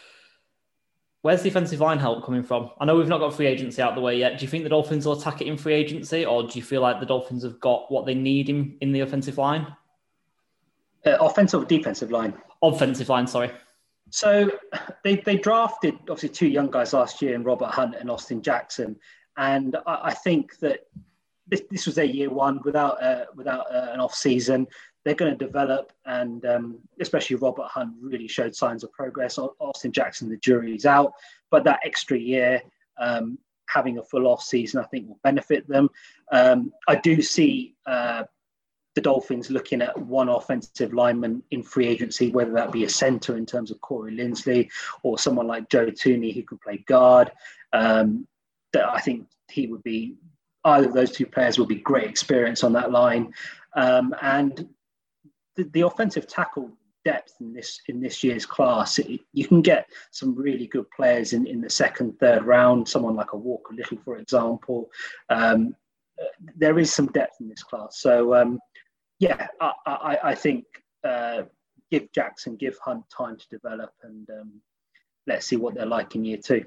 Where's 1.20 1.42
the 1.42 1.50
offensive 1.50 1.78
line 1.78 1.98
help 1.98 2.24
coming 2.24 2.42
from? 2.42 2.70
I 2.80 2.84
know 2.84 2.96
we've 2.96 3.06
not 3.06 3.20
got 3.20 3.34
free 3.34 3.46
agency 3.46 3.80
out 3.80 3.94
the 3.94 4.00
way 4.00 4.18
yet. 4.18 4.38
Do 4.38 4.44
you 4.44 4.50
think 4.50 4.64
the 4.64 4.70
Dolphins 4.70 5.06
will 5.06 5.20
attack 5.20 5.40
it 5.40 5.46
in 5.46 5.56
free 5.56 5.74
agency, 5.74 6.24
or 6.26 6.42
do 6.42 6.58
you 6.58 6.64
feel 6.64 6.80
like 6.80 6.98
the 6.98 7.06
Dolphins 7.06 7.44
have 7.44 7.60
got 7.60 7.90
what 7.92 8.06
they 8.06 8.14
need 8.14 8.48
in, 8.48 8.76
in 8.80 8.90
the 8.90 9.00
offensive 9.00 9.38
line? 9.38 9.68
Uh, 11.04 11.16
offensive 11.20 11.62
or 11.62 11.64
defensive 11.64 12.10
line? 12.10 12.34
Offensive 12.62 13.08
line, 13.08 13.26
sorry. 13.26 13.50
So 14.10 14.50
they, 15.04 15.16
they 15.16 15.36
drafted 15.36 15.94
obviously 16.02 16.28
two 16.28 16.48
young 16.48 16.70
guys 16.70 16.92
last 16.92 17.22
year 17.22 17.34
in 17.34 17.42
Robert 17.44 17.70
Hunt 17.70 17.94
and 17.98 18.10
Austin 18.10 18.42
Jackson. 18.42 18.96
And 19.36 19.76
I, 19.86 20.00
I 20.04 20.14
think 20.14 20.58
that 20.58 20.80
this, 21.48 21.62
this 21.70 21.86
was 21.86 21.94
their 21.94 22.04
year 22.04 22.30
one 22.30 22.60
without 22.64 23.02
uh, 23.02 23.24
without 23.34 23.72
uh, 23.74 23.88
an 23.92 24.00
off 24.00 24.14
season 24.14 24.66
they're 25.04 25.14
going 25.14 25.36
to 25.36 25.44
develop, 25.44 25.92
and 26.06 26.44
um, 26.46 26.78
especially 27.00 27.36
Robert 27.36 27.66
Hunt 27.66 27.94
really 28.00 28.28
showed 28.28 28.54
signs 28.54 28.84
of 28.84 28.92
progress. 28.92 29.38
Austin 29.38 29.92
Jackson, 29.92 30.28
the 30.28 30.36
jury's 30.36 30.86
out, 30.86 31.12
but 31.50 31.64
that 31.64 31.80
extra 31.84 32.16
year, 32.16 32.62
um, 32.98 33.38
having 33.68 33.98
a 33.98 34.02
full 34.02 34.26
off 34.26 34.42
season, 34.42 34.80
I 34.80 34.86
think 34.86 35.08
will 35.08 35.18
benefit 35.24 35.66
them. 35.66 35.88
Um, 36.30 36.72
I 36.86 36.96
do 36.96 37.20
see 37.20 37.74
uh, 37.86 38.24
the 38.94 39.00
Dolphins 39.00 39.50
looking 39.50 39.80
at 39.80 39.96
one 39.98 40.28
offensive 40.28 40.92
lineman 40.92 41.42
in 41.50 41.62
free 41.62 41.86
agency, 41.86 42.30
whether 42.30 42.52
that 42.52 42.72
be 42.72 42.84
a 42.84 42.88
centre 42.88 43.36
in 43.36 43.46
terms 43.46 43.70
of 43.70 43.80
Corey 43.80 44.14
Linsley 44.14 44.70
or 45.02 45.18
someone 45.18 45.46
like 45.46 45.70
Joe 45.70 45.86
Thuney 45.86 46.34
who 46.34 46.42
can 46.42 46.58
play 46.58 46.84
guard. 46.86 47.32
Um, 47.72 48.26
that 48.72 48.88
I 48.88 49.00
think 49.00 49.26
he 49.50 49.66
would 49.66 49.82
be 49.82 50.16
either 50.64 50.88
of 50.88 50.94
those 50.94 51.12
two 51.12 51.26
players 51.26 51.58
will 51.58 51.66
be 51.66 51.76
great 51.76 52.08
experience 52.08 52.64
on 52.64 52.72
that 52.72 52.90
line. 52.90 53.32
Um, 53.76 54.14
and 54.22 54.68
the, 55.56 55.64
the 55.64 55.82
offensive 55.82 56.26
tackle 56.26 56.70
depth 57.04 57.34
in 57.40 57.52
this 57.52 57.80
in 57.88 58.00
this 58.00 58.22
year's 58.22 58.46
class, 58.46 58.98
it, 58.98 59.20
you 59.32 59.46
can 59.46 59.60
get 59.60 59.88
some 60.10 60.34
really 60.34 60.66
good 60.66 60.88
players 60.90 61.32
in, 61.32 61.46
in 61.46 61.60
the 61.60 61.70
second, 61.70 62.18
third 62.18 62.44
round. 62.44 62.88
Someone 62.88 63.16
like 63.16 63.32
a 63.32 63.36
Walker 63.36 63.74
Little, 63.74 63.98
for 64.04 64.18
example. 64.18 64.90
Um, 65.28 65.74
there 66.56 66.78
is 66.78 66.92
some 66.92 67.06
depth 67.06 67.40
in 67.40 67.48
this 67.48 67.62
class. 67.62 68.00
So 68.00 68.34
um, 68.34 68.58
yeah, 69.22 69.46
I, 69.60 69.72
I, 69.86 70.18
I 70.30 70.34
think 70.34 70.64
uh, 71.04 71.42
give 71.92 72.10
Jackson, 72.10 72.56
give 72.56 72.76
Hunt 72.84 73.04
time 73.08 73.36
to 73.36 73.48
develop, 73.48 73.92
and 74.02 74.28
um, 74.30 74.52
let's 75.28 75.46
see 75.46 75.54
what 75.54 75.74
they're 75.76 75.86
like 75.86 76.16
in 76.16 76.24
year 76.24 76.38
two. 76.38 76.64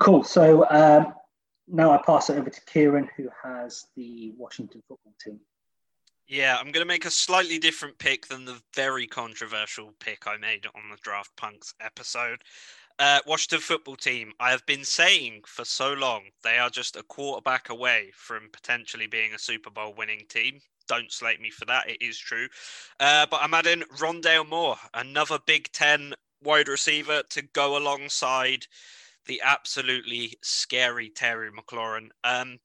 Cool. 0.00 0.24
So 0.24 0.68
um, 0.68 1.14
now 1.68 1.92
I 1.92 2.02
pass 2.04 2.30
it 2.30 2.36
over 2.36 2.50
to 2.50 2.60
Kieran, 2.62 3.08
who 3.16 3.28
has 3.44 3.86
the 3.96 4.32
Washington 4.36 4.82
football 4.88 5.14
team. 5.24 5.38
Yeah, 6.26 6.56
I'm 6.56 6.72
going 6.72 6.82
to 6.82 6.84
make 6.84 7.04
a 7.04 7.10
slightly 7.12 7.60
different 7.60 7.98
pick 7.98 8.26
than 8.26 8.44
the 8.44 8.60
very 8.74 9.06
controversial 9.06 9.94
pick 10.00 10.26
I 10.26 10.36
made 10.36 10.66
on 10.74 10.90
the 10.90 10.96
Draft 11.00 11.30
Punks 11.36 11.74
episode. 11.80 12.42
Uh, 13.00 13.18
Washington 13.26 13.60
football 13.60 13.96
team, 13.96 14.34
I 14.38 14.50
have 14.50 14.66
been 14.66 14.84
saying 14.84 15.44
for 15.46 15.64
so 15.64 15.94
long, 15.94 16.24
they 16.44 16.58
are 16.58 16.68
just 16.68 16.96
a 16.96 17.02
quarterback 17.02 17.70
away 17.70 18.10
from 18.14 18.50
potentially 18.52 19.06
being 19.06 19.32
a 19.32 19.38
Super 19.38 19.70
Bowl 19.70 19.94
winning 19.96 20.26
team. 20.28 20.60
Don't 20.86 21.10
slate 21.10 21.40
me 21.40 21.48
for 21.48 21.64
that, 21.64 21.88
it 21.88 22.02
is 22.02 22.18
true. 22.18 22.46
Uh, 23.00 23.24
but 23.30 23.40
I'm 23.42 23.54
adding 23.54 23.84
Rondale 23.96 24.46
Moore, 24.46 24.76
another 24.92 25.38
Big 25.46 25.72
Ten 25.72 26.12
wide 26.42 26.68
receiver 26.68 27.22
to 27.30 27.40
go 27.54 27.78
alongside 27.78 28.66
the 29.24 29.40
absolutely 29.42 30.34
scary 30.42 31.08
Terry 31.08 31.50
McLaurin. 31.50 32.10
Um, 32.22 32.58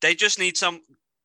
they 0.00 0.16
just 0.16 0.40
need 0.40 0.56
some 0.56 0.80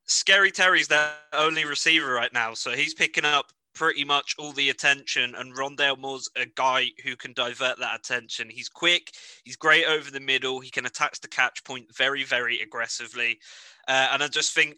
Scary 0.06 0.52
Terry's 0.52 0.88
their 0.88 1.12
only 1.34 1.66
receiver 1.66 2.14
right 2.14 2.32
now, 2.32 2.54
so 2.54 2.72
he's 2.72 2.94
picking 2.94 3.26
up 3.26 3.52
pretty 3.78 4.04
much 4.04 4.36
all 4.40 4.52
the 4.52 4.70
attention. 4.70 5.36
And 5.36 5.56
Rondale 5.56 6.00
Moore's 6.00 6.30
a 6.36 6.46
guy 6.46 6.88
who 7.04 7.16
can 7.16 7.34
divert 7.34 7.80
that 7.80 8.00
attention. 8.00 8.50
He's 8.50 8.70
quick, 8.70 9.12
he's 9.44 9.56
great 9.56 9.86
over 9.86 10.10
the 10.10 10.20
middle, 10.20 10.60
he 10.60 10.72
can 10.72 10.86
attack 10.86 11.20
the 11.20 11.28
catch 11.28 11.64
point 11.64 11.96
very, 11.96 12.24
very 12.24 12.60
aggressively. 12.62 13.40
Uh, 13.88 14.10
and 14.12 14.24
I 14.24 14.28
just 14.28 14.54
think 14.54 14.76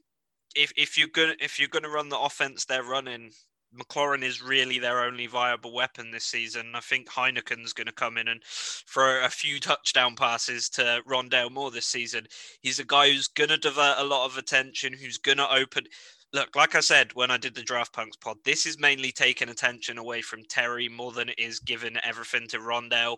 if 0.55 0.71
if 0.75 0.97
you're 0.97 1.07
gonna 1.07 1.35
if 1.39 1.59
you're 1.59 1.69
gonna 1.69 1.89
run 1.89 2.09
the 2.09 2.19
offense 2.19 2.65
they're 2.65 2.83
running, 2.83 3.31
McLaurin 3.77 4.23
is 4.23 4.41
really 4.41 4.79
their 4.79 5.03
only 5.03 5.27
viable 5.27 5.73
weapon 5.73 6.11
this 6.11 6.25
season. 6.25 6.71
I 6.73 6.79
think 6.79 7.07
Heinicke's 7.07 7.73
going 7.73 7.87
to 7.87 7.93
come 7.93 8.17
in 8.17 8.27
and 8.27 8.41
throw 8.43 9.23
a 9.23 9.29
few 9.29 9.59
touchdown 9.59 10.15
passes 10.15 10.69
to 10.69 11.01
Rondale 11.07 11.51
Moore 11.51 11.69
this 11.69 11.85
season. 11.85 12.27
He's 12.61 12.79
a 12.79 12.85
guy 12.85 13.11
who's 13.11 13.27
going 13.27 13.49
to 13.49 13.57
divert 13.57 13.99
a 13.99 14.03
lot 14.03 14.25
of 14.25 14.37
attention, 14.37 14.93
who's 14.93 15.19
going 15.19 15.37
to 15.37 15.53
open. 15.53 15.85
Look, 16.31 16.55
like 16.55 16.75
I 16.75 16.79
said 16.79 17.13
when 17.13 17.31
I 17.31 17.37
did 17.37 17.55
the 17.55 17.63
Draft 17.63 17.93
Punks 17.93 18.17
pod, 18.17 18.37
this 18.45 18.65
is 18.65 18.79
mainly 18.79 19.11
taking 19.11 19.49
attention 19.49 19.97
away 19.97 20.21
from 20.21 20.43
Terry 20.43 20.87
more 20.87 21.11
than 21.11 21.29
it 21.29 21.39
is 21.39 21.59
giving 21.59 21.97
everything 22.03 22.47
to 22.49 22.59
Rondale. 22.59 23.17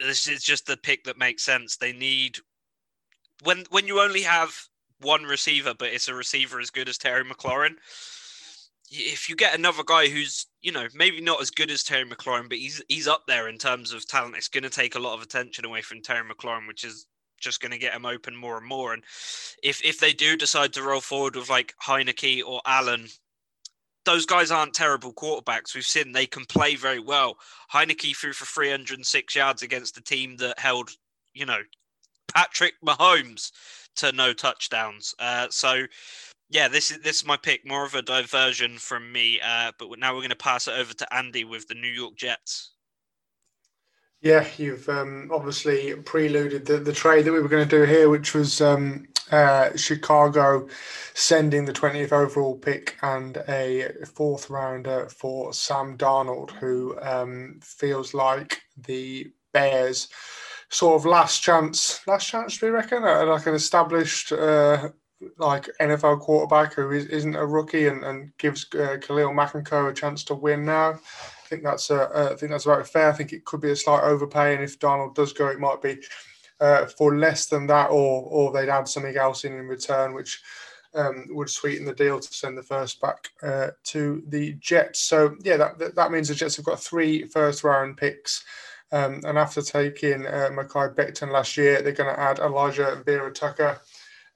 This 0.00 0.26
is 0.26 0.42
just 0.42 0.66
the 0.66 0.76
pick 0.76 1.04
that 1.04 1.18
makes 1.18 1.44
sense. 1.44 1.76
They 1.76 1.92
need 1.92 2.38
when 3.44 3.64
when 3.70 3.86
you 3.86 4.00
only 4.00 4.22
have 4.22 4.54
one 5.00 5.22
receiver, 5.22 5.74
but 5.78 5.92
it's 5.92 6.08
a 6.08 6.14
receiver 6.14 6.58
as 6.58 6.70
good 6.70 6.88
as 6.88 6.98
Terry 6.98 7.24
McLaurin 7.24 7.76
if 8.90 9.28
you 9.28 9.36
get 9.36 9.54
another 9.54 9.82
guy 9.84 10.08
who's 10.08 10.46
you 10.62 10.72
know 10.72 10.86
maybe 10.94 11.20
not 11.20 11.40
as 11.40 11.50
good 11.50 11.70
as 11.70 11.82
Terry 11.82 12.04
McLaurin, 12.04 12.48
but 12.48 12.58
he's 12.58 12.82
he's 12.88 13.08
up 13.08 13.24
there 13.26 13.48
in 13.48 13.58
terms 13.58 13.92
of 13.92 14.06
talent, 14.06 14.36
it's 14.36 14.48
going 14.48 14.64
to 14.64 14.70
take 14.70 14.94
a 14.94 15.00
lot 15.00 15.14
of 15.14 15.22
attention 15.22 15.64
away 15.64 15.82
from 15.82 16.02
Terry 16.02 16.28
McLaurin, 16.28 16.68
which 16.68 16.84
is 16.84 17.06
just 17.44 17.60
going 17.60 17.72
to 17.72 17.78
get 17.78 17.92
him 17.92 18.06
open 18.06 18.34
more 18.34 18.56
and 18.56 18.66
more. 18.66 18.92
And 18.92 19.04
if 19.62 19.84
if 19.84 20.00
they 20.00 20.12
do 20.12 20.36
decide 20.36 20.72
to 20.72 20.82
roll 20.82 21.00
forward 21.00 21.36
with 21.36 21.50
like 21.50 21.74
Heinicke 21.82 22.42
or 22.44 22.60
Allen, 22.66 23.08
those 24.04 24.26
guys 24.26 24.50
aren't 24.50 24.74
terrible 24.74 25.12
quarterbacks. 25.12 25.74
We've 25.74 25.84
seen 25.84 26.12
they 26.12 26.26
can 26.26 26.44
play 26.46 26.74
very 26.74 26.98
well. 26.98 27.36
Heinicke 27.72 28.16
threw 28.16 28.32
for 28.32 28.44
306 28.44 29.34
yards 29.34 29.62
against 29.62 29.94
the 29.94 30.00
team 30.00 30.36
that 30.38 30.58
held, 30.58 30.90
you 31.32 31.46
know, 31.46 31.60
Patrick 32.34 32.74
Mahomes 32.84 33.52
to 33.96 34.12
no 34.12 34.32
touchdowns. 34.32 35.14
Uh, 35.18 35.46
so 35.50 35.84
yeah, 36.50 36.68
this 36.68 36.90
is 36.90 36.98
this 37.00 37.16
is 37.16 37.26
my 37.26 37.36
pick. 37.36 37.66
More 37.66 37.84
of 37.84 37.94
a 37.94 38.02
diversion 38.02 38.78
from 38.78 39.10
me, 39.10 39.40
uh, 39.40 39.72
but 39.78 39.98
now 39.98 40.12
we're 40.12 40.20
going 40.20 40.30
to 40.30 40.36
pass 40.36 40.68
it 40.68 40.74
over 40.78 40.92
to 40.94 41.14
Andy 41.14 41.44
with 41.44 41.66
the 41.68 41.74
New 41.74 41.88
York 41.88 42.16
Jets. 42.16 42.73
Yeah, 44.24 44.46
you've 44.56 44.88
um, 44.88 45.28
obviously 45.30 45.94
preluded 45.96 46.64
the, 46.64 46.78
the 46.78 46.94
trade 46.94 47.26
that 47.26 47.32
we 47.32 47.42
were 47.42 47.48
going 47.48 47.68
to 47.68 47.78
do 47.78 47.84
here, 47.84 48.08
which 48.08 48.32
was 48.32 48.62
um, 48.62 49.06
uh, 49.30 49.76
Chicago 49.76 50.66
sending 51.12 51.66
the 51.66 51.74
20th 51.74 52.10
overall 52.10 52.56
pick 52.56 52.96
and 53.02 53.36
a 53.50 53.90
fourth 54.14 54.48
rounder 54.48 55.10
for 55.10 55.52
Sam 55.52 55.98
Darnold, 55.98 56.52
who 56.52 56.98
um, 57.02 57.60
feels 57.62 58.14
like 58.14 58.62
the 58.86 59.30
Bears' 59.52 60.08
sort 60.70 60.98
of 60.98 61.04
last 61.04 61.42
chance. 61.42 62.00
Last 62.06 62.26
chance, 62.26 62.56
do 62.56 62.64
you 62.64 62.72
reckon? 62.72 63.04
Uh, 63.04 63.26
like 63.26 63.46
an 63.46 63.54
established 63.54 64.32
uh, 64.32 64.88
like 65.36 65.68
NFL 65.82 66.20
quarterback 66.20 66.72
who 66.72 66.90
is, 66.92 67.26
not 67.26 67.42
a 67.42 67.46
rookie 67.46 67.88
and, 67.88 68.02
and 68.02 68.32
gives 68.38 68.66
uh, 68.74 68.96
Khalil 69.02 69.34
Mack 69.34 69.54
and 69.54 69.66
co 69.66 69.88
a 69.88 69.92
chance 69.92 70.24
to 70.24 70.34
win 70.34 70.64
now. 70.64 70.98
I 71.44 71.46
think 71.46 71.62
that's 71.62 71.90
uh, 71.90 72.08
uh, 72.14 72.30
I 72.32 72.36
think 72.36 72.50
that's 72.50 72.64
very 72.64 72.84
fair. 72.84 73.10
I 73.10 73.12
think 73.12 73.32
it 73.32 73.44
could 73.44 73.60
be 73.60 73.70
a 73.70 73.76
slight 73.76 74.02
overpay, 74.02 74.54
and 74.54 74.64
if 74.64 74.78
Darnold 74.78 75.14
does 75.14 75.32
go, 75.32 75.48
it 75.48 75.60
might 75.60 75.82
be 75.82 75.98
uh, 76.60 76.86
for 76.86 77.16
less 77.16 77.46
than 77.46 77.66
that, 77.66 77.90
or 77.90 78.22
or 78.22 78.52
they'd 78.52 78.70
add 78.70 78.88
something 78.88 79.16
else 79.16 79.44
in 79.44 79.52
in 79.52 79.68
return, 79.68 80.14
which 80.14 80.42
um, 80.94 81.26
would 81.30 81.50
sweeten 81.50 81.84
the 81.84 81.94
deal 81.94 82.18
to 82.18 82.34
send 82.34 82.56
the 82.56 82.62
first 82.62 83.00
back 83.00 83.28
uh, 83.42 83.68
to 83.84 84.22
the 84.28 84.54
Jets. 84.54 85.00
So 85.00 85.36
yeah, 85.42 85.58
that 85.58 85.94
that 85.94 86.10
means 86.10 86.28
the 86.28 86.34
Jets 86.34 86.56
have 86.56 86.64
got 86.64 86.80
three 86.80 87.26
first 87.26 87.62
round 87.62 87.96
picks. 87.96 88.44
Um, 88.92 89.20
and 89.24 89.36
after 89.36 89.60
taking 89.60 90.24
uh, 90.24 90.50
Mekhi 90.52 90.94
Becton 90.94 91.32
last 91.32 91.56
year, 91.56 91.82
they're 91.82 91.92
going 91.92 92.14
to 92.14 92.20
add 92.20 92.36
Alijah 92.36 93.04
Vera-Tucker 93.04 93.80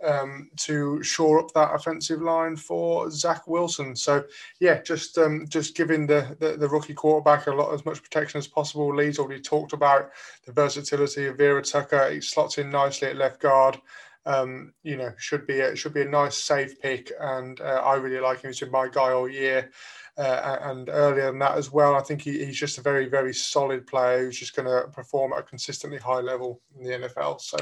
um, 0.07 0.51
to 0.57 1.03
shore 1.03 1.41
up 1.41 1.53
that 1.55 1.75
offensive 1.75 2.23
line 2.23 2.57
for 2.57 3.11
Zach 3.11 3.47
Wilson. 3.49 3.97
So 3.97 4.25
yeah, 4.61 4.81
just 4.83 5.19
um, 5.19 5.47
just 5.49 5.77
giving 5.77 6.07
the, 6.07 6.37
the, 6.39 6.57
the 6.57 6.69
rookie 6.69 6.95
quarterback 6.95 7.47
a 7.47 7.53
lot 7.53 7.75
as 7.75 7.85
much 7.85 8.03
protection 8.03 8.39
as 8.39 8.47
possible. 8.47 8.95
Lee's 8.95 9.19
already 9.19 9.41
talked 9.41 9.73
about 9.73 10.11
the 10.47 10.53
versatility 10.53 11.27
of 11.27 11.39
Vera-Tucker. 11.39 12.11
He 12.11 12.21
slots 12.21 12.59
in 12.59 12.71
nicely 12.71 13.09
at 13.09 13.17
left 13.17 13.41
guard. 13.41 13.81
Um, 14.27 14.75
you 14.83 14.97
know, 14.97 15.13
should 15.17 15.47
be 15.47 15.61
a, 15.61 15.75
should 15.75 15.95
be 15.95 16.03
a 16.03 16.09
nice 16.09 16.37
safe 16.37 16.79
pick, 16.81 17.11
and 17.19 17.59
uh, 17.63 17.81
I 17.83 17.95
really 17.95 18.21
like 18.21 18.43
him. 18.43 18.51
He's 18.51 18.61
been 18.61 18.71
my 18.71 18.89
guy 18.89 19.11
all 19.13 19.29
year. 19.29 19.71
Uh, 20.19 20.59
and 20.63 20.89
earlier 20.89 21.27
than 21.27 21.39
that 21.39 21.57
as 21.57 21.71
well. 21.71 21.95
I 21.95 22.01
think 22.01 22.23
he, 22.23 22.45
he's 22.45 22.59
just 22.59 22.77
a 22.79 22.83
very, 22.83 23.07
very 23.07 23.33
solid 23.33 23.87
player 23.87 24.25
who's 24.25 24.37
just 24.37 24.57
going 24.57 24.67
to 24.67 24.89
perform 24.89 25.33
at 25.33 25.39
a 25.39 25.43
consistently 25.45 25.99
high 25.99 26.19
level 26.19 26.61
in 26.77 26.85
the 26.85 27.09
NFL. 27.09 27.41
So, 27.41 27.57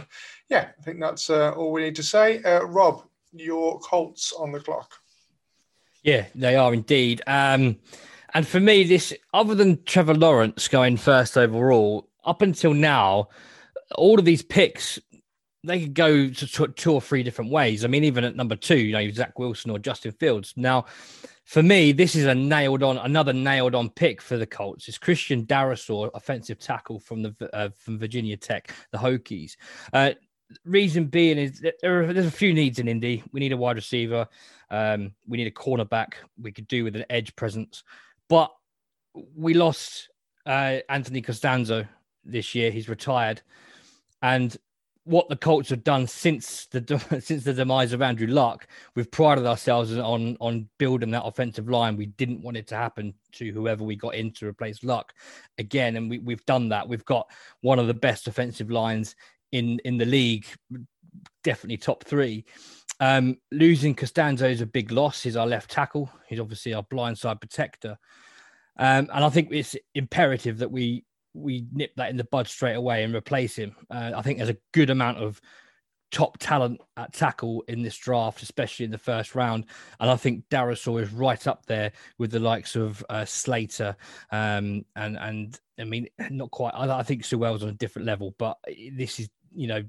yeah, 0.49 0.71
I 0.79 0.83
think 0.83 0.99
that's 0.99 1.29
uh, 1.29 1.53
all 1.53 1.71
we 1.71 1.83
need 1.83 1.97
to 1.97 2.03
say. 2.03 2.43
Uh, 2.43 2.65
Rob, 2.65 3.03
your 3.33 3.79
Colts 3.81 4.33
on 4.33 4.53
the 4.53 4.61
clock. 4.61 4.91
Yeah, 6.03 6.27
they 6.35 6.57
are 6.57 6.73
indeed. 6.73 7.21
Um, 7.27 7.77
and 8.33 8.49
for 8.49 8.61
me, 8.61 8.85
this 8.85 9.13
other 9.35 9.55
than 9.55 9.83
Trevor 9.85 10.15
Lawrence 10.15 10.67
going 10.67 10.97
first 10.97 11.37
overall, 11.37 12.09
up 12.25 12.41
until 12.41 12.73
now, 12.73 13.29
all 13.97 14.19
of 14.19 14.25
these 14.25 14.43
picks 14.43 14.99
they 15.67 15.81
could 15.81 15.95
go 15.95 16.29
to 16.29 16.67
two 16.69 16.93
or 16.93 17.01
three 17.01 17.23
different 17.23 17.51
ways. 17.51 17.85
I 17.85 17.89
mean, 17.89 18.05
even 18.05 18.25
at 18.25 18.37
number 18.37 18.57
two, 18.57 18.79
you 18.79 18.93
know, 18.93 19.11
Zach 19.11 19.39
Wilson 19.39 19.71
or 19.71 19.79
Justin 19.79 20.13
Fields. 20.13 20.55
Now, 20.57 20.87
for 21.47 21.63
me, 21.63 21.93
this 21.93 22.17
is 22.17 22.27
a 22.27 22.35
nailed 22.35 22.83
on, 22.83 22.99
another 22.99 23.33
nailed 23.33 23.77
on 23.77 23.89
pick 23.89 24.21
for 24.21 24.37
the 24.37 24.47
Colts. 24.47 24.89
It's 24.89 24.99
Christian 24.99 25.47
Darrisaw, 25.47 26.11
offensive 26.13 26.59
tackle 26.59 26.99
from 26.99 27.23
the 27.23 27.35
uh, 27.53 27.69
from 27.79 28.01
Virginia 28.01 28.37
Tech, 28.37 28.75
the 28.91 28.99
Hokies. 28.99 29.57
Uh, 29.93 30.11
reason 30.65 31.07
being 31.07 31.39
is 31.39 31.65
there 31.81 32.03
are, 32.03 32.13
there's 32.13 32.27
a 32.27 32.33
few 32.33 32.53
needs 32.53 32.81
in 32.81 32.89
Indy. 32.89 33.23
We 33.33 33.39
need 33.39 33.53
a 33.53 33.57
wide 33.57 33.77
receiver. 33.77 34.27
Um, 34.71 35.13
we 35.29 35.39
need 35.39 35.47
a 35.47 35.53
cornerback. 35.53 36.15
We 36.37 36.51
could 36.51 36.67
do 36.67 36.83
with 36.83 36.97
an 36.97 37.05
edge 37.11 37.35
presence, 37.37 37.85
but 38.29 38.51
we 39.15 39.55
lost 39.55 40.09
uh, 40.47 40.79
Anthony 40.89 41.23
Castonzo 41.23 41.87
this 42.25 42.57
year. 42.57 42.73
He's 42.73 42.89
retired, 42.89 43.41
and 44.21 44.57
what 45.07 45.29
the 45.29 45.37
Colts 45.37 45.71
have 45.71 45.85
done 45.85 46.07
since 46.07 46.67
the 46.67 47.21
since 47.23 47.45
the 47.45 47.55
demise 47.55 47.93
of 47.93 48.03
Andrew 48.03 48.27
Luck, 48.27 48.67
we've 48.95 49.11
prided 49.11 49.47
ourselves 49.47 49.97
on 49.97 50.37
on 50.41 50.69
building 50.79 51.13
that 51.13 51.25
offensive 51.25 51.69
line. 51.69 51.97
We 51.97 52.07
didn't 52.07 52.43
want 52.43 52.57
it 52.57 52.67
to 52.69 52.77
happen 52.77 53.15
to 53.33 53.51
whoever 53.53 53.85
we 53.85 53.95
got 53.97 54.17
in 54.17 54.33
to 54.33 54.47
replace 54.47 54.83
Luck 54.83 55.15
again, 55.59 55.97
and 55.97 56.11
we, 56.11 56.19
we've 56.19 56.45
done 56.45 56.69
that. 56.71 56.89
We've 56.89 57.05
got 57.05 57.31
one 57.61 57.79
of 57.79 57.87
the 57.87 57.95
best 57.95 58.27
offensive 58.27 58.71
lines 58.71 59.15
in 59.53 59.79
in 59.85 59.97
the 59.97 60.05
league, 60.05 60.45
definitely 61.45 61.79
top 61.79 62.05
three. 62.05 62.45
Um, 62.99 63.37
losing 63.53 63.95
Castonzo 63.95 64.51
is 64.51 64.61
a 64.61 64.67
big 64.67 64.91
loss. 64.91 65.23
He's 65.23 65.37
our 65.37 65.47
left 65.47 65.71
tackle. 65.71 66.11
He's 66.27 66.41
obviously 66.41 66.75
our 66.75 66.83
blindside 66.83 67.41
protector, 67.41 67.97
um, 68.77 69.09
and 69.15 69.25
I 69.25 69.29
think 69.29 69.53
it's 69.53 69.77
imperative 69.95 70.59
that 70.59 70.73
we 70.73 71.05
we 71.37 71.67
nip 71.73 71.93
that 71.97 72.11
in 72.11 72.17
the 72.17 72.25
bud 72.25 72.49
straight 72.49 72.75
away 72.75 73.05
and 73.05 73.15
replace 73.15 73.57
him. 73.57 73.77
Uh, 73.91 74.13
I 74.17 74.23
think 74.23 74.39
there's 74.39 74.51
a 74.51 74.57
good 74.73 74.91
amount 74.91 75.19
of 75.19 75.41
top 76.11 76.39
talent 76.39 76.81
at 76.97 77.13
tackle 77.13 77.65
in 77.69 77.83
this 77.83 77.97
draft, 77.97 78.43
especially 78.43 78.85
in 78.85 78.91
the 78.91 78.99
first 78.99 79.35
round. 79.35 79.67
And 80.01 80.11
I 80.11 80.17
think 80.17 80.45
Darrisaw 80.51 81.03
is 81.03 81.13
right 81.13 81.47
up 81.47 81.67
there 81.67 81.93
with 82.19 82.31
the 82.31 82.41
likes 82.41 82.77
of 82.77 83.05
uh, 83.11 83.25
Slater 83.25 83.97
um, 84.31 84.85
and 84.95 85.19
and 85.19 85.61
I 85.79 85.85
mean 85.85 86.09
not 86.31 86.51
quite. 86.51 86.75
I, 86.75 86.99
I 86.99 87.03
think 87.03 87.25
Sewell's 87.25 87.63
on 87.63 87.69
a 87.69 87.73
different 87.73 88.07
level, 88.07 88.35
but 88.39 88.59
this 88.93 89.21
is 89.21 89.29
you 89.55 89.67
know 89.67 89.85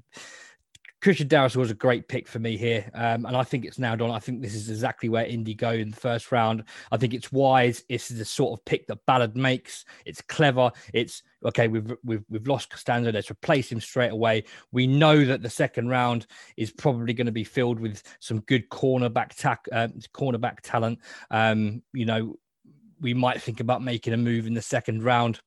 Christian 1.00 1.28
Darrisaw 1.28 1.56
was 1.56 1.70
a 1.70 1.74
great 1.74 2.08
pick 2.08 2.26
for 2.26 2.40
me 2.40 2.56
here, 2.56 2.90
um, 2.94 3.24
and 3.24 3.36
I 3.36 3.44
think 3.44 3.64
it's 3.64 3.78
now 3.78 3.94
done. 3.94 4.10
I 4.10 4.18
think 4.18 4.42
this 4.42 4.54
is 4.54 4.68
exactly 4.68 5.08
where 5.08 5.24
Indy 5.24 5.54
go 5.54 5.70
in 5.70 5.90
the 5.90 5.96
first 5.96 6.32
round. 6.32 6.64
I 6.90 6.96
think 6.96 7.14
it's 7.14 7.30
wise. 7.30 7.84
This 7.88 8.10
is 8.10 8.18
the 8.18 8.24
sort 8.24 8.58
of 8.58 8.64
pick 8.64 8.88
that 8.88 9.06
Ballard 9.06 9.36
makes. 9.36 9.84
It's 10.04 10.20
clever. 10.20 10.72
It's 10.92 11.22
okay. 11.44 11.68
We've 11.68 11.92
we've 12.02 12.24
we've 12.28 12.48
lost 12.48 12.70
Castonzo. 12.70 13.12
Let's 13.12 13.30
replace 13.30 13.70
him 13.70 13.80
straight 13.80 14.10
away. 14.10 14.44
We 14.72 14.88
know 14.88 15.24
that 15.24 15.42
the 15.42 15.50
second 15.50 15.88
round 15.88 16.26
is 16.56 16.72
probably 16.72 17.14
going 17.14 17.26
to 17.26 17.32
be 17.32 17.44
filled 17.44 17.78
with 17.78 18.02
some 18.18 18.40
good 18.40 18.68
cornerback 18.68 19.36
tack, 19.36 19.66
uh, 19.70 19.88
cornerback 20.12 20.58
talent. 20.62 20.98
Um, 21.30 21.82
you 21.92 22.06
know, 22.06 22.36
we 23.00 23.14
might 23.14 23.40
think 23.40 23.60
about 23.60 23.82
making 23.82 24.14
a 24.14 24.16
move 24.16 24.48
in 24.48 24.54
the 24.54 24.62
second 24.62 25.04
round 25.04 25.40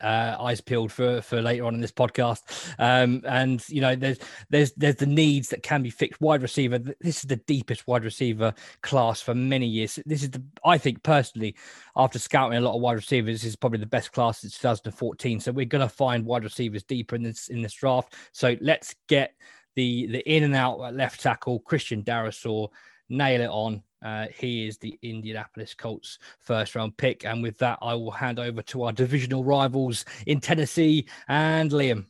uh, 0.00 0.36
eyes 0.40 0.60
peeled 0.60 0.90
for 0.90 1.20
for 1.20 1.40
later 1.40 1.64
on 1.64 1.74
in 1.74 1.80
this 1.80 1.92
podcast. 1.92 2.42
Um, 2.78 3.22
and 3.26 3.66
you 3.68 3.80
know, 3.80 3.94
there's 3.94 4.18
there's 4.50 4.72
there's 4.72 4.96
the 4.96 5.06
needs 5.06 5.48
that 5.48 5.62
can 5.62 5.82
be 5.82 5.90
fixed. 5.90 6.20
Wide 6.20 6.42
receiver. 6.42 6.78
This 6.78 7.18
is 7.18 7.22
the 7.22 7.36
deepest 7.36 7.86
wide 7.86 8.04
receiver 8.04 8.54
class 8.82 9.20
for 9.20 9.34
many 9.34 9.66
years. 9.66 9.98
This 10.06 10.22
is 10.22 10.30
the 10.30 10.42
I 10.64 10.78
think 10.78 11.02
personally, 11.02 11.56
after 11.96 12.18
scouting 12.18 12.58
a 12.58 12.60
lot 12.60 12.76
of 12.76 12.80
wide 12.80 12.94
receivers, 12.94 13.42
this 13.42 13.50
is 13.50 13.56
probably 13.56 13.80
the 13.80 13.86
best 13.86 14.12
class 14.12 14.40
since 14.40 14.58
2014. 14.58 15.40
So 15.40 15.52
we're 15.52 15.66
to 15.66 15.88
find 15.88 16.24
wide 16.24 16.44
receivers 16.44 16.82
deeper 16.82 17.16
in 17.16 17.22
this 17.22 17.48
in 17.48 17.62
this 17.62 17.74
draft. 17.74 18.14
So 18.32 18.56
let's 18.60 18.94
get 19.08 19.34
the 19.74 20.06
the 20.06 20.20
in 20.20 20.44
and 20.44 20.54
out 20.54 20.94
left 20.94 21.20
tackle 21.20 21.60
Christian 21.60 22.02
Darrisaw, 22.02 22.68
nail 23.08 23.40
it 23.40 23.50
on 23.50 23.82
uh, 24.04 24.26
he 24.32 24.68
is 24.68 24.78
the 24.78 24.98
Indianapolis 25.02 25.74
Colts 25.74 26.18
first 26.38 26.74
round 26.74 26.96
pick. 26.96 27.24
And 27.24 27.42
with 27.42 27.58
that, 27.58 27.78
I 27.82 27.94
will 27.94 28.10
hand 28.10 28.38
over 28.38 28.62
to 28.62 28.84
our 28.84 28.92
divisional 28.92 29.42
rivals 29.42 30.04
in 30.26 30.40
Tennessee 30.40 31.06
and 31.26 31.70
Liam. 31.70 32.06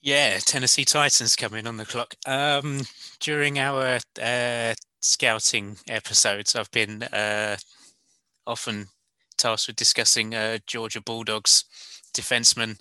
Yeah, 0.00 0.38
Tennessee 0.38 0.84
Titans 0.84 1.36
coming 1.36 1.66
on 1.66 1.76
the 1.76 1.84
clock. 1.84 2.14
Um, 2.26 2.80
during 3.20 3.58
our 3.58 3.98
uh, 4.22 4.74
scouting 5.00 5.76
episodes, 5.88 6.56
I've 6.56 6.70
been 6.70 7.02
uh, 7.02 7.56
often 8.46 8.86
tasked 9.36 9.68
with 9.68 9.76
discussing 9.76 10.34
uh, 10.34 10.58
Georgia 10.66 11.00
Bulldogs 11.00 11.64
defensemen. 12.14 12.78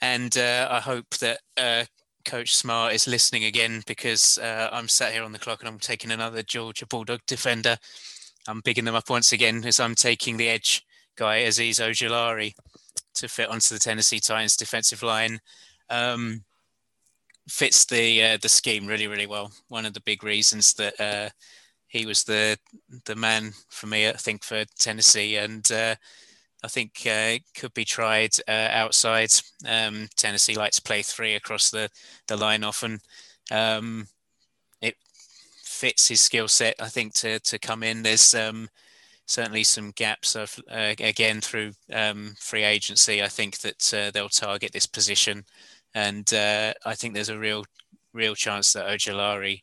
And 0.00 0.36
uh, 0.38 0.68
I 0.70 0.80
hope 0.80 1.10
that 1.16 1.40
uh, 1.56 1.84
Coach 2.26 2.56
Smart 2.56 2.92
is 2.92 3.06
listening 3.06 3.44
again 3.44 3.82
because 3.86 4.36
uh, 4.38 4.68
I'm 4.72 4.88
sat 4.88 5.12
here 5.12 5.22
on 5.22 5.32
the 5.32 5.38
clock 5.38 5.60
and 5.60 5.68
I'm 5.68 5.78
taking 5.78 6.10
another 6.10 6.42
Georgia 6.42 6.84
Bulldog 6.84 7.20
defender. 7.26 7.78
I'm 8.48 8.60
bigging 8.60 8.84
them 8.84 8.96
up 8.96 9.08
once 9.08 9.32
again 9.32 9.64
as 9.64 9.80
I'm 9.80 9.94
taking 9.94 10.36
the 10.36 10.48
edge 10.48 10.84
guy 11.16 11.42
Azeez 11.42 11.80
Ojulari 11.80 12.54
to 13.14 13.28
fit 13.28 13.48
onto 13.48 13.74
the 13.74 13.78
Tennessee 13.78 14.20
Titans 14.20 14.56
defensive 14.56 15.02
line. 15.02 15.38
Um, 15.88 16.44
fits 17.48 17.84
the 17.84 18.22
uh, 18.22 18.38
the 18.42 18.48
scheme 18.48 18.86
really 18.86 19.06
really 19.06 19.26
well. 19.26 19.52
One 19.68 19.86
of 19.86 19.94
the 19.94 20.00
big 20.00 20.24
reasons 20.24 20.74
that 20.74 21.00
uh, 21.00 21.30
he 21.86 22.06
was 22.06 22.24
the 22.24 22.58
the 23.04 23.16
man 23.16 23.52
for 23.70 23.86
me, 23.86 24.08
I 24.08 24.12
think, 24.12 24.42
for 24.42 24.64
Tennessee, 24.78 25.36
and 25.36 25.70
uh, 25.70 25.94
I 26.66 26.68
think 26.68 27.06
uh, 27.08 27.38
could 27.56 27.72
be 27.74 27.84
tried 27.84 28.32
uh, 28.48 28.68
outside. 28.72 29.30
Um, 29.64 30.08
Tennessee 30.16 30.56
likes 30.56 30.80
play 30.80 31.00
three 31.02 31.36
across 31.36 31.70
the, 31.70 31.88
the 32.26 32.36
line 32.36 32.64
often. 32.64 32.98
Um, 33.52 34.08
it 34.80 34.96
fits 35.62 36.08
his 36.08 36.20
skill 36.20 36.48
set, 36.48 36.74
I 36.80 36.88
think, 36.88 37.14
to, 37.14 37.38
to 37.38 37.60
come 37.60 37.84
in. 37.84 38.02
There's 38.02 38.34
um, 38.34 38.68
certainly 39.26 39.62
some 39.62 39.92
gaps 39.92 40.34
of, 40.34 40.58
uh, 40.68 40.94
again 40.98 41.40
through 41.40 41.70
um, 41.92 42.34
free 42.36 42.64
agency. 42.64 43.22
I 43.22 43.28
think 43.28 43.58
that 43.58 43.94
uh, 43.94 44.10
they'll 44.10 44.28
target 44.28 44.72
this 44.72 44.86
position, 44.86 45.44
and 45.94 46.34
uh, 46.34 46.74
I 46.84 46.96
think 46.96 47.14
there's 47.14 47.28
a 47.28 47.38
real 47.38 47.64
real 48.12 48.34
chance 48.34 48.72
that 48.72 48.88
Ojulari 48.88 49.62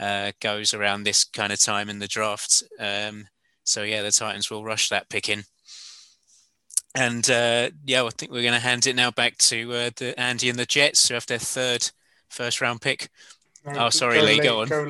uh, 0.00 0.32
goes 0.40 0.72
around 0.72 1.02
this 1.02 1.24
kind 1.24 1.52
of 1.52 1.60
time 1.60 1.90
in 1.90 1.98
the 1.98 2.08
draft. 2.08 2.62
Um, 2.80 3.26
so 3.64 3.82
yeah, 3.82 4.00
the 4.00 4.12
Titans 4.12 4.50
will 4.50 4.64
rush 4.64 4.88
that 4.88 5.10
pick 5.10 5.28
in. 5.28 5.44
And 6.98 7.30
uh, 7.30 7.70
yeah, 7.86 8.02
I 8.02 8.10
think 8.10 8.32
we're 8.32 8.42
going 8.42 8.54
to 8.54 8.60
hand 8.60 8.88
it 8.88 8.96
now 8.96 9.12
back 9.12 9.38
to 9.38 9.72
uh, 9.72 9.90
the 9.94 10.18
Andy 10.18 10.50
and 10.50 10.58
the 10.58 10.66
Jets, 10.66 11.06
who 11.06 11.14
have 11.14 11.26
their 11.26 11.38
third 11.38 11.88
first 12.28 12.60
round 12.60 12.80
pick. 12.80 13.08
Oh, 13.64 13.88
sorry, 13.88 14.18
go 14.18 14.24
Lee. 14.24 14.40
Go 14.40 14.60
on. 14.62 14.68
Go 14.68 14.88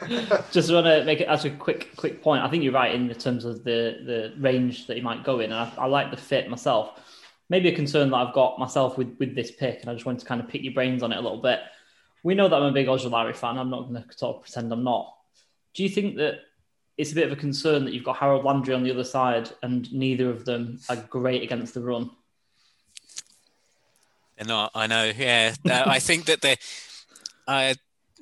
Just 0.52 0.72
want 0.72 0.86
to 0.86 1.04
make 1.04 1.20
it 1.20 1.28
as 1.28 1.44
a 1.44 1.50
quick, 1.50 1.94
quick 1.96 2.22
point. 2.22 2.42
I 2.42 2.48
think 2.48 2.64
you're 2.64 2.72
right 2.72 2.94
in 2.94 3.08
the 3.08 3.14
terms 3.14 3.44
of 3.44 3.62
the 3.64 3.98
the 4.06 4.34
range 4.38 4.86
that 4.86 4.96
he 4.96 5.02
might 5.02 5.22
go 5.22 5.40
in, 5.40 5.52
and 5.52 5.54
I, 5.54 5.72
I 5.76 5.86
like 5.86 6.10
the 6.10 6.16
fit 6.16 6.48
myself. 6.48 6.98
Maybe 7.50 7.68
a 7.68 7.76
concern 7.76 8.08
that 8.10 8.16
I've 8.16 8.34
got 8.34 8.58
myself 8.58 8.96
with 8.96 9.14
with 9.18 9.34
this 9.34 9.50
pick, 9.50 9.82
and 9.82 9.90
I 9.90 9.92
just 9.92 10.06
wanted 10.06 10.20
to 10.20 10.26
kind 10.26 10.40
of 10.40 10.48
pick 10.48 10.62
your 10.62 10.72
brains 10.72 11.02
on 11.02 11.12
it 11.12 11.18
a 11.18 11.20
little 11.20 11.42
bit. 11.42 11.60
We 12.22 12.34
know 12.34 12.48
that 12.48 12.56
I'm 12.56 12.62
a 12.62 12.72
big 12.72 12.86
Ojulari 12.86 13.36
fan. 13.36 13.58
I'm 13.58 13.68
not 13.68 13.88
going 13.88 14.02
to 14.02 14.04
sort 14.16 14.36
of 14.36 14.42
pretend 14.42 14.72
I'm 14.72 14.84
not. 14.84 15.14
Do 15.74 15.82
you 15.82 15.90
think 15.90 16.16
that 16.16 16.40
it's 17.00 17.12
a 17.12 17.14
bit 17.14 17.24
of 17.24 17.32
a 17.32 17.40
concern 17.40 17.86
that 17.86 17.94
you've 17.94 18.04
got 18.04 18.18
Harold 18.18 18.44
Landry 18.44 18.74
on 18.74 18.82
the 18.82 18.90
other 18.90 19.04
side, 19.04 19.50
and 19.62 19.90
neither 19.90 20.28
of 20.28 20.44
them 20.44 20.78
are 20.90 20.96
great 20.96 21.42
against 21.42 21.72
the 21.72 21.80
run. 21.80 22.10
They're 24.36 24.46
not. 24.46 24.70
I 24.74 24.86
know. 24.86 25.10
Yeah, 25.16 25.54
I 25.66 25.98
think 25.98 26.26
that 26.26 26.42
they. 26.42 26.56
I 27.48 27.74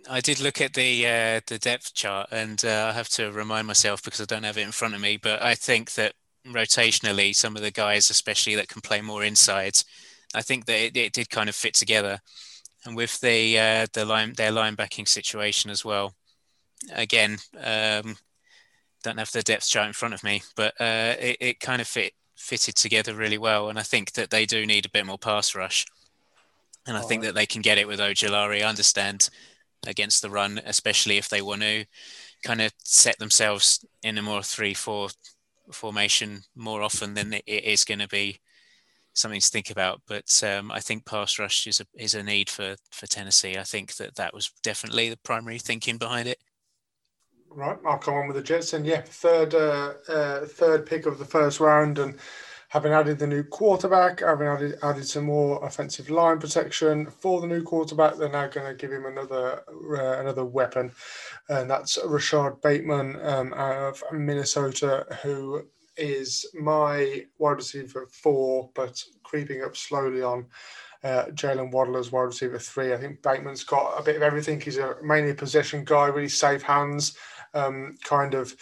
I 0.09 0.21
did 0.21 0.39
look 0.41 0.61
at 0.61 0.75
the 0.75 1.07
uh, 1.07 1.41
the 1.49 1.59
depth 1.59 1.93
chart, 1.93 2.29
and 2.31 2.65
uh, 2.65 2.91
I 2.91 2.93
have 2.93 3.09
to 3.11 3.33
remind 3.33 3.67
myself 3.67 4.01
because 4.03 4.21
I 4.21 4.27
don't 4.27 4.45
have 4.45 4.59
it 4.59 4.63
in 4.63 4.73
front 4.73 4.95
of 4.95 5.01
me. 5.01 5.17
But 5.17 5.43
I 5.43 5.57
think 5.57 5.95
that 5.95 6.13
rotationally, 6.47 7.35
some 7.35 7.57
of 7.57 7.63
the 7.63 7.73
guys, 7.73 8.11
especially 8.11 8.55
that 8.55 8.69
can 8.69 8.81
play 8.81 9.01
more 9.01 9.25
inside, 9.25 9.75
I 10.37 10.43
think 10.43 10.67
that 10.67 10.79
it, 10.79 10.97
it 10.97 11.13
did 11.13 11.31
kind 11.31 11.49
of 11.49 11.57
fit 11.57 11.75
together. 11.75 12.21
And 12.85 12.97
with 12.97 13.21
the 13.21 13.59
uh, 13.59 13.87
the 13.93 14.05
line 14.05 14.35
their 14.35 14.53
linebacking 14.53 15.09
situation 15.09 15.69
as 15.69 15.85
well, 15.85 16.15
again, 16.93 17.39
um, 17.61 18.17
don't 19.03 19.19
have 19.19 19.33
the 19.33 19.43
depth 19.43 19.69
chart 19.69 19.87
in 19.87 19.93
front 19.93 20.15
of 20.15 20.25
me, 20.25 20.43
but 20.57 20.75
uh, 20.81 21.15
it, 21.21 21.37
it 21.41 21.61
kind 21.61 21.81
of 21.81 21.87
fit 21.87 22.13
fitted 22.37 22.77
together 22.77 23.15
really 23.15 23.39
well. 23.39 23.69
And 23.69 23.79
I 23.79 23.83
think 23.83 24.13
that 24.13 24.31
they 24.31 24.47
do 24.47 24.65
need 24.65 24.87
a 24.87 24.91
bit 24.91 25.07
more 25.07 25.19
pass 25.19 25.55
rush. 25.55 25.87
And 26.87 26.97
I 26.97 27.03
think 27.03 27.23
that 27.23 27.35
they 27.35 27.47
can 27.47 27.63
get 27.63 27.79
it 27.79 27.87
with 27.87 28.01
Ojulari. 28.01 28.63
I 28.63 28.69
understand 28.69 29.29
against 29.87 30.23
the 30.23 30.31
run, 30.31 30.61
especially 30.65 31.19
if 31.19 31.29
they 31.29 31.43
want 31.43 31.63
to 31.63 31.85
kind 32.43 32.63
of 32.63 32.73
set 32.85 33.19
themselves 33.19 33.85
in 34.03 34.17
a 34.17 34.23
more 34.23 34.43
three-four 34.43 35.09
formation 35.71 36.43
more 36.55 36.83
often 36.83 37.15
than 37.15 37.35
it 37.35 37.45
is 37.47 37.85
going 37.85 37.99
to 37.99 38.09
be 38.09 38.41
something 39.13 39.41
to 39.41 39.49
think 39.49 39.71
about. 39.71 40.01
But 40.07 40.43
um, 40.43 40.71
I 40.71 40.81
think 40.81 41.05
pass 41.05 41.39
rush 41.39 41.67
is 41.67 41.81
a 41.81 41.87
is 41.95 42.15
a 42.15 42.23
need 42.23 42.49
for 42.49 42.77
for 42.91 43.07
Tennessee. 43.07 43.59
I 43.59 43.65
think 43.65 43.97
that 43.97 44.15
that 44.15 44.33
was 44.33 44.51
definitely 44.63 45.11
the 45.11 45.19
primary 45.19 45.59
thinking 45.59 45.99
behind 45.99 46.29
it. 46.29 46.39
Right, 47.51 47.79
I'll 47.87 47.99
come 47.99 48.15
on 48.15 48.29
with 48.29 48.37
the 48.37 48.43
Jets 48.43 48.73
and 48.73 48.87
yeah, 48.87 49.01
third 49.01 49.55
uh, 49.55 49.95
uh, 50.09 50.47
third 50.47 50.87
pick 50.87 51.07
of 51.07 51.19
the 51.19 51.25
first 51.25 51.61
round, 51.61 51.99
and 51.99 52.17
having 52.69 52.93
added 52.93 53.19
the 53.19 53.27
new 53.27 53.43
quarterback, 53.43 54.21
having 54.21 54.47
added, 54.47 54.79
added 54.83 55.09
some 55.09 55.25
more 55.25 55.65
offensive 55.65 56.11
line 56.11 56.39
protection 56.39 57.07
for 57.07 57.41
the 57.41 57.47
new 57.47 57.63
quarterback, 57.63 58.17
they're 58.17 58.29
now 58.29 58.47
going 58.47 58.67
to 58.67 58.75
give 58.75 58.93
him 58.93 59.07
another 59.07 59.63
uh, 59.69 60.21
another 60.21 60.45
weapon, 60.45 60.93
and 61.49 61.71
that's 61.71 61.99
Rashod 62.05 62.61
Bateman 62.61 63.19
um, 63.23 63.53
of 63.55 64.03
Minnesota, 64.13 65.07
who 65.23 65.63
is 65.97 66.47
my 66.55 67.25
wide 67.39 67.57
receiver 67.57 68.07
four, 68.13 68.71
but 68.75 69.03
creeping 69.25 69.63
up 69.65 69.77
slowly 69.77 70.23
on 70.23 70.47
uh, 71.03 71.25
Jaylen 71.33 71.71
Waddle 71.73 71.97
as 71.97 72.13
wide 72.13 72.23
receiver 72.23 72.59
three. 72.59 72.93
I 72.93 72.99
think 72.99 73.23
Bateman's 73.23 73.65
got 73.65 73.99
a 73.99 74.03
bit 74.03 74.17
of 74.17 74.23
everything. 74.23 74.61
He's 74.61 74.79
a 74.79 74.97
mainly 75.03 75.31
a 75.31 75.35
possession 75.35 75.85
guy, 75.85 76.07
really 76.07 76.29
safe 76.29 76.63
hands, 76.63 77.17
um, 77.55 77.97
kind 78.05 78.35
of 78.35 78.55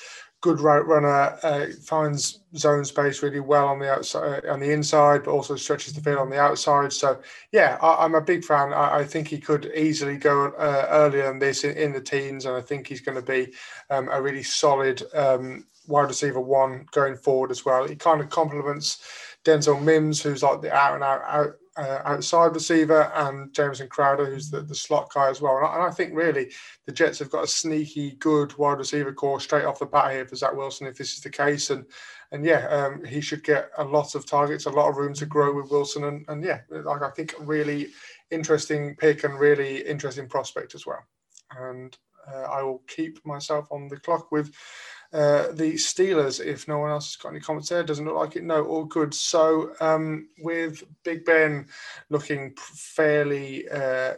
good 0.47 0.61
route 0.61 0.87
runner, 0.87 1.39
uh, 1.43 1.66
finds 1.82 2.41
zone 2.57 2.84
space 2.84 3.22
really 3.22 3.41
well 3.41 3.66
on 3.66 3.78
the 3.78 3.91
outside, 3.91 4.45
uh, 4.45 4.53
on 4.53 4.61
the 4.61 4.70
inside, 4.70 5.24
but 5.24 5.32
also 5.32 5.57
stretches 5.57 5.93
the 5.93 6.01
field 6.01 6.18
on 6.18 6.30
the 6.30 6.39
outside. 6.39 6.93
So, 6.93 7.20
yeah, 7.53 7.78
I, 7.82 8.05
am 8.05 8.14
a 8.14 8.20
big 8.20 8.45
fan. 8.45 8.72
I, 8.72 8.99
I, 8.99 9.05
think 9.05 9.28
he 9.28 9.39
could 9.39 9.72
easily 9.74 10.16
go 10.16 10.53
uh, 10.53 10.87
earlier 10.91 11.26
than 11.26 11.39
this 11.39 11.64
in, 11.64 11.76
in, 11.76 11.93
the 11.93 12.01
teens, 12.01 12.45
and 12.45 12.55
I 12.55 12.61
think 12.61 12.87
he's 12.87 13.01
going 13.01 13.16
to 13.16 13.22
be 13.22 13.55
um, 13.91 14.09
a 14.12 14.20
really 14.22 14.43
solid 14.43 15.03
um, 15.14 15.66
wide 15.89 16.09
receiver 16.09 16.41
one 16.41 16.87
going 16.93 17.16
forward 17.16 17.51
as 17.51 17.64
well. 17.64 17.87
He 17.89 17.97
kind 17.97 18.20
of 18.20 18.30
complements 18.30 19.03
Denzel 19.45 19.82
Mims, 19.82 20.22
who's 20.22 20.43
like 20.43 20.61
the 20.61 20.72
out 20.72 20.95
and 20.95 21.05
out, 21.05 21.22
out 21.26 21.55
uh, 21.76 22.00
outside 22.04 22.54
receiver, 22.54 23.12
and 23.14 23.52
Jamison 23.52 23.88
Crowder, 23.88 24.26
who's 24.26 24.50
the, 24.50 24.62
the 24.62 24.74
slot 24.74 25.12
guy 25.12 25.28
as 25.28 25.40
well. 25.40 25.58
And 25.58 25.66
I, 25.66 25.74
and 25.74 25.82
I, 25.82 25.90
think 25.90 26.14
really 26.14 26.50
the 26.86 26.92
Jets 26.92 27.18
have 27.18 27.30
got 27.30 27.44
a 27.44 27.48
sneaky 27.48 28.12
good 28.12 28.56
wide 28.56 28.78
receiver 28.78 29.12
core 29.12 29.40
straight 29.40 29.64
off 29.64 29.78
the 29.78 29.86
bat 29.86 30.12
here 30.12 30.26
for 30.26 30.36
Zach 30.36 30.54
Wilson 30.54 30.86
if 30.86 30.96
this 30.96 31.14
is 31.14 31.20
the 31.20 31.30
case. 31.30 31.70
And 31.70 31.84
and 32.32 32.44
yeah, 32.44 32.66
um, 32.68 33.04
he 33.04 33.20
should 33.20 33.44
get 33.44 33.70
a 33.78 33.84
lot 33.84 34.14
of 34.14 34.26
targets, 34.26 34.66
a 34.66 34.70
lot 34.70 34.88
of 34.88 34.96
room 34.96 35.14
to 35.14 35.26
grow 35.26 35.54
with 35.54 35.70
Wilson. 35.70 36.04
And, 36.04 36.24
and 36.28 36.42
yeah, 36.42 36.60
like 36.70 37.02
I 37.02 37.10
think 37.10 37.34
really 37.38 37.88
interesting 38.30 38.96
pick 38.96 39.24
and 39.24 39.38
really 39.38 39.86
interesting 39.86 40.28
prospect 40.28 40.74
as 40.74 40.86
well. 40.86 41.04
And 41.56 41.96
uh, 42.26 42.42
I 42.42 42.62
will 42.62 42.82
keep 42.88 43.24
myself 43.24 43.68
on 43.70 43.88
the 43.88 43.98
clock 43.98 44.32
with 44.32 44.52
uh, 45.12 45.52
the 45.52 45.74
Steelers, 45.74 46.44
if 46.44 46.68
no 46.68 46.78
one 46.78 46.90
else 46.90 47.07
has 47.07 47.16
got 47.16 47.30
any 47.30 47.40
comments 47.40 47.68
there, 47.68 47.82
doesn't 47.82 48.04
look 48.04 48.16
like 48.16 48.36
it. 48.36 48.44
No, 48.44 48.64
all 48.64 48.84
good. 48.84 49.14
So 49.14 49.72
um, 49.80 50.28
with 50.38 50.82
Big 51.04 51.24
Ben 51.24 51.66
looking 52.11 52.54
fairly 52.57 53.68
uh, 53.68 54.14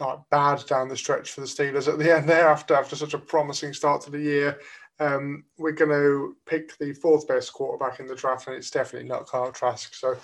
like 0.00 0.18
bad 0.30 0.64
down 0.66 0.88
the 0.88 0.96
stretch 0.96 1.32
for 1.32 1.42
the 1.42 1.46
Steelers 1.46 1.86
at 1.86 1.98
the 1.98 2.14
end 2.14 2.28
there 2.28 2.48
after 2.48 2.74
after 2.74 2.96
such 2.96 3.14
a 3.14 3.18
promising 3.18 3.72
start 3.72 4.02
to 4.02 4.10
the 4.10 4.20
year. 4.20 4.58
Um, 4.98 5.44
we're 5.58 5.72
going 5.72 5.90
to 5.90 6.36
pick 6.46 6.78
the 6.78 6.92
fourth 6.92 7.26
best 7.26 7.52
quarterback 7.52 7.98
in 7.98 8.06
the 8.06 8.14
draft, 8.14 8.46
and 8.46 8.56
it's 8.56 8.70
definitely 8.70 9.08
not 9.08 9.26
Kyle 9.26 9.50
Trask. 9.50 9.94
So 9.94 10.16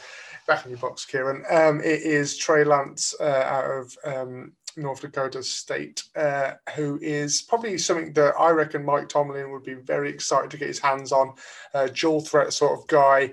back 0.46 0.64
in 0.64 0.70
your 0.70 0.78
box, 0.78 1.04
Kieran. 1.04 1.42
Um, 1.50 1.80
it 1.80 2.02
is 2.02 2.36
Trey 2.36 2.64
Lance 2.64 3.14
uh, 3.18 3.24
out 3.24 3.64
of 3.64 3.96
um, 4.04 4.52
North 4.78 5.00
Dakota 5.00 5.42
State, 5.42 6.04
uh, 6.16 6.52
who 6.74 6.98
is 7.02 7.42
probably 7.42 7.76
something 7.78 8.12
that 8.14 8.34
I 8.38 8.50
reckon 8.50 8.84
Mike 8.84 9.08
Tomlin 9.08 9.50
would 9.50 9.64
be 9.64 9.74
very 9.74 10.10
excited 10.10 10.50
to 10.50 10.56
get 10.56 10.68
his 10.68 10.78
hands 10.78 11.12
on. 11.12 11.34
Uh, 11.74 11.88
dual 11.88 12.20
threat 12.20 12.52
sort 12.52 12.78
of 12.78 12.86
guy. 12.86 13.32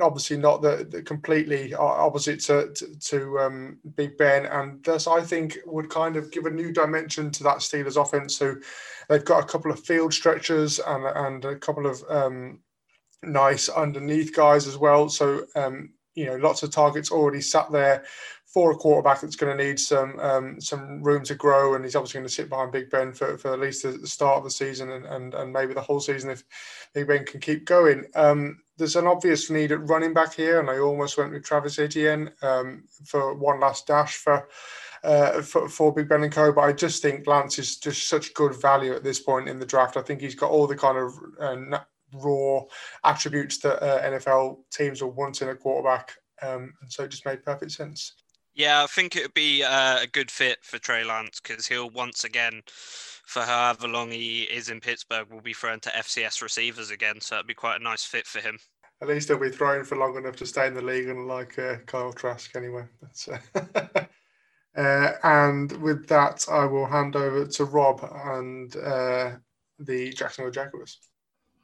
Obviously, 0.00 0.36
not 0.36 0.60
the, 0.60 0.86
the 0.90 1.02
completely 1.02 1.74
opposite 1.74 2.40
to 2.40 2.72
to, 2.74 2.98
to 2.98 3.38
um, 3.38 3.78
Big 3.94 4.16
Ben, 4.18 4.46
and 4.46 4.82
thus 4.84 5.06
I 5.06 5.22
think 5.22 5.58
would 5.64 5.88
kind 5.88 6.16
of 6.16 6.30
give 6.30 6.44
a 6.44 6.50
new 6.50 6.70
dimension 6.72 7.30
to 7.32 7.42
that 7.44 7.58
Steelers 7.58 8.00
offense. 8.00 8.38
Who 8.38 8.60
they've 9.08 9.24
got 9.24 9.42
a 9.42 9.46
couple 9.46 9.70
of 9.70 9.80
field 9.80 10.12
stretchers 10.12 10.80
and 10.80 11.04
and 11.06 11.44
a 11.46 11.56
couple 11.56 11.86
of 11.86 12.04
um, 12.10 12.60
nice 13.22 13.70
underneath 13.70 14.34
guys 14.34 14.66
as 14.66 14.76
well. 14.76 15.08
So 15.08 15.46
um, 15.54 15.94
you 16.16 16.26
know, 16.26 16.36
lots 16.36 16.62
of 16.62 16.70
targets 16.70 17.12
already 17.12 17.40
sat 17.40 17.70
there 17.70 18.04
for 18.56 18.72
a 18.72 18.74
quarterback 18.74 19.20
that's 19.20 19.36
going 19.36 19.54
to 19.54 19.62
need 19.62 19.78
some 19.78 20.18
um, 20.18 20.58
some 20.58 21.02
room 21.02 21.22
to 21.22 21.34
grow, 21.34 21.74
and 21.74 21.84
he's 21.84 21.94
obviously 21.94 22.20
going 22.20 22.26
to 22.26 22.32
sit 22.32 22.48
behind 22.48 22.72
Big 22.72 22.88
Ben 22.88 23.12
for, 23.12 23.36
for 23.36 23.52
at 23.52 23.60
least 23.60 23.82
the 23.82 24.06
start 24.06 24.38
of 24.38 24.44
the 24.44 24.50
season 24.50 24.92
and, 24.92 25.04
and, 25.04 25.34
and 25.34 25.52
maybe 25.52 25.74
the 25.74 25.80
whole 25.82 26.00
season 26.00 26.30
if 26.30 26.42
Big 26.94 27.06
Ben 27.06 27.26
can 27.26 27.38
keep 27.38 27.66
going. 27.66 28.06
Um, 28.14 28.62
there's 28.78 28.96
an 28.96 29.06
obvious 29.06 29.50
need 29.50 29.72
at 29.72 29.86
running 29.86 30.14
back 30.14 30.32
here, 30.32 30.58
and 30.58 30.70
I 30.70 30.78
almost 30.78 31.18
went 31.18 31.34
with 31.34 31.44
Travis 31.44 31.78
Etienne 31.78 32.30
um, 32.40 32.84
for 33.04 33.34
one 33.34 33.60
last 33.60 33.86
dash 33.86 34.16
for, 34.16 34.48
uh, 35.04 35.42
for. 35.42 35.68
for, 35.68 35.92
Big 35.92 36.08
Ben 36.08 36.24
and 36.24 36.32
Co. 36.32 36.50
But 36.50 36.62
I 36.62 36.72
just 36.72 37.02
think 37.02 37.26
Lance 37.26 37.58
is 37.58 37.76
just 37.76 38.08
such 38.08 38.32
good 38.32 38.58
value 38.58 38.94
at 38.94 39.04
this 39.04 39.20
point 39.20 39.50
in 39.50 39.58
the 39.58 39.66
draft. 39.66 39.98
I 39.98 40.02
think 40.02 40.22
he's 40.22 40.34
got 40.34 40.50
all 40.50 40.66
the 40.66 40.76
kind 40.76 40.96
of 40.96 41.12
uh, 41.38 41.78
raw 42.14 42.62
attributes 43.04 43.58
that 43.58 43.82
uh, 43.82 44.00
NFL 44.00 44.60
teams 44.72 45.02
will 45.02 45.12
want 45.12 45.42
in 45.42 45.50
a 45.50 45.54
quarterback. 45.54 46.12
Um, 46.40 46.72
and 46.80 46.90
so 46.90 47.04
it 47.04 47.10
just 47.10 47.26
made 47.26 47.44
perfect 47.44 47.72
sense. 47.72 48.14
Yeah, 48.56 48.82
I 48.82 48.86
think 48.86 49.16
it 49.16 49.22
would 49.22 49.34
be 49.34 49.62
uh, 49.62 50.00
a 50.00 50.06
good 50.06 50.30
fit 50.30 50.64
for 50.64 50.78
Trey 50.78 51.04
Lance 51.04 51.40
because 51.40 51.66
he'll 51.66 51.90
once 51.90 52.24
again, 52.24 52.62
for 52.66 53.42
however 53.42 53.86
long 53.86 54.10
he 54.10 54.44
is 54.44 54.70
in 54.70 54.80
Pittsburgh, 54.80 55.30
will 55.30 55.42
be 55.42 55.52
thrown 55.52 55.78
to 55.80 55.90
FCS 55.90 56.40
receivers 56.40 56.90
again. 56.90 57.20
So 57.20 57.36
it'd 57.36 57.46
be 57.46 57.52
quite 57.52 57.78
a 57.78 57.84
nice 57.84 58.04
fit 58.04 58.26
for 58.26 58.40
him. 58.40 58.58
At 59.02 59.08
least 59.08 59.28
he'll 59.28 59.38
be 59.38 59.50
thrown 59.50 59.84
for 59.84 59.98
long 59.98 60.16
enough 60.16 60.36
to 60.36 60.46
stay 60.46 60.66
in 60.66 60.72
the 60.72 60.80
league, 60.80 61.08
and 61.08 61.28
like 61.28 61.58
uh, 61.58 61.76
Kyle 61.84 62.14
Trask, 62.14 62.56
anyway. 62.56 62.84
Uh, 63.30 63.88
uh, 64.74 65.12
and 65.22 65.72
with 65.82 66.08
that, 66.08 66.46
I 66.50 66.64
will 66.64 66.86
hand 66.86 67.14
over 67.14 67.46
to 67.46 67.64
Rob 67.66 68.08
and 68.10 68.74
uh, 68.74 69.32
the 69.78 70.14
Jacksonville 70.14 70.50
Jaguars. 70.50 70.98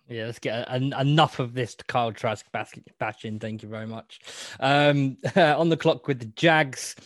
Yeah, 0.09 0.27
let's 0.27 0.39
get 0.39 0.69
a, 0.69 0.75
a, 0.75 1.01
enough 1.01 1.39
of 1.39 1.55
this 1.55 1.75
to 1.77 1.85
Kyle 1.85 2.13
Trask 2.13 2.45
bashing. 2.99 3.39
Thank 3.39 3.63
you 3.63 3.69
very 3.69 3.87
much. 3.87 4.21
Um, 4.61 5.17
on 5.37 5.69
the 5.69 5.77
clock 5.77 6.07
with 6.07 6.19
the 6.19 6.27
Jags, 6.27 6.97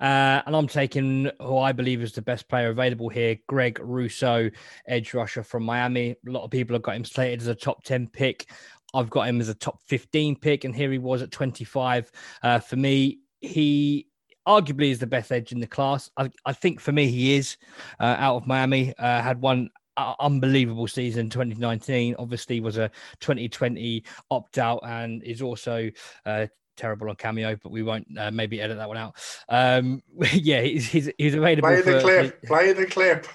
uh, 0.00 0.42
and 0.46 0.54
I'm 0.54 0.68
taking 0.68 1.30
who 1.40 1.58
I 1.58 1.72
believe 1.72 2.02
is 2.02 2.12
the 2.12 2.22
best 2.22 2.48
player 2.48 2.70
available 2.70 3.08
here, 3.08 3.36
Greg 3.48 3.78
Rousseau, 3.80 4.50
edge 4.86 5.14
rusher 5.14 5.42
from 5.42 5.64
Miami. 5.64 6.10
A 6.10 6.30
lot 6.30 6.44
of 6.44 6.50
people 6.50 6.74
have 6.74 6.82
got 6.82 6.96
him 6.96 7.04
slated 7.04 7.40
as 7.40 7.46
a 7.46 7.54
top 7.54 7.84
10 7.84 8.08
pick. 8.08 8.48
I've 8.94 9.10
got 9.10 9.28
him 9.28 9.40
as 9.40 9.48
a 9.48 9.54
top 9.54 9.80
15 9.86 10.36
pick, 10.36 10.64
and 10.64 10.74
here 10.74 10.92
he 10.92 10.98
was 10.98 11.22
at 11.22 11.30
25. 11.30 12.10
Uh, 12.42 12.58
for 12.58 12.76
me, 12.76 13.20
he 13.40 14.06
arguably 14.46 14.90
is 14.90 14.98
the 14.98 15.06
best 15.06 15.32
edge 15.32 15.52
in 15.52 15.60
the 15.60 15.66
class. 15.66 16.10
I, 16.16 16.30
I 16.44 16.52
think 16.52 16.80
for 16.80 16.92
me, 16.92 17.08
he 17.08 17.34
is 17.34 17.56
uh, 18.00 18.16
out 18.18 18.36
of 18.36 18.46
Miami. 18.46 18.92
Uh, 18.98 19.22
had 19.22 19.40
one 19.40 19.70
uh, 19.96 20.14
unbelievable 20.20 20.86
season 20.86 21.28
2019 21.28 22.16
obviously 22.18 22.60
was 22.60 22.78
a 22.78 22.90
2020 23.20 24.02
opt 24.30 24.58
out 24.58 24.80
and 24.84 25.22
is 25.22 25.42
also 25.42 25.90
uh, 26.26 26.46
terrible 26.76 27.08
on 27.10 27.16
cameo 27.16 27.56
but 27.62 27.70
we 27.70 27.82
won't 27.82 28.06
uh, 28.18 28.30
maybe 28.30 28.60
edit 28.60 28.76
that 28.78 28.88
one 28.88 28.96
out. 28.96 29.14
Um 29.48 30.02
yeah 30.32 30.62
he's, 30.62 30.88
he's, 30.88 31.10
he's 31.18 31.34
available 31.34 31.68
play 31.68 31.82
the 31.82 31.92
for, 31.92 32.00
clip. 32.00 32.42
play 32.44 32.72
the 32.72 32.86
clip. 32.86 33.26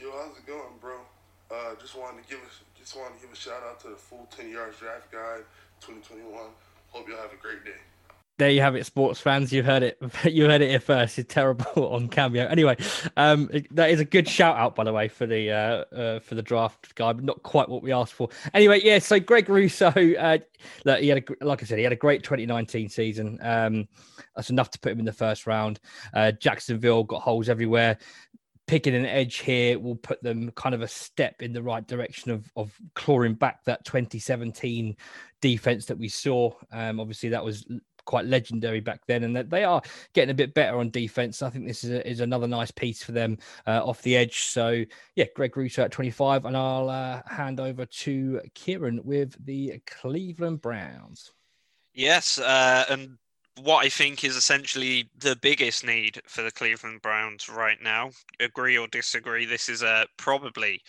Yo 0.00 0.10
how's 0.12 0.36
it 0.36 0.46
going 0.46 0.62
bro? 0.80 0.96
Uh 1.50 1.74
just 1.80 1.96
wanted 1.96 2.22
to 2.22 2.28
give 2.28 2.44
us 2.44 2.60
just 2.78 2.96
wanted 2.96 3.16
to 3.16 3.20
give 3.26 3.32
a 3.32 3.36
shout 3.36 3.62
out 3.68 3.80
to 3.80 3.88
the 3.88 3.96
full 3.96 4.26
10 4.34 4.50
yards 4.50 4.78
draft 4.78 5.12
guide 5.12 5.44
2021 5.80 6.32
hope 6.88 7.08
y'all 7.08 7.18
have 7.18 7.32
a 7.32 7.36
great 7.36 7.64
day 7.64 7.76
there 8.38 8.50
you 8.50 8.60
have 8.60 8.76
it, 8.76 8.86
sports 8.86 9.20
fans. 9.20 9.52
You 9.52 9.62
heard 9.62 9.82
it. 9.82 9.98
You 10.24 10.46
heard 10.46 10.60
it 10.60 10.70
here 10.70 10.80
first. 10.80 11.18
It's 11.18 11.32
terrible 11.32 11.88
on 11.92 12.08
cameo. 12.08 12.46
Anyway, 12.46 12.76
um, 13.16 13.50
that 13.72 13.90
is 13.90 14.00
a 14.00 14.04
good 14.04 14.28
shout 14.28 14.56
out, 14.56 14.74
by 14.74 14.84
the 14.84 14.92
way, 14.92 15.08
for 15.08 15.26
the 15.26 15.50
uh, 15.50 15.94
uh, 15.94 16.20
for 16.20 16.34
the 16.34 16.42
draft 16.42 16.94
guy, 16.94 17.12
but 17.12 17.24
not 17.24 17.42
quite 17.42 17.68
what 17.68 17.82
we 17.82 17.92
asked 17.92 18.14
for. 18.14 18.28
Anyway, 18.54 18.80
yeah. 18.82 18.98
So 18.98 19.18
Greg 19.18 19.48
Rousseau, 19.48 19.88
uh, 20.18 20.38
look, 20.84 21.00
he 21.00 21.08
had 21.08 21.18
a, 21.18 21.44
like 21.44 21.62
I 21.62 21.66
said, 21.66 21.78
he 21.78 21.84
had 21.84 21.92
a 21.92 21.96
great 21.96 22.22
2019 22.22 22.88
season. 22.88 23.38
Um, 23.42 23.88
that's 24.36 24.50
enough 24.50 24.70
to 24.70 24.78
put 24.78 24.92
him 24.92 25.00
in 25.00 25.04
the 25.04 25.12
first 25.12 25.46
round. 25.46 25.80
Uh, 26.14 26.32
Jacksonville 26.32 27.04
got 27.04 27.22
holes 27.22 27.48
everywhere 27.48 27.98
picking 28.68 28.94
an 28.94 29.06
edge 29.06 29.38
here 29.38 29.78
will 29.78 29.96
put 29.96 30.22
them 30.22 30.50
kind 30.50 30.74
of 30.74 30.82
a 30.82 30.88
step 30.88 31.40
in 31.40 31.54
the 31.54 31.62
right 31.62 31.86
direction 31.88 32.30
of, 32.30 32.52
of 32.54 32.78
clawing 32.94 33.32
back 33.32 33.64
that 33.64 33.82
2017 33.86 34.94
defense 35.40 35.86
that 35.86 35.98
we 35.98 36.08
saw. 36.08 36.52
Um, 36.70 37.00
obviously, 37.00 37.30
that 37.30 37.42
was 37.42 37.66
quite 38.08 38.24
legendary 38.24 38.80
back 38.80 39.02
then, 39.06 39.22
and 39.22 39.36
that 39.36 39.50
they 39.50 39.64
are 39.64 39.82
getting 40.14 40.30
a 40.30 40.34
bit 40.34 40.54
better 40.54 40.78
on 40.78 40.88
defense. 40.88 41.42
I 41.42 41.50
think 41.50 41.66
this 41.66 41.84
is, 41.84 41.90
a, 41.90 42.08
is 42.08 42.20
another 42.20 42.48
nice 42.48 42.70
piece 42.70 43.02
for 43.02 43.12
them 43.12 43.36
uh, 43.66 43.84
off 43.84 44.00
the 44.00 44.16
edge. 44.16 44.44
So 44.44 44.82
yeah, 45.14 45.26
Greg 45.36 45.54
Rousseau 45.56 45.84
at 45.84 45.92
25, 45.92 46.46
and 46.46 46.56
I'll 46.56 46.88
uh, 46.88 47.20
hand 47.26 47.60
over 47.60 47.84
to 47.84 48.40
Kieran 48.54 49.00
with 49.04 49.36
the 49.44 49.80
Cleveland 49.86 50.62
Browns. 50.62 51.32
Yes, 51.92 52.38
uh, 52.38 52.84
and 52.88 53.18
what 53.62 53.84
I 53.84 53.90
think 53.90 54.24
is 54.24 54.36
essentially 54.36 55.10
the 55.18 55.36
biggest 55.36 55.84
need 55.84 56.22
for 56.26 56.42
the 56.42 56.50
Cleveland 56.50 57.02
Browns 57.02 57.48
right 57.48 57.78
now. 57.82 58.10
Agree 58.40 58.78
or 58.78 58.88
disagree? 58.88 59.44
This 59.44 59.68
is 59.68 59.82
uh, 59.82 60.04
probably 60.16 60.80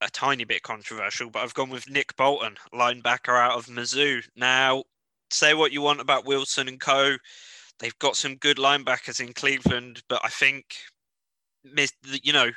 a 0.00 0.08
tiny 0.10 0.44
bit 0.44 0.62
controversial, 0.62 1.30
but 1.30 1.42
I've 1.42 1.54
gone 1.54 1.70
with 1.70 1.90
Nick 1.90 2.16
Bolton, 2.16 2.56
linebacker 2.72 3.36
out 3.36 3.56
of 3.56 3.66
Mizzou. 3.66 4.22
Now, 4.36 4.84
say 5.30 5.54
what 5.54 5.72
you 5.72 5.82
want 5.82 6.00
about 6.00 6.26
Wilson 6.26 6.68
and 6.68 6.80
Co. 6.80 7.16
They've 7.78 7.98
got 7.98 8.16
some 8.16 8.36
good 8.36 8.56
linebackers 8.56 9.20
in 9.20 9.32
Cleveland, 9.32 10.02
but 10.08 10.20
I 10.24 10.28
think, 10.28 10.76
you 12.22 12.32
know, 12.32 12.50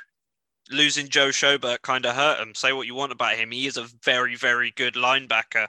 losing 0.72 1.08
Joe 1.08 1.30
Schobert 1.30 1.82
kind 1.82 2.06
of 2.06 2.16
hurt 2.16 2.40
him. 2.40 2.56
Say 2.56 2.74
what 2.74 2.88
you 2.88 2.96
want 2.96 3.12
about 3.12 3.36
him, 3.36 3.52
he 3.52 3.68
is 3.68 3.78
a 3.78 3.88
very, 4.04 4.36
very 4.36 4.72
good 4.76 4.96
linebacker, 4.96 5.66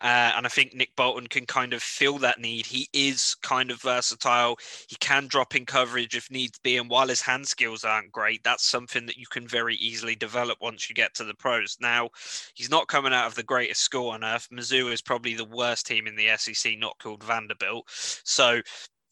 uh, 0.00 0.32
and 0.36 0.46
I 0.46 0.48
think 0.48 0.74
Nick 0.74 0.94
Bolton 0.96 1.26
can 1.26 1.46
kind 1.46 1.72
of 1.72 1.82
fill 1.82 2.18
that 2.18 2.40
need. 2.40 2.66
He 2.66 2.88
is 2.92 3.36
kind 3.42 3.70
of 3.70 3.82
versatile. 3.82 4.56
He 4.88 4.96
can 4.96 5.26
drop 5.26 5.54
in 5.54 5.66
coverage 5.66 6.16
if 6.16 6.30
needs 6.30 6.58
be, 6.58 6.76
and 6.76 6.88
while 6.88 7.08
his 7.08 7.20
hand 7.20 7.46
skills 7.46 7.84
aren't 7.84 8.12
great, 8.12 8.42
that's 8.44 8.64
something 8.64 9.06
that 9.06 9.16
you 9.16 9.26
can 9.26 9.46
very 9.46 9.76
easily 9.76 10.14
develop 10.14 10.58
once 10.60 10.88
you 10.88 10.94
get 10.94 11.14
to 11.14 11.24
the 11.24 11.34
pros. 11.34 11.76
Now, 11.80 12.10
he's 12.54 12.70
not 12.70 12.88
coming 12.88 13.12
out 13.12 13.26
of 13.26 13.34
the 13.34 13.42
greatest 13.42 13.82
school 13.82 14.10
on 14.10 14.24
earth. 14.24 14.48
Mizzou 14.52 14.92
is 14.92 15.02
probably 15.02 15.34
the 15.34 15.44
worst 15.44 15.86
team 15.86 16.06
in 16.06 16.16
the 16.16 16.28
SEC, 16.36 16.78
not 16.78 16.98
called 16.98 17.22
Vanderbilt. 17.22 17.84
So 18.24 18.60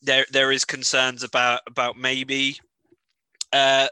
there 0.02 0.26
there 0.30 0.52
is 0.52 0.64
concerns 0.64 1.22
about 1.22 1.60
about 1.66 1.96
maybe 1.96 2.58
uh, 3.52 3.88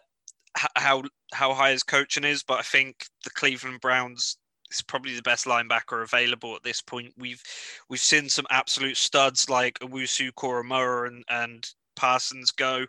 how 0.54 1.04
how 1.32 1.54
high 1.54 1.70
his 1.70 1.82
coaching 1.82 2.24
is, 2.24 2.42
but 2.42 2.58
I 2.58 2.62
think 2.62 3.06
the 3.24 3.30
Cleveland 3.30 3.80
Browns 3.80 4.36
is 4.70 4.82
probably 4.82 5.14
the 5.14 5.22
best 5.22 5.46
linebacker 5.46 6.02
available 6.02 6.54
at 6.54 6.62
this 6.62 6.80
point. 6.80 7.12
We've 7.16 7.42
we've 7.88 8.00
seen 8.00 8.28
some 8.28 8.46
absolute 8.50 8.96
studs 8.96 9.48
like 9.48 9.78
Owusu 9.80 10.32
Koramoah 10.32 11.08
and 11.08 11.24
and 11.28 11.68
Parsons 11.96 12.50
go 12.50 12.86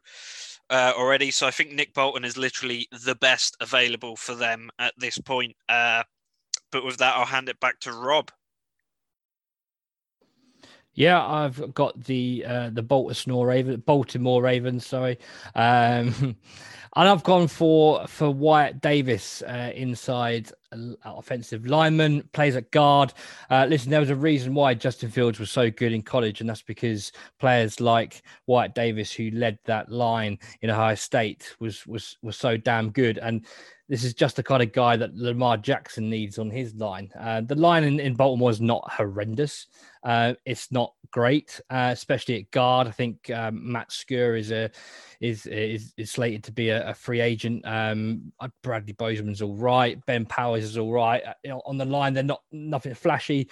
uh, 0.70 0.94
already, 0.96 1.32
so 1.32 1.48
I 1.48 1.52
think 1.52 1.72
Nick 1.72 1.94
Bolton 1.94 2.24
is 2.24 2.38
literally 2.38 2.88
the 3.06 3.16
best 3.16 3.58
available 3.60 4.16
for 4.16 4.36
them 4.36 4.70
at 4.80 4.94
this 4.98 5.18
point. 5.18 5.56
Uh, 5.68 6.04
but 6.72 6.86
with 6.86 6.98
that, 6.98 7.16
I'll 7.16 7.26
hand 7.26 7.50
it 7.50 7.60
back 7.60 7.80
to 7.82 7.92
Rob. 7.92 8.32
Yeah, 10.94 11.26
I've 11.26 11.74
got 11.74 12.04
the 12.04 12.44
uh, 12.46 12.70
the 12.70 12.84
Baltimore 12.84 13.48
Raven, 13.48 13.82
Baltimore 13.86 14.42
Ravens. 14.42 14.86
Sorry, 14.86 15.18
um, 15.56 16.36
and 16.96 17.08
I've 17.08 17.24
gone 17.24 17.48
for 17.48 18.06
for 18.08 18.30
Wyatt 18.30 18.82
Davis 18.82 19.42
uh, 19.44 19.72
inside 19.76 20.52
uh, 20.72 20.94
offensive 21.06 21.66
lineman, 21.66 22.28
plays 22.34 22.56
at 22.56 22.72
guard. 22.72 23.14
Uh, 23.50 23.66
listen, 23.70 23.90
there 23.90 24.00
was 24.00 24.10
a 24.10 24.16
reason 24.16 24.54
why 24.54 24.74
Justin 24.74 25.10
Fields 25.10 25.40
was 25.40 25.52
so 25.52 25.72
good 25.72 25.94
in 25.94 26.02
college, 26.02 26.42
and 26.42 26.50
that's 26.50 26.62
because 26.62 27.12
players 27.40 27.80
like 27.80 28.24
Wyatt 28.48 28.76
Davis, 28.76 29.12
who 29.12 29.32
led 29.32 29.58
that 29.66 29.90
line 29.90 30.38
in 30.62 30.70
Ohio 30.70 30.96
State, 30.96 31.56
was 31.60 31.88
was 31.88 32.18
was 32.22 32.36
so 32.38 32.58
damn 32.58 32.92
good. 32.92 33.18
And 33.20 33.46
this 33.88 34.04
is 34.04 34.14
just 34.14 34.38
the 34.38 34.44
kind 34.44 34.64
of 34.64 34.72
guy 34.72 34.96
that 34.96 35.16
Lamar 35.16 35.58
Jackson 35.58 36.10
needs 36.10 36.40
on 36.40 36.50
his 36.50 36.74
line. 36.76 37.12
Uh, 37.20 37.42
the 37.42 37.56
line 37.56 37.84
in, 37.84 38.00
in 38.00 38.16
Baltimore 38.16 38.50
is 38.50 38.62
not 38.62 38.90
horrendous. 38.90 39.68
Uh, 40.04 40.34
it's 40.46 40.72
not 40.72 40.94
great, 41.12 41.60
uh, 41.70 41.90
especially 41.92 42.40
at 42.40 42.52
guard. 42.52 42.88
I 42.88 42.92
think 42.92 43.30
um, 43.30 43.72
Matt 43.72 43.90
Skura 43.90 44.40
is 44.40 44.52
a 44.52 44.72
is 45.20 45.46
is, 45.46 45.94
is 45.98 46.12
slated 46.12 46.44
to 46.46 46.52
be 46.52 46.70
a, 46.70 46.90
a 46.90 46.94
free 46.94 47.22
agent. 47.22 47.66
Um, 47.66 48.32
uh, 48.40 48.48
Bradley 48.64 48.94
Bozeman's 48.94 49.42
all 49.42 49.56
right. 49.56 50.04
Ben 50.06 50.26
Powers 50.26 50.64
is 50.64 50.78
all 50.78 50.92
right. 50.92 51.22
Uh, 51.48 51.58
on 51.66 51.78
the 51.78 51.86
line, 51.86 52.14
they're 52.14 52.24
not 52.24 52.44
nothing 52.52 52.94
flashy. 52.94 53.50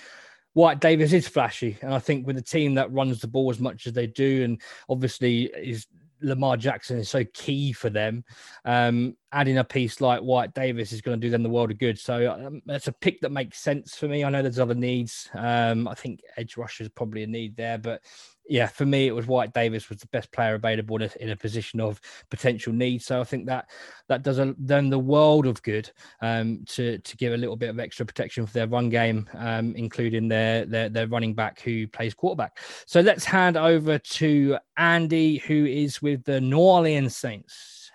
Wyatt 0.56 0.82
Davis 0.82 1.14
is 1.14 1.28
flashy, 1.28 1.78
and 1.82 1.94
I 1.94 2.00
think 2.00 2.26
with 2.26 2.38
a 2.38 2.42
team 2.42 2.74
that 2.76 2.92
runs 2.92 3.22
the 3.22 3.28
ball 3.28 3.52
as 3.52 3.60
much 3.60 3.86
as 3.86 3.94
they 3.94 4.08
do, 4.08 4.44
and 4.44 4.62
obviously 4.90 5.44
is 5.44 5.86
Lamar 6.22 6.58
Jackson 6.58 6.98
is 6.98 7.10
so 7.10 7.24
key 7.34 7.74
for 7.74 7.90
them. 7.90 8.24
Um, 8.66 9.16
adding 9.32 9.58
a 9.58 9.64
piece 9.64 10.02
like 10.02 10.22
Wyatt 10.22 10.54
Davis 10.54 10.92
is 10.92 11.02
going 11.02 11.20
to 11.20 11.26
do 11.26 11.32
them 11.32 11.44
the 11.44 11.50
world 11.50 11.72
of 11.72 11.78
good. 11.78 12.00
So 12.00 12.32
um, 12.32 12.62
that's 12.66 12.88
a 12.88 12.92
pick 12.92 13.22
that 13.22 13.32
makes 13.32 13.60
sense 13.60 13.96
for 13.96 14.08
me. 14.08 14.24
I 14.24 14.30
know 14.30 14.42
there's 14.42 14.60
other 14.60 14.76
needs. 14.76 15.30
Um, 15.34 15.88
I 15.88 15.94
think 15.94 16.22
edge 16.38 16.58
rusher 16.58 16.84
is 16.84 16.90
probably 16.90 17.24
a 17.24 17.28
need 17.28 17.56
there, 17.56 17.78
but 17.78 18.02
yeah, 18.50 18.66
for 18.66 18.86
me, 18.86 19.08
it 19.08 19.12
was 19.12 19.28
Wyatt 19.28 19.54
Davis 19.54 19.90
was 19.90 20.00
the 20.00 20.08
best 20.08 20.32
player 20.32 20.56
available 20.56 21.02
in 21.02 21.30
a, 21.30 21.36
position 21.36 21.80
of 21.80 22.02
potential 22.30 22.74
need. 22.74 23.04
So 23.04 23.22
I 23.22 23.24
think 23.24 23.46
that 23.46 23.70
that 24.08 24.24
does 24.24 24.40
a, 24.40 24.56
them 24.58 24.90
the 24.90 25.00
world 25.00 25.46
of 25.46 25.62
good 25.62 25.90
um, 26.22 26.64
to 26.70 26.98
to 26.98 27.18
give 27.18 27.34
a 27.34 27.38
little 27.38 27.56
bit 27.56 27.70
of 27.70 27.80
extra 27.80 28.06
protection 28.06 28.46
for 28.46 28.54
their 28.54 28.68
run 28.68 28.90
game, 28.90 29.30
um, 29.36 29.76
including 29.76 30.28
their, 30.28 30.66
their 30.66 30.90
their 30.90 31.08
running 31.08 31.36
back 31.36 31.62
who 31.62 31.88
plays 31.88 32.16
quarterback. 32.16 32.58
So 32.88 33.02
let's 33.02 33.24
hand 33.24 33.56
over 33.56 34.00
to 34.00 34.58
Andy, 34.76 35.38
who 35.38 35.66
is 35.66 36.02
with 36.02 36.24
the 36.24 36.42
New 36.42 36.58
Orleans 36.58 37.16
Saints. 37.16 37.92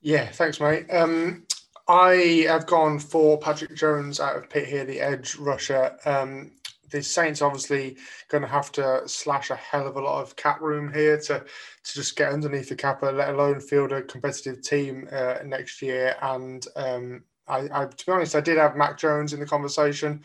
Yeah, 0.00 0.30
thanks, 0.30 0.60
mate. 0.60 0.86
Um, 0.90 1.46
I 1.86 2.46
have 2.48 2.66
gone 2.66 2.98
for 2.98 3.36
Patrick 3.38 3.76
Jones 3.76 4.18
out 4.18 4.36
of 4.36 4.48
Pitt 4.48 4.66
here, 4.66 4.84
the 4.84 5.00
edge 5.00 5.36
rusher. 5.36 5.96
Um, 6.06 6.52
the 6.90 7.02
Saints 7.02 7.42
obviously 7.42 7.96
going 8.28 8.42
to 8.42 8.48
have 8.48 8.72
to 8.72 9.02
slash 9.06 9.50
a 9.50 9.56
hell 9.56 9.86
of 9.86 9.96
a 9.96 10.00
lot 10.00 10.22
of 10.22 10.36
cap 10.36 10.60
room 10.60 10.92
here 10.92 11.18
to 11.18 11.44
to 11.84 11.94
just 11.94 12.16
get 12.16 12.32
underneath 12.32 12.68
the 12.68 12.76
cap, 12.76 13.02
let 13.02 13.30
alone 13.30 13.60
field 13.60 13.92
a 13.92 14.02
competitive 14.02 14.62
team 14.62 15.08
uh, 15.12 15.36
next 15.44 15.82
year. 15.82 16.16
And 16.22 16.64
um, 16.76 17.24
I, 17.48 17.68
I, 17.72 17.84
to 17.86 18.06
be 18.06 18.12
honest, 18.12 18.36
I 18.36 18.40
did 18.40 18.58
have 18.58 18.76
Mac 18.76 18.96
Jones 18.96 19.32
in 19.32 19.40
the 19.40 19.46
conversation. 19.46 20.22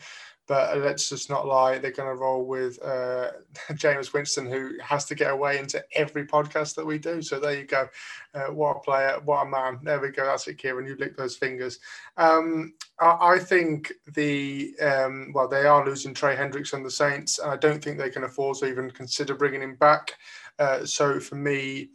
But 0.48 0.78
let's 0.78 1.08
just 1.08 1.28
not 1.28 1.46
lie, 1.46 1.78
they're 1.78 1.90
going 1.90 2.08
to 2.08 2.20
roll 2.20 2.44
with 2.44 2.80
uh, 2.82 3.32
Jameis 3.72 4.12
Winston, 4.12 4.46
who 4.46 4.78
has 4.80 5.04
to 5.06 5.14
get 5.16 5.32
away 5.32 5.58
into 5.58 5.82
every 5.94 6.24
podcast 6.24 6.76
that 6.76 6.86
we 6.86 6.98
do. 6.98 7.20
So 7.20 7.40
there 7.40 7.58
you 7.58 7.64
go. 7.64 7.88
Uh, 8.32 8.52
what 8.52 8.76
a 8.76 8.80
player, 8.80 9.20
what 9.24 9.46
a 9.46 9.50
man. 9.50 9.80
There 9.82 10.00
we 10.00 10.10
go. 10.10 10.24
That's 10.24 10.46
it, 10.46 10.58
Kieran. 10.58 10.86
You 10.86 10.96
lick 10.96 11.16
those 11.16 11.36
fingers. 11.36 11.80
Um, 12.16 12.74
I, 13.00 13.34
I, 13.34 13.38
think 13.40 13.92
the, 14.14 14.74
um, 14.80 15.32
well, 15.34 15.48
they 15.48 15.66
are 15.66 15.84
losing 15.84 16.14
Trey 16.14 16.36
Hendricks 16.36 16.72
and 16.74 16.84
the 16.84 16.90
Saints, 16.90 17.40
and 17.40 17.50
I 17.50 17.56
don't 17.56 17.82
think 17.82 17.98
they 17.98 18.10
can 18.10 18.24
afford 18.24 18.58
to 18.58 18.66
even 18.66 18.90
consider 18.90 19.34
bringing 19.34 19.62
him 19.62 19.74
back. 19.74 20.12
Uh, 20.58 20.84
so 20.84 21.18
for 21.18 21.34
me, 21.34 21.90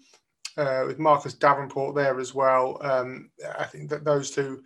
uh, 0.57 0.83
with 0.85 0.99
Marcus 0.99 1.33
Davenport 1.33 1.95
there 1.95 2.19
as 2.19 2.35
well, 2.35 2.77
um, 2.81 3.29
I 3.57 3.63
think 3.63 3.89
that 3.89 4.03
those 4.03 4.31
two 4.31 4.63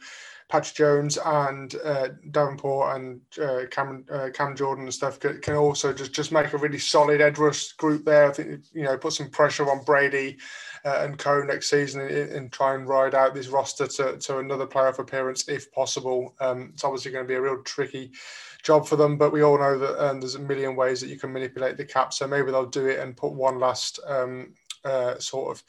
Patrick 0.47 0.75
Jones 0.75 1.17
and 1.25 1.75
uh, 1.83 2.09
Davenport 2.29 2.95
and 2.95 3.21
uh, 3.41 3.65
Cam, 3.71 4.05
uh, 4.11 4.29
Cam 4.31 4.55
Jordan 4.55 4.83
and 4.83 4.93
stuff 4.93 5.19
can, 5.19 5.41
can, 5.41 5.55
also 5.55 5.91
just, 5.91 6.13
just 6.13 6.31
make 6.31 6.53
a 6.53 6.57
really 6.57 6.77
solid 6.77 7.19
edge 7.19 7.39
rush 7.39 7.71
group 7.73 8.05
there. 8.05 8.29
I 8.29 8.33
think, 8.33 8.63
you 8.71 8.83
know, 8.83 8.95
put 8.97 9.13
some 9.13 9.29
pressure 9.29 9.69
on 9.69 9.83
Brady 9.83 10.37
uh, 10.85 10.99
and 11.01 11.17
Co 11.17 11.41
next 11.41 11.69
season 11.69 12.01
and, 12.01 12.11
and, 12.11 12.51
try 12.51 12.75
and 12.75 12.87
ride 12.87 13.15
out 13.15 13.33
this 13.33 13.47
roster 13.47 13.87
to, 13.87 14.17
to 14.17 14.37
another 14.37 14.67
playoff 14.67 14.99
appearance 14.99 15.49
if 15.49 15.71
possible. 15.71 16.35
Um, 16.39 16.69
it's 16.73 16.83
obviously 16.83 17.11
going 17.11 17.25
to 17.25 17.27
be 17.27 17.35
a 17.35 17.41
real 17.41 17.63
tricky 17.63 18.11
job 18.61 18.87
for 18.87 18.95
them, 18.97 19.17
but 19.17 19.33
we 19.33 19.41
all 19.41 19.57
know 19.57 19.79
that 19.79 20.07
um, 20.07 20.19
there's 20.19 20.35
a 20.35 20.39
million 20.39 20.75
ways 20.75 21.01
that 21.01 21.07
you 21.07 21.17
can 21.17 21.33
manipulate 21.33 21.77
the 21.77 21.85
cap. 21.85 22.13
So 22.13 22.27
maybe 22.27 22.51
they'll 22.51 22.67
do 22.67 22.85
it 22.85 22.99
and 22.99 23.17
put 23.17 23.33
one 23.33 23.59
last 23.59 23.99
um, 24.05 24.53
uh, 24.83 25.17
sort 25.17 25.57
of 25.57 25.63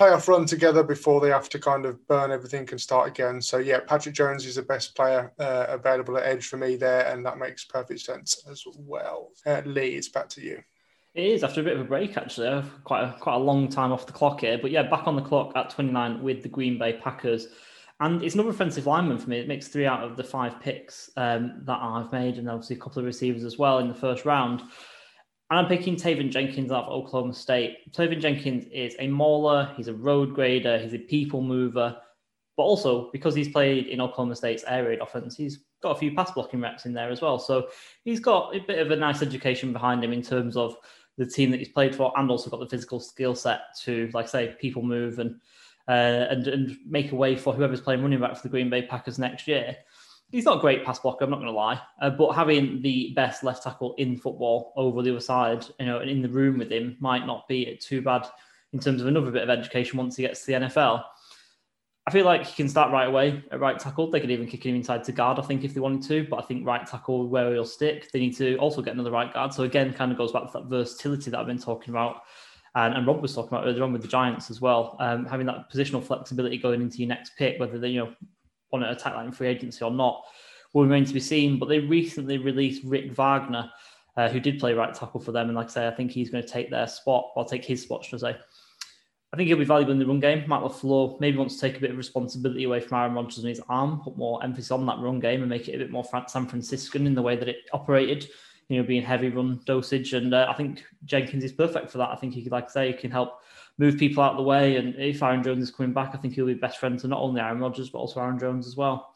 playoff 0.00 0.28
run 0.28 0.46
together 0.46 0.82
before 0.82 1.20
they 1.20 1.28
have 1.28 1.50
to 1.50 1.58
kind 1.58 1.84
of 1.84 2.06
burn 2.08 2.30
everything 2.30 2.66
and 2.70 2.80
start 2.80 3.06
again. 3.06 3.42
So 3.42 3.58
yeah, 3.58 3.80
Patrick 3.80 4.14
Jones 4.14 4.46
is 4.46 4.54
the 4.54 4.62
best 4.62 4.96
player 4.96 5.30
uh, 5.38 5.66
available 5.68 6.16
at 6.16 6.24
edge 6.24 6.46
for 6.46 6.56
me 6.56 6.76
there, 6.76 7.06
and 7.06 7.24
that 7.26 7.36
makes 7.36 7.66
perfect 7.66 8.00
sense 8.00 8.42
as 8.50 8.64
well. 8.78 9.32
Uh, 9.44 9.60
Lee, 9.66 9.90
it's 9.90 10.08
back 10.08 10.30
to 10.30 10.40
you. 10.40 10.62
It 11.14 11.26
is 11.26 11.44
after 11.44 11.60
a 11.60 11.64
bit 11.64 11.74
of 11.74 11.82
a 11.82 11.84
break, 11.84 12.16
actually. 12.16 12.64
Quite 12.84 13.02
a, 13.02 13.16
quite 13.20 13.34
a 13.34 13.38
long 13.38 13.68
time 13.68 13.92
off 13.92 14.06
the 14.06 14.12
clock 14.12 14.40
here, 14.40 14.56
but 14.56 14.70
yeah, 14.70 14.84
back 14.84 15.06
on 15.06 15.16
the 15.16 15.22
clock 15.22 15.52
at 15.54 15.68
29 15.68 16.22
with 16.22 16.42
the 16.42 16.48
Green 16.48 16.78
Bay 16.78 16.94
Packers. 16.94 17.48
And 17.98 18.22
it's 18.22 18.34
another 18.34 18.48
offensive 18.48 18.86
lineman 18.86 19.18
for 19.18 19.28
me. 19.28 19.38
It 19.38 19.48
makes 19.48 19.68
three 19.68 19.84
out 19.84 20.02
of 20.02 20.16
the 20.16 20.24
five 20.24 20.58
picks 20.60 21.10
um, 21.18 21.60
that 21.64 21.78
I've 21.78 22.10
made, 22.10 22.38
and 22.38 22.48
obviously 22.48 22.76
a 22.76 22.78
couple 22.78 23.00
of 23.00 23.04
receivers 23.04 23.44
as 23.44 23.58
well 23.58 23.80
in 23.80 23.88
the 23.88 23.94
first 23.94 24.24
round. 24.24 24.62
I'm 25.50 25.66
picking 25.66 25.96
Teven 25.96 26.30
Jenkins 26.30 26.70
out 26.70 26.84
of 26.84 26.92
Oklahoma 26.92 27.34
State. 27.34 27.92
Teven 27.92 28.20
Jenkins 28.20 28.66
is 28.72 28.94
a 29.00 29.08
mauler, 29.08 29.72
he's 29.76 29.88
a 29.88 29.94
road 29.94 30.32
grader, 30.32 30.78
he's 30.78 30.94
a 30.94 30.98
people 30.98 31.42
mover, 31.42 31.96
but 32.56 32.62
also 32.62 33.10
because 33.12 33.34
he's 33.34 33.48
played 33.48 33.86
in 33.86 34.00
Oklahoma 34.00 34.36
State's 34.36 34.64
air 34.68 34.84
raid 34.84 35.00
offense, 35.00 35.36
he's 35.36 35.64
got 35.82 35.90
a 35.90 35.98
few 35.98 36.14
pass 36.14 36.30
blocking 36.30 36.60
reps 36.60 36.86
in 36.86 36.92
there 36.92 37.10
as 37.10 37.20
well. 37.20 37.38
So 37.38 37.68
he's 38.04 38.20
got 38.20 38.54
a 38.54 38.60
bit 38.60 38.78
of 38.78 38.92
a 38.92 38.96
nice 38.96 39.22
education 39.22 39.72
behind 39.72 40.04
him 40.04 40.12
in 40.12 40.22
terms 40.22 40.56
of 40.56 40.76
the 41.18 41.26
team 41.26 41.50
that 41.50 41.58
he's 41.58 41.68
played 41.68 41.96
for, 41.96 42.12
and 42.16 42.30
also 42.30 42.48
got 42.48 42.60
the 42.60 42.68
physical 42.68 43.00
skill 43.00 43.34
set 43.34 43.60
to, 43.82 44.08
like 44.14 44.26
I 44.26 44.28
say, 44.28 44.56
people 44.60 44.82
move 44.82 45.18
and 45.18 45.40
uh, 45.88 46.28
and 46.30 46.46
and 46.46 46.76
make 46.86 47.10
a 47.10 47.16
way 47.16 47.34
for 47.34 47.52
whoever's 47.52 47.80
playing 47.80 48.02
running 48.02 48.20
back 48.20 48.36
for 48.36 48.42
the 48.42 48.48
Green 48.48 48.70
Bay 48.70 48.82
Packers 48.82 49.18
next 49.18 49.48
year 49.48 49.76
he's 50.30 50.44
not 50.44 50.58
a 50.58 50.60
great 50.60 50.84
pass 50.84 50.98
blocker. 50.98 51.24
I'm 51.24 51.30
not 51.30 51.36
going 51.36 51.46
to 51.46 51.52
lie, 51.52 51.80
uh, 52.00 52.10
but 52.10 52.32
having 52.32 52.82
the 52.82 53.12
best 53.14 53.42
left 53.42 53.62
tackle 53.62 53.94
in 53.98 54.16
football 54.16 54.72
over 54.76 55.02
the 55.02 55.10
other 55.10 55.20
side, 55.20 55.64
you 55.78 55.86
know, 55.86 55.98
and 55.98 56.10
in 56.10 56.22
the 56.22 56.28
room 56.28 56.58
with 56.58 56.70
him 56.70 56.96
might 57.00 57.26
not 57.26 57.48
be 57.48 57.76
too 57.80 58.02
bad 58.02 58.26
in 58.72 58.78
terms 58.78 59.00
of 59.00 59.08
another 59.08 59.30
bit 59.30 59.42
of 59.42 59.50
education 59.50 59.98
once 59.98 60.16
he 60.16 60.22
gets 60.22 60.40
to 60.40 60.46
the 60.46 60.66
NFL. 60.66 61.04
I 62.06 62.12
feel 62.12 62.24
like 62.24 62.46
he 62.46 62.54
can 62.54 62.68
start 62.68 62.92
right 62.92 63.06
away 63.06 63.44
at 63.52 63.60
right 63.60 63.78
tackle. 63.78 64.10
They 64.10 64.20
could 64.20 64.30
even 64.30 64.46
kick 64.46 64.64
him 64.64 64.74
inside 64.74 65.04
to 65.04 65.12
guard, 65.12 65.38
I 65.38 65.42
think, 65.42 65.64
if 65.64 65.74
they 65.74 65.80
wanted 65.80 66.02
to. 66.08 66.26
But 66.28 66.42
I 66.42 66.46
think 66.46 66.66
right 66.66 66.86
tackle 66.86 67.28
where 67.28 67.52
he'll 67.52 67.64
stick. 67.64 68.10
They 68.10 68.20
need 68.20 68.36
to 68.38 68.56
also 68.56 68.82
get 68.82 68.94
another 68.94 69.10
right 69.10 69.32
guard. 69.32 69.52
So 69.52 69.64
again, 69.64 69.92
kind 69.92 70.10
of 70.10 70.18
goes 70.18 70.32
back 70.32 70.46
to 70.46 70.58
that 70.58 70.64
versatility 70.64 71.30
that 71.30 71.38
I've 71.38 71.46
been 71.46 71.58
talking 71.58 71.90
about. 71.90 72.22
And, 72.74 72.94
and 72.94 73.06
Rob 73.06 73.20
was 73.20 73.34
talking 73.34 73.50
about 73.50 73.66
earlier 73.66 73.84
on 73.84 73.92
with 73.92 74.02
the 74.02 74.08
Giants 74.08 74.50
as 74.50 74.60
well, 74.60 74.96
um, 74.98 75.26
having 75.26 75.46
that 75.46 75.70
positional 75.72 76.02
flexibility 76.02 76.56
going 76.56 76.80
into 76.80 76.98
your 76.98 77.08
next 77.08 77.36
pick, 77.36 77.60
whether 77.60 77.78
they, 77.78 77.88
you 77.88 78.00
know, 78.00 78.14
on 78.72 78.82
an 78.82 78.90
attack 78.90 79.14
line 79.14 79.32
free 79.32 79.48
agency 79.48 79.84
or 79.84 79.90
not 79.90 80.24
will 80.72 80.82
remain 80.82 81.04
to 81.04 81.14
be 81.14 81.20
seen. 81.20 81.58
But 81.58 81.68
they 81.68 81.80
recently 81.80 82.38
released 82.38 82.84
Rick 82.84 83.12
Wagner, 83.12 83.70
uh, 84.16 84.28
who 84.28 84.40
did 84.40 84.58
play 84.58 84.72
right 84.72 84.94
tackle 84.94 85.20
for 85.20 85.32
them. 85.32 85.48
And 85.48 85.56
like 85.56 85.68
I 85.68 85.70
say, 85.70 85.88
I 85.88 85.90
think 85.90 86.10
he's 86.10 86.30
going 86.30 86.44
to 86.44 86.48
take 86.48 86.70
their 86.70 86.86
spot, 86.86 87.30
or 87.36 87.44
take 87.44 87.64
his 87.64 87.82
spot, 87.82 88.04
should 88.04 88.22
I 88.24 88.32
say. 88.32 88.38
I 89.32 89.36
think 89.36 89.46
he'll 89.46 89.58
be 89.58 89.64
valuable 89.64 89.92
in 89.92 90.00
the 90.00 90.06
run 90.06 90.18
game. 90.18 90.48
Matt 90.48 90.62
LaFleur 90.62 91.20
maybe 91.20 91.38
wants 91.38 91.54
to 91.54 91.60
take 91.60 91.76
a 91.76 91.80
bit 91.80 91.92
of 91.92 91.96
responsibility 91.96 92.64
away 92.64 92.80
from 92.80 92.98
Aaron 92.98 93.14
Rodgers 93.14 93.38
and 93.38 93.48
his 93.48 93.62
arm, 93.68 94.00
put 94.00 94.16
more 94.16 94.42
emphasis 94.42 94.72
on 94.72 94.84
that 94.86 94.98
run 94.98 95.20
game 95.20 95.40
and 95.42 95.48
make 95.48 95.68
it 95.68 95.74
a 95.76 95.78
bit 95.78 95.92
more 95.92 96.04
San 96.26 96.46
Franciscan 96.46 97.06
in 97.06 97.14
the 97.14 97.22
way 97.22 97.36
that 97.36 97.48
it 97.48 97.58
operated, 97.72 98.28
you 98.68 98.78
know, 98.78 98.82
being 98.82 99.02
heavy 99.02 99.28
run 99.28 99.60
dosage. 99.66 100.14
And 100.14 100.34
uh, 100.34 100.48
I 100.48 100.54
think 100.54 100.84
Jenkins 101.04 101.44
is 101.44 101.52
perfect 101.52 101.90
for 101.90 101.98
that. 101.98 102.10
I 102.10 102.16
think 102.16 102.34
he 102.34 102.42
could, 102.42 102.50
like 102.50 102.64
I 102.64 102.72
say, 102.72 102.86
he 102.88 102.98
can 102.98 103.12
help 103.12 103.40
move 103.80 103.96
people 103.96 104.22
out 104.22 104.32
of 104.32 104.36
the 104.36 104.42
way. 104.42 104.76
And 104.76 104.94
if 104.96 105.22
Aaron 105.22 105.42
Jones 105.42 105.62
is 105.62 105.74
coming 105.74 105.94
back, 105.94 106.10
I 106.12 106.18
think 106.18 106.34
he'll 106.34 106.46
be 106.46 106.54
best 106.54 106.78
friend 106.78 106.98
to 106.98 107.08
not 107.08 107.20
only 107.20 107.40
Aaron 107.40 107.60
Rodgers, 107.60 107.88
but 107.88 107.98
also 107.98 108.20
Aaron 108.20 108.38
Jones 108.38 108.66
as 108.66 108.76
well. 108.76 109.14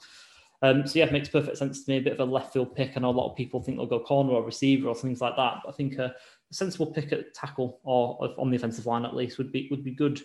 Um, 0.62 0.86
so 0.86 0.98
yeah, 0.98 1.04
it 1.04 1.12
makes 1.12 1.28
perfect 1.28 1.58
sense 1.58 1.84
to 1.84 1.90
me. 1.90 1.98
A 1.98 2.00
bit 2.00 2.14
of 2.14 2.20
a 2.20 2.32
left 2.32 2.54
field 2.54 2.74
pick. 2.74 2.92
I 2.96 3.00
know 3.00 3.10
a 3.10 3.20
lot 3.20 3.30
of 3.30 3.36
people 3.36 3.60
think 3.60 3.76
they'll 3.76 3.86
go 3.86 4.00
corner 4.00 4.32
or 4.32 4.42
receiver 4.42 4.88
or 4.88 4.94
things 4.94 5.20
like 5.20 5.36
that. 5.36 5.58
But 5.62 5.70
I 5.70 5.72
think 5.72 5.98
a, 5.98 6.14
sensible 6.50 6.86
pick 6.86 7.12
at 7.12 7.34
tackle 7.34 7.80
or 7.82 8.32
on 8.38 8.48
the 8.48 8.56
offensive 8.56 8.86
line 8.86 9.04
at 9.04 9.16
least 9.16 9.38
would 9.38 9.52
be 9.52 9.66
would 9.70 9.84
be 9.84 9.90
good. 9.90 10.22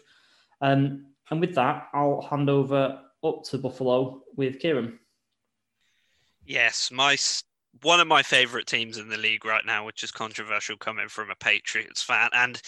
Um, 0.62 1.08
and 1.30 1.42
with 1.42 1.56
that, 1.56 1.88
I'll 1.94 2.22
hand 2.22 2.50
over 2.50 3.02
up 3.24 3.44
to 3.46 3.58
Buffalo 3.58 4.22
with 4.36 4.60
Kieran. 4.60 5.00
Yes, 6.46 6.92
my 6.92 7.18
one 7.82 8.00
of 8.00 8.08
my 8.08 8.24
favorite 8.24 8.68
teams 8.68 8.98
in 8.98 9.10
the 9.10 9.18
league 9.18 9.44
right 9.44 9.66
now, 9.66 9.86
which 9.86 10.04
is 10.04 10.12
controversial 10.12 10.78
coming 10.78 11.10
from 11.10 11.32
a 11.32 11.36
Patriots 11.36 12.02
fan, 12.02 12.30
and 12.34 12.62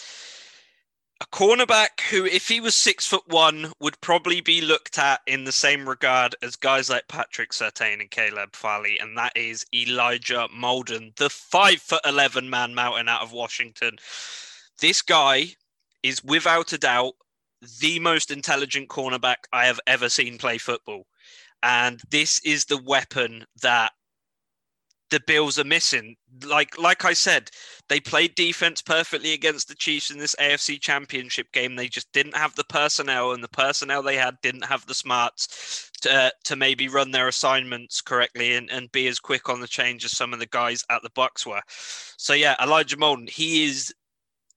a 1.21 1.25
cornerback 1.27 2.01
who, 2.09 2.25
if 2.25 2.47
he 2.47 2.59
was 2.59 2.73
six 2.73 3.05
foot 3.05 3.21
one, 3.27 3.71
would 3.79 4.01
probably 4.01 4.41
be 4.41 4.59
looked 4.59 4.97
at 4.97 5.21
in 5.27 5.43
the 5.43 5.51
same 5.51 5.87
regard 5.87 6.35
as 6.41 6.55
guys 6.55 6.89
like 6.89 7.07
Patrick 7.07 7.51
Surtain 7.51 8.01
and 8.01 8.09
Caleb 8.09 8.55
Farley, 8.55 8.97
and 8.99 9.15
that 9.15 9.31
is 9.35 9.63
Elijah 9.71 10.47
Molden, 10.51 11.15
the 11.17 11.29
five 11.29 11.79
foot 11.79 12.01
eleven 12.05 12.49
man 12.49 12.73
mountain 12.73 13.07
out 13.07 13.21
of 13.21 13.31
Washington. 13.31 13.97
This 14.79 15.03
guy 15.03 15.49
is 16.01 16.23
without 16.23 16.73
a 16.73 16.79
doubt 16.79 17.13
the 17.79 17.99
most 17.99 18.31
intelligent 18.31 18.89
cornerback 18.89 19.35
I 19.53 19.67
have 19.67 19.79
ever 19.85 20.09
seen 20.09 20.39
play 20.39 20.57
football. 20.57 21.05
And 21.61 22.01
this 22.09 22.41
is 22.43 22.65
the 22.65 22.81
weapon 22.81 23.45
that 23.61 23.91
the 25.11 25.19
Bills 25.27 25.59
are 25.59 25.63
missing. 25.63 26.15
Like 26.45 26.77
like 26.79 27.05
I 27.05 27.13
said, 27.13 27.51
they 27.89 27.99
played 27.99 28.33
defense 28.35 28.81
perfectly 28.81 29.33
against 29.33 29.67
the 29.67 29.75
Chiefs 29.75 30.09
in 30.09 30.17
this 30.17 30.35
AFC 30.39 30.79
Championship 30.79 31.51
game. 31.51 31.75
They 31.75 31.87
just 31.87 32.11
didn't 32.13 32.35
have 32.35 32.55
the 32.55 32.63
personnel, 32.63 33.33
and 33.33 33.43
the 33.43 33.49
personnel 33.49 34.01
they 34.01 34.15
had 34.15 34.37
didn't 34.41 34.65
have 34.65 34.85
the 34.87 34.95
smarts 34.95 35.91
to, 36.01 36.13
uh, 36.13 36.29
to 36.45 36.55
maybe 36.55 36.87
run 36.87 37.11
their 37.11 37.27
assignments 37.27 38.01
correctly 38.01 38.55
and, 38.55 38.71
and 38.71 38.91
be 38.91 39.07
as 39.07 39.19
quick 39.19 39.49
on 39.49 39.59
the 39.61 39.67
change 39.67 40.03
as 40.05 40.15
some 40.15 40.33
of 40.33 40.39
the 40.39 40.47
guys 40.47 40.83
at 40.89 41.01
the 41.03 41.09
Bucs 41.09 41.45
were. 41.45 41.61
So 42.17 42.33
yeah, 42.33 42.55
Elijah 42.61 42.97
Molden, 42.97 43.29
he 43.29 43.65
is 43.65 43.93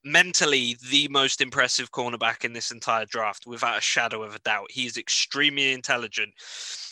mentally 0.05 0.77
the 0.91 1.07
most 1.09 1.41
impressive 1.41 1.91
cornerback 1.91 2.45
in 2.45 2.53
this 2.53 2.71
entire 2.71 3.05
draft, 3.05 3.47
without 3.47 3.79
a 3.79 3.81
shadow 3.81 4.23
of 4.23 4.35
a 4.35 4.39
doubt. 4.39 4.71
He 4.71 4.85
is 4.85 4.97
extremely 4.97 5.73
intelligent. 5.73 6.31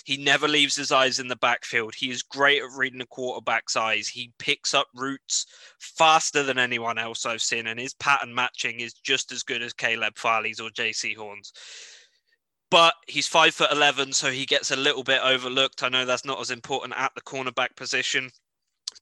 He 0.03 0.18
never 0.18 0.47
leaves 0.47 0.76
his 0.76 0.91
eyes 0.91 1.20
in 1.20 1.28
the 1.28 1.36
backfield. 1.38 1.93
He 1.95 2.09
is 2.09 2.24
great 2.24 2.61
at 2.61 2.70
reading 2.76 3.01
a 3.01 3.05
quarterback's 3.05 3.78
eyes. 3.78 4.07
He 4.07 4.34
picks 4.39 4.74
up 4.74 4.88
routes 4.95 5.45
faster 5.80 6.43
than 6.43 6.57
anyone 6.57 6.97
else 6.97 7.26
I've 7.26 7.41
seen, 7.41 7.68
and 7.68 7.80
his 7.80 7.93
pattern 7.93 8.34
matching 8.34 8.80
is 8.80 8.93
just 8.93 9.32
as 9.32 9.43
good 9.43 9.61
as 9.61 9.74
Caleb 9.74 10.18
Farley's 10.18 10.59
or 10.59 10.70
Jaycee 10.72 11.16
Horn's. 11.16 11.53
But 12.72 12.95
he's 13.07 13.28
five 13.28 13.53
foot 13.53 13.72
eleven, 13.72 14.11
so 14.11 14.32
he 14.32 14.47
gets 14.47 14.72
a 14.72 14.76
little 14.76 15.03
bit 15.03 15.22
overlooked. 15.24 15.84
I 15.84 15.89
know 15.89 16.05
that's 16.05 16.26
not 16.26 16.41
as 16.41 16.49
important 16.49 16.93
at 16.97 17.11
the 17.14 17.22
cornerback 17.22 17.76
position 17.76 18.32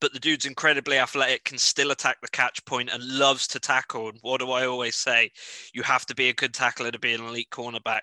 but 0.01 0.11
the 0.11 0.19
dude's 0.19 0.45
incredibly 0.45 0.97
athletic, 0.97 1.45
can 1.45 1.57
still 1.57 1.91
attack 1.91 2.17
the 2.21 2.27
catch 2.27 2.63
point, 2.65 2.89
and 2.91 3.03
loves 3.03 3.47
to 3.47 3.59
tackle. 3.59 4.09
And 4.09 4.17
what 4.21 4.41
do 4.41 4.51
I 4.51 4.65
always 4.65 4.95
say? 4.95 5.31
You 5.73 5.83
have 5.83 6.05
to 6.07 6.15
be 6.15 6.29
a 6.29 6.33
good 6.33 6.53
tackler 6.53 6.91
to 6.91 6.99
be 6.99 7.13
an 7.13 7.23
elite 7.23 7.51
cornerback, 7.51 8.01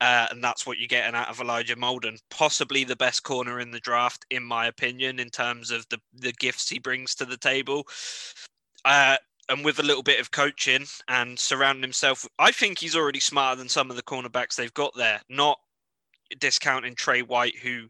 uh, 0.00 0.28
and 0.30 0.42
that's 0.42 0.66
what 0.66 0.78
you're 0.78 0.88
getting 0.88 1.14
out 1.14 1.28
of 1.28 1.40
Elijah 1.40 1.76
Molden. 1.76 2.18
Possibly 2.30 2.84
the 2.84 2.96
best 2.96 3.22
corner 3.24 3.60
in 3.60 3.70
the 3.70 3.80
draft, 3.80 4.24
in 4.30 4.42
my 4.42 4.66
opinion, 4.66 5.18
in 5.18 5.28
terms 5.28 5.70
of 5.70 5.86
the 5.90 5.98
the 6.14 6.32
gifts 6.32 6.68
he 6.68 6.78
brings 6.78 7.14
to 7.16 7.24
the 7.26 7.36
table. 7.36 7.86
Uh, 8.84 9.16
and 9.48 9.64
with 9.64 9.80
a 9.80 9.82
little 9.82 10.02
bit 10.02 10.20
of 10.20 10.30
coaching 10.30 10.86
and 11.08 11.38
surrounding 11.38 11.82
himself, 11.82 12.26
I 12.38 12.52
think 12.52 12.78
he's 12.78 12.94
already 12.94 13.18
smarter 13.18 13.58
than 13.58 13.68
some 13.68 13.90
of 13.90 13.96
the 13.96 14.02
cornerbacks 14.02 14.54
they've 14.54 14.72
got 14.72 14.94
there. 14.96 15.20
Not 15.28 15.58
discounting 16.38 16.94
Tre 16.94 17.22
White, 17.22 17.56
who 17.56 17.88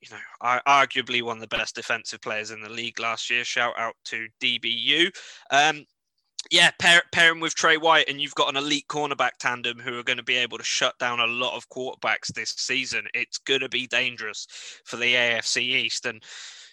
you 0.00 0.08
know, 0.10 0.60
arguably 0.66 1.22
one 1.22 1.36
of 1.36 1.40
the 1.40 1.56
best 1.56 1.74
defensive 1.74 2.20
players 2.20 2.50
in 2.50 2.60
the 2.60 2.68
league 2.68 3.00
last 3.00 3.30
year. 3.30 3.44
Shout 3.44 3.74
out 3.78 3.94
to 4.06 4.28
DBU. 4.40 5.10
Um, 5.50 5.84
yeah, 6.50 6.70
pair, 6.78 7.34
with 7.34 7.54
Tre 7.54 7.76
White, 7.76 8.08
and 8.08 8.20
you've 8.20 8.34
got 8.34 8.50
an 8.50 8.56
elite 8.56 8.86
cornerback 8.88 9.32
tandem 9.38 9.78
who 9.78 9.98
are 9.98 10.02
going 10.02 10.18
to 10.18 10.22
be 10.22 10.36
able 10.36 10.58
to 10.58 10.64
shut 10.64 10.98
down 10.98 11.20
a 11.20 11.26
lot 11.26 11.56
of 11.56 11.68
quarterbacks 11.70 12.32
this 12.34 12.50
season. 12.56 13.06
It's 13.14 13.38
going 13.38 13.60
to 13.60 13.68
be 13.68 13.86
dangerous 13.86 14.46
for 14.84 14.96
the 14.96 15.14
AFC 15.14 15.62
East. 15.62 16.06
And, 16.06 16.22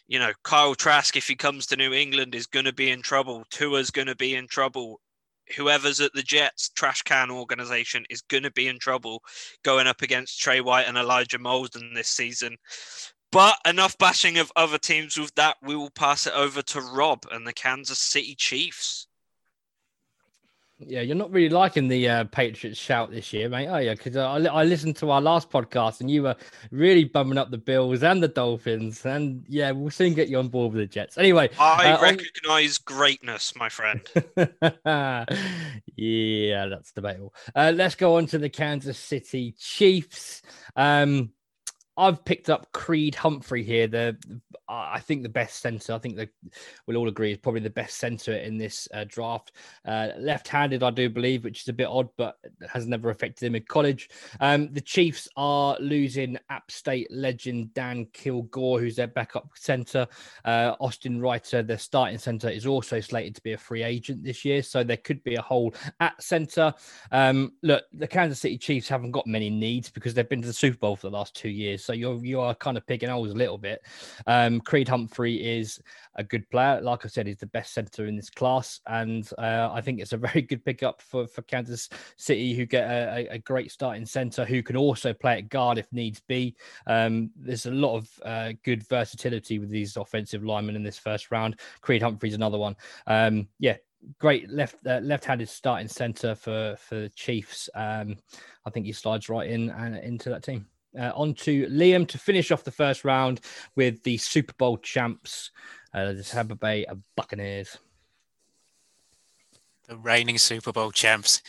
you 0.07 0.19
know, 0.19 0.33
Kyle 0.43 0.75
Trask, 0.75 1.15
if 1.15 1.27
he 1.27 1.35
comes 1.35 1.65
to 1.67 1.77
New 1.77 1.93
England, 1.93 2.35
is 2.35 2.47
going 2.47 2.65
to 2.65 2.73
be 2.73 2.91
in 2.91 3.01
trouble. 3.01 3.45
Tua's 3.49 3.91
going 3.91 4.07
to 4.07 4.15
be 4.15 4.35
in 4.35 4.47
trouble 4.47 4.99
whoever's 5.55 5.99
at 5.99 6.13
the 6.13 6.23
Jets 6.23 6.69
trash 6.69 7.01
can 7.03 7.31
organization 7.31 8.05
is 8.09 8.21
going 8.21 8.43
to 8.43 8.51
be 8.51 8.67
in 8.67 8.79
trouble 8.79 9.21
going 9.63 9.87
up 9.87 10.01
against 10.01 10.39
Tre 10.39 10.61
White 10.61 10.87
and 10.87 10.97
Elijah 10.97 11.39
Molden 11.39 11.93
this 11.93 12.09
season. 12.09 12.57
But 13.31 13.57
enough 13.65 13.97
bashing 13.97 14.37
of 14.37 14.51
other 14.55 14.77
teams 14.77 15.17
with 15.17 15.33
that. 15.35 15.55
We 15.61 15.75
will 15.75 15.91
pass 15.91 16.27
it 16.27 16.33
over 16.33 16.61
to 16.61 16.81
Rob 16.81 17.25
and 17.31 17.47
the 17.47 17.53
Kansas 17.53 17.99
City 17.99 18.35
Chiefs. 18.35 19.07
Yeah, 20.87 21.01
you're 21.01 21.15
not 21.15 21.31
really 21.31 21.49
liking 21.49 21.87
the 21.87 22.09
uh, 22.09 22.23
Patriots 22.25 22.79
shout 22.79 23.11
this 23.11 23.31
year, 23.33 23.49
mate, 23.49 23.67
are 23.67 23.81
you? 23.81 23.91
Because 23.91 24.17
uh, 24.17 24.29
I, 24.29 24.43
I 24.45 24.63
listened 24.63 24.95
to 24.97 25.11
our 25.11 25.21
last 25.21 25.49
podcast 25.49 26.01
and 26.01 26.09
you 26.09 26.23
were 26.23 26.35
really 26.71 27.03
bumming 27.03 27.37
up 27.37 27.51
the 27.51 27.57
Bills 27.57 28.03
and 28.03 28.21
the 28.21 28.27
Dolphins. 28.27 29.05
And 29.05 29.45
yeah, 29.47 29.71
we'll 29.71 29.91
soon 29.91 30.13
get 30.13 30.27
you 30.27 30.39
on 30.39 30.47
board 30.47 30.73
with 30.73 30.81
the 30.81 30.87
Jets. 30.87 31.17
Anyway, 31.17 31.49
I 31.59 31.91
uh, 31.91 32.01
recognize 32.01 32.79
on... 32.79 32.83
greatness, 32.85 33.55
my 33.55 33.69
friend. 33.69 34.01
yeah, 35.95 36.65
that's 36.67 36.91
debatable. 36.91 37.33
Uh, 37.55 37.73
let's 37.75 37.95
go 37.95 38.17
on 38.17 38.25
to 38.27 38.37
the 38.37 38.49
Kansas 38.49 38.97
City 38.97 39.53
Chiefs. 39.57 40.41
Um, 40.75 41.31
I've 42.01 42.25
picked 42.25 42.49
up 42.49 42.71
Creed 42.71 43.13
Humphrey 43.13 43.63
here. 43.63 43.85
The 43.87 44.17
I 44.67 44.99
think 44.99 45.21
the 45.21 45.29
best 45.29 45.61
center. 45.61 45.93
I 45.93 45.99
think 45.99 46.15
that 46.15 46.29
we'll 46.87 46.97
all 46.97 47.09
agree 47.09 47.31
is 47.31 47.37
probably 47.37 47.61
the 47.61 47.69
best 47.69 47.97
center 47.97 48.33
in 48.33 48.57
this 48.57 48.87
uh, 48.93 49.03
draft. 49.07 49.51
Uh, 49.85 50.09
left-handed, 50.17 50.81
I 50.81 50.91
do 50.91 51.09
believe, 51.09 51.43
which 51.43 51.61
is 51.61 51.67
a 51.67 51.73
bit 51.73 51.87
odd, 51.87 52.07
but 52.17 52.37
has 52.69 52.87
never 52.87 53.09
affected 53.09 53.45
him 53.45 53.55
in 53.55 53.63
college. 53.63 54.09
Um, 54.39 54.71
the 54.71 54.81
Chiefs 54.81 55.27
are 55.35 55.77
losing 55.79 56.37
App 56.49 56.71
State 56.71 57.07
legend 57.11 57.73
Dan 57.73 58.07
Kilgore, 58.13 58.79
who's 58.79 58.95
their 58.95 59.07
backup 59.07 59.49
center. 59.55 60.07
Uh, 60.45 60.75
Austin 60.79 61.19
Reiter, 61.21 61.61
their 61.61 61.77
starting 61.77 62.17
center, 62.17 62.49
is 62.49 62.65
also 62.65 63.01
slated 63.01 63.35
to 63.35 63.41
be 63.41 63.53
a 63.53 63.57
free 63.57 63.83
agent 63.83 64.23
this 64.23 64.45
year, 64.45 64.63
so 64.63 64.83
there 64.83 64.97
could 64.97 65.21
be 65.23 65.35
a 65.35 65.41
hole 65.41 65.73
at 65.99 66.21
center. 66.23 66.73
Um, 67.11 67.53
look, 67.61 67.83
the 67.93 68.07
Kansas 68.07 68.39
City 68.39 68.57
Chiefs 68.57 68.87
haven't 68.87 69.11
got 69.11 69.27
many 69.27 69.49
needs 69.49 69.89
because 69.89 70.13
they've 70.13 70.29
been 70.29 70.41
to 70.41 70.47
the 70.47 70.53
Super 70.53 70.77
Bowl 70.77 70.95
for 70.95 71.09
the 71.09 71.17
last 71.17 71.35
two 71.35 71.49
years, 71.49 71.83
so 71.83 71.90
you're 71.97 72.23
you 72.23 72.39
are 72.39 72.55
kind 72.55 72.77
of 72.77 72.85
picking 72.85 73.09
holes 73.09 73.31
a 73.31 73.35
little 73.35 73.57
bit. 73.57 73.81
Um, 74.27 74.61
Creed 74.61 74.87
Humphrey 74.87 75.35
is 75.35 75.79
a 76.15 76.23
good 76.23 76.49
player. 76.49 76.81
Like 76.81 77.05
I 77.05 77.07
said, 77.07 77.27
he's 77.27 77.37
the 77.37 77.47
best 77.47 77.73
center 77.73 78.05
in 78.05 78.15
this 78.15 78.29
class, 78.29 78.79
and 78.87 79.29
uh, 79.37 79.69
I 79.71 79.81
think 79.81 79.99
it's 79.99 80.13
a 80.13 80.17
very 80.31 80.41
good 80.41 80.63
pickup 80.63 81.01
for 81.01 81.27
for 81.27 81.41
Kansas 81.43 81.89
City, 82.17 82.53
who 82.53 82.65
get 82.65 82.89
a, 82.89 83.27
a 83.33 83.39
great 83.39 83.71
starting 83.71 84.05
center 84.05 84.45
who 84.45 84.63
can 84.63 84.77
also 84.77 85.13
play 85.13 85.37
at 85.37 85.49
guard 85.49 85.77
if 85.77 85.91
needs 85.91 86.21
be. 86.21 86.55
Um, 86.87 87.31
there's 87.35 87.65
a 87.65 87.71
lot 87.71 87.95
of 87.95 88.09
uh, 88.23 88.53
good 88.63 88.87
versatility 88.87 89.59
with 89.59 89.69
these 89.69 89.97
offensive 89.97 90.43
linemen 90.43 90.75
in 90.75 90.83
this 90.83 90.97
first 90.97 91.31
round. 91.31 91.59
Creed 91.81 92.01
Humphrey's 92.01 92.35
another 92.35 92.57
one. 92.57 92.75
Um, 93.07 93.47
yeah, 93.59 93.77
great 94.19 94.49
left 94.49 94.75
uh, 94.85 94.99
left-handed 94.99 95.49
starting 95.49 95.87
center 95.87 96.35
for 96.35 96.75
for 96.79 96.95
the 96.95 97.09
Chiefs. 97.09 97.69
Um, 97.75 98.17
I 98.65 98.69
think 98.69 98.85
he 98.85 98.91
slides 98.91 99.29
right 99.29 99.49
in 99.49 99.69
and 99.69 99.97
into 99.97 100.29
that 100.29 100.43
team. 100.43 100.67
Uh, 100.99 101.11
on 101.15 101.33
to 101.33 101.65
Liam 101.67 102.05
to 102.07 102.17
finish 102.17 102.51
off 102.51 102.65
the 102.65 102.71
first 102.71 103.05
round 103.05 103.39
with 103.75 104.03
the 104.03 104.17
Super 104.17 104.53
Bowl 104.57 104.77
champs, 104.77 105.51
uh, 105.93 106.13
the 106.13 106.23
Tampa 106.23 106.55
Bay 106.55 106.85
Buccaneers. 107.15 107.77
The 109.87 109.97
reigning 109.97 110.37
Super 110.37 110.71
Bowl 110.71 110.91
champs, 110.91 111.41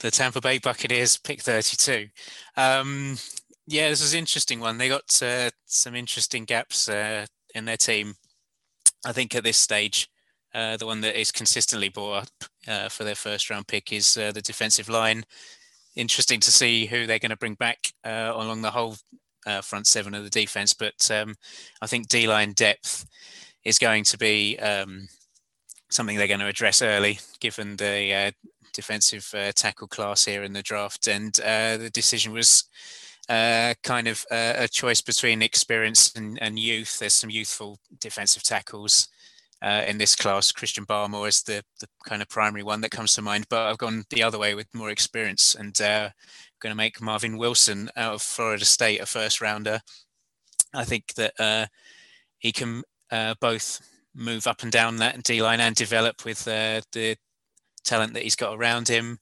the 0.00 0.10
Tampa 0.10 0.40
Bay 0.40 0.58
Buccaneers, 0.58 1.18
pick 1.18 1.42
32. 1.42 2.08
Um, 2.56 3.18
yeah, 3.66 3.90
this 3.90 4.02
was 4.02 4.14
an 4.14 4.20
interesting 4.20 4.60
one. 4.60 4.78
They 4.78 4.88
got 4.88 5.22
uh, 5.22 5.50
some 5.66 5.94
interesting 5.94 6.44
gaps 6.44 6.88
uh, 6.88 7.26
in 7.54 7.66
their 7.66 7.76
team. 7.76 8.14
I 9.04 9.12
think 9.12 9.34
at 9.34 9.44
this 9.44 9.58
stage, 9.58 10.08
uh, 10.54 10.76
the 10.76 10.86
one 10.86 11.00
that 11.02 11.18
is 11.18 11.30
consistently 11.30 11.88
brought 11.88 12.22
up 12.22 12.28
uh, 12.68 12.88
for 12.88 13.04
their 13.04 13.14
first 13.14 13.48
round 13.50 13.66
pick 13.68 13.92
is 13.92 14.14
the 14.14 14.32
defensive 14.32 14.88
line 14.88 15.24
interesting 15.96 16.40
to 16.40 16.50
see 16.50 16.86
who 16.86 17.06
they're 17.06 17.18
going 17.18 17.30
to 17.30 17.36
bring 17.36 17.54
back 17.54 17.78
uh, 18.04 18.32
along 18.34 18.62
the 18.62 18.70
whole 18.70 18.96
uh, 19.46 19.60
front 19.60 19.86
seven 19.86 20.14
of 20.14 20.24
the 20.24 20.30
defense. 20.30 20.74
But 20.74 21.10
um, 21.10 21.34
I 21.80 21.86
think 21.86 22.08
D 22.08 22.26
line 22.26 22.52
depth 22.52 23.06
is 23.64 23.78
going 23.78 24.04
to 24.04 24.18
be 24.18 24.58
um, 24.58 25.08
something 25.90 26.16
they're 26.16 26.26
going 26.26 26.40
to 26.40 26.46
address 26.46 26.82
early, 26.82 27.18
given 27.40 27.76
the 27.76 28.14
uh, 28.14 28.30
defensive 28.72 29.28
uh, 29.36 29.52
tackle 29.52 29.88
class 29.88 30.24
here 30.24 30.42
in 30.42 30.52
the 30.52 30.62
draft. 30.62 31.08
And 31.08 31.38
uh, 31.40 31.76
the 31.76 31.90
decision 31.90 32.32
was 32.32 32.64
uh, 33.28 33.74
kind 33.82 34.08
of 34.08 34.24
a 34.30 34.68
choice 34.68 35.00
between 35.00 35.42
experience 35.42 36.12
and, 36.16 36.40
and, 36.42 36.58
youth. 36.58 36.98
There's 36.98 37.14
some 37.14 37.30
youthful 37.30 37.78
defensive 38.00 38.42
tackles 38.42 39.08
uh, 39.62 39.84
in 39.86 39.98
this 39.98 40.16
class. 40.16 40.52
Christian 40.52 40.84
Barmore 40.84 41.28
is 41.28 41.42
the, 41.42 41.62
the 41.80 41.86
kind 42.06 42.20
of 42.20 42.28
primary 42.28 42.62
one 42.62 42.80
that 42.80 42.90
comes 42.90 43.14
to 43.14 43.22
mind, 43.22 43.46
but 43.48 43.68
I've 43.68 43.78
gone 43.78 44.04
the 44.10 44.22
other 44.22 44.38
way 44.38 44.54
with 44.54 44.66
more 44.74 44.90
experience 44.90 45.54
and 45.54 45.80
uh, 45.80 46.10
going 46.60 46.72
to 46.72 46.76
make 46.76 47.00
Marvin 47.00 47.38
Wilson 47.38 47.90
out 47.96 48.14
of 48.14 48.22
Florida 48.22 48.64
State 48.64 49.00
a 49.00 49.06
first 49.06 49.40
rounder. 49.40 49.80
I 50.74 50.84
think 50.84 51.14
that 51.14 51.34
uh, 51.38 51.66
he 52.38 52.52
can 52.52 52.82
uh, 53.10 53.34
both 53.40 53.80
move 54.14 54.46
up 54.46 54.62
and 54.62 54.72
down 54.72 54.96
that 54.96 55.22
D 55.22 55.42
line 55.42 55.60
and 55.60 55.74
develop 55.74 56.24
with 56.24 56.46
uh, 56.48 56.80
the 56.92 57.16
talent 57.84 58.14
that 58.14 58.22
he's 58.22 58.36
got 58.36 58.56
around 58.56 58.88
him. 58.88 59.18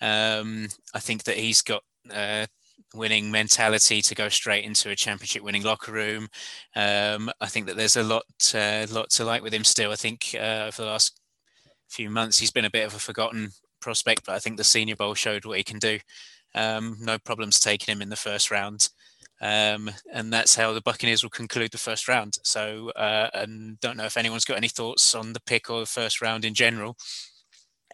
Um, 0.00 0.68
I 0.94 1.00
think 1.00 1.24
that 1.24 1.36
he's 1.36 1.62
got 1.62 1.82
uh, 2.12 2.46
winning 2.94 3.30
mentality 3.30 4.00
to 4.02 4.14
go 4.14 4.28
straight 4.28 4.64
into 4.64 4.90
a 4.90 4.96
championship 4.96 5.42
winning 5.42 5.62
locker 5.62 5.92
room. 5.92 6.28
Um, 6.76 7.30
I 7.40 7.46
think 7.46 7.66
that 7.66 7.76
there's 7.76 7.96
a 7.96 8.02
lot, 8.02 8.24
uh, 8.54 8.86
lot 8.90 9.10
to 9.10 9.24
like 9.24 9.42
with 9.42 9.52
him 9.52 9.64
still. 9.64 9.90
I 9.92 9.96
think 9.96 10.34
uh, 10.38 10.70
for 10.70 10.82
the 10.82 10.88
last 10.88 11.20
few 11.88 12.10
months 12.10 12.38
he's 12.38 12.50
been 12.50 12.64
a 12.64 12.70
bit 12.70 12.86
of 12.86 12.94
a 12.94 12.98
forgotten 12.98 13.50
prospect, 13.80 14.26
but 14.26 14.34
I 14.34 14.38
think 14.38 14.56
the 14.56 14.64
Senior 14.64 14.96
Bowl 14.96 15.14
showed 15.14 15.44
what 15.44 15.58
he 15.58 15.64
can 15.64 15.78
do. 15.78 15.98
Um, 16.54 16.96
no 17.00 17.18
problems 17.18 17.58
taking 17.60 17.92
him 17.92 18.02
in 18.02 18.08
the 18.08 18.16
first 18.16 18.50
round. 18.50 18.88
Um, 19.40 19.90
and 20.12 20.32
that's 20.32 20.54
how 20.54 20.72
the 20.72 20.80
Buccaneers 20.80 21.22
will 21.22 21.30
conclude 21.30 21.72
the 21.72 21.78
first 21.78 22.08
round. 22.08 22.38
So, 22.44 22.90
uh, 22.90 23.28
and 23.34 23.78
don't 23.80 23.96
know 23.96 24.04
if 24.04 24.16
anyone's 24.16 24.44
got 24.44 24.56
any 24.56 24.68
thoughts 24.68 25.14
on 25.14 25.32
the 25.32 25.40
pick 25.40 25.68
or 25.68 25.80
the 25.80 25.86
first 25.86 26.22
round 26.22 26.44
in 26.44 26.54
general. 26.54 26.96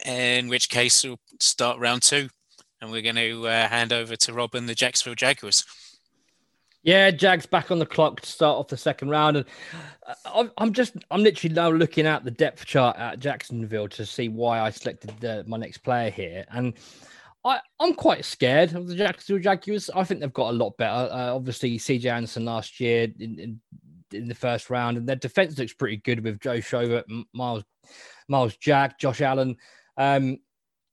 In 0.04 0.48
which 0.48 0.68
case, 0.68 1.02
we'll 1.04 1.18
start 1.40 1.78
round 1.78 2.02
two 2.02 2.28
and 2.80 2.90
we're 2.90 3.02
going 3.02 3.16
to 3.16 3.46
uh, 3.46 3.68
hand 3.68 3.92
over 3.92 4.16
to 4.16 4.32
Rob 4.32 4.54
and 4.54 4.68
the 4.68 4.74
Jacksonville 4.74 5.14
Jaguars. 5.14 5.64
Yeah, 6.82 7.10
Jags 7.10 7.44
back 7.44 7.70
on 7.70 7.78
the 7.78 7.86
clock 7.86 8.22
to 8.22 8.28
start 8.28 8.56
off 8.56 8.68
the 8.68 8.76
second 8.76 9.10
round, 9.10 9.36
and 9.36 9.46
uh, 10.24 10.46
I'm 10.56 10.72
just 10.72 10.96
I'm 11.10 11.22
literally 11.22 11.54
now 11.54 11.70
looking 11.70 12.06
at 12.06 12.24
the 12.24 12.30
depth 12.30 12.64
chart 12.64 12.96
at 12.98 13.18
Jacksonville 13.18 13.88
to 13.88 14.06
see 14.06 14.28
why 14.28 14.60
I 14.60 14.70
selected 14.70 15.22
uh, 15.22 15.42
my 15.46 15.58
next 15.58 15.78
player 15.78 16.08
here, 16.10 16.46
and 16.50 16.72
I 17.44 17.60
I'm 17.80 17.92
quite 17.92 18.24
scared 18.24 18.74
of 18.74 18.88
the 18.88 18.94
Jacksonville 18.94 19.42
Jaguars. 19.42 19.90
I 19.90 20.04
think 20.04 20.20
they've 20.20 20.32
got 20.32 20.54
a 20.54 20.56
lot 20.56 20.78
better. 20.78 21.12
Uh, 21.12 21.34
obviously, 21.34 21.78
CJ 21.78 22.04
Henderson 22.04 22.46
last 22.46 22.80
year 22.80 23.08
in, 23.18 23.38
in, 23.38 23.60
in 24.12 24.28
the 24.28 24.34
first 24.34 24.70
round, 24.70 24.96
and 24.96 25.06
their 25.06 25.16
defense 25.16 25.58
looks 25.58 25.74
pretty 25.74 25.98
good 25.98 26.24
with 26.24 26.40
Joe 26.40 26.58
Schobert, 26.58 27.04
Myles 27.34 27.64
Myles 28.26 28.56
Jack, 28.56 28.98
Josh 28.98 29.20
Allen. 29.20 29.56
Um, 29.98 30.38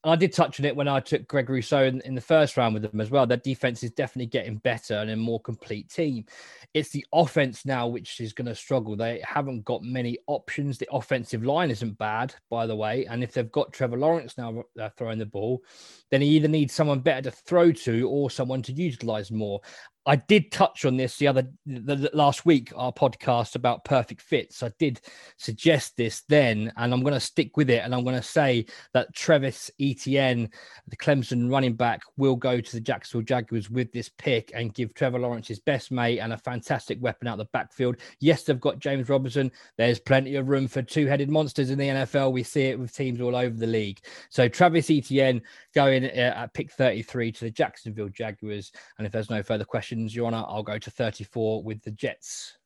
I 0.08 0.16
did 0.16 0.34
touch 0.34 0.60
on 0.60 0.66
it 0.66 0.76
when 0.76 0.88
I 0.88 1.00
took 1.00 1.28
Greg 1.28 1.50
Rousseau 1.50 1.84
in, 1.84 2.02
in, 2.02 2.16
the 2.16 2.22
first 2.22 2.56
round 2.56 2.74
with 2.74 2.84
them 2.84 3.02
as 3.02 3.12
well. 3.12 3.26
Their 3.26 3.38
defense 3.38 3.84
is 3.84 3.92
definitely 3.92 4.28
getting 4.28 4.58
better 4.58 4.96
and 4.96 5.12
a 5.12 5.16
more 5.16 5.40
complete 5.40 5.90
team. 5.90 6.26
It's 6.74 6.90
the 6.90 7.06
offense 7.14 7.66
now 7.66 7.88
which 7.88 8.20
is 8.20 8.34
going 8.34 8.48
to 8.48 8.56
struggle. 8.56 8.96
They 8.96 9.22
haven't 9.28 9.66
got 9.66 9.84
many 9.84 10.18
options. 10.28 10.78
The 10.78 10.88
offensive 10.92 11.44
line 11.44 11.72
isn't 11.72 11.98
bad, 11.98 12.34
by 12.50 12.68
the 12.68 12.76
way. 12.76 13.06
And 13.06 13.24
if 13.24 13.34
they've 13.34 13.52
got 13.52 13.74
Trevor 13.74 13.98
Lawrence 13.98 14.38
now 14.38 14.64
uh, 14.80 14.90
throwing 14.98 15.20
the 15.20 15.26
ball, 15.26 15.64
then 16.12 16.22
he 16.22 16.30
either 16.30 16.48
needs 16.48 16.74
someone 16.74 17.00
better 17.00 17.30
to 17.30 17.32
throw 17.32 17.72
to 17.72 18.08
or 18.08 18.30
someone 18.30 18.62
to 18.64 18.74
utilize 18.74 19.32
more. 19.32 19.62
I 20.08 20.16
did 20.16 20.54
touch 20.54 20.86
on 20.86 20.96
this 20.96 21.18
the 21.18 21.28
other 21.28 21.50
the, 21.66 22.10
last 22.14 22.46
week, 22.46 22.72
our 22.78 22.94
podcast 22.94 23.56
about 23.56 23.84
perfect 23.84 24.22
fits. 24.22 24.64
I 24.64 24.72
did 24.80 25.02
suggest 25.36 25.98
this 25.98 26.22
then, 26.30 26.72
and 26.78 26.94
I'm 26.94 27.02
going 27.02 27.14
to 27.14 27.20
stick 27.20 27.58
with 27.58 27.70
it. 27.70 27.84
And 27.84 27.94
I'm 27.94 28.06
going 28.06 28.16
to 28.16 28.24
say 28.24 28.68
that 28.94 29.14
Travis 29.14 29.70
Etienne, 29.82 30.50
the 30.88 30.96
Clemson 30.96 31.52
running 31.52 31.74
back, 31.74 32.04
will 32.16 32.38
go 32.38 32.62
to 32.62 32.72
the 32.72 32.80
Jacksonville 32.80 33.26
Jaguars 33.26 33.70
with 33.70 33.92
this 33.92 34.08
pick 34.08 34.50
and 34.56 34.74
give 34.74 34.94
Trevor 34.94 35.20
Lawrence 35.20 35.50
his 35.50 35.60
best 35.60 35.92
mate 35.92 36.20
and 36.20 36.32
a 36.32 36.38
fantastic 36.38 37.02
weapon 37.02 37.28
out 37.28 37.38
the 37.38 37.46
backfield. 37.46 37.98
Yes, 38.22 38.44
they've 38.44 38.62
got 38.62 38.80
James 38.80 39.10
Robinson. 39.10 39.52
There's 39.78 40.00
plenty 40.00 40.36
of 40.36 40.48
room 40.48 40.70
for 40.70 40.82
two-headed 40.82 41.30
monsters 41.30 41.70
in 41.70 41.78
the 41.78 41.90
NFL. 41.90 42.32
We 42.32 42.44
see 42.44 42.64
it 42.68 42.80
with 42.80 42.96
teams 42.96 43.20
all 43.20 43.36
over 43.36 43.58
the 43.58 43.68
league. 43.68 44.00
So 44.30 44.48
Travis 44.48 44.90
Etienne 44.90 45.42
going 45.76 46.06
uh, 46.06 46.34
at 46.38 46.54
pick 46.54 46.72
33 46.72 47.34
to 47.34 47.46
the 47.46 47.52
Jacksonville 47.52 48.08
Jaguars. 48.08 48.72
And 48.98 49.06
if 49.06 49.12
there's 49.12 49.30
no 49.30 49.44
further 49.44 49.66
questions 49.66 49.97
questions, 49.98 50.16
Your 50.16 50.28
Honour, 50.28 50.46
I'll 50.48 50.64
go 50.64 50.78
to 50.78 50.92
34 50.92 51.64
with 51.64 51.82
the 51.82 51.92
Jets. 51.92 52.58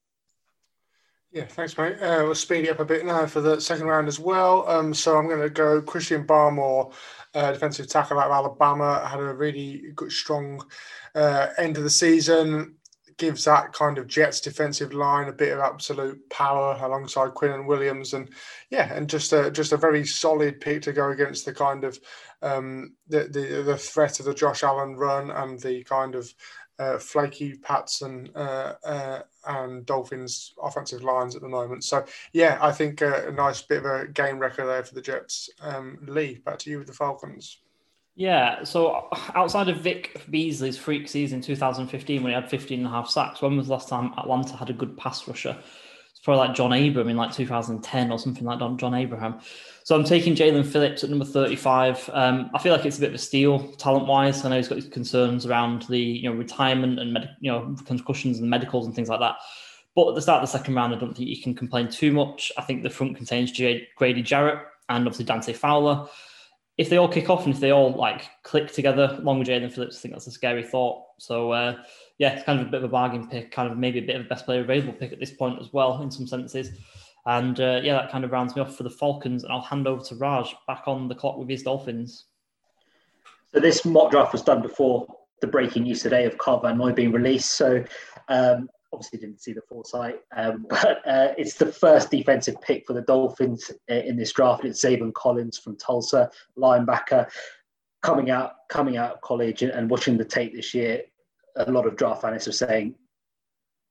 Yeah, 1.32 1.46
thanks, 1.46 1.78
mate. 1.78 1.96
Uh, 2.02 2.24
we'll 2.26 2.36
speed 2.36 2.66
it 2.66 2.72
up 2.72 2.82
a 2.82 2.86
bit 2.86 3.06
now 3.06 3.26
for 3.26 3.40
the 3.40 3.62
second 3.62 3.86
round 3.86 4.10
as 4.10 4.20
well. 4.20 4.68
Um, 4.68 4.94
so 4.94 5.18
I'm 5.18 5.30
going 5.30 5.42
to 5.42 5.50
go 5.50 5.82
Christian 5.82 6.28
Barmore, 6.28 6.94
uh, 7.34 7.54
defensive 7.54 7.88
tackle 7.88 8.20
out 8.20 8.26
of 8.26 8.34
Alabama. 8.34 9.08
Had 9.08 9.22
a 9.22 9.34
really 9.34 9.94
good, 9.96 10.12
strong 10.12 10.62
uh, 11.16 11.48
end 11.58 11.78
of 11.78 11.84
the 11.84 11.90
season. 11.90 12.76
Gives 13.18 13.46
that 13.46 13.72
kind 13.72 13.98
of 13.98 14.08
Jets 14.08 14.42
defensive 14.42 14.94
line 14.94 15.30
a 15.30 15.34
bit 15.34 15.54
of 15.54 15.60
absolute 15.60 16.30
power 16.30 16.78
alongside 16.82 17.32
Quinnen 17.32 17.66
Williams, 17.68 18.14
and 18.14 18.30
yeah, 18.70 18.92
and 18.92 19.08
just 19.08 19.32
a 19.32 19.52
just 19.52 19.74
a 19.74 19.78
very 19.78 20.06
solid 20.06 20.60
pick 20.60 20.82
to 20.82 20.92
go 20.92 21.12
against 21.12 21.46
the 21.46 21.54
kind 21.54 21.84
of 21.84 22.00
um, 22.42 22.96
the, 23.08 23.26
the 23.26 23.64
the 23.64 23.78
threat 23.78 24.20
of 24.20 24.26
the 24.26 24.34
Josh 24.34 24.64
Allen 24.64 24.96
run 24.96 25.30
and 25.30 25.60
the 25.60 25.84
kind 25.84 26.16
of 26.16 26.34
uh, 26.82 26.98
flaky 26.98 27.54
Pats 27.58 28.02
and 28.02 28.32
uh, 28.36 28.74
uh, 28.84 29.20
and 29.46 29.86
Dolphins 29.86 30.54
offensive 30.62 31.04
lines 31.04 31.36
at 31.36 31.42
the 31.42 31.48
moment. 31.48 31.84
So 31.84 32.04
yeah, 32.34 32.58
I 32.60 32.72
think 32.72 33.02
a 33.02 33.32
nice 33.36 33.62
bit 33.62 33.80
of 33.80 33.86
a 33.86 34.08
game 34.08 34.40
record 34.40 34.66
there 34.66 34.84
for 34.84 34.96
the 34.96 35.02
Jets. 35.02 35.50
Um, 35.62 36.00
Lee, 36.08 36.42
back 36.44 36.58
to 36.60 36.72
you 36.72 36.80
with 36.80 36.88
the 36.88 36.94
Falcons. 36.94 37.60
Yeah, 38.16 38.64
so 38.64 39.08
outside 39.36 39.70
of 39.70 39.78
Vic 39.78 40.22
Beasley's 40.30 40.78
freak 40.78 41.08
season 41.08 41.40
2015 41.40 42.22
when 42.22 42.32
he 42.32 42.36
had 42.36 42.50
15 42.50 42.80
and 42.80 42.88
a 42.88 42.92
half 42.92 43.10
sacks, 43.10 43.42
when 43.42 43.56
was 43.56 43.68
the 43.68 43.74
last 43.74 43.88
time 43.88 44.14
Atlanta 44.18 44.58
had 44.58 44.70
a 44.70 44.74
good 44.74 44.98
pass 44.98 45.28
rusher? 45.28 45.58
Probably 46.24 46.48
like 46.48 46.56
John 46.56 46.72
Abraham 46.72 47.10
in 47.10 47.18
like 47.18 47.34
2010 47.34 48.12
or 48.12 48.20
something 48.20 48.44
like 48.44 48.60
John 48.78 48.94
Abraham. 48.94 49.40
So 49.84 49.96
I'm 49.96 50.04
taking 50.04 50.36
Jaelan 50.36 50.66
Phillips 50.66 51.04
at 51.04 51.10
number 51.10 51.26
35. 51.26 52.10
Um, 52.14 52.52
I 52.54 52.60
feel 52.60 52.72
like 52.72 52.86
it's 52.86 52.98
a 52.98 53.02
bit 53.02 53.10
of 53.10 53.16
a 53.16 53.20
steal 53.20 53.72
talent 53.74 54.06
wise. 54.06 54.46
I 54.46 54.50
know 54.50 54.58
he's 54.58 54.68
got 54.68 54.76
his 54.76 54.88
concerns 54.88 55.48
around 55.48 55.84
the 55.84 56.00
you 56.00 56.30
know 56.30 56.36
retirement 56.36 57.00
and 57.00 57.12
med- 57.12 57.36
you 57.40 57.52
know 57.52 57.76
concussions 57.86 58.40
and 58.40 58.50
medicals 58.50 58.86
and 58.86 58.96
things 58.96 59.10
like 59.10 59.20
that. 59.20 59.38
But 59.96 60.10
at 60.10 60.16
the 60.16 60.22
start 60.22 60.44
of 60.44 60.50
the 60.50 60.58
second 60.58 60.76
round, 60.76 60.94
I 60.94 61.00
don't 61.00 61.16
think 61.16 61.28
you 61.28 61.42
can 61.42 61.56
complain 61.56 61.90
too 61.90 62.12
much. 62.12 62.52
I 62.58 62.62
think 62.62 62.84
the 62.84 62.90
front 62.90 63.18
contains 63.18 63.52
J- 63.52 63.88
Grady 63.98 64.22
Jarrett 64.22 64.60
and 64.90 65.06
obviously 65.06 65.26
Dante 65.26 65.54
Fowler. 65.54 66.08
If 66.78 66.90
they 66.90 66.98
all 66.98 67.10
kick 67.10 67.30
off 67.30 67.46
and 67.46 67.54
if 67.54 67.60
they 67.60 67.72
all 67.72 67.92
like 67.92 68.30
click 68.44 68.72
together 68.72 69.18
along 69.20 69.40
with 69.40 69.48
Jaelan 69.48 69.72
Phillips, 69.72 69.98
I 69.98 70.00
think 70.02 70.14
that's 70.14 70.28
a 70.28 70.32
scary 70.32 70.64
thought. 70.64 71.04
So 71.20 71.52
uh, 71.52 71.84
yeah, 72.22 72.34
it's 72.34 72.44
kind 72.44 72.62
of 72.62 72.68
a 72.68 72.70
bit 72.70 72.78
of 72.78 72.84
a 72.84 72.88
bargain 72.88 73.28
pick, 73.28 73.50
kind 73.50 73.72
of 73.72 73.80
maybe 73.80 73.98
a 73.98 74.04
bit 74.04 74.16
of 74.16 74.28
a 74.28 74.30
best 74.30 74.46
player 74.46 74.62
available 74.62 74.94
pick 74.94 75.12
at 75.12 75.20
this 75.20 75.32
point 75.32 75.60
as 75.60 75.74
well 75.74 76.00
in 76.04 76.12
some 76.12 76.28
senses. 76.28 76.70
And 77.26 77.60
uh, 77.60 77.82
yeah, 77.82 77.94
that 77.94 78.12
kind 78.12 78.24
of 78.24 78.32
rounds 78.32 78.56
me 78.56 78.62
off 78.62 78.78
for 78.78 78.84
the 78.84 78.92
Falcons. 78.92 79.44
And 79.44 79.52
I'll 79.52 79.62
hand 79.62 79.88
over 79.88 80.04
to 80.04 80.16
Raj 80.16 80.56
back 80.68 80.84
on 80.86 81.08
the 81.08 81.16
clock 81.16 81.40
with 81.40 81.50
his 81.50 81.64
Dolphins. 81.64 82.26
So 83.52 83.60
this 83.60 83.86
mock 83.86 84.12
draft 84.12 84.34
was 84.34 84.44
done 84.44 84.62
before 84.62 85.08
the 85.42 85.48
breaking 85.48 85.82
news 85.82 86.04
today 86.04 86.26
of 86.26 86.38
Kyle 86.38 86.60
Van 86.60 86.78
Noy 86.78 86.94
being 86.94 87.12
released. 87.12 87.54
So 87.54 87.84
um, 88.30 88.70
obviously 88.94 89.18
didn't 89.18 89.42
see 89.42 89.54
the 89.54 89.64
foresight, 89.64 90.20
um, 90.38 90.68
but 90.70 91.02
uh, 91.08 91.34
it's 91.40 91.56
the 91.56 91.72
first 91.72 92.12
defensive 92.12 92.62
pick 92.62 92.86
for 92.86 92.94
the 92.94 93.02
Dolphins 93.02 93.72
uh, 93.90 93.96
in 93.96 94.16
this 94.16 94.32
draft. 94.32 94.64
It's 94.64 94.86
Zaven 94.86 95.12
Collins 95.16 95.58
from 95.58 95.76
Tulsa, 95.76 96.30
linebacker, 96.56 97.32
coming 98.04 98.30
out 98.30 98.54
coming 98.70 98.98
out 98.98 99.14
of 99.14 99.22
college 99.22 99.64
and 99.64 99.90
watching 99.90 100.18
the 100.18 100.26
tape 100.26 100.54
this 100.54 100.76
year. 100.76 101.02
A 101.56 101.72
lot 101.72 101.86
of 101.86 101.96
draft 101.96 102.24
analysts 102.24 102.48
are 102.48 102.54
saying 102.54 102.96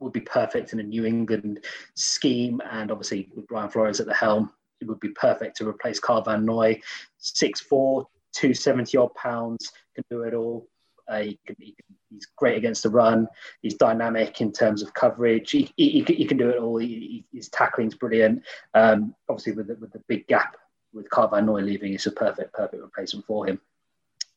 would 0.01 0.13
be 0.13 0.21
perfect 0.21 0.73
in 0.73 0.81
a 0.81 0.83
New 0.83 1.05
England 1.05 1.65
scheme. 1.95 2.61
And 2.71 2.91
obviously, 2.91 3.29
with 3.37 3.47
Brian 3.47 3.71
Flores 3.71 4.01
at 4.01 4.07
the 4.07 4.15
helm, 4.15 4.51
it 4.81 4.89
would 4.89 5.01
be 5.01 5.11
perfect 5.11 5.57
to 5.59 5.69
replace 5.69 6.01
Carl 6.01 6.23
Van 6.23 6.45
Noy. 6.45 6.81
6'4, 7.23 8.07
270 8.33 8.97
odd 8.97 9.15
pounds, 9.15 9.71
can 9.95 10.05
do 10.11 10.23
it 10.23 10.35
all. 10.35 10.67
Uh, 11.07 11.21
he 11.21 11.39
can, 11.47 11.57
he 11.59 11.73
can, 11.73 11.97
he's 12.09 12.27
great 12.37 12.57
against 12.57 12.83
the 12.83 12.89
run. 12.89 13.27
He's 13.63 13.75
dynamic 13.75 14.41
in 14.41 14.53
terms 14.53 14.83
of 14.83 14.95
coverage. 14.95 15.51
He, 15.51 15.71
he, 15.77 16.05
he 16.07 16.25
can 16.25 16.39
do 16.39 16.49
it 16.49 16.59
all. 16.59 16.79
His 16.79 17.49
tackling's 17.49 17.95
brilliant. 17.95 18.43
Um, 18.75 19.15
obviously, 19.29 19.53
with 19.53 19.67
the, 19.69 19.75
with 19.75 19.93
the 19.93 20.03
big 20.09 20.27
gap 20.29 20.57
with 20.93 21.11
Carl 21.11 21.29
Van 21.29 21.47
Noy 21.47 21.61
leaving, 21.61 21.95
it's 21.95 22.07
a 22.07 22.13
perfect, 22.13 22.55
perfect 22.55 22.83
replacement 22.83 23.27
for 23.27 23.47
him. 23.47 23.61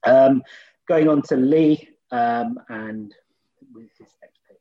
Um, 0.05 0.43
going 0.87 1.07
on 1.07 1.21
to 1.23 1.37
Lee 1.37 1.92
um, 2.13 2.59
and 2.69 3.13
with 3.73 3.89
his 3.97 4.07
next 4.21 4.39
pick. 4.47 4.59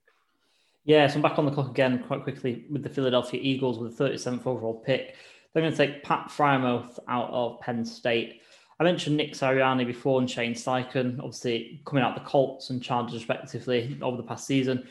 yeah, 0.85 1.07
so 1.07 1.17
I'm 1.17 1.23
back 1.23 1.39
on 1.39 1.45
the 1.45 1.53
clock 1.53 1.71
again 1.71 2.03
quite 2.07 2.23
quickly 2.23 2.65
with 2.71 2.83
the 2.83 2.89
Philadelphia 2.89 3.41
Eagles 3.43 3.79
with 3.79 3.97
the 3.97 4.05
37th 4.05 4.47
overall 4.47 4.83
pick. 4.85 5.17
They're 5.53 5.63
going 5.63 5.73
to 5.73 5.77
take 5.77 6.03
Pat 6.03 6.29
Freiermuth 6.31 6.99
out 7.09 7.29
of 7.31 7.61
Penn 7.61 7.85
State. 7.85 8.41
I 8.81 8.85
mentioned 8.85 9.19
Nick 9.19 9.35
Sirianni 9.35 9.87
before 9.87 10.19
and 10.19 10.29
Shane 10.29 10.55
Steichen, 10.55 11.19
obviously 11.19 11.83
coming 11.85 12.03
out 12.03 12.15
the 12.15 12.23
Colts 12.23 12.71
and 12.71 12.83
Chargers 12.83 13.15
respectively 13.15 13.99
over 14.01 14.17
the 14.17 14.23
past 14.23 14.47
season. 14.47 14.89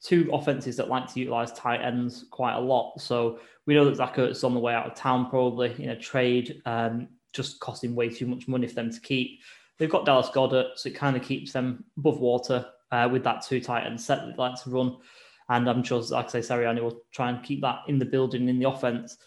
two 0.00 0.30
offenses 0.32 0.76
that 0.76 0.88
like 0.88 1.12
to 1.12 1.18
utilize 1.18 1.52
tight 1.52 1.82
ends 1.82 2.26
quite 2.30 2.54
a 2.54 2.60
lot. 2.60 3.00
So 3.00 3.40
we 3.66 3.74
know 3.74 3.84
that 3.86 3.96
Zach 3.96 4.14
Ertz 4.16 4.30
is 4.30 4.44
on 4.44 4.54
the 4.54 4.60
way 4.60 4.72
out 4.72 4.86
of 4.86 4.94
town, 4.94 5.28
probably 5.28 5.74
in 5.82 5.90
a 5.90 5.98
trade, 5.98 6.62
um, 6.64 7.08
just 7.32 7.58
costing 7.58 7.94
way 7.96 8.08
too 8.08 8.26
much 8.26 8.46
money 8.46 8.68
for 8.68 8.74
them 8.74 8.92
to 8.92 9.00
keep. 9.00 9.40
They've 9.78 9.90
got 9.90 10.06
Dallas 10.06 10.28
Goedert, 10.28 10.76
so 10.76 10.88
it 10.88 10.94
kind 10.94 11.16
of 11.16 11.22
keeps 11.22 11.52
them 11.52 11.84
above 11.96 12.20
water 12.20 12.66
uh, 12.92 13.08
with 13.10 13.24
that 13.24 13.44
two 13.44 13.60
tight 13.60 13.86
end 13.86 14.00
set 14.00 14.20
that 14.20 14.36
they 14.36 14.36
like 14.36 14.62
to 14.62 14.70
run. 14.70 14.96
And 15.48 15.68
I'm 15.68 15.82
sure, 15.82 16.00
like 16.00 16.26
I 16.26 16.28
say, 16.28 16.40
Sirianni 16.40 16.80
will 16.80 17.02
try 17.12 17.28
and 17.28 17.42
keep 17.42 17.60
that 17.62 17.80
in 17.88 17.98
the 17.98 18.04
building 18.04 18.48
in 18.48 18.58
the 18.58 18.68
offense. 18.68 19.18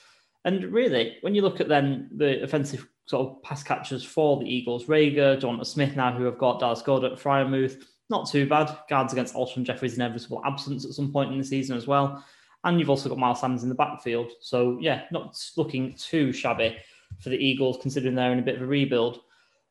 And 0.46 0.64
really, 0.66 1.18
when 1.22 1.36
you 1.36 1.42
look 1.42 1.60
at 1.60 1.68
then 1.68 2.10
the 2.16 2.42
offensive 2.44 2.88
sort 3.06 3.28
of 3.28 3.44
pass 3.44 3.64
catchers 3.64 4.04
for 4.04 4.40
the 4.40 4.46
Eagles, 4.46 4.86
Reagor, 4.86 5.40
John 5.40 5.64
Smith 5.66 5.96
now, 5.96 6.12
who 6.12 6.24
have 6.24 6.38
got 6.38 6.60
Dallas 6.60 6.82
Goedert, 6.82 7.20
Freiermuth, 7.20 7.84
not 8.10 8.30
too 8.30 8.48
bad. 8.48 8.76
Guards 8.90 9.14
against 9.14 9.36
Alshon 9.36 9.64
Jeffery's 9.64 9.96
inevitable 9.96 10.42
absence 10.46 10.86
at 10.86 10.92
some 10.92 11.12
point 11.12 11.32
in 11.32 11.38
the 11.38 11.44
season 11.44 11.76
as 11.76 11.88
well. 11.88 12.24
And 12.64 12.80
you've 12.80 12.90
also 12.90 13.10
got 13.10 13.18
Miles 13.18 13.42
Sanders 13.42 13.64
in 13.64 13.70
the 13.70 13.76
backfield. 13.76 14.32
So, 14.42 14.78
yeah, 14.82 15.04
not 15.12 15.38
looking 15.56 15.94
too 15.94 16.34
shabby 16.34 16.78
for 17.20 17.30
the 17.30 17.38
Eagles, 17.38 17.78
considering 17.82 18.16
they're 18.16 18.32
in 18.32 18.40
a 18.40 18.44
bit 18.44 18.56
of 18.56 18.62
a 18.62 18.66
rebuild. 18.66 19.22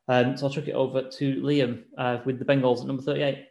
Um, 0.07 0.37
so 0.37 0.45
I'll 0.47 0.53
chuck 0.53 0.67
it 0.67 0.73
over 0.73 1.03
to 1.03 1.41
Liam 1.41 1.83
uh, 1.97 2.19
with 2.25 2.39
the 2.39 2.45
Bengals 2.45 2.81
at 2.81 2.87
number 2.87 3.01
38. 3.01 3.45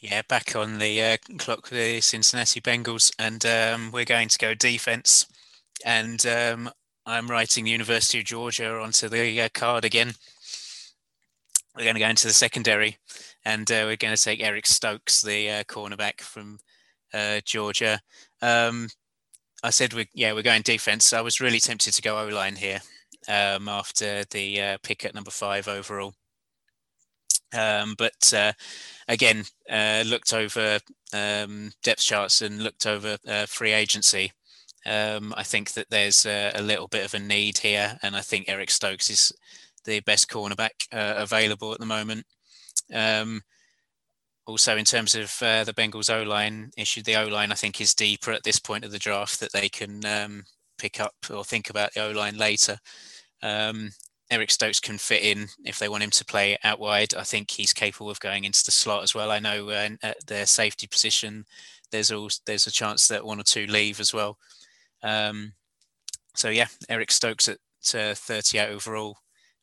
Yeah, 0.00 0.22
back 0.28 0.54
on 0.54 0.78
the 0.78 1.02
uh, 1.02 1.16
clock, 1.38 1.68
the 1.68 2.00
Cincinnati 2.00 2.60
Bengals, 2.60 3.12
and 3.18 3.44
um, 3.44 3.90
we're 3.90 4.04
going 4.04 4.28
to 4.28 4.38
go 4.38 4.54
defense. 4.54 5.26
And 5.84 6.24
um, 6.24 6.70
I'm 7.04 7.26
writing 7.26 7.66
University 7.66 8.20
of 8.20 8.26
Georgia 8.26 8.78
onto 8.78 9.08
the 9.08 9.40
uh, 9.40 9.48
card 9.52 9.84
again. 9.84 10.12
We're 11.76 11.82
going 11.82 11.96
to 11.96 12.00
go 12.00 12.08
into 12.08 12.28
the 12.28 12.32
secondary, 12.32 12.98
and 13.44 13.68
uh, 13.72 13.84
we're 13.86 13.96
going 13.96 14.14
to 14.14 14.22
take 14.22 14.40
Eric 14.40 14.66
Stokes, 14.66 15.20
the 15.22 15.50
uh, 15.50 15.64
cornerback 15.64 16.20
from 16.20 16.60
uh, 17.12 17.40
Georgia. 17.44 18.00
Um, 18.40 18.88
I 19.64 19.70
said 19.70 19.94
we 19.94 20.08
yeah 20.14 20.32
we're 20.32 20.42
going 20.42 20.62
defense. 20.62 21.12
I 21.12 21.20
was 21.22 21.40
really 21.40 21.58
tempted 21.58 21.92
to 21.94 22.02
go 22.02 22.20
O 22.20 22.28
line 22.28 22.54
here 22.54 22.80
um, 23.28 23.68
after 23.68 24.24
the 24.30 24.60
uh, 24.60 24.78
pick 24.82 25.04
at 25.04 25.14
number 25.14 25.30
five 25.30 25.68
overall. 25.68 26.14
Um, 27.56 27.94
but 27.96 28.32
uh, 28.34 28.52
again, 29.06 29.44
uh, 29.70 30.04
looked 30.06 30.32
over 30.32 30.80
um, 31.12 31.70
depth 31.82 32.02
charts 32.02 32.42
and 32.42 32.62
looked 32.62 32.86
over 32.86 33.16
uh, 33.26 33.46
free 33.46 33.72
agency. 33.72 34.32
Um, 34.86 35.34
I 35.36 35.42
think 35.42 35.72
that 35.72 35.90
there's 35.90 36.26
a, 36.26 36.52
a, 36.54 36.62
little 36.62 36.88
bit 36.88 37.04
of 37.04 37.14
a 37.14 37.18
need 37.18 37.58
here, 37.58 37.98
and 38.02 38.16
I 38.16 38.20
think 38.20 38.46
Eric 38.48 38.70
Stokes 38.70 39.10
is 39.10 39.32
the 39.84 40.00
best 40.00 40.28
cornerback 40.28 40.70
uh, 40.92 41.14
available 41.16 41.72
at 41.72 41.80
the 41.80 41.86
moment. 41.86 42.24
Um, 42.92 43.42
also, 44.46 44.76
in 44.76 44.84
terms 44.84 45.14
of 45.14 45.34
uh, 45.42 45.64
the 45.64 45.74
Bengals 45.74 46.14
O 46.14 46.22
line 46.22 46.70
issue, 46.76 47.02
the 47.02 47.16
O 47.16 47.26
line 47.26 47.52
I 47.52 47.54
think 47.54 47.80
is 47.80 47.94
deeper 47.94 48.32
at 48.32 48.44
this 48.44 48.58
point 48.58 48.84
of 48.84 48.92
the 48.92 48.98
draft 48.98 49.40
that 49.40 49.52
they 49.52 49.68
can 49.68 50.04
um, 50.06 50.44
pick 50.78 51.00
up 51.00 51.14
or 51.30 51.44
think 51.44 51.68
about 51.68 51.92
the 51.92 52.06
O 52.06 52.12
line 52.12 52.38
later. 52.38 52.78
Um, 53.42 53.90
Eric 54.30 54.50
Stokes 54.50 54.80
can 54.80 54.98
fit 54.98 55.22
in 55.22 55.48
if 55.64 55.78
they 55.78 55.88
want 55.88 56.02
him 56.02 56.10
to 56.10 56.24
play 56.24 56.58
out 56.62 56.78
wide. 56.78 57.14
I 57.14 57.22
think 57.22 57.50
he's 57.50 57.72
capable 57.72 58.10
of 58.10 58.20
going 58.20 58.44
into 58.44 58.64
the 58.64 58.70
slot 58.70 59.02
as 59.02 59.14
well. 59.14 59.30
I 59.30 59.38
know 59.38 59.70
uh, 59.70 59.90
at 60.02 60.26
their 60.26 60.44
safety 60.46 60.86
position, 60.86 61.46
there's 61.90 62.12
also 62.12 62.40
there's 62.46 62.66
a 62.66 62.70
chance 62.70 63.08
that 63.08 63.24
one 63.24 63.40
or 63.40 63.44
two 63.44 63.66
leave 63.66 64.00
as 64.00 64.12
well. 64.12 64.36
Um, 65.02 65.52
so 66.34 66.50
yeah, 66.50 66.66
Eric 66.88 67.10
Stokes 67.10 67.48
at 67.48 67.58
uh, 67.94 68.14
38 68.14 68.68
overall 68.68 69.16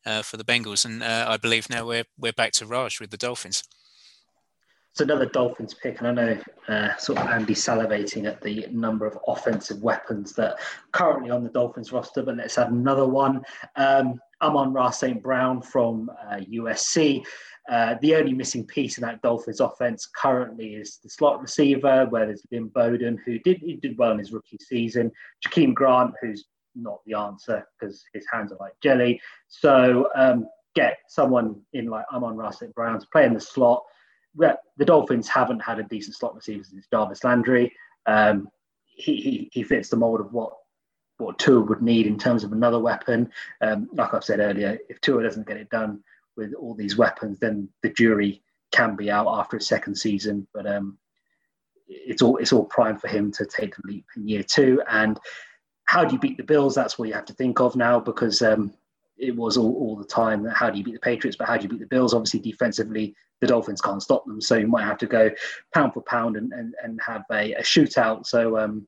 uh, 0.04 0.22
for 0.22 0.36
the 0.36 0.44
Bengals, 0.44 0.84
and 0.84 1.02
uh, 1.02 1.26
I 1.28 1.36
believe 1.36 1.70
now 1.70 1.86
we're 1.86 2.04
we're 2.18 2.32
back 2.32 2.52
to 2.52 2.66
Raj 2.66 3.00
with 3.00 3.10
the 3.10 3.16
Dolphins. 3.16 3.62
It's 4.96 5.02
another 5.02 5.26
Dolphins 5.26 5.74
pick, 5.74 5.98
and 5.98 6.08
I 6.08 6.12
know 6.12 6.38
uh, 6.68 6.96
sort 6.96 7.18
of 7.18 7.26
Andy 7.26 7.52
salivating 7.52 8.24
at 8.24 8.40
the 8.40 8.66
number 8.72 9.06
of 9.06 9.18
offensive 9.28 9.82
weapons 9.82 10.32
that 10.36 10.58
currently 10.92 11.28
on 11.28 11.44
the 11.44 11.50
Dolphins 11.50 11.92
roster. 11.92 12.22
But 12.22 12.38
let's 12.38 12.56
add 12.56 12.70
another 12.70 13.06
one. 13.06 13.42
Um, 13.76 14.18
Amon-Ra 14.40 14.88
St. 14.88 15.22
Brown 15.22 15.60
from 15.60 16.10
USC. 16.32 17.22
Uh, 17.68 17.72
uh, 17.74 17.96
the 18.00 18.14
only 18.14 18.32
missing 18.32 18.64
piece 18.64 18.96
in 18.96 19.02
that 19.02 19.20
Dolphins 19.20 19.60
offense 19.60 20.08
currently 20.16 20.76
is 20.76 20.98
the 21.02 21.10
slot 21.10 21.42
receiver, 21.42 22.06
where 22.06 22.24
there's 22.24 22.46
Lynn 22.50 22.68
Bowden, 22.68 23.20
who 23.26 23.38
did 23.40 23.58
he 23.58 23.74
did 23.76 23.98
well 23.98 24.12
in 24.12 24.18
his 24.18 24.32
rookie 24.32 24.56
season. 24.66 25.12
Jakeem 25.46 25.74
Grant, 25.74 26.14
who's 26.22 26.46
not 26.74 27.00
the 27.04 27.18
answer 27.18 27.68
because 27.78 28.02
his 28.14 28.24
hands 28.32 28.50
are 28.50 28.58
like 28.60 28.72
jelly. 28.82 29.20
So 29.48 30.08
um, 30.16 30.48
get 30.74 30.96
someone 31.06 31.60
in 31.74 31.88
like 31.88 32.06
Amon-Ra 32.14 32.48
St. 32.48 32.74
Brown 32.74 32.98
to 32.98 33.06
play 33.12 33.26
in 33.26 33.34
the 33.34 33.40
slot 33.40 33.82
the 34.36 34.84
Dolphins 34.84 35.28
haven't 35.28 35.60
had 35.60 35.78
a 35.78 35.84
decent 35.84 36.16
slot 36.16 36.34
receiver 36.34 36.64
since 36.64 36.86
Jarvis 36.90 37.24
Landry. 37.24 37.72
Um, 38.06 38.48
he, 38.84 39.16
he, 39.16 39.50
he 39.52 39.62
fits 39.62 39.88
the 39.88 39.96
mold 39.96 40.20
of 40.20 40.32
what 40.32 40.52
what 41.18 41.38
Tua 41.38 41.62
would 41.62 41.80
need 41.80 42.06
in 42.06 42.18
terms 42.18 42.44
of 42.44 42.52
another 42.52 42.78
weapon. 42.78 43.30
Um, 43.62 43.88
like 43.94 44.12
I've 44.12 44.24
said 44.24 44.40
earlier, 44.40 44.78
if 44.90 45.00
Tua 45.00 45.22
doesn't 45.22 45.46
get 45.46 45.56
it 45.56 45.70
done 45.70 46.02
with 46.36 46.52
all 46.52 46.74
these 46.74 46.98
weapons, 46.98 47.38
then 47.38 47.70
the 47.82 47.88
jury 47.90 48.42
can 48.70 48.96
be 48.96 49.10
out 49.10 49.26
after 49.26 49.56
his 49.56 49.66
second 49.66 49.96
season. 49.96 50.46
But 50.52 50.66
um, 50.66 50.98
it's 51.88 52.22
all 52.22 52.36
it's 52.36 52.52
all 52.52 52.64
prime 52.64 52.98
for 52.98 53.08
him 53.08 53.32
to 53.32 53.46
take 53.46 53.74
the 53.76 53.82
leap 53.84 54.04
in 54.16 54.28
year 54.28 54.42
two. 54.42 54.82
And 54.88 55.18
how 55.84 56.04
do 56.04 56.14
you 56.14 56.20
beat 56.20 56.36
the 56.36 56.42
Bills? 56.42 56.74
That's 56.74 56.98
what 56.98 57.08
you 57.08 57.14
have 57.14 57.26
to 57.26 57.34
think 57.34 57.60
of 57.60 57.76
now 57.76 58.00
because 58.00 58.42
um, 58.42 58.74
it 59.18 59.34
was 59.34 59.56
all, 59.56 59.74
all 59.74 59.96
the 59.96 60.04
time 60.04 60.44
how 60.44 60.70
do 60.70 60.78
you 60.78 60.84
beat 60.84 60.94
the 60.94 61.00
Patriots, 61.00 61.36
but 61.36 61.46
how 61.46 61.56
do 61.56 61.62
you 61.62 61.68
beat 61.68 61.80
the 61.80 61.86
Bills? 61.86 62.14
Obviously, 62.14 62.40
defensively, 62.40 63.14
the 63.40 63.46
Dolphins 63.46 63.80
can't 63.80 64.02
stop 64.02 64.24
them, 64.26 64.40
so 64.40 64.56
you 64.56 64.66
might 64.66 64.84
have 64.84 64.98
to 64.98 65.06
go 65.06 65.30
pound 65.74 65.94
for 65.94 66.02
pound 66.02 66.36
and, 66.36 66.52
and, 66.52 66.74
and 66.82 67.00
have 67.04 67.24
a, 67.30 67.54
a 67.54 67.62
shootout. 67.62 68.26
So 68.26 68.58
um, 68.58 68.86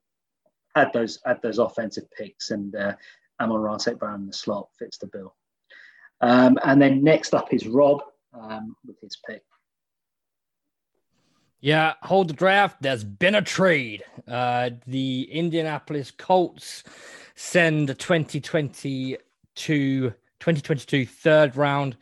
add 0.76 0.90
those 0.92 1.18
add 1.26 1.40
those 1.42 1.58
offensive 1.58 2.10
picks, 2.10 2.50
and 2.50 2.74
uh, 2.74 2.94
Amon-Ra 3.40 3.78
St. 3.78 3.98
Brown 3.98 4.20
in 4.20 4.26
the 4.26 4.32
slot 4.32 4.68
fits 4.78 4.98
the 4.98 5.06
bill. 5.06 5.34
Um, 6.20 6.58
and 6.64 6.80
then 6.80 7.04
next 7.04 7.34
up 7.34 7.52
is 7.52 7.66
Rob 7.66 8.02
um, 8.34 8.74
with 8.86 9.00
his 9.00 9.18
pick. 9.26 9.42
Yeah, 11.60 11.94
hold 12.02 12.28
the 12.28 12.34
draft. 12.34 12.80
There's 12.80 13.04
been 13.04 13.34
a 13.34 13.42
trade. 13.42 14.04
Uh, 14.28 14.70
the 14.86 15.28
Indianapolis 15.30 16.12
Colts 16.12 16.84
send 17.34 17.88
2022 19.58 20.14
2022 20.40 21.06
third 21.06 21.56
round. 21.56 21.96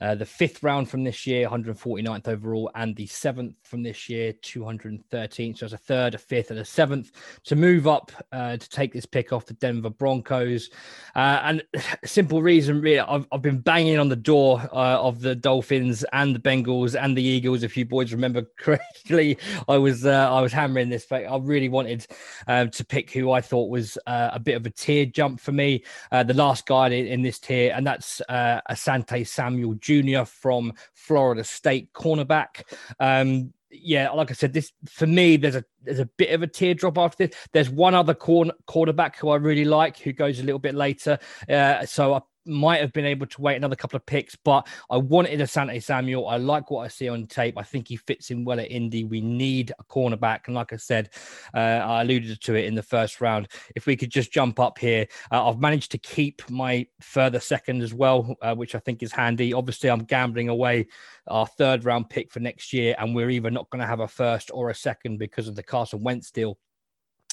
Uh, 0.00 0.14
the 0.14 0.24
fifth 0.24 0.62
round 0.62 0.88
from 0.88 1.04
this 1.04 1.26
year, 1.26 1.48
149th 1.48 2.28
overall, 2.28 2.70
and 2.74 2.94
the 2.96 3.06
seventh 3.06 3.67
from 3.68 3.82
this 3.82 4.08
year, 4.08 4.32
213th. 4.32 5.58
So 5.58 5.66
it's 5.66 5.74
a 5.74 5.78
third, 5.78 6.14
a 6.14 6.18
fifth, 6.18 6.50
and 6.50 6.58
a 6.58 6.64
seventh 6.64 7.12
to 7.44 7.56
move 7.56 7.86
up 7.86 8.10
uh, 8.32 8.56
to 8.56 8.68
take 8.70 8.92
this 8.92 9.06
pick 9.06 9.32
off 9.32 9.46
the 9.46 9.54
Denver 9.54 9.90
Broncos. 9.90 10.70
Uh, 11.14 11.40
and 11.44 11.62
simple 12.04 12.42
reason, 12.42 12.80
really, 12.80 13.00
I've, 13.00 13.26
I've 13.30 13.42
been 13.42 13.60
banging 13.60 13.98
on 13.98 14.08
the 14.08 14.16
door 14.16 14.60
uh, 14.72 15.00
of 15.00 15.20
the 15.20 15.34
Dolphins 15.34 16.04
and 16.12 16.34
the 16.34 16.40
Bengals 16.40 17.00
and 17.00 17.16
the 17.16 17.22
Eagles. 17.22 17.62
If 17.62 17.76
you 17.76 17.84
boys 17.84 18.12
remember 18.12 18.42
correctly, 18.58 19.38
I 19.68 19.76
was 19.76 20.06
uh, 20.06 20.32
I 20.32 20.40
was 20.40 20.52
hammering 20.52 20.88
this, 20.88 21.06
but 21.08 21.24
I 21.24 21.36
really 21.36 21.68
wanted 21.68 22.06
um, 22.46 22.70
to 22.70 22.84
pick 22.84 23.10
who 23.10 23.30
I 23.30 23.40
thought 23.40 23.68
was 23.70 23.98
a 24.06 24.40
bit 24.40 24.56
of 24.56 24.66
a 24.66 24.70
tier 24.70 25.06
jump 25.06 25.40
for 25.40 25.52
me. 25.52 25.84
the 26.10 26.34
last 26.34 26.66
guy 26.66 26.88
in, 26.88 27.06
in, 27.06 27.22
this 27.22 27.38
tier, 27.38 27.72
and 27.74 27.86
that's 27.86 28.22
Asante 28.28 29.26
Samuel 29.26 29.74
Jr. 29.74 30.24
from 30.24 30.72
Florida 30.94 31.44
State 31.44 31.92
cornerback. 31.92 32.62
Um, 33.00 33.52
yeah, 33.70 34.10
like 34.10 34.30
I 34.30 34.34
said, 34.34 34.52
this 34.52 34.72
for 34.88 35.06
me, 35.06 35.36
there's 35.36 35.56
a 35.56 35.64
there's 35.82 35.98
a 35.98 36.06
bit 36.06 36.32
of 36.32 36.42
a 36.42 36.46
teardrop 36.46 36.98
after 36.98 37.26
this. 37.26 37.36
There's 37.52 37.70
one 37.70 37.94
other 37.94 38.14
corner 38.14 38.52
quarterback 38.66 39.18
who 39.18 39.28
I 39.30 39.36
really 39.36 39.64
like, 39.64 39.98
who 39.98 40.12
goes 40.12 40.40
a 40.40 40.42
little 40.42 40.58
bit 40.58 40.74
later. 40.74 41.18
Uh, 41.48 41.84
so 41.86 42.14
I 42.14 42.20
might 42.48 42.80
have 42.80 42.92
been 42.92 43.04
able 43.04 43.26
to 43.26 43.40
wait 43.40 43.56
another 43.56 43.76
couple 43.76 43.96
of 43.96 44.06
picks, 44.06 44.34
but 44.36 44.66
I 44.90 44.96
wanted 44.96 45.40
Asante 45.40 45.82
Samuel. 45.82 46.28
I 46.28 46.36
like 46.36 46.70
what 46.70 46.84
I 46.84 46.88
see 46.88 47.08
on 47.08 47.26
tape. 47.26 47.58
I 47.58 47.62
think 47.62 47.88
he 47.88 47.96
fits 47.96 48.30
in 48.30 48.44
well 48.44 48.58
at 48.58 48.70
Indy. 48.70 49.04
We 49.04 49.20
need 49.20 49.72
a 49.78 49.84
cornerback. 49.84 50.40
And 50.46 50.54
like 50.54 50.72
I 50.72 50.76
said, 50.76 51.10
uh, 51.54 51.58
I 51.58 52.02
alluded 52.02 52.40
to 52.40 52.54
it 52.54 52.64
in 52.64 52.74
the 52.74 52.82
first 52.82 53.20
round. 53.20 53.48
If 53.76 53.86
we 53.86 53.96
could 53.96 54.10
just 54.10 54.32
jump 54.32 54.58
up 54.58 54.78
here, 54.78 55.06
uh, 55.30 55.48
I've 55.48 55.60
managed 55.60 55.90
to 55.92 55.98
keep 55.98 56.48
my 56.50 56.86
further 57.00 57.40
second 57.40 57.82
as 57.82 57.94
well, 57.94 58.36
uh, 58.42 58.54
which 58.54 58.74
I 58.74 58.78
think 58.78 59.02
is 59.02 59.12
handy. 59.12 59.52
Obviously, 59.52 59.90
I'm 59.90 60.04
gambling 60.04 60.48
away 60.48 60.86
our 61.26 61.46
third 61.46 61.84
round 61.84 62.08
pick 62.08 62.32
for 62.32 62.40
next 62.40 62.72
year, 62.72 62.94
and 62.98 63.14
we're 63.14 63.30
either 63.30 63.50
not 63.50 63.70
going 63.70 63.80
to 63.80 63.86
have 63.86 64.00
a 64.00 64.08
first 64.08 64.50
or 64.52 64.70
a 64.70 64.74
second 64.74 65.18
because 65.18 65.48
of 65.48 65.54
the 65.54 65.62
Carson 65.62 66.02
Wentz 66.02 66.30
deal. 66.30 66.58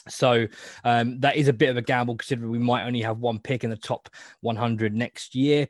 So 0.08 0.48
um, 0.84 1.20
that 1.20 1.36
is 1.36 1.48
a 1.48 1.54
bit 1.54 1.70
of 1.70 1.78
a 1.78 1.82
gamble 1.82 2.16
considering 2.16 2.52
we 2.52 2.60
might 2.60 2.86
only 2.86 3.02
have 3.02 3.20
one 3.20 3.40
pick 3.40 3.64
in 3.64 3.70
the 3.70 3.78
top 3.78 4.10
100 4.42 4.94
next 4.94 5.36
year. 5.36 5.68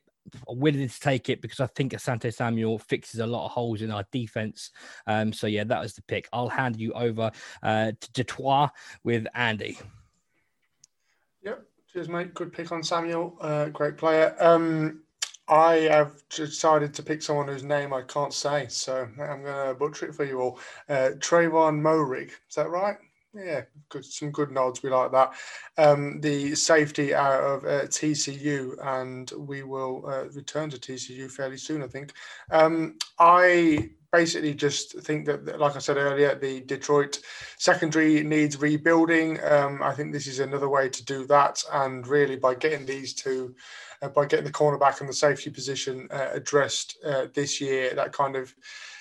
Willing 0.47 0.89
to 0.89 0.99
take 0.99 1.29
it 1.29 1.39
because 1.41 1.59
I 1.59 1.67
think 1.67 1.93
Asante 1.93 2.33
Samuel 2.33 2.79
fixes 2.79 3.19
a 3.19 3.27
lot 3.27 3.45
of 3.45 3.51
holes 3.51 3.83
in 3.83 3.91
our 3.91 4.03
defense. 4.11 4.71
Um, 5.05 5.31
so 5.31 5.45
yeah, 5.45 5.63
that 5.65 5.79
was 5.79 5.93
the 5.93 6.01
pick. 6.01 6.27
I'll 6.33 6.49
hand 6.49 6.77
you 6.77 6.93
over 6.93 7.31
uh, 7.61 7.91
to 7.99 8.11
Detroit 8.11 8.71
with 9.03 9.27
Andy. 9.35 9.77
Yep, 11.43 11.63
cheers, 11.93 12.09
mate. 12.09 12.33
Good 12.33 12.51
pick 12.51 12.71
on 12.71 12.81
Samuel. 12.81 13.37
Uh, 13.39 13.67
great 13.67 13.97
player. 13.97 14.35
Um, 14.39 15.03
I 15.47 15.73
have 15.91 16.23
decided 16.29 16.93
to 16.95 17.03
pick 17.03 17.21
someone 17.21 17.47
whose 17.47 17.63
name 17.63 17.93
I 17.93 18.01
can't 18.01 18.33
say, 18.33 18.65
so 18.67 19.07
I'm 19.19 19.43
going 19.43 19.67
to 19.67 19.75
butcher 19.77 20.07
it 20.07 20.15
for 20.15 20.23
you 20.23 20.41
all. 20.41 20.59
Uh, 20.89 21.11
Trevon 21.19 21.81
Moehrig, 21.81 22.29
is 22.29 22.55
that 22.55 22.69
right? 22.69 22.97
Yeah, 23.35 23.63
good, 23.89 24.05
some 24.05 24.31
good 24.31 24.51
nods. 24.51 24.81
We 24.81 24.89
like 24.89 25.11
that. 25.11 25.33
Um, 25.77 26.21
the 26.21 26.55
safety 26.55 27.13
out 27.13 27.41
of 27.41 27.65
uh, 27.65 27.81
TCU, 27.87 28.75
and 28.81 29.29
we 29.37 29.63
will 29.63 30.05
uh, 30.07 30.29
return 30.29 30.69
to 30.69 30.77
TCU 30.77 31.29
fairly 31.29 31.57
soon, 31.57 31.83
I 31.83 31.87
think. 31.87 32.13
Um, 32.49 32.97
I 33.19 33.89
basically 34.13 34.53
just 34.53 34.97
think 34.99 35.25
that, 35.25 35.59
like 35.59 35.75
I 35.75 35.79
said 35.79 35.97
earlier, 35.97 36.35
the 36.35 36.61
Detroit 36.61 37.19
secondary 37.57 38.23
needs 38.23 38.57
rebuilding. 38.57 39.43
Um, 39.43 39.83
I 39.83 39.93
think 39.93 40.13
this 40.13 40.27
is 40.27 40.39
another 40.39 40.69
way 40.69 40.87
to 40.87 41.03
do 41.03 41.27
that, 41.27 41.61
and 41.73 42.07
really 42.07 42.37
by 42.37 42.55
getting 42.55 42.85
these 42.85 43.13
two, 43.13 43.53
uh, 44.01 44.07
by 44.07 44.25
getting 44.25 44.45
the 44.45 44.51
cornerback 44.51 45.01
and 45.01 45.09
the 45.09 45.13
safety 45.13 45.49
position 45.49 46.07
uh, 46.09 46.29
addressed 46.31 46.97
uh, 47.05 47.25
this 47.33 47.59
year, 47.59 47.93
that 47.95 48.13
kind 48.13 48.37
of 48.37 48.55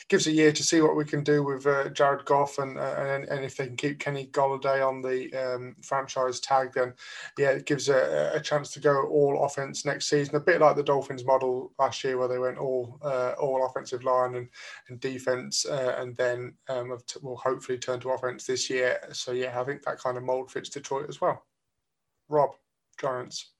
gives 0.09 0.26
a 0.26 0.32
year 0.32 0.52
to 0.52 0.62
see 0.62 0.81
what 0.81 0.97
we 0.97 1.05
can 1.05 1.24
do 1.24 1.43
with 1.43 1.66
uh, 1.66 1.89
Jared 1.89 2.24
Goff 2.24 2.59
and, 2.59 2.78
uh, 2.78 2.94
and 2.98 3.24
and 3.24 3.44
if 3.44 3.56
they 3.56 3.66
can 3.66 3.76
keep 3.76 3.98
Kenny 3.98 4.26
Golladay 4.26 4.86
on 4.86 5.01
the 5.01 5.32
um, 5.35 5.76
franchise 5.82 6.40
tag, 6.40 6.72
then 6.74 6.94
yeah, 7.39 7.51
it 7.51 7.66
gives 7.66 7.89
a, 7.89 8.32
a, 8.35 8.40
chance 8.40 8.70
to 8.72 8.81
go 8.81 9.05
all 9.06 9.44
offense 9.44 9.85
next 9.85 10.09
season. 10.09 10.36
A 10.36 10.40
bit 10.40 10.60
like 10.60 10.76
the 10.76 10.82
Dolphins 10.82 11.24
model 11.24 11.72
last 11.78 12.05
year, 12.05 12.18
where 12.18 12.28
they 12.28 12.39
went 12.39 12.59
all 12.59 12.98
uh, 13.02 13.35
all 13.40 13.66
offensive 13.66 14.05
line 14.05 14.35
and 14.35 14.48
and 14.89 15.01
defense, 15.01 15.64
uh, 15.64 15.97
and 15.98 16.16
then 16.16 16.55
um, 16.68 16.98
will 17.22 17.36
hopefully 17.36 17.78
turn 17.78 18.01
to 18.01 18.10
offense 18.10 18.44
this 18.44 18.68
year. 18.68 18.98
So 19.12 19.32
yeah, 19.32 19.59
I 19.59 19.64
think 19.64 19.82
that 19.82 19.98
kind 19.98 20.16
of 20.16 20.22
mold 20.22 20.51
fits 20.51 20.68
Detroit 20.68 21.09
as 21.09 21.20
well. 21.20 21.44
Rob, 22.28 22.51
Giants. 23.01 23.53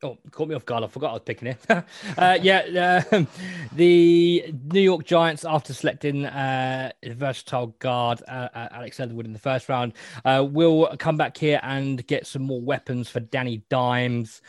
Oh, 0.00 0.16
caught 0.30 0.46
me 0.46 0.54
off 0.54 0.64
guard. 0.64 0.84
I 0.84 0.86
forgot 0.86 1.10
I 1.10 1.12
was 1.14 1.22
picking 1.24 1.48
it. 1.48 1.58
uh, 1.68 2.38
yeah, 2.40 3.02
uh, 3.10 3.24
the 3.72 4.54
New 4.72 4.80
York 4.80 5.04
Giants, 5.04 5.44
after 5.44 5.74
selecting 5.74 6.24
uh, 6.24 6.92
versatile 7.04 7.74
guard 7.80 8.22
uh, 8.28 8.48
uh, 8.54 8.68
Alex 8.70 9.00
Leatherwood 9.00 9.26
in 9.26 9.32
the 9.32 9.40
first 9.40 9.68
round, 9.68 9.94
uh, 10.24 10.46
will 10.48 10.94
come 11.00 11.16
back 11.16 11.36
here 11.36 11.58
and 11.64 12.06
get 12.06 12.28
some 12.28 12.42
more 12.42 12.60
weapons 12.60 13.08
for 13.08 13.18
Danny 13.18 13.64
Dimes. 13.70 14.40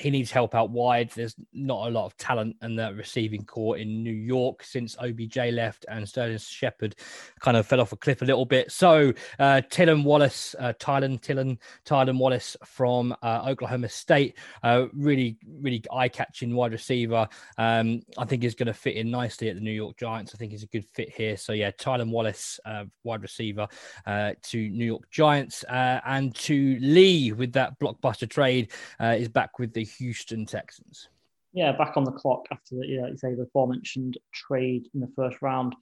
he 0.00 0.10
needs 0.10 0.32
help 0.32 0.52
out 0.52 0.70
wide. 0.70 1.10
There's 1.10 1.36
not 1.52 1.86
a 1.86 1.90
lot 1.90 2.06
of 2.06 2.16
talent 2.16 2.56
in 2.60 2.74
the 2.74 2.92
receiving 2.92 3.44
corps 3.44 3.76
in 3.76 4.02
New 4.02 4.10
York 4.10 4.64
since 4.64 4.96
OBJ 4.98 5.36
left 5.52 5.86
and 5.88 6.08
Sterling 6.08 6.38
Shepard 6.38 6.96
kind 7.38 7.56
of 7.56 7.68
fell 7.68 7.80
off 7.80 7.92
a 7.92 7.96
cliff 7.96 8.20
a 8.20 8.24
little 8.24 8.46
bit. 8.46 8.72
So, 8.72 9.12
Tylan 9.38 10.02
Wallace, 10.02 10.56
uh, 10.58 10.72
Tylan, 10.80 11.20
Tylan, 11.20 11.58
Tylan 11.86 12.18
Wallace 12.18 12.56
from 12.64 13.14
Oklahoma 13.22 13.88
State 13.88 14.36
uh, 14.72 14.88
really, 14.94 15.36
really 15.60 15.82
eye-catching 15.92 16.54
wide 16.54 16.72
receiver. 16.72 17.28
Um, 17.58 18.02
I 18.18 18.24
think 18.24 18.42
he's 18.42 18.54
going 18.54 18.66
to 18.66 18.74
fit 18.74 18.96
in 18.96 19.10
nicely 19.10 19.48
at 19.48 19.54
the 19.56 19.60
New 19.60 19.72
York 19.72 19.96
Giants. 19.96 20.34
I 20.34 20.38
think 20.38 20.52
he's 20.52 20.62
a 20.62 20.66
good 20.68 20.86
fit 20.94 21.10
here. 21.10 21.36
So 21.36 21.52
yeah, 21.52 21.70
Tylan 21.70 22.10
Wallace, 22.10 22.60
uh, 22.64 22.84
wide 23.04 23.22
receiver 23.22 23.68
uh, 24.06 24.32
to 24.50 24.68
New 24.68 24.84
York 24.84 25.10
Giants, 25.10 25.64
uh, 25.64 26.00
and 26.04 26.34
to 26.36 26.78
Lee 26.80 27.32
with 27.32 27.52
that 27.52 27.78
blockbuster 27.78 28.28
trade 28.28 28.72
uh, 29.00 29.16
is 29.18 29.28
back 29.28 29.58
with 29.58 29.72
the 29.72 29.84
Houston 29.84 30.46
Texans. 30.46 31.08
Yeah, 31.52 31.72
back 31.72 31.96
on 31.96 32.04
the 32.04 32.12
clock 32.12 32.46
after 32.50 32.76
the, 32.76 32.86
yeah, 32.86 33.06
you 33.08 33.16
say 33.16 33.34
the 33.34 33.42
aforementioned 33.42 34.16
trade 34.32 34.88
in 34.94 35.00
the 35.00 35.10
first 35.14 35.42
round. 35.42 35.74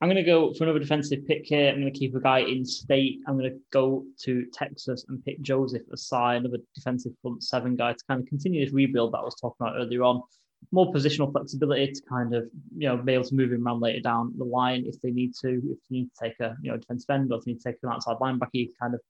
I'm 0.00 0.08
going 0.08 0.16
to 0.16 0.22
go 0.22 0.54
for 0.54 0.64
another 0.64 0.78
defensive 0.78 1.26
pick 1.26 1.44
here. 1.44 1.68
I'm 1.68 1.78
going 1.78 1.92
to 1.92 1.98
keep 1.98 2.14
a 2.14 2.20
guy 2.20 2.38
in 2.38 2.64
state. 2.64 3.20
I'm 3.26 3.36
going 3.36 3.50
to 3.50 3.58
go 3.70 4.04
to 4.22 4.46
Texas 4.46 5.04
and 5.08 5.22
pick 5.22 5.42
Joseph 5.42 5.82
Ossai, 5.92 6.38
another 6.38 6.56
defensive 6.74 7.12
front 7.20 7.42
seven 7.42 7.76
guy 7.76 7.92
to 7.92 8.04
kind 8.08 8.22
of 8.22 8.26
continue 8.26 8.64
this 8.64 8.72
rebuild 8.72 9.12
that 9.12 9.18
I 9.18 9.24
was 9.24 9.34
talking 9.38 9.58
about 9.60 9.76
earlier 9.76 10.02
on. 10.02 10.22
More 10.72 10.90
positional 10.90 11.30
flexibility 11.30 11.92
to 11.92 12.00
kind 12.08 12.34
of 12.34 12.44
you 12.74 12.88
know 12.88 12.96
be 12.96 13.12
able 13.12 13.24
to 13.24 13.34
move 13.34 13.52
him 13.52 13.66
around 13.66 13.80
later 13.80 14.00
down 14.00 14.32
the 14.38 14.44
line 14.44 14.84
if 14.86 14.98
they 15.02 15.10
need 15.10 15.34
to. 15.42 15.56
If 15.56 15.78
they 15.90 15.96
need 15.96 16.10
to 16.14 16.28
take 16.28 16.40
a 16.40 16.56
you 16.62 16.70
know 16.70 16.78
defensive 16.78 17.10
end 17.10 17.30
or 17.30 17.38
if 17.38 17.44
they 17.44 17.52
need 17.52 17.60
to 17.60 17.70
take 17.70 17.76
an 17.82 17.90
outside 17.90 18.16
linebacker, 18.16 18.48
you 18.52 18.68
can 18.68 18.76
kind 18.80 18.94
of 18.94 19.00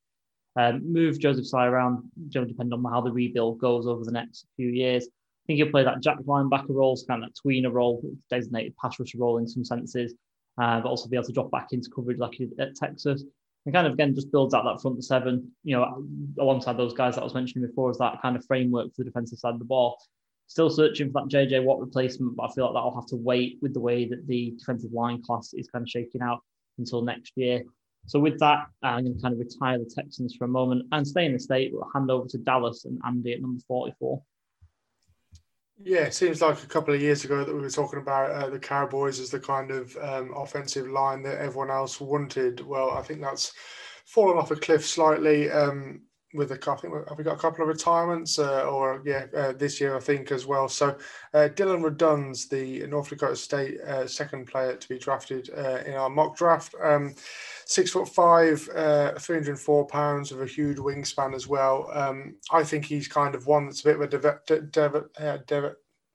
um, 0.56 0.92
move 0.92 1.20
Joseph 1.20 1.44
Ossai 1.44 1.70
around, 1.70 2.02
you 2.30 2.40
know, 2.40 2.46
depending 2.46 2.72
on 2.72 2.92
how 2.92 3.00
the 3.00 3.12
rebuild 3.12 3.60
goes 3.60 3.86
over 3.86 4.04
the 4.04 4.10
next 4.10 4.46
few 4.56 4.68
years. 4.68 5.04
I 5.06 5.42
think 5.46 5.58
he'll 5.58 5.70
play 5.70 5.84
that 5.84 6.02
jack 6.02 6.18
linebacker 6.18 6.70
role, 6.70 6.96
so 6.96 7.06
kind 7.06 7.22
of 7.22 7.30
that 7.30 7.48
tweener 7.48 7.72
role, 7.72 8.02
designated 8.28 8.74
pass 8.76 8.98
rusher 8.98 9.18
role 9.18 9.38
in 9.38 9.46
some 9.46 9.64
senses 9.64 10.14
uh, 10.60 10.80
but 10.80 10.88
also 10.88 11.08
be 11.08 11.16
able 11.16 11.26
to 11.26 11.32
drop 11.32 11.50
back 11.50 11.68
into 11.72 11.90
coverage 11.90 12.18
like 12.18 12.38
at 12.58 12.76
Texas. 12.76 13.24
And 13.66 13.74
kind 13.74 13.86
of 13.86 13.92
again 13.92 14.14
just 14.14 14.32
builds 14.32 14.54
out 14.54 14.64
that 14.64 14.80
front 14.80 15.02
seven, 15.04 15.50
you 15.64 15.76
know, 15.76 16.04
alongside 16.38 16.76
those 16.76 16.94
guys 16.94 17.14
that 17.14 17.22
I 17.22 17.24
was 17.24 17.34
mentioning 17.34 17.66
before, 17.66 17.90
is 17.90 17.98
that 17.98 18.20
kind 18.22 18.36
of 18.36 18.44
framework 18.46 18.88
for 18.88 18.98
the 18.98 19.04
defensive 19.04 19.38
side 19.38 19.54
of 19.54 19.58
the 19.58 19.64
ball. 19.64 19.98
Still 20.46 20.70
searching 20.70 21.12
for 21.12 21.22
that 21.22 21.28
JJ 21.28 21.64
Watt 21.64 21.80
replacement, 21.80 22.36
but 22.36 22.50
I 22.50 22.52
feel 22.54 22.64
like 22.64 22.74
that'll 22.74 22.94
have 22.94 23.06
to 23.06 23.16
wait 23.16 23.58
with 23.62 23.74
the 23.74 23.80
way 23.80 24.06
that 24.06 24.26
the 24.26 24.54
defensive 24.58 24.92
line 24.92 25.22
class 25.22 25.52
is 25.54 25.68
kind 25.68 25.82
of 25.82 25.88
shaking 25.88 26.22
out 26.22 26.40
until 26.78 27.02
next 27.02 27.32
year. 27.36 27.62
So 28.06 28.18
with 28.18 28.38
that, 28.40 28.66
I'm 28.82 29.04
going 29.04 29.14
to 29.14 29.22
kind 29.22 29.34
of 29.34 29.38
retire 29.38 29.78
the 29.78 29.90
Texans 29.94 30.34
for 30.34 30.46
a 30.46 30.48
moment 30.48 30.86
and 30.92 31.06
stay 31.06 31.26
in 31.26 31.34
the 31.34 31.38
state. 31.38 31.70
We'll 31.72 31.88
hand 31.94 32.10
over 32.10 32.26
to 32.28 32.38
Dallas 32.38 32.84
and 32.86 32.98
Andy 33.06 33.34
at 33.34 33.42
number 33.42 33.60
44. 33.68 34.20
Yeah, 35.82 36.02
it 36.02 36.14
seems 36.14 36.42
like 36.42 36.62
a 36.62 36.66
couple 36.66 36.92
of 36.92 37.00
years 37.00 37.24
ago 37.24 37.42
that 37.42 37.54
we 37.54 37.60
were 37.60 37.70
talking 37.70 38.00
about 38.00 38.30
uh, 38.30 38.50
the 38.50 38.58
Cowboys 38.58 39.18
as 39.18 39.30
the 39.30 39.40
kind 39.40 39.70
of 39.70 39.96
um, 39.96 40.32
offensive 40.36 40.86
line 40.88 41.22
that 41.22 41.40
everyone 41.40 41.70
else 41.70 42.00
wanted. 42.00 42.60
Well, 42.60 42.90
I 42.90 43.02
think 43.02 43.22
that's 43.22 43.52
fallen 44.04 44.36
off 44.36 44.50
a 44.50 44.56
cliff 44.56 44.84
slightly. 44.86 45.50
Um, 45.50 46.02
with 46.32 46.52
a, 46.52 46.70
I 46.70 46.76
think 46.76 46.94
have 47.08 47.18
we 47.18 47.24
got 47.24 47.34
a 47.36 47.40
couple 47.40 47.62
of 47.62 47.68
retirements, 47.68 48.38
uh, 48.38 48.62
or 48.64 49.02
yeah, 49.04 49.26
uh, 49.36 49.52
this 49.52 49.80
year 49.80 49.96
I 49.96 50.00
think 50.00 50.30
as 50.30 50.46
well. 50.46 50.68
So 50.68 50.96
uh, 51.34 51.48
Dillon 51.48 51.82
Radunz, 51.82 52.48
the 52.48 52.86
North 52.86 53.08
Dakota 53.08 53.34
State 53.34 53.80
uh, 53.80 54.06
second 54.06 54.46
player 54.46 54.76
to 54.76 54.88
be 54.88 54.98
drafted 54.98 55.50
uh, 55.56 55.78
in 55.86 55.94
our 55.94 56.08
mock 56.08 56.36
draft. 56.36 56.74
Um, 56.80 57.14
six 57.70 57.92
foot 57.92 58.08
five, 58.08 58.68
uh, 58.74 59.12
304 59.12 59.86
pounds 59.86 60.32
with 60.32 60.42
a 60.42 60.52
huge 60.52 60.78
wingspan 60.78 61.36
as 61.36 61.46
well. 61.46 61.88
Um, 61.92 62.34
I 62.50 62.64
think 62.64 62.84
he's 62.84 63.06
kind 63.06 63.36
of 63.36 63.46
one 63.46 63.66
that's 63.66 63.82
a 63.82 63.84
bit 63.84 63.94
of 63.94 64.24
a 64.24 64.60
dev- 64.60 65.04
uh, 65.20 65.70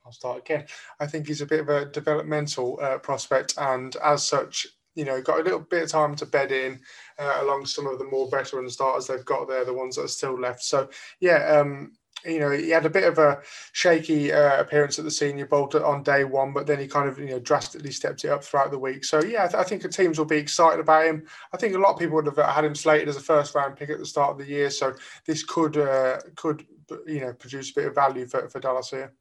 I'll 0.05 0.11
start 0.11 0.39
again. 0.39 0.65
I 0.99 1.07
think 1.07 1.27
he's 1.27 1.39
a 1.39 1.45
bit 1.45 1.61
of 1.61 1.69
a 1.69 1.85
developmental 1.85 2.77
uh, 2.81 2.97
prospect, 2.97 3.53
and 3.57 3.95
as 4.03 4.27
such, 4.27 4.67
you 4.95 5.05
know, 5.05 5.21
got 5.21 5.39
a 5.39 5.43
little 5.43 5.61
bit 5.61 5.83
of 5.83 5.89
time 5.89 6.17
to 6.17 6.25
bed 6.25 6.51
in 6.51 6.81
uh, 7.19 7.37
along 7.39 7.67
some 7.67 7.87
of 7.87 7.99
the 7.99 8.05
more 8.05 8.29
veteran 8.29 8.69
starters 8.69 9.07
they've 9.07 9.23
got 9.23 9.47
there, 9.47 9.63
the 9.63 9.73
ones 9.73 9.95
that 9.95 10.03
are 10.03 10.09
still 10.09 10.37
left. 10.37 10.61
So, 10.61 10.89
yeah, 11.21 11.57
um, 11.57 11.93
you 12.25 12.39
know, 12.39 12.51
he 12.51 12.69
had 12.69 12.85
a 12.85 12.89
bit 12.89 13.03
of 13.03 13.17
a 13.17 13.39
shaky 13.71 14.31
uh, 14.31 14.59
appearance 14.59 14.97
at 14.97 15.05
the 15.05 15.11
Senior 15.11 15.45
Bowl 15.45 15.69
on 15.83 16.03
day 16.03 16.23
one, 16.23 16.53
but 16.53 16.67
then 16.67 16.79
he 16.79 16.87
kind 16.87 17.07
of, 17.07 17.19
you 17.19 17.27
know, 17.27 17.39
drastically 17.39 17.91
stepped 17.91 18.25
it 18.25 18.29
up 18.29 18.43
throughout 18.43 18.71
the 18.71 18.79
week. 18.79 19.03
So 19.03 19.21
yeah, 19.23 19.45
I, 19.45 19.47
th- 19.47 19.55
I, 19.55 19.63
think 19.63 19.81
the 19.81 19.89
teams 19.89 20.17
will 20.17 20.25
be 20.25 20.37
excited 20.37 20.79
about 20.79 21.05
him. 21.05 21.25
I 21.53 21.57
think 21.57 21.75
a 21.75 21.79
lot 21.79 21.93
of 21.93 21.99
people 21.99 22.15
would 22.15 22.25
have 22.25 22.37
had 22.37 22.65
him 22.65 22.75
slated 22.75 23.07
as 23.07 23.17
a 23.17 23.21
first 23.21 23.55
round 23.55 23.75
pick 23.75 23.89
at 23.89 23.99
the 23.99 24.05
start 24.05 24.31
of 24.31 24.37
the 24.37 24.45
year, 24.45 24.69
so 24.69 24.93
this 25.25 25.43
could 25.43 25.77
uh, 25.77 26.19
could 26.35 26.65
you 27.05 27.21
know 27.21 27.33
produce 27.33 27.71
a 27.71 27.73
bit 27.75 27.87
of 27.87 27.95
value 27.95 28.25
for, 28.25 28.47
for 28.49 28.59
Dallas 28.59 28.89
here. 28.89 29.13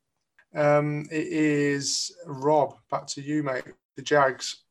Um, 0.54 1.06
it 1.10 1.26
is 1.26 2.14
Rob. 2.26 2.76
Back 2.90 3.06
to 3.08 3.20
you, 3.20 3.42
mate. 3.42 3.64
The 3.96 4.02
Jags 4.02 4.63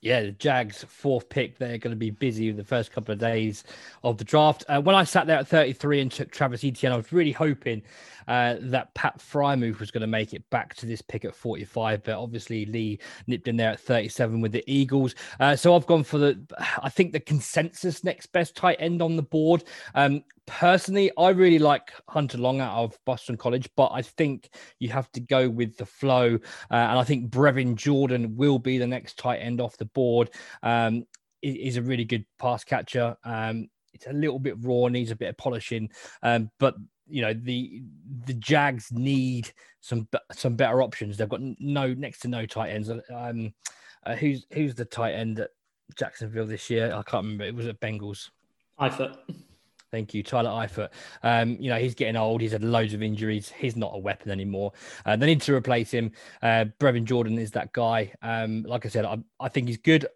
yeah, 0.00 0.22
the 0.22 0.32
Jags 0.32 0.84
fourth 0.84 1.28
pick. 1.28 1.58
They're 1.58 1.78
going 1.78 1.90
to 1.90 1.96
be 1.96 2.10
busy 2.10 2.50
the 2.50 2.64
first 2.64 2.92
couple 2.92 3.12
of 3.12 3.18
days 3.18 3.64
of 4.02 4.18
the 4.18 4.24
draft. 4.24 4.64
Uh, 4.68 4.80
when 4.80 4.96
I 4.96 5.04
sat 5.04 5.26
there 5.26 5.38
at 5.38 5.48
33 5.48 6.00
and 6.00 6.12
took 6.12 6.30
Travis 6.30 6.64
Etienne, 6.64 6.92
I 6.92 6.96
was 6.96 7.12
really 7.12 7.32
hoping 7.32 7.82
uh, 8.30 8.54
that 8.60 8.94
Pat 8.94 9.18
Freiermuth 9.18 9.80
was 9.80 9.90
going 9.90 10.02
to 10.02 10.06
make 10.06 10.32
it 10.32 10.48
back 10.50 10.72
to 10.76 10.86
this 10.86 11.02
pick 11.02 11.24
at 11.24 11.34
45, 11.34 12.04
but 12.04 12.16
obviously 12.16 12.64
Lee 12.64 13.00
nipped 13.26 13.48
in 13.48 13.56
there 13.56 13.72
at 13.72 13.80
37 13.80 14.40
with 14.40 14.52
the 14.52 14.62
Eagles. 14.68 15.16
Uh, 15.40 15.56
so 15.56 15.74
I've 15.74 15.86
gone 15.86 16.04
for 16.04 16.18
the, 16.18 16.40
I 16.80 16.88
think 16.88 17.12
the 17.12 17.18
consensus 17.18 18.04
next 18.04 18.26
best 18.26 18.54
tight 18.54 18.76
end 18.78 19.02
on 19.02 19.16
the 19.16 19.22
board. 19.22 19.64
Um, 19.96 20.22
personally, 20.46 21.10
I 21.18 21.30
really 21.30 21.58
like 21.58 21.90
Hunter 22.08 22.38
Long 22.38 22.60
out 22.60 22.76
of 22.76 22.96
Boston 23.04 23.36
College, 23.36 23.68
but 23.76 23.90
I 23.92 24.02
think 24.02 24.50
you 24.78 24.90
have 24.90 25.10
to 25.10 25.20
go 25.20 25.48
with 25.48 25.76
the 25.76 25.86
flow. 25.86 26.38
Uh, 26.70 26.74
and 26.74 27.00
I 27.00 27.02
think 27.02 27.30
Brevin 27.30 27.74
Jordan 27.74 28.36
will 28.36 28.60
be 28.60 28.78
the 28.78 28.86
next 28.86 29.18
tight 29.18 29.38
end 29.38 29.60
off 29.60 29.76
the 29.76 29.86
board. 29.86 30.30
Um, 30.62 31.04
is 31.42 31.78
a 31.78 31.82
really 31.82 32.04
good 32.04 32.24
pass 32.38 32.62
catcher. 32.62 33.16
Um, 33.24 33.70
it's 33.92 34.06
a 34.06 34.12
little 34.12 34.38
bit 34.38 34.54
raw, 34.60 34.86
needs 34.86 35.10
a 35.10 35.16
bit 35.16 35.30
of 35.30 35.36
polishing, 35.36 35.90
um, 36.22 36.50
but 36.60 36.76
you 37.10 37.22
know 37.22 37.34
the 37.34 37.82
the 38.26 38.34
Jags 38.34 38.90
need 38.92 39.52
some 39.80 40.08
some 40.32 40.56
better 40.56 40.82
options. 40.82 41.16
They've 41.16 41.28
got 41.28 41.40
no 41.58 41.92
next 41.94 42.20
to 42.20 42.28
no 42.28 42.46
tight 42.46 42.70
ends. 42.70 42.90
Um, 42.90 43.54
uh, 44.06 44.16
who's 44.16 44.46
who's 44.52 44.74
the 44.74 44.84
tight 44.84 45.12
end 45.12 45.40
at 45.40 45.50
Jacksonville 45.96 46.46
this 46.46 46.70
year? 46.70 46.86
I 46.86 47.02
can't 47.02 47.24
remember. 47.24 47.44
It 47.44 47.54
was 47.54 47.66
at 47.66 47.80
Bengals. 47.80 48.30
Eifert. 48.80 49.16
Thank 49.90 50.14
you, 50.14 50.22
Tyler 50.22 50.50
Eifert. 50.50 50.90
Um, 51.24 51.56
you 51.58 51.68
know, 51.68 51.78
he's 51.78 51.96
getting 51.96 52.16
old. 52.16 52.40
He's 52.40 52.52
had 52.52 52.62
loads 52.62 52.94
of 52.94 53.02
injuries. 53.02 53.52
He's 53.58 53.74
not 53.74 53.90
a 53.92 53.98
weapon 53.98 54.30
anymore. 54.30 54.72
Uh, 55.04 55.16
they 55.16 55.26
need 55.26 55.42
to 55.42 55.54
replace 55.54 55.90
him. 55.90 56.12
Uh, 56.42 56.66
Brevin 56.78 57.04
Jordan 57.04 57.38
is 57.38 57.50
that 57.52 57.72
guy. 57.72 58.12
Um, 58.22 58.62
like 58.62 58.86
I 58.86 58.88
said, 58.88 59.04
I, 59.04 59.18
I 59.40 59.48
think 59.48 59.66
he's 59.66 59.78
good 59.78 60.06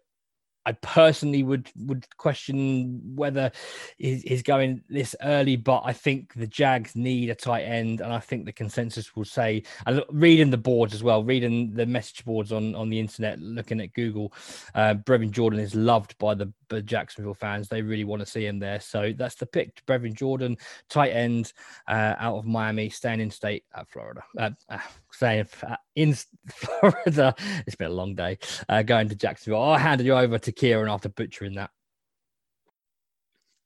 I 0.65 0.71
personally 0.73 1.43
would 1.43 1.69
would 1.75 2.05
question 2.17 3.15
whether 3.15 3.51
he's, 3.97 4.41
going 4.41 4.81
this 4.89 5.15
early, 5.23 5.55
but 5.55 5.83
I 5.85 5.93
think 5.93 6.33
the 6.33 6.47
Jags 6.47 6.95
need 6.95 7.29
a 7.29 7.35
tight 7.35 7.63
end, 7.63 8.01
and 8.01 8.11
I 8.11 8.19
think 8.19 8.45
the 8.45 8.51
consensus 8.51 9.15
will 9.15 9.25
say. 9.25 9.63
And 9.85 10.03
reading 10.09 10.49
the 10.49 10.57
boards 10.57 10.93
as 10.93 11.03
well, 11.03 11.23
reading 11.23 11.73
the 11.73 11.85
message 11.85 12.25
boards 12.25 12.51
on 12.51 12.75
on 12.75 12.89
the 12.89 12.99
internet, 12.99 13.39
looking 13.39 13.79
at 13.81 13.93
Google, 13.93 14.33
uh, 14.73 14.95
Brevin 14.95 15.31
Jordan 15.31 15.59
is 15.59 15.75
loved 15.75 16.17
by 16.17 16.33
the, 16.33 16.51
the 16.69 16.81
Jacksonville 16.81 17.33
fans. 17.33 17.67
They 17.67 17.81
really 17.81 18.03
want 18.03 18.21
to 18.21 18.25
see 18.25 18.45
him 18.45 18.59
there, 18.59 18.79
so 18.79 19.13
that's 19.15 19.35
the 19.35 19.45
pick. 19.45 19.85
Brevin 19.85 20.13
Jordan, 20.13 20.57
tight 20.89 21.11
end, 21.11 21.53
uh, 21.87 22.15
out 22.17 22.37
of 22.37 22.45
Miami, 22.45 22.89
staying 22.89 23.19
in 23.19 23.31
state 23.31 23.63
at 23.75 23.89
Florida. 23.89 24.21
Uh, 24.37 24.51
uh 24.69 24.79
staying 25.11 25.47
in 25.95 26.15
Florida. 26.49 27.35
It's 27.65 27.75
been 27.75 27.91
a 27.91 27.93
long 27.93 28.15
day. 28.15 28.37
Uh, 28.67 28.83
going 28.83 29.09
to 29.09 29.15
Jacksonville. 29.15 29.61
I'll 29.61 29.77
hand 29.77 30.01
you 30.01 30.13
over 30.13 30.37
to 30.39 30.51
Kieran 30.51 30.89
after 30.89 31.09
butchering 31.09 31.55
that. 31.55 31.71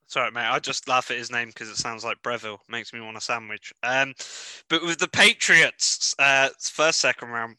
Sorry, 0.09 0.31
mate. 0.31 0.49
I 0.49 0.57
just 0.57 0.87
laugh 0.87 1.11
at 1.11 1.17
his 1.17 1.31
name 1.31 1.49
because 1.49 1.69
it 1.69 1.77
sounds 1.77 2.03
like 2.03 2.21
Breville. 2.23 2.57
Makes 2.67 2.93
me 2.93 2.99
want 2.99 3.15
a 3.15 3.21
sandwich. 3.21 3.71
Um, 3.83 4.15
but 4.67 4.81
with 4.81 4.97
the 4.97 5.07
Patriots, 5.07 6.15
uh, 6.17 6.49
first 6.59 6.99
second 6.99 7.29
round, 7.29 7.57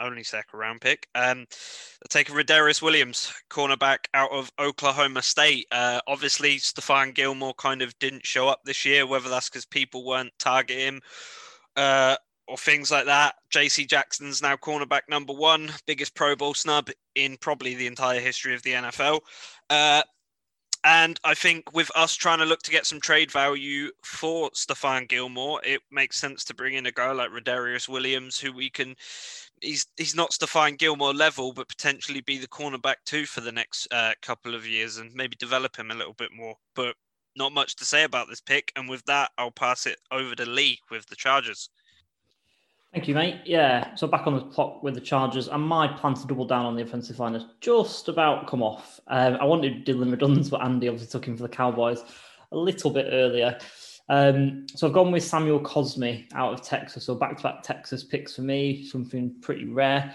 only 0.00 0.24
second 0.24 0.58
round 0.58 0.80
pick, 0.80 1.06
um, 1.14 1.46
a 2.02 2.08
Rodarius 2.08 2.82
Williams, 2.82 3.32
cornerback 3.50 3.98
out 4.14 4.30
of 4.32 4.50
Oklahoma 4.58 5.22
State. 5.22 5.66
Uh, 5.70 6.00
obviously, 6.06 6.56
Stephon 6.56 7.14
Gilmore 7.14 7.54
kind 7.54 7.82
of 7.82 7.98
didn't 7.98 8.26
show 8.26 8.48
up 8.48 8.60
this 8.64 8.84
year, 8.84 9.06
whether 9.06 9.28
that's 9.28 9.48
because 9.48 9.66
people 9.66 10.04
weren't 10.04 10.32
targeting 10.38 10.86
him. 10.86 11.00
Uh, 11.76 12.16
or 12.48 12.56
things 12.56 12.90
like 12.90 13.06
that. 13.06 13.36
JC 13.54 13.88
Jackson's 13.88 14.42
now 14.42 14.56
cornerback 14.56 15.02
number 15.08 15.32
one, 15.32 15.70
biggest 15.86 16.16
Pro 16.16 16.34
Bowl 16.34 16.52
snub 16.52 16.90
in 17.14 17.36
probably 17.36 17.76
the 17.76 17.86
entire 17.86 18.18
history 18.18 18.54
of 18.54 18.62
the 18.62 18.72
NFL. 18.72 19.20
Uh, 19.70 20.02
and 20.84 21.20
I 21.24 21.34
think 21.34 21.72
with 21.74 21.90
us 21.94 22.14
trying 22.14 22.38
to 22.38 22.46
look 22.46 22.62
to 22.62 22.70
get 22.70 22.86
some 22.86 23.00
trade 23.00 23.30
value 23.30 23.90
for 24.02 24.50
Stephon 24.50 25.08
Gilmore, 25.08 25.60
it 25.62 25.82
makes 25.90 26.18
sense 26.18 26.42
to 26.44 26.54
bring 26.54 26.74
in 26.74 26.86
a 26.86 26.92
guy 26.92 27.12
like 27.12 27.30
Rodarius 27.30 27.88
Williams, 27.88 28.38
who 28.38 28.52
we 28.52 28.70
can. 28.70 28.96
He's 29.60 29.86
he's 29.96 30.14
not 30.14 30.30
Stephon 30.30 30.78
Gilmore 30.78 31.14
level, 31.14 31.52
but 31.52 31.68
potentially 31.68 32.20
be 32.22 32.38
the 32.38 32.48
cornerback 32.48 32.96
too 33.04 33.26
for 33.26 33.40
the 33.40 33.52
next 33.52 33.86
uh, 33.92 34.12
couple 34.22 34.54
of 34.54 34.66
years, 34.66 34.96
and 34.96 35.12
maybe 35.14 35.36
develop 35.36 35.76
him 35.76 35.90
a 35.90 35.94
little 35.94 36.14
bit 36.14 36.30
more. 36.32 36.56
But 36.74 36.94
not 37.36 37.52
much 37.52 37.76
to 37.76 37.84
say 37.84 38.04
about 38.04 38.28
this 38.28 38.40
pick. 38.40 38.72
And 38.76 38.88
with 38.88 39.04
that, 39.06 39.30
I'll 39.38 39.50
pass 39.50 39.86
it 39.86 39.98
over 40.10 40.34
to 40.34 40.46
Lee 40.46 40.80
with 40.90 41.06
the 41.06 41.16
Chargers. 41.16 41.70
Thank 42.92 43.06
you, 43.06 43.14
mate. 43.14 43.36
Yeah, 43.44 43.94
so 43.94 44.08
back 44.08 44.26
on 44.26 44.34
the 44.34 44.46
clock 44.46 44.82
with 44.82 44.94
the 44.94 45.00
Chargers, 45.00 45.46
and 45.46 45.62
my 45.62 45.86
plan 45.86 46.14
to 46.14 46.26
double 46.26 46.44
down 46.44 46.66
on 46.66 46.74
the 46.74 46.82
offensive 46.82 47.20
line 47.20 47.34
has 47.34 47.46
just 47.60 48.08
about 48.08 48.48
come 48.48 48.64
off. 48.64 48.98
Um, 49.06 49.36
I 49.40 49.44
wanted 49.44 49.84
Dillon 49.84 50.10
Radunz, 50.10 50.50
but 50.50 50.62
Andy 50.62 50.88
obviously 50.88 51.08
took 51.08 51.28
him 51.28 51.36
for 51.36 51.44
the 51.44 51.48
Cowboys 51.48 52.02
a 52.50 52.56
little 52.56 52.90
bit 52.90 53.06
earlier. 53.10 53.56
Um, 54.10 54.66
so 54.74 54.88
I've 54.88 54.92
gone 54.92 55.12
with 55.12 55.22
Samuel 55.22 55.60
Cosmi 55.60 56.26
out 56.34 56.52
of 56.52 56.62
Texas. 56.62 57.04
So 57.04 57.14
back-to-back 57.14 57.62
Texas 57.62 58.02
picks 58.04 58.34
for 58.34 58.42
me, 58.42 58.84
something 58.84 59.32
pretty 59.40 59.66
rare. 59.66 60.14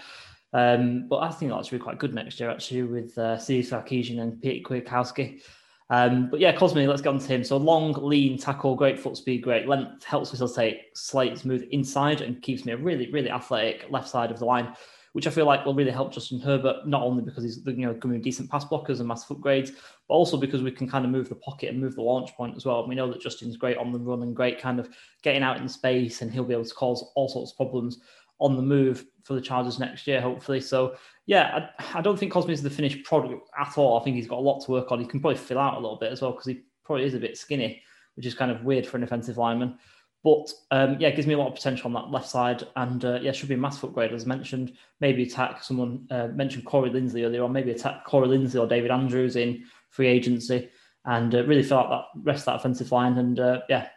Um, 0.52 1.08
but 1.08 1.18
I 1.18 1.30
think 1.30 1.50
that's 1.50 1.72
really 1.72 1.82
quite 1.82 1.98
good 1.98 2.14
next 2.14 2.38
year, 2.38 2.50
actually, 2.50 2.82
with 2.82 3.16
uh, 3.16 3.38
Steve 3.38 3.64
Sarkisian 3.64 4.20
and 4.20 4.40
Peter 4.40 4.62
Kwiatkowski. 4.68 5.40
Um, 5.88 6.28
but 6.30 6.40
yeah, 6.40 6.52
Cosme, 6.52 6.78
let's 6.80 7.00
get 7.00 7.10
on 7.10 7.18
to 7.20 7.26
him. 7.26 7.42
So 7.42 7.56
long, 7.56 7.92
lean, 7.94 8.36
tackle, 8.36 8.74
great 8.74 8.98
foot 8.98 9.16
speed, 9.16 9.42
great 9.42 9.66
length, 9.66 10.04
helps 10.04 10.30
facilitate 10.30 10.82
slight 10.94 11.38
smooth 11.38 11.66
inside 11.70 12.20
and 12.20 12.42
keeps 12.42 12.64
me 12.64 12.72
a 12.72 12.76
really, 12.76 13.10
really 13.10 13.30
athletic 13.30 13.86
left 13.88 14.08
side 14.08 14.30
of 14.30 14.38
the 14.38 14.44
line, 14.44 14.74
which 15.16 15.26
I 15.26 15.30
feel 15.30 15.46
like 15.46 15.64
will 15.64 15.72
really 15.72 15.92
help 15.92 16.12
Justin 16.12 16.38
Herbert, 16.40 16.86
not 16.86 17.00
only 17.00 17.22
because 17.22 17.42
he's 17.42 17.62
you 17.64 17.86
know 17.86 17.94
going 17.94 18.20
decent 18.20 18.50
pass 18.50 18.66
blockers 18.66 18.98
and 18.98 19.08
massive 19.08 19.34
upgrades, 19.34 19.70
but 20.06 20.12
also 20.12 20.36
because 20.36 20.62
we 20.62 20.70
can 20.70 20.86
kind 20.86 21.06
of 21.06 21.10
move 21.10 21.30
the 21.30 21.36
pocket 21.36 21.70
and 21.70 21.80
move 21.80 21.94
the 21.94 22.02
launch 22.02 22.34
point 22.36 22.54
as 22.54 22.66
well. 22.66 22.80
And 22.80 22.88
we 22.90 22.96
know 22.96 23.10
that 23.10 23.22
Justin's 23.22 23.56
great 23.56 23.78
on 23.78 23.92
the 23.92 23.98
run 23.98 24.22
and 24.22 24.36
great 24.36 24.60
kind 24.60 24.78
of 24.78 24.90
getting 25.22 25.42
out 25.42 25.56
in 25.56 25.70
space, 25.70 26.20
and 26.20 26.30
he'll 26.30 26.44
be 26.44 26.52
able 26.52 26.66
to 26.66 26.74
cause 26.74 27.02
all 27.14 27.30
sorts 27.30 27.52
of 27.52 27.56
problems 27.56 28.00
on 28.40 28.56
the 28.56 28.62
move 28.62 29.06
for 29.24 29.32
the 29.32 29.40
Chargers 29.40 29.78
next 29.78 30.06
year, 30.06 30.20
hopefully. 30.20 30.60
So 30.60 30.96
yeah, 31.24 31.70
I, 31.78 31.98
I 31.98 32.02
don't 32.02 32.18
think 32.18 32.30
Cosmi 32.30 32.50
is 32.50 32.62
the 32.62 32.68
finished 32.68 33.02
product 33.02 33.48
at 33.58 33.78
all. 33.78 33.98
I 33.98 34.04
think 34.04 34.16
he's 34.16 34.28
got 34.28 34.40
a 34.40 34.40
lot 34.40 34.62
to 34.66 34.70
work 34.70 34.92
on. 34.92 35.00
He 35.00 35.06
can 35.06 35.20
probably 35.20 35.38
fill 35.38 35.58
out 35.58 35.78
a 35.78 35.80
little 35.80 35.96
bit 35.96 36.12
as 36.12 36.20
well 36.20 36.32
because 36.32 36.46
he 36.48 36.60
probably 36.84 37.06
is 37.06 37.14
a 37.14 37.18
bit 37.18 37.38
skinny, 37.38 37.80
which 38.16 38.26
is 38.26 38.34
kind 38.34 38.50
of 38.50 38.64
weird 38.64 38.86
for 38.86 38.98
an 38.98 39.02
offensive 39.02 39.38
lineman. 39.38 39.78
But 40.24 40.52
um, 40.70 40.96
yeah, 40.98 41.08
it 41.08 41.16
gives 41.16 41.28
me 41.28 41.34
a 41.34 41.38
lot 41.38 41.48
of 41.48 41.54
potential 41.54 41.86
on 41.86 41.92
that 41.92 42.10
left 42.10 42.28
side, 42.28 42.64
and 42.74 43.04
uh, 43.04 43.20
yeah, 43.22 43.32
should 43.32 43.48
be 43.48 43.54
a 43.54 43.58
massive 43.58 43.84
upgrade 43.84 44.12
as 44.12 44.26
mentioned. 44.26 44.72
Maybe 45.00 45.22
attack 45.22 45.62
someone 45.62 46.06
uh, 46.10 46.28
mentioned 46.28 46.64
Corey 46.64 46.90
Linsley 46.90 47.24
earlier 47.24 47.44
on. 47.44 47.52
Maybe 47.52 47.70
attack 47.70 48.04
Corey 48.04 48.28
Linsley 48.28 48.60
or 48.60 48.66
David 48.66 48.90
Andrews 48.90 49.36
in 49.36 49.64
free 49.90 50.08
agency, 50.08 50.68
and 51.04 51.34
uh, 51.34 51.44
really 51.44 51.62
fill 51.62 51.78
out 51.78 51.90
that 51.90 52.20
rest 52.22 52.40
of 52.40 52.46
that 52.46 52.56
offensive 52.56 52.90
line, 52.90 53.18
and 53.18 53.38
uh, 53.38 53.60
yeah, 53.68 53.88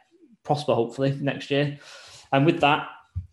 prosper 0.43 0.75
hopefully 0.75 1.17
next 1.19 1.49
year. 1.49 1.79
And 2.31 2.45
with 2.45 2.59
that, 2.61 2.87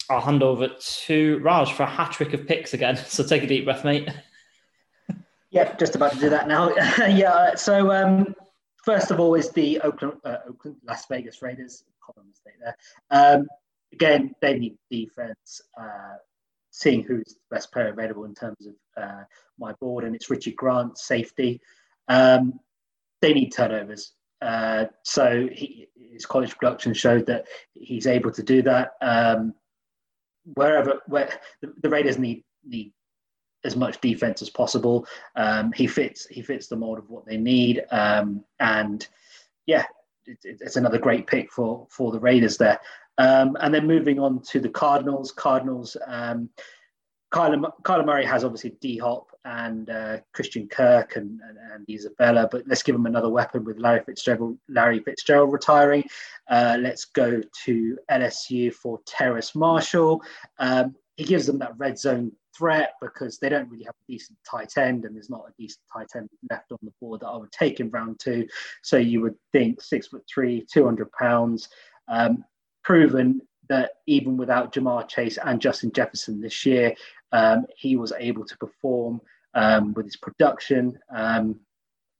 I'll 0.08 0.20
hand 0.20 0.42
over 0.42 0.68
to 0.68 1.38
Raj 1.40 1.72
for 1.72 1.82
a 1.82 1.86
hat 1.86 2.12
trick 2.12 2.32
of 2.32 2.46
picks 2.46 2.74
again. 2.74 2.96
So 3.06 3.24
take 3.24 3.42
a 3.42 3.46
deep 3.46 3.64
breath, 3.64 3.84
mate. 3.84 4.08
Yeah, 5.50 5.74
just 5.76 5.96
about 5.96 6.12
to 6.12 6.18
do 6.18 6.28
that 6.30 6.48
now. 6.48 6.74
yeah, 7.06 7.54
so 7.54 7.90
um, 7.92 8.34
first 8.84 9.10
of 9.10 9.20
all 9.20 9.34
is 9.34 9.50
the 9.52 9.80
Oakland, 9.80 10.18
uh, 10.24 10.38
Oakland 10.48 10.76
Las 10.86 11.06
Vegas 11.06 11.40
Raiders. 11.42 11.84
Mistake 12.28 12.54
there. 12.60 12.76
Um, 13.10 13.46
again, 13.92 14.34
they 14.40 14.58
need 14.58 14.78
defense. 14.90 15.60
Uh, 15.78 16.16
seeing 16.70 17.02
who's 17.02 17.24
the 17.24 17.54
best 17.54 17.72
player 17.72 17.88
available 17.88 18.24
in 18.24 18.34
terms 18.34 18.66
of 18.66 19.02
uh, 19.02 19.22
my 19.58 19.72
board, 19.74 20.04
and 20.04 20.14
it's 20.14 20.28
Richard 20.28 20.56
Grant, 20.56 20.98
safety. 20.98 21.60
Um, 22.08 22.60
they 23.22 23.32
need 23.32 23.50
turnovers. 23.50 24.12
Uh, 24.42 24.84
so 25.02 25.48
he, 25.50 25.88
his 26.12 26.26
college 26.26 26.56
production 26.56 26.92
showed 26.92 27.26
that 27.26 27.46
he's 27.72 28.06
able 28.06 28.30
to 28.30 28.42
do 28.42 28.62
that. 28.62 28.92
Um, 29.00 29.54
wherever 30.54 31.00
where 31.06 31.40
the, 31.60 31.72
the 31.82 31.88
Raiders 31.88 32.18
need 32.18 32.44
need 32.64 32.92
as 33.64 33.74
much 33.74 34.00
defense 34.00 34.42
as 34.42 34.50
possible. 34.50 35.06
Um, 35.34 35.72
he 35.72 35.86
fits 35.86 36.26
he 36.26 36.42
fits 36.42 36.68
the 36.68 36.76
mold 36.76 36.98
of 36.98 37.08
what 37.08 37.26
they 37.26 37.38
need, 37.38 37.84
um, 37.90 38.44
and 38.60 39.06
yeah, 39.66 39.86
it, 40.26 40.38
it's 40.42 40.76
another 40.76 40.98
great 40.98 41.26
pick 41.26 41.52
for 41.52 41.86
for 41.90 42.12
the 42.12 42.20
Raiders 42.20 42.56
there. 42.56 42.80
Um, 43.18 43.56
and 43.60 43.72
then 43.72 43.86
moving 43.86 44.18
on 44.18 44.42
to 44.50 44.60
the 44.60 44.68
Cardinals, 44.68 45.32
Cardinals. 45.32 45.96
Um, 46.06 46.50
Kyler, 47.32 47.70
Kyler 47.82 48.06
Murray 48.06 48.24
has 48.24 48.44
obviously 48.44 48.76
D 48.80 48.98
Hop 48.98 49.30
and 49.44 49.90
uh, 49.90 50.18
Christian 50.32 50.68
Kirk 50.68 51.16
and, 51.16 51.40
and, 51.40 51.58
and, 51.72 51.90
Isabella, 51.90 52.48
but 52.50 52.64
let's 52.66 52.82
give 52.82 52.94
him 52.94 53.06
another 53.06 53.28
weapon 53.28 53.64
with 53.64 53.78
Larry 53.78 54.02
Fitzgerald, 54.04 54.58
Larry 54.68 55.00
Fitzgerald 55.00 55.52
retiring. 55.52 56.04
Uh, 56.48 56.76
let's 56.80 57.04
go 57.04 57.40
to 57.64 57.98
LSU 58.10 58.72
for 58.72 59.00
Terrace 59.06 59.54
Marshall. 59.54 60.22
Um, 60.58 60.94
he 61.16 61.24
gives 61.24 61.46
them 61.46 61.58
that 61.58 61.76
red 61.78 61.98
zone 61.98 62.32
threat 62.56 62.94
because 63.00 63.38
they 63.38 63.48
don't 63.48 63.68
really 63.70 63.84
have 63.84 63.94
a 63.94 64.12
decent 64.12 64.38
tight 64.48 64.76
end, 64.76 65.04
and 65.04 65.14
there's 65.14 65.30
not 65.30 65.44
a 65.48 65.52
decent 65.58 65.84
tight 65.92 66.08
end 66.16 66.28
left 66.50 66.72
on 66.72 66.78
the 66.82 66.92
board 67.00 67.20
that 67.20 67.28
I 67.28 67.36
would 67.36 67.52
take 67.52 67.80
in 67.80 67.90
round 67.90 68.20
two. 68.20 68.46
So 68.82 68.96
you 68.96 69.20
would 69.22 69.36
think 69.52 69.82
six 69.82 70.08
foot 70.08 70.24
three, 70.32 70.66
200 70.72 71.10
pounds, 71.12 71.68
um, 72.08 72.44
proven 72.82 73.40
that 73.68 73.92
even 74.06 74.36
without 74.36 74.72
Ja'Marr 74.72 75.08
Chase 75.08 75.38
and 75.44 75.60
Justin 75.60 75.92
Jefferson 75.92 76.40
this 76.40 76.64
year, 76.64 76.94
um, 77.32 77.66
he 77.76 77.96
was 77.96 78.12
able 78.18 78.44
to 78.44 78.56
perform 78.58 79.20
um, 79.54 79.92
with 79.94 80.06
his 80.06 80.16
production. 80.16 80.98
Um, 81.14 81.60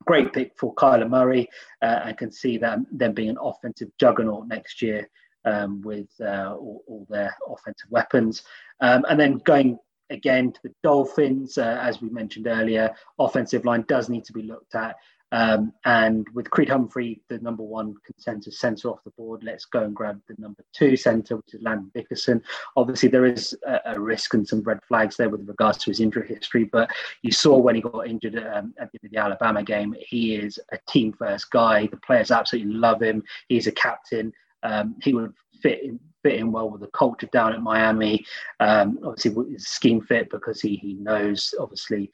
great 0.05 0.33
pick 0.33 0.53
for 0.57 0.73
Kyler 0.75 1.09
Murray. 1.09 1.49
Uh, 1.81 2.01
I 2.03 2.13
can 2.13 2.31
see 2.31 2.57
them, 2.57 2.87
them 2.91 3.13
being 3.13 3.29
an 3.29 3.37
offensive 3.41 3.89
juggernaut 3.99 4.47
next 4.47 4.81
year 4.81 5.09
um, 5.45 5.81
with 5.81 6.09
uh, 6.19 6.55
all, 6.55 6.83
all, 6.87 7.07
their 7.09 7.35
offensive 7.47 7.89
weapons. 7.89 8.43
Um, 8.81 9.05
and 9.09 9.19
then 9.19 9.37
going 9.39 9.77
again 10.09 10.51
to 10.51 10.59
the 10.63 10.73
Dolphins, 10.83 11.57
uh, 11.57 11.79
as 11.81 12.01
we 12.01 12.09
mentioned 12.09 12.47
earlier, 12.47 12.93
offensive 13.19 13.65
line 13.65 13.85
does 13.87 14.09
need 14.09 14.25
to 14.25 14.33
be 14.33 14.43
looked 14.43 14.75
at. 14.75 14.95
Um, 15.31 15.73
and 15.83 16.25
with 16.33 16.49
Creed 16.49 16.69
Humphrey, 16.69 17.21
the 17.27 17.39
number 17.39 17.63
one 17.63 17.95
consensus 18.05 18.59
centre 18.59 18.89
off 18.89 19.03
the 19.03 19.11
board, 19.11 19.43
let's 19.43 19.65
go 19.65 19.83
and 19.83 19.93
grab 19.93 20.21
the 20.27 20.35
number 20.37 20.63
two 20.73 20.95
centre, 20.95 21.35
which 21.35 21.53
is 21.53 21.61
Landon 21.61 21.91
Dickerson. 21.93 22.41
Obviously, 22.77 23.09
there 23.09 23.25
is 23.25 23.55
a, 23.65 23.79
a, 23.87 23.99
risk 23.99 24.33
and 24.33 24.47
some 24.47 24.61
red 24.61 24.79
flags 24.87 25.17
there 25.17 25.29
with 25.29 25.47
regards 25.47 25.79
to 25.79 25.91
his 25.91 25.99
injury 25.99 26.27
history, 26.27 26.63
but 26.63 26.89
you 27.23 27.31
saw 27.31 27.57
when 27.57 27.75
he 27.75 27.81
got 27.81 28.07
injured 28.07 28.37
um, 28.53 28.73
at 28.79 28.89
the, 28.93 29.09
the 29.09 29.17
Alabama 29.17 29.63
game, 29.63 29.93
he 29.99 30.35
is 30.35 30.59
a 30.71 30.77
team 30.87 31.11
first 31.11 31.51
guy. 31.51 31.87
The 31.87 31.97
players 31.97 32.31
absolutely 32.31 32.73
love 32.73 33.01
him. 33.01 33.21
He's 33.49 33.67
a 33.67 33.71
captain. 33.73 34.31
Um, 34.63 34.95
he 35.01 35.13
would 35.13 35.33
fit 35.61 35.83
in, 35.83 35.99
fit 36.27 36.39
in 36.39 36.51
well 36.51 36.69
with 36.69 36.81
the 36.81 36.87
culture 36.87 37.27
down 37.27 37.53
at 37.53 37.61
Miami. 37.61 38.25
Um, 38.59 38.99
obviously, 39.03 39.57
scheme 39.57 40.01
fit 40.01 40.29
because 40.29 40.59
he 40.61 40.75
he 40.75 40.95
knows 40.95 41.53
obviously 41.59 42.11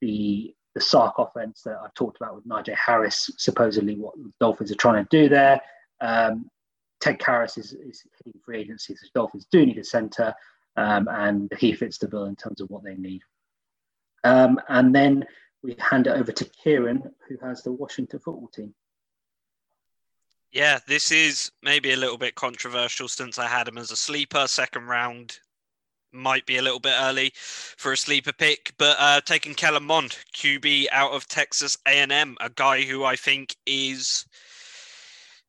the 0.00 0.54
the 0.74 0.80
Sark 0.80 1.14
offense 1.18 1.62
that 1.62 1.78
I've 1.82 1.94
talked 1.94 2.16
about 2.16 2.34
with 2.34 2.46
Najee 2.46 2.74
Harris, 2.74 3.30
supposedly 3.38 3.94
what 3.94 4.16
the 4.16 4.32
Dolphins 4.40 4.72
are 4.72 4.76
trying 4.76 5.04
to 5.04 5.08
do 5.10 5.28
there. 5.28 5.60
Um, 6.00 6.50
Ted 7.00 7.18
Karras 7.18 7.56
is, 7.56 7.72
is 7.72 8.02
hitting 8.18 8.40
free 8.44 8.60
agency, 8.60 8.94
so 8.96 9.00
the 9.04 9.20
Dolphins 9.20 9.46
do 9.50 9.64
need 9.64 9.78
a 9.78 9.84
centre, 9.84 10.34
um, 10.76 11.08
and 11.10 11.52
he 11.58 11.72
fits 11.72 11.98
the 11.98 12.08
bill 12.08 12.24
in 12.24 12.34
terms 12.34 12.60
of 12.60 12.68
what 12.70 12.82
they 12.82 12.96
need. 12.96 13.22
Um, 14.24 14.58
and 14.68 14.94
then 14.94 15.24
we 15.62 15.76
hand 15.78 16.08
it 16.08 16.16
over 16.16 16.32
to 16.32 16.44
Kieran, 16.44 17.02
who 17.28 17.36
has 17.46 17.62
the 17.62 17.72
Washington 17.72 18.18
football 18.18 18.48
team. 18.48 18.74
Yeah, 20.54 20.78
this 20.86 21.10
is 21.10 21.50
maybe 21.64 21.92
a 21.92 21.96
little 21.96 22.16
bit 22.16 22.36
controversial 22.36 23.08
since 23.08 23.40
I 23.40 23.48
had 23.48 23.66
him 23.66 23.76
as 23.76 23.90
a 23.90 23.96
sleeper. 23.96 24.46
Second 24.46 24.86
round 24.86 25.40
might 26.12 26.46
be 26.46 26.58
a 26.58 26.62
little 26.62 26.78
bit 26.78 26.94
early 26.96 27.32
for 27.34 27.90
a 27.90 27.96
sleeper 27.96 28.32
pick, 28.32 28.72
but 28.78 28.96
uh, 29.00 29.20
taking 29.20 29.54
Kellen 29.54 29.82
Mond, 29.82 30.16
QB 30.32 30.86
out 30.92 31.10
of 31.10 31.26
Texas 31.26 31.76
A&M, 31.88 32.36
a 32.40 32.48
guy 32.50 32.82
who 32.82 33.02
I 33.04 33.16
think 33.16 33.56
is. 33.66 34.24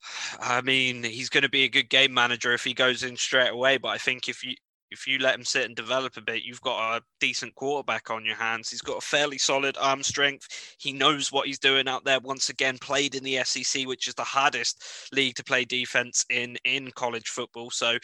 I 0.40 0.62
mean, 0.62 1.04
he's 1.04 1.30
going 1.30 1.44
to 1.44 1.50
be 1.50 1.66
a 1.66 1.70
good 1.70 1.90
game 1.92 2.14
manager 2.14 2.52
if 2.54 2.64
he 2.64 2.74
goes 2.74 3.04
in 3.04 3.16
straight 3.16 3.50
away. 3.50 3.78
But 3.78 3.90
I 3.90 4.00
think 4.00 4.28
if 4.28 4.44
you 4.44 4.56
if 4.96 5.06
you 5.06 5.20
let 5.20 5.36
him 5.36 5.44
sit 5.44 5.66
and 5.66 5.76
develop 5.76 6.16
a 6.16 6.22
bit, 6.22 6.44
you've 6.44 6.62
got 6.62 6.96
a 6.96 7.02
decent 7.20 7.54
quarterback 7.56 8.10
on 8.10 8.24
your 8.24 8.38
hands. 8.38 8.70
He's 8.70 8.82
got 8.82 8.98
a 8.98 9.02
fairly 9.02 9.38
solid 9.38 9.76
arm 9.78 10.02
strength. 10.02 10.48
He 10.80 10.94
knows 10.94 11.34
what 11.34 11.48
he's 11.48 11.60
doing 11.60 11.90
out 11.90 12.06
there. 12.06 12.22
Once 12.22 12.48
again, 12.48 12.78
played 12.78 13.14
in 13.14 13.24
the 13.26 13.44
SEC, 13.44 13.86
which 13.86 14.08
is 14.08 14.14
the 14.14 14.24
hardest 14.24 15.10
league 15.12 15.36
to 15.36 15.44
play 15.44 15.66
defense 15.66 16.26
in 16.30 16.58
in 16.64 16.92
college 16.92 17.28
football. 17.28 17.70
So 17.72 17.98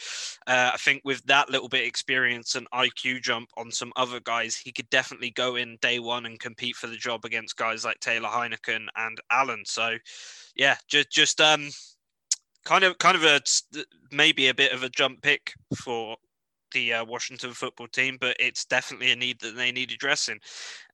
uh, 0.46 0.70
I 0.74 0.76
think 0.78 1.00
with 1.02 1.24
that 1.24 1.48
little 1.48 1.70
bit 1.70 1.80
of 1.80 1.86
experience 1.86 2.56
and 2.56 2.70
IQ 2.72 3.22
jump 3.22 3.48
on 3.56 3.70
some 3.70 3.92
other 3.96 4.20
guys, 4.20 4.54
he 4.54 4.70
could 4.70 4.90
definitely 4.90 5.30
go 5.30 5.56
in 5.56 5.78
day 5.80 5.98
one 5.98 6.26
and 6.26 6.38
compete 6.38 6.76
for 6.76 6.88
the 6.88 6.96
job 6.96 7.24
against 7.24 7.56
guys 7.56 7.86
like 7.86 8.00
Taylor 8.00 8.28
Heinicke 8.28 8.78
and 8.96 9.18
Allen. 9.30 9.62
So 9.64 9.96
yeah, 10.54 10.76
just 10.88 11.10
just 11.10 11.40
um 11.40 11.70
kind 12.64 12.84
of 12.84 12.98
kind 12.98 13.16
of 13.16 13.24
a 13.24 13.40
maybe 14.10 14.48
a 14.48 14.54
bit 14.54 14.72
of 14.72 14.82
a 14.82 14.88
jump 14.88 15.22
pick 15.22 15.54
for 15.82 16.16
the 16.72 16.94
uh, 16.94 17.04
Washington 17.04 17.52
football 17.52 17.88
team, 17.88 18.18
but 18.20 18.36
it's 18.38 18.64
definitely 18.64 19.12
a 19.12 19.16
need 19.16 19.40
that 19.40 19.56
they 19.56 19.72
need 19.72 19.92
addressing. 19.92 20.40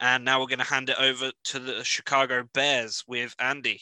And 0.01 0.25
now 0.25 0.41
we're 0.41 0.47
going 0.47 0.59
to 0.59 0.65
hand 0.65 0.91
it 0.91 0.99
over 0.99 1.31
to 1.45 1.59
the 1.59 1.85
Chicago 1.85 2.45
Bears 2.53 3.05
with 3.07 3.35
Andy. 3.39 3.81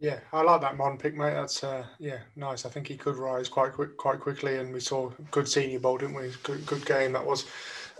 Yeah, 0.00 0.20
I 0.32 0.42
like 0.42 0.60
that 0.60 0.76
Mond 0.76 1.00
pick, 1.00 1.16
mate. 1.16 1.34
That's 1.34 1.64
uh, 1.64 1.84
yeah, 1.98 2.18
nice. 2.36 2.64
I 2.64 2.68
think 2.68 2.86
he 2.86 2.96
could 2.96 3.16
rise 3.16 3.48
quite 3.48 3.72
quick, 3.72 3.96
quite 3.96 4.20
quickly, 4.20 4.58
and 4.58 4.72
we 4.72 4.78
saw 4.78 5.10
good 5.32 5.48
Senior 5.48 5.80
Bowl, 5.80 5.98
didn't 5.98 6.14
we? 6.14 6.30
Good, 6.44 6.64
good 6.66 6.86
game 6.86 7.12
that 7.12 7.26
was. 7.26 7.46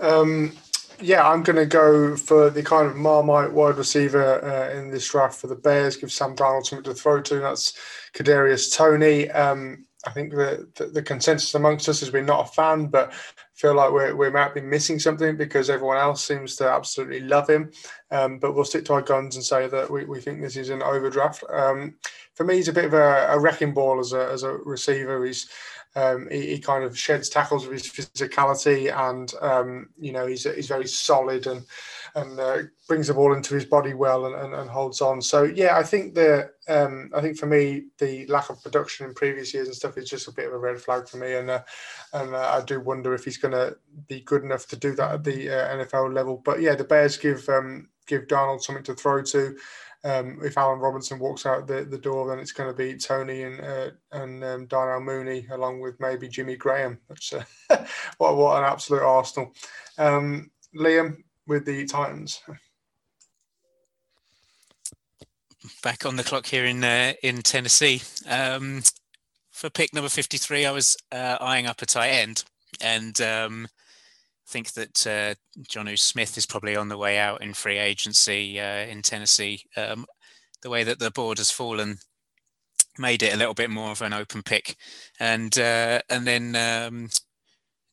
Um, 0.01 0.53
yeah, 1.01 1.29
I'm 1.29 1.43
going 1.43 1.57
to 1.57 1.67
go 1.67 2.17
for 2.17 2.51
the 2.51 2.63
kind 2.63 2.87
of 2.87 2.97
Marmite 2.97 3.53
wide 3.53 3.77
receiver 3.77 4.45
uh, 4.45 4.77
in 4.77 4.91
this 4.91 5.09
draft 5.09 5.41
for 5.41 5.49
the 5.49 5.57
Bears. 5.57 5.97
Give 5.97 6.11
Sam 6.11 6.37
Darnold 6.37 6.67
something 6.67 6.93
to 6.93 6.95
throw 6.95 7.21
to. 7.21 7.41
That's 7.41 7.73
Kadarius 8.15 8.77
Toney. 8.77 9.29
Um, 9.31 9.85
I 10.09 10.11
think 10.13 10.33
the, 10.33 10.67
the, 10.75 10.87
the 10.87 11.03
consensus 11.03 11.55
amongst 11.55 11.89
us 11.89 12.01
is 12.01 12.13
we're 12.13 12.23
not 12.23 12.49
a 12.49 12.53
fan, 12.53 12.87
but 12.87 13.13
feel 13.53 13.75
like 13.75 13.93
we're, 13.93 14.17
we 14.17 14.31
might 14.31 14.55
be 14.55 14.63
missing 14.63 14.99
something 14.99 15.37
because 15.37 15.69
everyone 15.69 15.99
else 15.99 16.25
seems 16.25 16.57
to 16.57 16.69
absolutely 16.69 17.21
love 17.21 17.49
him. 17.49 17.71
Um, 18.11 18.39
but 18.39 18.55
we'll 18.55 18.65
stick 18.65 18.87
to 18.87 18.95
our 18.95 19.03
guns 19.03 19.37
and 19.37 19.45
say 19.45 19.69
that 19.69 19.91
we, 19.91 20.07
we 20.07 20.21
think 20.21 20.41
this 20.41 20.57
is 20.57 20.71
an 20.71 20.83
overdraft. 20.83 21.45
Um, 21.51 21.97
for 22.35 22.45
me, 22.45 22.57
he's 22.57 22.69
a 22.69 22.73
bit 22.73 22.87
of 22.87 22.95
a, 22.95 23.29
a, 23.31 23.39
wrecking 23.39 23.75
ball 23.75 24.01
as 24.01 24.15
a, 24.15 24.31
as 24.31 24.45
a 24.45 24.53
receiver. 24.53 25.23
He's 25.27 25.51
um, 25.95 26.29
he, 26.31 26.55
he, 26.55 26.59
kind 26.59 26.85
of 26.85 26.97
sheds 26.97 27.29
tackles 27.29 27.67
with 27.67 27.85
his 27.85 28.07
physicality, 28.07 28.95
and 28.97 29.33
um, 29.41 29.89
you 29.99 30.13
know 30.13 30.27
he's 30.27 30.45
he's 30.45 30.69
very 30.69 30.87
solid 30.87 31.47
and 31.47 31.65
and 32.15 32.39
uh, 32.39 32.59
brings 32.87 33.09
the 33.09 33.15
ball 33.15 33.35
into 33.35 33.55
his 33.55 33.65
body 33.65 33.95
well 33.95 34.27
and, 34.27 34.35
and, 34.35 34.55
and 34.55 34.71
holds 34.71 35.01
on. 35.01 35.21
So 35.21 35.45
yeah, 35.45 35.77
I 35.77 35.83
think 35.83 36.15
the 36.15 36.51
um, 36.69 37.11
I 37.15 37.21
think 37.21 37.37
for 37.37 37.47
me 37.47 37.87
the 37.99 38.27
lack 38.27 38.51
of 38.51 38.63
production 38.63 39.07
in 39.07 39.15
previous 39.15 39.53
years 39.55 39.69
and 39.69 39.77
stuff 39.77 39.99
is 39.99 40.11
just 40.11 40.29
a 40.29 40.33
bit 40.33 40.47
of 40.47 40.53
a 40.53 40.59
red 40.59 40.81
flag 40.81 41.09
for 41.09 41.19
me, 41.19 41.35
and 41.35 41.51
uh, 41.51 41.63
and 42.13 42.35
uh, 42.35 42.59
I 42.61 42.65
do 42.65 42.81
wonder 42.81 43.15
if 43.15 43.25
he's 43.25 43.39
going 43.39 43.53
to 43.53 43.77
be 44.09 44.21
good 44.21 44.43
enough 44.43 44.67
to 44.69 44.77
do 44.77 44.95
that 44.97 45.13
at 45.13 45.25
the 45.25 45.51
uh, 45.51 45.77
NFL 45.77 46.15
level. 46.15 46.41
But 46.45 46.61
yeah, 46.61 46.75
the 46.75 46.85
Bears 46.85 47.17
give 47.17 47.49
um, 47.49 47.89
give 48.07 48.27
Darnold 48.27 48.63
something 48.63 48.85
to 48.85 48.95
throw 48.95 49.23
to. 49.23 49.57
Um, 50.05 50.39
if 50.43 50.57
Allen 50.57 50.79
Robinson 50.79 51.19
walks 51.19 51.45
out 51.45 51.67
the, 51.67 51.85
the 51.85 51.99
door, 51.99 52.29
then 52.29 52.39
it's 52.39 52.53
going 52.53 52.71
to 52.71 52.77
be 52.77 52.97
Toney 52.97 53.43
and 53.43 53.61
uh, 53.61 53.91
and 54.13 54.45
um, 54.45 54.67
Darnell 54.67 55.01
Mooney 55.01 55.47
along 55.51 55.81
with 55.81 55.99
maybe 55.99 56.29
Jimmy 56.29 56.57
Graham. 56.57 56.99
Which 57.09 57.35
uh, 57.35 57.43
what 58.19 58.37
what 58.37 58.59
an 58.59 58.65
absolute 58.65 59.03
Arsenal. 59.03 59.53
Um, 59.99 60.51
Liam, 60.75 61.17
with 61.49 61.65
the 61.65 61.87
Titans. 61.87 62.41
Back 65.83 66.07
on 66.07 66.17
the 66.17 66.25
clock 66.25 66.47
here 66.47 66.65
in 66.65 66.85
uh, 66.85 67.15
in 67.23 67.43
Tennessee. 67.43 68.03
Um, 68.29 68.83
for 69.51 69.69
pick 69.71 69.93
number 69.93 70.09
53, 70.09 70.67
I 70.67 70.71
was 70.71 70.97
uh, 71.11 71.37
eyeing 71.41 71.67
up 71.67 71.83
a 71.83 71.87
tight 71.87 72.11
end 72.11 72.45
and 72.81 73.21
um, 73.21 73.67
think 74.47 74.73
that 74.75 75.07
uh, 75.07 75.35
Jonnu 75.65 75.99
Smith 75.99 76.39
is 76.39 76.47
probably 76.47 76.77
on 76.77 76.89
the 76.89 76.97
way 76.97 77.19
out 77.19 77.43
in 77.43 77.55
free 77.55 77.79
agency 77.79 78.61
uh, 78.61 78.87
in 78.87 79.03
Tennessee. 79.03 79.65
Um, 79.77 80.07
the 80.63 80.71
way 80.71 80.85
that 80.85 81.01
the 81.01 81.11
board 81.11 81.39
has 81.39 81.51
fallen 81.51 81.99
made 82.99 83.23
it 83.23 83.35
a 83.35 83.37
little 83.37 83.55
bit 83.55 83.71
more 83.71 83.91
of 83.91 84.03
an 84.03 84.13
open 84.13 84.43
pick. 84.43 84.77
And 85.19 85.57
uh, 85.59 86.01
and 86.09 86.27
then 86.27 86.55
um, 86.55 87.09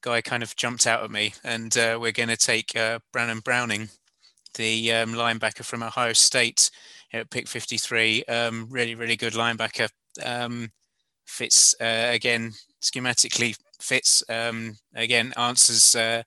guy 0.05 0.21
kind 0.21 0.43
of 0.43 0.55
jumped 0.55 0.85
out 0.85 1.03
at 1.03 1.09
me, 1.09 1.33
and 1.43 1.75
uh, 1.77 1.97
we're 1.99 2.11
going 2.11 2.29
to 2.29 2.37
take 2.37 2.75
uh, 2.75 2.99
Baron 3.11 3.39
Browning, 3.39 3.89
the 4.53 4.93
um, 4.93 5.13
linebacker 5.13 5.65
from 5.65 5.81
Ohio 5.81 6.13
State, 6.13 6.69
at 7.11 7.31
pick 7.31 7.47
53. 7.47 8.23
Um, 8.25 8.67
really, 8.69 8.93
really 8.93 9.15
good 9.15 9.33
linebacker. 9.33 9.89
Um, 10.23 10.69
fits 11.25 11.75
uh, 11.81 12.09
again 12.11 12.53
schematically. 12.81 13.57
Fits 13.81 14.23
um, 14.29 14.77
again. 14.93 15.33
Answers 15.37 15.95
uh, 15.95 16.21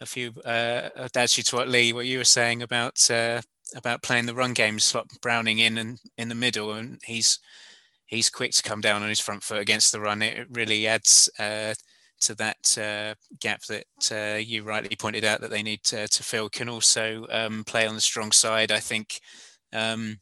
a 0.00 0.06
few. 0.06 0.32
Uh, 0.42 0.88
actually, 1.14 1.44
to 1.44 1.56
what 1.56 1.68
Lee, 1.68 1.92
what 1.92 2.06
you 2.06 2.18
were 2.18 2.24
saying 2.24 2.62
about 2.62 3.10
uh, 3.10 3.42
about 3.76 4.02
playing 4.02 4.24
the 4.24 4.34
run 4.34 4.54
game, 4.54 4.78
slot 4.78 5.08
Browning 5.20 5.58
in 5.58 5.76
and 5.76 5.98
in 6.16 6.30
the 6.30 6.34
middle, 6.34 6.72
and 6.72 7.00
he's 7.04 7.38
he's 8.06 8.30
quick 8.30 8.52
to 8.52 8.62
come 8.62 8.80
down 8.80 9.02
on 9.02 9.10
his 9.10 9.20
front 9.20 9.42
foot 9.42 9.60
against 9.60 9.92
the 9.92 10.00
run. 10.00 10.22
It 10.22 10.46
really 10.50 10.86
adds 10.86 11.28
uh, 11.38 11.74
to 12.24 12.34
that 12.34 12.78
uh, 12.78 13.14
gap 13.40 13.62
that 13.64 13.86
uh, 14.10 14.38
you 14.38 14.62
rightly 14.62 14.96
pointed 14.96 15.24
out 15.24 15.40
that 15.40 15.50
they 15.50 15.62
need 15.62 15.82
to, 15.84 16.08
to 16.08 16.22
fill 16.22 16.48
can 16.48 16.68
also 16.68 17.26
um, 17.30 17.64
play 17.64 17.86
on 17.86 17.94
the 17.94 18.00
strong 18.00 18.32
side. 18.32 18.72
I 18.72 18.80
think 18.80 19.20
um, 19.72 20.18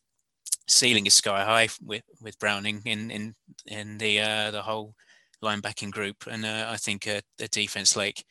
ceiling 0.66 1.06
is 1.06 1.14
sky 1.14 1.44
high 1.44 1.68
with, 1.84 2.02
with 2.20 2.38
Browning 2.38 2.82
in 2.84 3.10
in 3.10 3.34
in 3.66 3.98
the 3.98 4.20
uh, 4.20 4.50
the 4.50 4.62
whole 4.62 4.94
linebacking 5.42 5.90
group, 5.90 6.24
and 6.30 6.44
uh, 6.44 6.66
I 6.68 6.76
think 6.76 7.06
a, 7.06 7.20
a 7.40 7.48
defense 7.48 7.96
like 7.96 8.24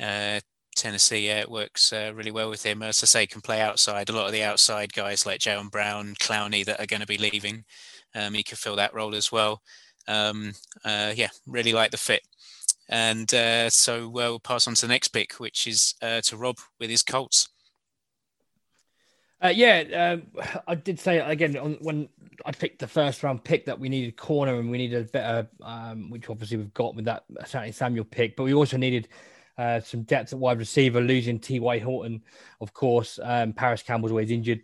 uh, 0.00 0.40
Tennessee 0.76 1.26
yeah, 1.26 1.44
works 1.48 1.92
uh, 1.92 2.12
really 2.14 2.30
well 2.30 2.50
with 2.50 2.64
him. 2.64 2.82
As 2.82 3.02
I 3.02 3.06
say, 3.06 3.26
can 3.26 3.40
play 3.40 3.60
outside. 3.60 4.08
A 4.08 4.12
lot 4.12 4.26
of 4.26 4.32
the 4.32 4.44
outside 4.44 4.92
guys 4.92 5.26
like 5.26 5.40
Jayon 5.40 5.70
Brown, 5.70 6.14
Clowney 6.20 6.64
that 6.64 6.80
are 6.80 6.86
going 6.86 7.00
to 7.00 7.06
be 7.06 7.18
leaving, 7.18 7.64
um, 8.14 8.34
he 8.34 8.42
could 8.42 8.58
fill 8.58 8.76
that 8.76 8.94
role 8.94 9.14
as 9.14 9.32
well. 9.32 9.62
Um, 10.06 10.54
yeah, 10.84 11.28
really 11.46 11.72
like 11.72 11.90
the 11.90 11.96
fit. 11.96 12.22
And 12.88 13.32
uh, 13.34 13.68
so 13.70 14.08
we'll 14.08 14.40
pass 14.40 14.66
on 14.66 14.74
to 14.74 14.86
the 14.86 14.92
next 14.92 15.08
pick, 15.08 15.34
which 15.34 15.66
is 15.66 15.94
uh, 16.00 16.20
to 16.22 16.36
Rob 16.36 16.58
with 16.80 16.90
his 16.90 17.02
Colts. 17.02 17.48
Uh, 19.40 19.52
yeah, 19.54 20.16
um, 20.16 20.22
I 20.66 20.74
did 20.74 20.98
say 20.98 21.18
again 21.18 21.56
on, 21.56 21.74
when 21.80 22.08
I 22.44 22.50
picked 22.50 22.80
the 22.80 22.88
first 22.88 23.22
round 23.22 23.44
pick 23.44 23.66
that 23.66 23.78
we 23.78 23.88
needed 23.88 24.16
corner 24.16 24.58
and 24.58 24.68
we 24.68 24.78
needed 24.78 25.06
a 25.06 25.10
better, 25.10 25.48
um, 25.62 26.10
which 26.10 26.28
obviously 26.28 26.56
we've 26.56 26.74
got 26.74 26.96
with 26.96 27.04
that 27.04 27.24
Samuel 27.72 28.04
pick, 28.04 28.34
but 28.34 28.44
we 28.44 28.54
also 28.54 28.76
needed 28.76 29.08
uh, 29.58 29.80
some 29.80 30.02
depth 30.02 30.32
at 30.32 30.38
wide 30.38 30.58
receiver, 30.58 31.00
losing 31.00 31.40
T.Y. 31.40 31.78
Hilton, 31.78 32.22
of 32.60 32.72
course. 32.72 33.18
Um, 33.22 33.52
Parris 33.52 33.82
Campbell's 33.82 34.12
always 34.12 34.30
injured. 34.30 34.62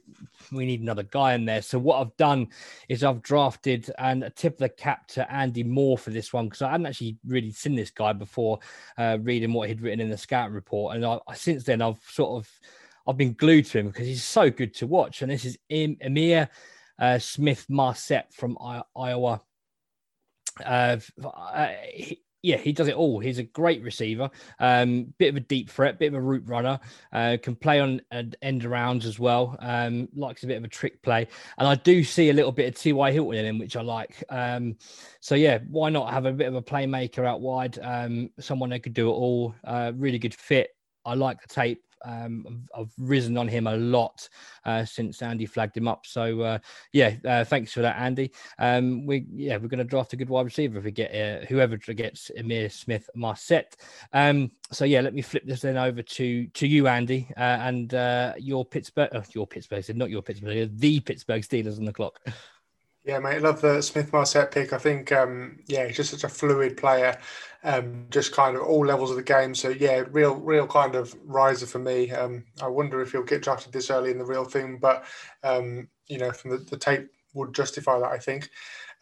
We 0.53 0.65
need 0.65 0.83
another 0.83 1.03
guy 1.03 1.35
in 1.35 1.45
there. 1.45 1.63
So 1.63 1.81
what 1.81 2.01
I've 2.01 2.17
done 2.17 2.49
is 2.89 3.03
I've 3.03 3.21
drafted 3.21 3.91
and 3.99 4.23
a 4.23 4.31
tip 4.31 4.55
of 4.55 4.59
the 4.61 4.69
cap 4.69 5.09
to 5.09 5.31
Andy 5.31 5.65
Moore 5.65 5.99
for 5.99 6.11
this 6.11 6.33
one 6.33 6.47
because 6.47 6.63
I 6.63 6.71
hadn't 6.71 6.87
actually 6.87 7.19
really 7.27 7.51
seen 7.51 7.75
this 7.75 7.91
guy 7.91 8.13
before 8.13 8.61
uh, 8.97 9.19
reading 9.21 9.53
what 9.53 9.69
he'd 9.69 9.81
written 9.81 10.01
in 10.01 10.11
the 10.11 10.17
scouting 10.17 10.55
report. 10.55 10.95
And 10.95 11.05
I, 11.05 11.19
since 11.35 11.65
then, 11.65 11.83
I've 11.83 12.01
sort 12.09 12.39
of 12.39 12.49
I've 13.07 13.19
been 13.19 13.35
glued 13.35 13.67
to 13.67 13.79
him 13.81 13.89
because 13.89 14.07
he's 14.07 14.25
so 14.25 14.49
good 14.49 14.75
to 14.75 14.87
watch. 14.87 15.23
And 15.23 15.31
this 15.31 15.45
is 15.45 15.59
Ihmir 15.71 16.49
uh, 16.99 17.19
Smith 17.19 17.67
Marsette 17.69 18.33
from 18.33 18.57
I- 18.61 18.83
Iowa. 18.97 19.43
Uh, 20.65 20.99
uh 21.25 21.69
yeah, 22.45 22.59
he 22.59 22.73
does 22.73 22.89
it 22.89 22.95
all. 22.95 23.19
He's 23.21 23.39
a 23.39 23.43
great 23.43 23.83
receiver, 23.83 24.31
um, 24.61 25.15
bit 25.17 25.31
of 25.31 25.37
a 25.37 25.41
deep 25.41 25.71
threat, 25.71 25.99
bit 25.99 26.09
of 26.09 26.15
a 26.15 26.21
route 26.21 26.47
runner, 26.47 26.79
uh, 27.13 27.39
can 27.43 27.57
play 27.57 27.81
on 27.81 28.03
end 28.11 28.37
arounds 28.43 29.07
as 29.07 29.19
well. 29.19 29.57
Um, 29.61 30.09
likes 30.15 30.45
a 30.45 30.47
bit 30.47 30.59
of 30.59 30.65
a 30.65 30.69
trick 30.69 31.03
play, 31.03 31.27
and 31.57 31.67
I 31.67 31.75
do 31.75 32.05
see 32.05 32.29
a 32.29 32.35
little 32.35 32.53
bit 32.53 32.69
of 32.69 32.79
T.Y. 32.79 33.13
Hilton 33.13 33.39
in 33.39 33.47
him, 33.47 33.59
which 33.59 33.77
I 33.77 33.81
like. 33.81 34.23
Um, 34.29 34.77
so 35.21 35.35
yeah, 35.35 35.61
why 35.71 35.89
not 35.89 36.13
have 36.13 36.27
a 36.27 36.33
bit 36.33 36.47
of 36.47 36.55
a 36.55 36.63
playmaker 36.63 37.27
out 37.27 37.41
wide? 37.41 37.79
Um, 37.81 38.29
someone 38.39 38.71
that 38.71 38.83
could 38.83 38.95
do 38.95 39.09
it 39.09 39.15
all. 39.15 39.55
Uh, 39.65 39.93
really 39.97 40.19
good 40.19 40.35
fit. 40.35 40.69
I 41.07 41.15
like 41.15 41.41
the 41.41 41.49
tape. 41.49 41.83
Um, 42.05 42.67
I've 42.77 42.93
risen 42.99 43.37
on 43.37 43.49
him 43.49 43.67
a 43.67 43.77
lot 43.77 44.29
uh, 44.65 44.85
since 44.85 45.23
Andy 45.23 45.47
flagged 45.47 45.77
him 45.77 45.89
up. 45.89 46.07
So 46.07 46.41
uh, 46.41 46.59
yeah, 46.93 47.15
uh, 47.25 47.45
thanks 47.45 47.73
for 47.73 47.81
that, 47.83 47.97
Andy. 47.99 48.33
Um, 48.59 49.07
we 49.07 49.27
yeah 49.33 49.57
we're 49.57 49.69
going 49.69 49.79
to 49.79 49.85
draft 49.85 50.13
a 50.13 50.17
good 50.17 50.29
wide 50.29 50.45
receiver 50.47 50.79
if 50.79 50.85
we 50.85 50.91
get 50.91 51.15
uh, 51.15 51.47
whoever 51.47 51.77
gets 51.77 52.31
Ihmir 52.39 52.71
Smith 52.71 53.09
Marsette. 53.15 53.77
Um, 54.13 54.51
so 54.71 54.85
yeah, 54.85 55.01
let 55.01 55.15
me 55.15 55.23
flip 55.23 55.45
this 55.47 55.63
then 55.63 55.77
over 55.77 56.03
to 56.03 56.47
to 56.47 56.67
you, 56.67 56.89
Andy, 56.89 57.29
uh, 57.37 57.41
and 57.41 57.95
uh, 57.95 58.35
your 58.39 58.65
Pittsburgh, 58.65 59.11
your 59.33 59.47
Pittsburgh, 59.47 59.97
not 59.97 60.11
your 60.11 60.23
Pittsburgh, 60.23 60.79
the 60.79 61.01
Pittsburgh 61.01 61.43
Steelers 61.43 61.79
on 61.79 61.85
the 61.85 61.93
clock. 61.93 62.21
Yeah, 63.05 63.19
mate, 63.19 63.43
love 63.43 63.61
the 63.61 63.83
Smith 63.83 64.13
Marsette 64.13 64.51
pick. 64.51 64.73
I 64.73 64.79
think, 64.79 65.13
um, 65.13 65.59
yeah, 65.67 65.87
he's 65.87 65.97
just 65.97 66.11
such 66.11 66.25
a 66.25 66.29
fluid 66.29 66.79
player, 66.79 67.19
um, 67.63 68.07
just 68.11 68.33
kind 68.33 68.57
of 68.57 68.63
all 68.63 68.85
levels 68.87 69.11
of 69.11 69.17
the 69.17 69.23
game. 69.23 69.55
So 69.55 69.69
yeah, 69.69 70.05
real, 70.11 70.37
real 70.37 70.67
kind 70.67 70.95
of 70.95 71.15
riser 71.27 71.67
for 71.67 71.79
me. 71.79 72.11
Um, 72.13 72.45
I 72.63 72.69
wonder 72.69 73.03
if 73.03 73.13
he'll 73.13 73.23
get 73.23 73.43
drafted 73.43 73.73
this 73.75 73.91
early 73.91 74.11
in 74.11 74.19
the 74.19 74.25
real 74.25 74.45
thing, 74.47 74.79
but 74.79 75.05
um, 75.43 75.89
you 76.09 76.17
know, 76.17 76.31
from 76.33 76.53
the, 76.53 76.57
the 76.59 76.79
tape 76.79 77.11
would 77.35 77.55
justify 77.55 77.99
that, 77.99 78.11
I 78.11 78.19
think. 78.19 78.49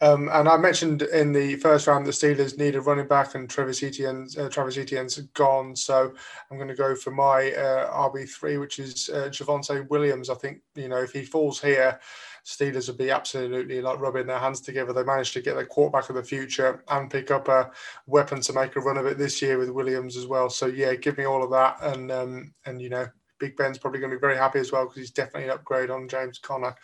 Um, 0.01 0.27
and 0.33 0.49
I 0.49 0.57
mentioned 0.57 1.03
in 1.03 1.31
the 1.31 1.55
first 1.57 1.87
round 1.87 2.05
the 2.05 2.11
Steelers 2.11 2.57
need 2.57 2.75
a 2.75 2.81
running 2.81 3.07
back, 3.07 3.35
and 3.35 3.49
Travis 3.49 3.81
Etienne's, 3.83 4.37
uh, 4.37 4.49
Travis 4.49 4.77
Etienne's 4.77 5.17
gone. 5.33 5.77
So 5.77 6.13
I'm 6.51 6.57
going 6.57 6.67
to 6.67 6.75
go 6.75 6.93
for 6.93 7.11
my 7.11 7.53
uh, 7.53 8.09
RB 8.09 8.27
three, 8.29 8.57
which 8.57 8.79
is 8.79 9.09
uh, 9.13 9.29
Javonte 9.29 9.87
Williams. 9.89 10.29
I 10.29 10.33
think 10.35 10.61
you 10.75 10.89
know 10.89 10.97
if 10.97 11.13
he 11.13 11.23
falls 11.23 11.61
here. 11.61 11.99
Steelers 12.45 12.87
would 12.87 12.97
be 12.97 13.09
absolutely 13.09 13.81
like 13.81 13.99
rubbing 13.99 14.27
their 14.27 14.39
hands 14.39 14.59
together. 14.59 14.91
They 14.91 15.03
managed 15.03 15.33
to 15.33 15.41
get 15.41 15.55
their 15.55 15.65
quarterback 15.65 16.09
of 16.09 16.15
the 16.15 16.23
future 16.23 16.83
and 16.89 17.09
pick 17.09 17.31
up 17.31 17.47
a 17.47 17.71
weapon 18.05 18.41
to 18.41 18.53
make 18.53 18.75
a 18.75 18.81
run 18.81 18.97
of 18.97 19.05
it 19.05 19.17
this 19.17 19.41
year 19.41 19.57
with 19.57 19.69
Williams 19.69 20.17
as 20.17 20.27
well. 20.27 20.49
So 20.49 20.65
yeah, 20.65 20.93
give 20.95 21.17
me 21.17 21.23
all 21.23 21.43
of 21.43 21.51
that, 21.51 21.77
and 21.81 22.11
um, 22.11 22.53
and 22.65 22.81
you 22.81 22.89
know, 22.89 23.07
Big 23.39 23.55
Ben's 23.55 23.77
probably 23.77 24.01
going 24.01 24.11
to 24.11 24.17
be 24.17 24.21
very 24.21 24.37
happy 24.37 24.59
as 24.59 24.71
well 24.71 24.83
because 24.83 24.97
he's 24.97 25.11
definitely 25.11 25.45
an 25.45 25.51
upgrade 25.51 25.89
on 25.89 26.09
James 26.09 26.37
Conner. 26.37 26.75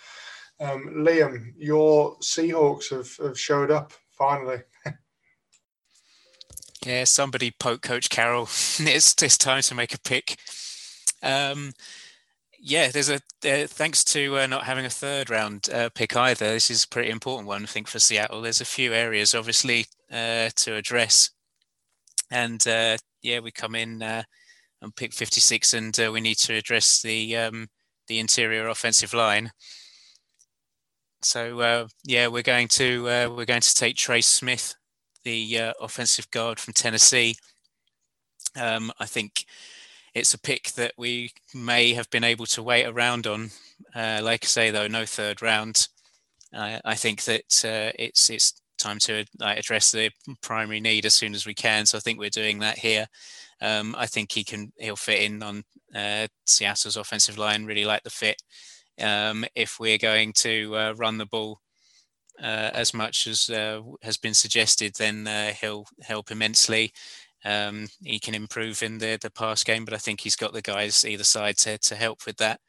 Um, 0.61 0.89
Liam, 0.97 1.53
your 1.57 2.17
Seahawks 2.19 2.89
have, 2.89 3.15
have 3.25 3.39
showed 3.39 3.71
up 3.71 3.93
finally. 4.11 4.59
yeah, 6.85 7.03
somebody 7.03 7.51
poke 7.51 7.81
Coach 7.81 8.09
Carroll. 8.09 8.43
it's 8.79 9.21
it's 9.21 9.37
time 9.37 9.61
to 9.63 9.75
make 9.75 9.93
a 9.93 9.99
pick. 9.99 10.37
Um, 11.21 11.73
yeah, 12.61 12.89
there's 12.89 13.09
a 13.09 13.15
uh, 13.15 13.67
thanks 13.67 14.03
to 14.03 14.37
uh, 14.37 14.47
not 14.47 14.65
having 14.65 14.85
a 14.85 14.89
third 14.89 15.29
round 15.29 15.69
uh, 15.73 15.89
pick 15.93 16.15
either. 16.15 16.53
This 16.53 16.69
is 16.69 16.83
a 16.83 16.87
pretty 16.87 17.09
important 17.09 17.47
one, 17.47 17.63
I 17.63 17.67
think, 17.67 17.87
for 17.87 17.99
Seattle. 17.99 18.41
There's 18.41 18.61
a 18.61 18.65
few 18.65 18.93
areas, 18.93 19.33
obviously, 19.33 19.85
uh, 20.11 20.49
to 20.55 20.75
address, 20.75 21.29
and 22.31 22.65
uh, 22.67 22.97
yeah, 23.21 23.39
we 23.39 23.51
come 23.51 23.75
in 23.75 24.03
uh, 24.03 24.23
and 24.81 24.95
pick 24.95 25.13
56, 25.13 25.73
and 25.73 25.97
we 26.11 26.21
need 26.21 26.37
to 26.39 26.55
address 26.55 27.01
the 27.01 27.37
um, 27.37 27.67
the 28.07 28.19
interior 28.19 28.67
offensive 28.67 29.13
line. 29.13 29.51
So 31.21 31.87
yeah, 32.05 32.27
we're 32.27 32.43
going 32.43 32.67
to 32.69 33.03
we're 33.03 33.45
going 33.45 33.61
to 33.61 33.75
take 33.75 33.95
Trey 33.95 34.21
Smith, 34.21 34.75
the 35.23 35.73
offensive 35.81 36.29
guard 36.31 36.59
from 36.59 36.73
Tennessee. 36.73 37.35
Um, 38.55 38.91
I 38.99 39.05
think 39.05 39.45
it's 40.13 40.33
a 40.33 40.39
pick 40.39 40.71
that 40.71 40.93
we 40.97 41.31
may 41.53 41.93
have 41.93 42.09
been 42.09 42.23
able 42.23 42.45
to 42.47 42.63
wait 42.63 42.85
around 42.85 43.27
on. 43.27 43.51
Uh, 43.95 44.19
like 44.23 44.43
I 44.43 44.47
say, 44.47 44.71
though, 44.71 44.87
no 44.87 45.05
third 45.05 45.41
round. 45.41 45.87
I 46.53 46.95
think 46.95 47.23
that 47.25 47.63
uh, 47.63 47.91
it's 47.99 48.29
it's 48.29 48.59
time 48.77 48.97
to 48.99 49.25
like, 49.39 49.59
address 49.59 49.91
the 49.91 50.09
primary 50.41 50.79
need 50.79 51.05
as 51.05 51.13
soon 51.13 51.35
as 51.35 51.45
we 51.45 51.53
can. 51.53 51.85
So 51.85 51.97
I 51.97 52.01
think 52.01 52.17
we're 52.17 52.29
doing 52.29 52.59
that 52.59 52.79
here. 52.79 53.05
Um, 53.61 53.95
I 53.97 54.07
think 54.07 54.31
he 54.31 54.43
can 54.43 54.71
he'll 54.77 54.95
fit 54.95 55.21
in 55.21 55.43
on 55.43 55.63
uh, 55.93 56.27
Seattle's 56.45 56.97
offensive 56.97 57.37
line. 57.37 57.65
Really 57.65 57.85
like 57.85 58.03
the 58.03 58.09
fit. 58.09 58.41
Um, 58.99 59.45
if 59.55 59.79
we're 59.79 59.97
going 59.97 60.33
to 60.37 60.75
uh, 60.75 60.93
run 60.97 61.17
the 61.17 61.25
ball 61.25 61.59
uh, 62.41 62.71
as 62.73 62.93
much 62.93 63.27
as 63.27 63.47
has 64.01 64.17
been 64.17 64.33
suggested, 64.33 64.93
then 64.97 65.27
he'll 65.61 65.85
help 66.01 66.31
immensely. 66.31 66.93
Um, 67.45 67.87
he 68.03 68.19
can 68.19 68.35
improve 68.35 68.83
in 68.83 68.97
the 68.97 69.17
the 69.21 69.31
pass 69.31 69.63
game, 69.63 69.85
but 69.85 69.93
I 69.93 69.97
think 69.97 70.21
he's 70.21 70.35
got 70.35 70.53
the 70.53 70.61
guys 70.61 71.05
either 71.05 71.23
side 71.23 71.57
to 71.59 71.77
to 71.77 71.95
help 71.95 72.25
with 72.25 72.37
that. 72.37 72.59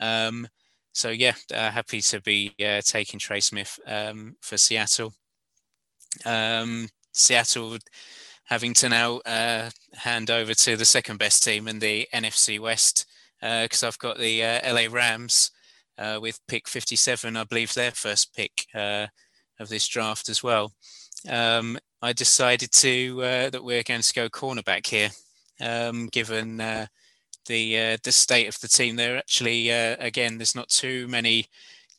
Um, 0.00 0.48
so 0.92 1.08
yeah, 1.10 1.34
uh, 1.54 1.70
happy 1.70 2.00
to 2.02 2.20
be 2.20 2.54
uh, 2.64 2.82
taking 2.84 3.18
Trey 3.18 3.40
Smith 3.40 3.78
um, 3.86 4.36
for 4.42 4.58
Seattle. 4.58 5.14
Um, 6.26 6.88
Seattle 7.12 7.78
having 8.44 8.74
to 8.74 8.88
now 8.88 9.18
uh, 9.18 9.70
hand 9.94 10.30
over 10.30 10.52
to 10.52 10.76
the 10.76 10.84
second 10.84 11.18
best 11.18 11.42
team 11.42 11.68
in 11.68 11.78
the 11.78 12.06
NFC 12.14 12.60
West 12.60 13.06
because 13.40 13.82
uh, 13.82 13.86
I've 13.86 13.98
got 13.98 14.18
the 14.18 14.44
uh, 14.44 14.74
LA 14.74 14.86
Rams 14.90 15.50
uh, 15.98 16.18
with 16.20 16.38
pick 16.46 16.68
57, 16.68 17.36
I 17.36 17.44
believe 17.44 17.72
their 17.72 17.92
first 17.92 18.34
pick 18.34 18.66
of 18.74 19.68
this 19.68 19.88
draft 19.88 20.28
as 20.28 20.42
well. 20.42 20.72
Um, 21.28 21.78
I 22.00 22.12
decided 22.12 22.72
to 22.72 23.22
uh, 23.22 23.50
that 23.50 23.62
we're 23.62 23.84
going 23.84 24.02
to 24.02 24.14
go 24.14 24.28
cornerback 24.28 24.86
here, 24.86 25.10
um, 25.60 26.08
given 26.08 26.60
uh, 26.60 26.86
the 27.46 27.78
uh, 27.78 27.96
the 28.02 28.12
state 28.12 28.48
of 28.48 28.58
the 28.60 28.68
team. 28.68 28.96
There 28.96 29.16
actually, 29.16 29.70
uh, 29.70 29.96
again, 30.00 30.38
there's 30.38 30.56
not 30.56 30.68
too 30.68 31.06
many 31.08 31.46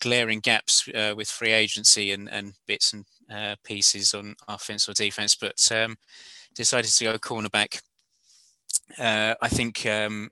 glaring 0.01 0.41
gaps 0.41 0.89
uh, 0.89 1.13
with 1.15 1.29
free 1.29 1.53
agency 1.53 2.11
and, 2.11 2.29
and 2.29 2.53
bits 2.67 2.91
and 2.91 3.05
uh, 3.31 3.55
pieces 3.63 4.13
on 4.13 4.35
offense 4.49 4.89
or 4.89 4.93
defense, 4.93 5.35
but 5.35 5.71
um, 5.71 5.95
decided 6.53 6.91
to 6.91 7.03
go 7.05 7.17
cornerback. 7.17 7.81
I 8.99 9.47
think 9.47 9.85
um, 9.85 10.29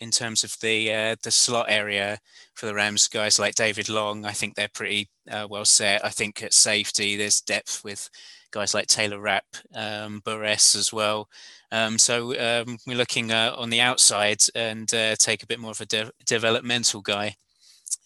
in 0.00 0.10
terms 0.10 0.44
of 0.44 0.56
the 0.60 0.92
uh, 0.92 1.16
the 1.22 1.30
slot 1.30 1.66
area 1.68 2.18
for 2.54 2.66
the 2.66 2.74
Rams, 2.74 3.08
guys 3.08 3.38
like 3.38 3.54
David 3.54 3.88
Long, 3.88 4.24
I 4.24 4.32
think 4.32 4.54
they're 4.54 4.68
pretty 4.72 5.08
uh, 5.30 5.46
well 5.48 5.64
set. 5.64 6.04
I 6.04 6.08
think 6.08 6.42
at 6.42 6.54
safety, 6.54 7.16
there's 7.16 7.40
depth 7.40 7.84
with 7.84 8.08
guys 8.50 8.74
like 8.74 8.86
Taylor 8.86 9.20
Rapp, 9.20 9.44
um, 9.74 10.20
Burgess 10.24 10.74
as 10.74 10.92
well. 10.92 11.28
Um, 11.70 11.98
so 11.98 12.30
um, 12.38 12.78
we're 12.86 12.96
looking 12.96 13.30
uh, 13.30 13.54
on 13.56 13.70
the 13.70 13.80
outside 13.80 14.40
and 14.54 14.92
uh, 14.92 15.14
take 15.16 15.42
a 15.42 15.46
bit 15.46 15.60
more 15.60 15.70
of 15.70 15.80
a 15.80 15.86
de- 15.86 16.10
developmental 16.26 17.00
guy 17.00 17.36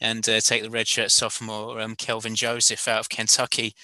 and 0.00 0.28
uh, 0.28 0.40
take 0.40 0.62
the 0.62 0.68
redshirt 0.68 1.10
sophomore 1.10 1.80
um, 1.80 1.94
Kelvin 1.96 2.34
Joseph 2.34 2.86
out 2.88 3.00
of 3.00 3.08
Kentucky, 3.08 3.74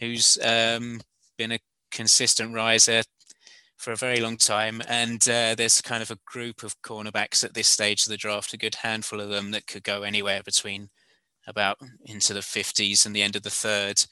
who's 0.00 0.38
um, 0.42 1.00
been 1.36 1.52
a 1.52 1.58
consistent 1.90 2.54
riser 2.54 3.02
for 3.76 3.92
a 3.92 3.96
very 3.96 4.20
long 4.20 4.36
time. 4.36 4.82
And 4.88 5.22
uh, 5.28 5.54
there's 5.54 5.80
kind 5.80 6.02
of 6.02 6.10
a 6.10 6.18
group 6.26 6.62
of 6.62 6.80
cornerbacks 6.82 7.44
at 7.44 7.54
this 7.54 7.68
stage 7.68 8.02
of 8.02 8.08
the 8.08 8.16
draft, 8.16 8.52
a 8.52 8.58
good 8.58 8.74
handful 8.76 9.20
of 9.20 9.28
them 9.28 9.50
that 9.52 9.66
could 9.66 9.84
go 9.84 10.02
anywhere 10.02 10.42
between 10.44 10.88
about 11.46 11.78
into 12.04 12.34
the 12.34 12.40
50s 12.40 13.06
and 13.06 13.14
the 13.14 13.22
end 13.22 13.36
of 13.36 13.42
the 13.42 13.50
third. 13.50 14.04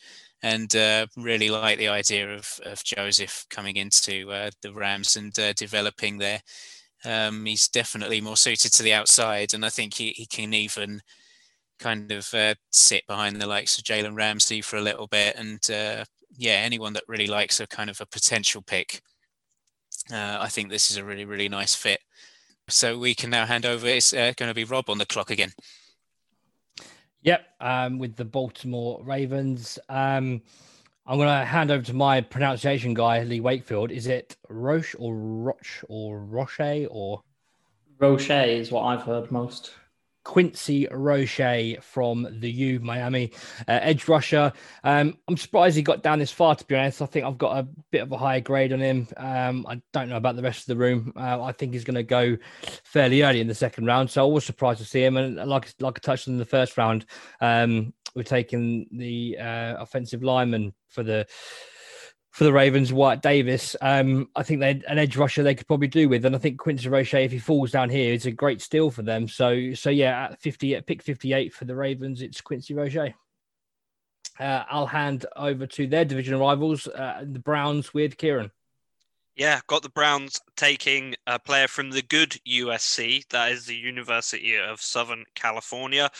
And 0.42 0.74
uh, 0.76 1.06
really 1.16 1.48
like 1.48 1.78
the 1.78 1.88
idea 1.88 2.34
of, 2.34 2.60
of 2.64 2.84
Joseph 2.84 3.46
coming 3.48 3.76
into 3.76 4.30
uh, 4.30 4.50
the 4.62 4.72
Rams 4.72 5.16
and 5.16 5.36
uh, 5.38 5.54
developing 5.54 6.18
there. 6.18 6.40
Um, 7.04 7.44
he's 7.46 7.68
definitely 7.68 8.20
more 8.20 8.36
suited 8.36 8.72
to 8.72 8.82
the 8.82 8.92
outside, 8.92 9.52
and 9.52 9.64
I 9.64 9.68
think 9.68 9.94
he, 9.94 10.10
he 10.10 10.26
can 10.26 10.54
even 10.54 11.02
kind 11.78 12.10
of 12.12 12.32
uh, 12.32 12.54
sit 12.72 13.06
behind 13.06 13.40
the 13.40 13.46
likes 13.46 13.76
of 13.78 13.84
Jalen 13.84 14.16
Ramsey 14.16 14.62
for 14.62 14.76
a 14.76 14.82
little 14.82 15.06
bit. 15.06 15.36
And 15.36 15.60
uh, 15.70 16.04
yeah, 16.36 16.52
anyone 16.52 16.92
that 16.94 17.04
really 17.08 17.26
likes 17.26 17.60
a 17.60 17.66
kind 17.66 17.90
of 17.90 18.00
a 18.00 18.06
potential 18.06 18.62
pick 18.62 19.02
uh, 20.12 20.38
I 20.40 20.48
think 20.48 20.70
this 20.70 20.90
is 20.90 20.96
a 20.96 21.04
really, 21.04 21.24
really 21.24 21.48
nice 21.48 21.74
fit. 21.74 22.00
So 22.68 22.98
we 22.98 23.14
can 23.14 23.30
now 23.30 23.46
hand 23.46 23.66
over. 23.66 23.86
It's 23.86 24.12
uh, 24.12 24.32
going 24.36 24.48
to 24.48 24.54
be 24.54 24.64
Rob 24.64 24.88
on 24.88 24.98
the 24.98 25.06
clock 25.06 25.30
again. 25.30 25.52
Yep, 27.22 27.46
um, 27.60 27.98
with 27.98 28.16
the 28.16 28.24
Baltimore 28.24 29.02
Ravens. 29.02 29.78
Um, 29.88 30.42
I'm 31.06 31.18
going 31.18 31.28
to 31.28 31.44
hand 31.44 31.70
over 31.70 31.82
to 31.84 31.94
my 31.94 32.20
pronunciation 32.20 32.94
guy, 32.94 33.22
Lee 33.22 33.40
Wakefield. 33.40 33.90
Is 33.90 34.06
it 34.06 34.36
Roche 34.48 34.94
or 34.98 35.14
Roche 35.14 35.84
or 35.88 36.20
Roche 36.20 36.86
or? 36.90 37.22
Roche 37.98 38.30
is 38.30 38.70
what 38.70 38.82
I've 38.82 39.02
heard 39.02 39.30
most. 39.30 39.72
Quincy 40.24 40.88
Roche 40.90 41.76
from 41.82 42.26
the 42.40 42.50
U 42.50 42.80
Miami 42.80 43.32
uh, 43.68 43.78
edge 43.82 44.08
rusher. 44.08 44.52
Um, 44.82 45.18
I'm 45.28 45.36
surprised 45.36 45.76
he 45.76 45.82
got 45.82 46.02
down 46.02 46.18
this 46.18 46.32
far. 46.32 46.56
To 46.56 46.64
be 46.64 46.74
honest, 46.74 47.02
I 47.02 47.06
think 47.06 47.26
I've 47.26 47.38
got 47.38 47.58
a 47.58 47.68
bit 47.90 48.02
of 48.02 48.10
a 48.10 48.16
higher 48.16 48.40
grade 48.40 48.72
on 48.72 48.80
him. 48.80 49.06
Um, 49.16 49.66
I 49.68 49.80
don't 49.92 50.08
know 50.08 50.16
about 50.16 50.36
the 50.36 50.42
rest 50.42 50.62
of 50.62 50.66
the 50.66 50.76
room. 50.76 51.12
Uh, 51.16 51.42
I 51.42 51.52
think 51.52 51.72
he's 51.72 51.84
going 51.84 51.94
to 51.94 52.02
go 52.02 52.36
fairly 52.82 53.22
early 53.22 53.40
in 53.40 53.48
the 53.48 53.54
second 53.54 53.86
round, 53.86 54.10
so 54.10 54.24
I 54.24 54.32
was 54.32 54.44
surprised 54.44 54.80
to 54.80 54.86
see 54.86 55.04
him. 55.04 55.16
And 55.16 55.36
like 55.36 55.72
like 55.78 55.98
I 55.98 56.00
touched 56.00 56.26
on 56.26 56.34
in 56.34 56.38
the 56.38 56.44
first 56.44 56.76
round, 56.76 57.06
um, 57.40 57.92
we're 58.16 58.22
taking 58.22 58.86
the 58.92 59.38
uh, 59.38 59.76
offensive 59.78 60.22
lineman 60.22 60.72
for 60.88 61.02
the 61.02 61.26
for 62.34 62.42
the 62.42 62.52
Ravens, 62.52 62.92
Wyatt 62.92 63.22
Davis. 63.22 63.76
Um, 63.80 64.28
I 64.34 64.42
think 64.42 64.58
they 64.58 64.82
an 64.88 64.98
edge 64.98 65.16
rusher 65.16 65.44
they 65.44 65.54
could 65.54 65.68
probably 65.68 65.86
do 65.86 66.08
with, 66.08 66.24
and 66.24 66.34
I 66.34 66.38
think 66.40 66.58
Quincy 66.58 66.88
Roche, 66.88 67.14
if 67.14 67.30
he 67.30 67.38
falls 67.38 67.70
down 67.70 67.90
here, 67.90 68.12
is 68.12 68.26
a 68.26 68.32
great 68.32 68.60
steal 68.60 68.90
for 68.90 69.02
them. 69.02 69.28
So, 69.28 69.72
so 69.74 69.88
yeah, 69.88 70.24
at 70.24 70.40
fifty, 70.42 70.74
at 70.74 70.84
pick 70.84 71.00
fifty-eight 71.00 71.54
for 71.54 71.64
the 71.64 71.76
Ravens, 71.76 72.22
it's 72.22 72.40
Quincy 72.40 72.74
Roche. 72.74 72.96
Uh, 74.40 74.64
I'll 74.68 74.86
hand 74.86 75.26
over 75.36 75.64
to 75.64 75.86
their 75.86 76.04
division 76.04 76.36
rivals, 76.40 76.88
uh, 76.88 77.24
the 77.24 77.38
Browns, 77.38 77.94
with 77.94 78.16
Kieran. 78.16 78.50
Yeah, 79.36 79.60
got 79.68 79.82
the 79.82 79.88
Browns 79.88 80.40
taking 80.56 81.14
a 81.28 81.38
player 81.38 81.68
from 81.68 81.90
the 81.90 82.02
good 82.02 82.36
USC, 82.48 83.28
that 83.28 83.52
is 83.52 83.66
the 83.66 83.76
University 83.76 84.56
of 84.56 84.80
Southern 84.80 85.24
California, 85.36 86.10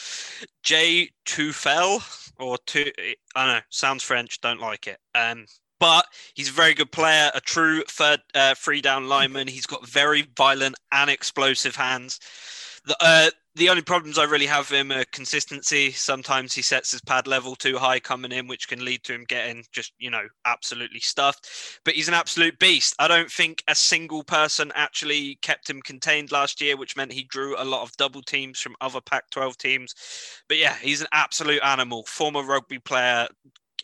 Jay 0.62 1.11
Tufele, 1.27 2.31
or 2.39 2.57
two, 2.66 2.93
I 3.35 3.47
don't 3.47 3.55
know, 3.55 3.61
sounds 3.70 4.05
French, 4.05 4.41
don't 4.41 4.61
like 4.61 4.86
it. 4.86 4.99
Um, 5.16 5.47
but 5.81 6.07
he's 6.35 6.49
a 6.49 6.53
very 6.53 6.75
good 6.75 6.93
player, 6.93 7.31
a 7.35 7.41
true 7.41 7.83
third 7.89 8.21
uh, 8.35 8.55
free 8.55 8.81
down 8.81 9.09
lineman. 9.09 9.49
He's 9.49 9.67
got 9.67 9.87
very 9.89 10.27
violent 10.37 10.77
and 10.93 11.11
explosive 11.11 11.77
hands. 11.77 12.21
The, 12.87 12.97
uh, 13.01 13.31
the 13.57 13.69
only 13.69 13.83
problems 13.83 14.19
I 14.19 14.25
really 14.25 14.47
have 14.47 14.69
him 14.69 14.91
are 14.91 15.05
consistency. 15.13 15.93
Sometimes 15.93 16.53
he 16.53 16.61
sets 16.61 16.91
his 16.91 17.01
pad 17.01 17.27
level 17.27 17.55
too 17.55 17.79
high 17.79 18.01
coming 18.01 18.33
in, 18.33 18.49
which 18.49 18.69
can 18.69 18.85
lead 18.85 19.05
to 19.05 19.15
him 19.15 19.25
getting 19.29 19.65
just, 19.73 19.93
you 19.99 20.11
know, 20.11 20.27
absolutely 20.45 20.99
stuffed. 20.99 21.49
But 21.85 21.95
he's 21.95 22.09
an 22.09 22.15
absolute 22.15 22.59
beast. 22.59 22.97
I 22.99 23.07
don't 23.07 23.31
think 23.31 23.63
a 23.69 23.75
single 23.75 24.25
person 24.25 24.73
actually 24.75 25.37
kept 25.41 25.71
him 25.71 25.83
contained 25.83 26.33
last 26.33 26.61
year, 26.61 26.77
which 26.77 26.97
meant 26.97 27.13
he 27.13 27.23
drew 27.25 27.55
a 27.57 27.65
lot 27.65 27.83
of 27.83 27.97
double 27.97 28.23
teams 28.23 28.59
from 28.59 28.75
other 28.81 29.01
Pac 29.01 29.31
12 29.31 29.57
teams. 29.57 29.95
But 30.49 30.59
yeah, 30.59 30.75
he's 30.83 31.01
an 31.01 31.09
absolute 31.13 31.63
animal. 31.63 32.05
Former 32.07 32.43
rugby 32.43 32.81
player, 32.81 33.29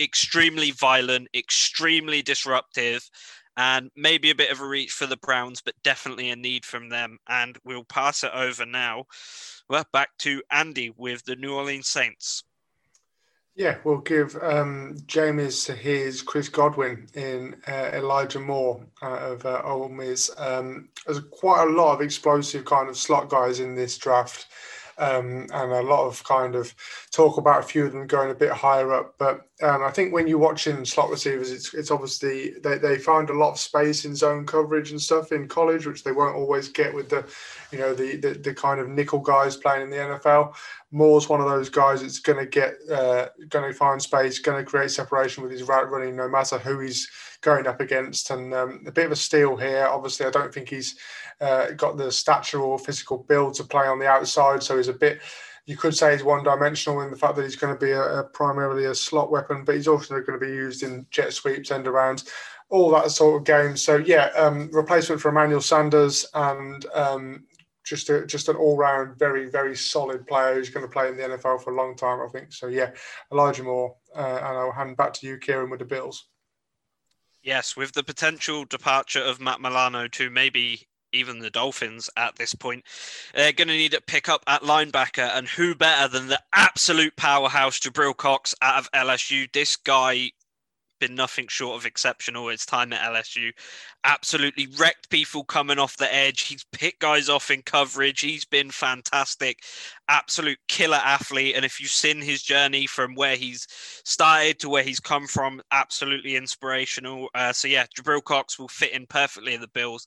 extremely 0.01 0.71
violent, 0.71 1.29
extremely 1.35 2.23
disruptive 2.23 3.09
and 3.57 3.91
maybe 3.97 4.31
a 4.31 4.35
bit 4.35 4.51
of 4.51 4.61
a 4.61 4.67
reach 4.67 4.93
for 4.93 5.07
the 5.07 5.17
Browns, 5.17 5.61
but 5.61 5.75
definitely 5.83 6.31
a 6.31 6.37
need 6.37 6.65
from 6.65 6.89
them. 6.89 7.19
And 7.29 7.59
we'll 7.65 7.85
pass 7.85 8.25
it 8.25 8.31
over 8.35 8.65
now. 8.65 9.05
Well, 9.69 9.85
back 9.93 10.11
to 10.21 10.43
Andy 10.51 10.95
with 10.97 11.25
the 11.25 11.37
New 11.37 11.55
Orleans 11.55 11.89
Saints. 11.89 12.45
Yeah, 13.57 13.77
we'll 13.85 13.99
give 13.99 14.37
um, 14.41 14.97
Jameis 15.07 15.75
his 15.75 16.23
Chris 16.23 16.49
Godwin 16.49 17.09
in 17.15 17.57
uh, 17.69 17.91
Elijah 17.93 18.41
Moore 18.41 18.87
out 19.03 19.19
of 19.19 19.45
uh, 19.45 19.61
Ole 19.65 19.89
Miss. 19.89 20.31
Um, 20.39 20.89
there's 21.05 21.21
quite 21.31 21.65
a 21.65 21.71
lot 21.71 21.93
of 21.93 22.01
explosive 22.01 22.65
kind 22.65 22.89
of 22.89 22.97
slot 22.97 23.29
guys 23.29 23.61
in 23.61 23.75
this 23.75 23.99
draft 23.99 24.47
um, 25.01 25.47
and 25.53 25.73
a 25.73 25.83
lot 25.83 26.07
of 26.07 26.23
kind 26.25 26.55
of 26.55 26.75
talk 27.11 27.39
about 27.39 27.65
a 27.65 27.67
few 27.67 27.87
of 27.87 27.93
them 27.93 28.07
going 28.07 28.31
a 28.31 28.35
bit 28.35 28.53
higher 28.53 28.93
up. 28.93 29.15
But 29.19 29.47
um, 29.63 29.83
I 29.83 29.91
think 29.91 30.13
when 30.13 30.27
you're 30.27 30.39
watching 30.39 30.85
slot 30.85 31.11
receivers, 31.11 31.51
it's 31.51 31.75
it's 31.75 31.91
obviously 31.91 32.53
they, 32.63 32.79
they 32.79 32.99
find 32.99 33.29
a 33.29 33.35
lot 33.35 33.53
of 33.53 33.59
space 33.59 34.05
in 34.05 34.17
zone 34.17 34.47
coverage 34.47 34.91
and 34.91 35.01
stuff 35.01 35.33
in 35.33 35.49
college, 35.49 35.87
which 35.87 36.03
they 36.03 36.13
won't 36.13 36.37
always 36.37 36.69
get 36.69 36.95
with 36.95 37.09
the, 37.11 37.27
you 37.71 37.79
know, 37.79 37.95
the 37.95 38.17
the, 38.17 38.31
the 38.35 38.55
kind 38.55 38.81
of 38.81 38.89
nickel 38.89 39.19
guys 39.19 39.57
playing 39.57 39.83
in 39.83 39.91
the 39.91 39.97
NFL. 39.97 40.55
Moore's 40.93 41.29
one 41.29 41.41
of 41.41 41.49
those 41.49 41.69
guys 41.69 42.01
that's 42.03 42.19
going 42.19 42.39
to 42.39 42.47
get, 42.47 42.75
uh, 42.91 43.29
going 43.49 43.71
to 43.71 43.77
find 43.77 44.03
space, 44.03 44.41
going 44.41 44.59
to 44.59 44.69
create 44.69 44.91
separation 44.91 45.43
with 45.43 45.53
his 45.53 45.63
route 45.63 45.91
running, 45.91 46.17
no 46.17 46.29
matter 46.29 46.59
who 46.59 46.81
he's 46.81 47.09
going 47.43 47.67
up 47.67 47.81
against. 47.81 48.31
And 48.31 48.53
um, 48.55 48.83
a 48.87 48.93
bit 48.93 49.07
of 49.07 49.13
a 49.13 49.17
steal 49.17 49.57
here. 49.57 49.87
Obviously, 49.87 50.27
I 50.27 50.31
don't 50.31 50.53
think 50.53 50.69
he's 50.69 50.97
uh, 51.41 51.71
got 51.73 51.97
the 51.97 52.11
stature 52.11 52.61
or 52.61 52.79
physical 52.79 53.19
build 53.19 53.55
to 53.55 53.65
play 53.65 53.87
on 53.87 53.99
the 53.99 54.09
outside, 54.09 54.63
so 54.63 54.77
he's 54.77 54.89
a 54.89 54.93
bit. 54.93 55.21
You 55.71 55.77
could 55.77 55.97
say 55.97 56.11
he's 56.11 56.25
one-dimensional 56.25 57.03
in 57.03 57.13
the 57.13 57.17
fact 57.17 57.37
that 57.37 57.45
he's 57.45 57.55
going 57.55 57.73
to 57.73 57.79
be 57.79 57.93
a, 57.93 58.03
a 58.03 58.25
primarily 58.25 58.87
a 58.87 58.95
slot 58.95 59.31
weapon, 59.31 59.65
but 59.65 59.77
he's 59.77 59.87
also 59.87 60.21
going 60.21 60.39
to 60.39 60.45
be 60.45 60.53
used 60.53 60.83
in 60.83 61.07
jet 61.11 61.33
sweeps, 61.33 61.71
end 61.71 61.87
arounds, 61.87 62.29
all 62.71 62.91
that 62.91 63.13
sort 63.13 63.41
of 63.41 63.47
game. 63.47 63.77
So 63.77 63.99
yeah, 63.99 64.31
um, 64.37 64.69
replacement 64.73 65.21
for 65.21 65.29
Emmanuel 65.29 65.61
Sanders 65.61 66.27
and 66.35 66.85
um, 66.93 67.45
just 67.85 68.11
a, 68.11 68.27
just 68.27 68.49
an 68.49 68.57
all-round 68.57 69.17
very 69.17 69.49
very 69.49 69.77
solid 69.77 70.27
player 70.27 70.55
who's 70.55 70.71
going 70.71 70.85
to 70.85 70.93
play 70.93 71.09
in 71.09 71.17
the 71.17 71.23
NFL 71.23 71.63
for 71.63 71.73
a 71.73 71.77
long 71.77 71.95
time, 71.95 72.21
I 72.21 72.27
think. 72.27 72.53
So 72.53 72.67
yeah, 72.67 72.91
Elijah 73.31 73.63
Moore, 73.63 73.95
uh, 74.17 74.39
and 74.43 74.59
I'll 74.59 74.73
hand 74.73 74.97
back 74.97 75.13
to 75.15 75.27
you, 75.29 75.39
Kieran, 75.39 75.71
with 75.71 75.79
the 75.79 75.85
Bills. 75.85 76.27
Yes, 77.43 77.77
with 77.77 77.93
the 77.93 78.03
potential 78.03 78.65
departure 78.65 79.23
of 79.23 79.41
Matt 79.41 79.61
Milano 79.61 80.09
to 80.09 80.31
maybe 80.31 80.89
even 81.13 81.41
the 81.41 81.51
Dolphins 81.51 82.11
at 82.17 82.37
this 82.37 82.55
point, 82.55 82.85
they're 83.35 83.53
going 83.53 83.69
to 83.69 83.75
need 83.75 83.93
to 83.93 84.01
pick 84.01 84.29
up 84.29 84.43
at 84.47 84.63
linebacker. 84.63 85.31
And 85.35 85.49
who 85.49 85.75
better 85.75 86.09
than 86.09 86.29
the 86.29 86.41
absolute 86.53 87.17
powerhouse 87.17 87.79
Jabril 87.79 88.17
Cox 88.17 88.55
out 88.63 88.79
of 88.79 88.93
LSU? 88.93 89.51
This 89.53 89.77
guy 89.77 90.33
been 91.01 91.15
nothing 91.15 91.47
short 91.49 91.77
of 91.77 91.87
exceptional 91.87 92.49
his 92.49 92.65
time 92.65 92.93
at 92.93 93.13
LSU. 93.13 93.51
Absolutely 94.05 94.69
wrecked 94.79 95.11
people 95.11 95.45
coming 95.45 95.79
off 95.79 95.97
the 95.97 96.13
edge. 96.15 96.43
He's 96.43 96.65
picked 96.73 97.01
guys 97.01 97.29
off 97.29 97.51
in 97.51 97.63
coverage. 97.63 98.21
He's 98.21 98.45
been 98.45 98.71
fantastic. 98.71 99.65
Absolute 100.09 100.59
killer 100.69 101.01
athlete. 101.03 101.57
And 101.57 101.65
if 101.65 101.81
you've 101.81 101.91
seen 101.91 102.21
his 102.21 102.43
journey 102.43 102.87
from 102.87 103.15
where 103.15 103.37
he's 103.37 103.67
started 104.05 104.59
to 104.61 104.69
where 104.69 104.83
he's 104.83 105.01
come 105.01 105.27
from, 105.27 105.61
absolutely 105.73 106.37
inspirational. 106.37 107.29
Uh, 107.35 107.53
so, 107.53 107.67
yeah, 107.67 107.87
Jabril 107.99 108.23
Cox 108.23 108.59
will 108.59 108.69
fit 108.69 108.93
in 108.93 109.07
perfectly 109.07 109.55
in 109.55 109.61
the 109.61 109.69
Bills 109.69 110.07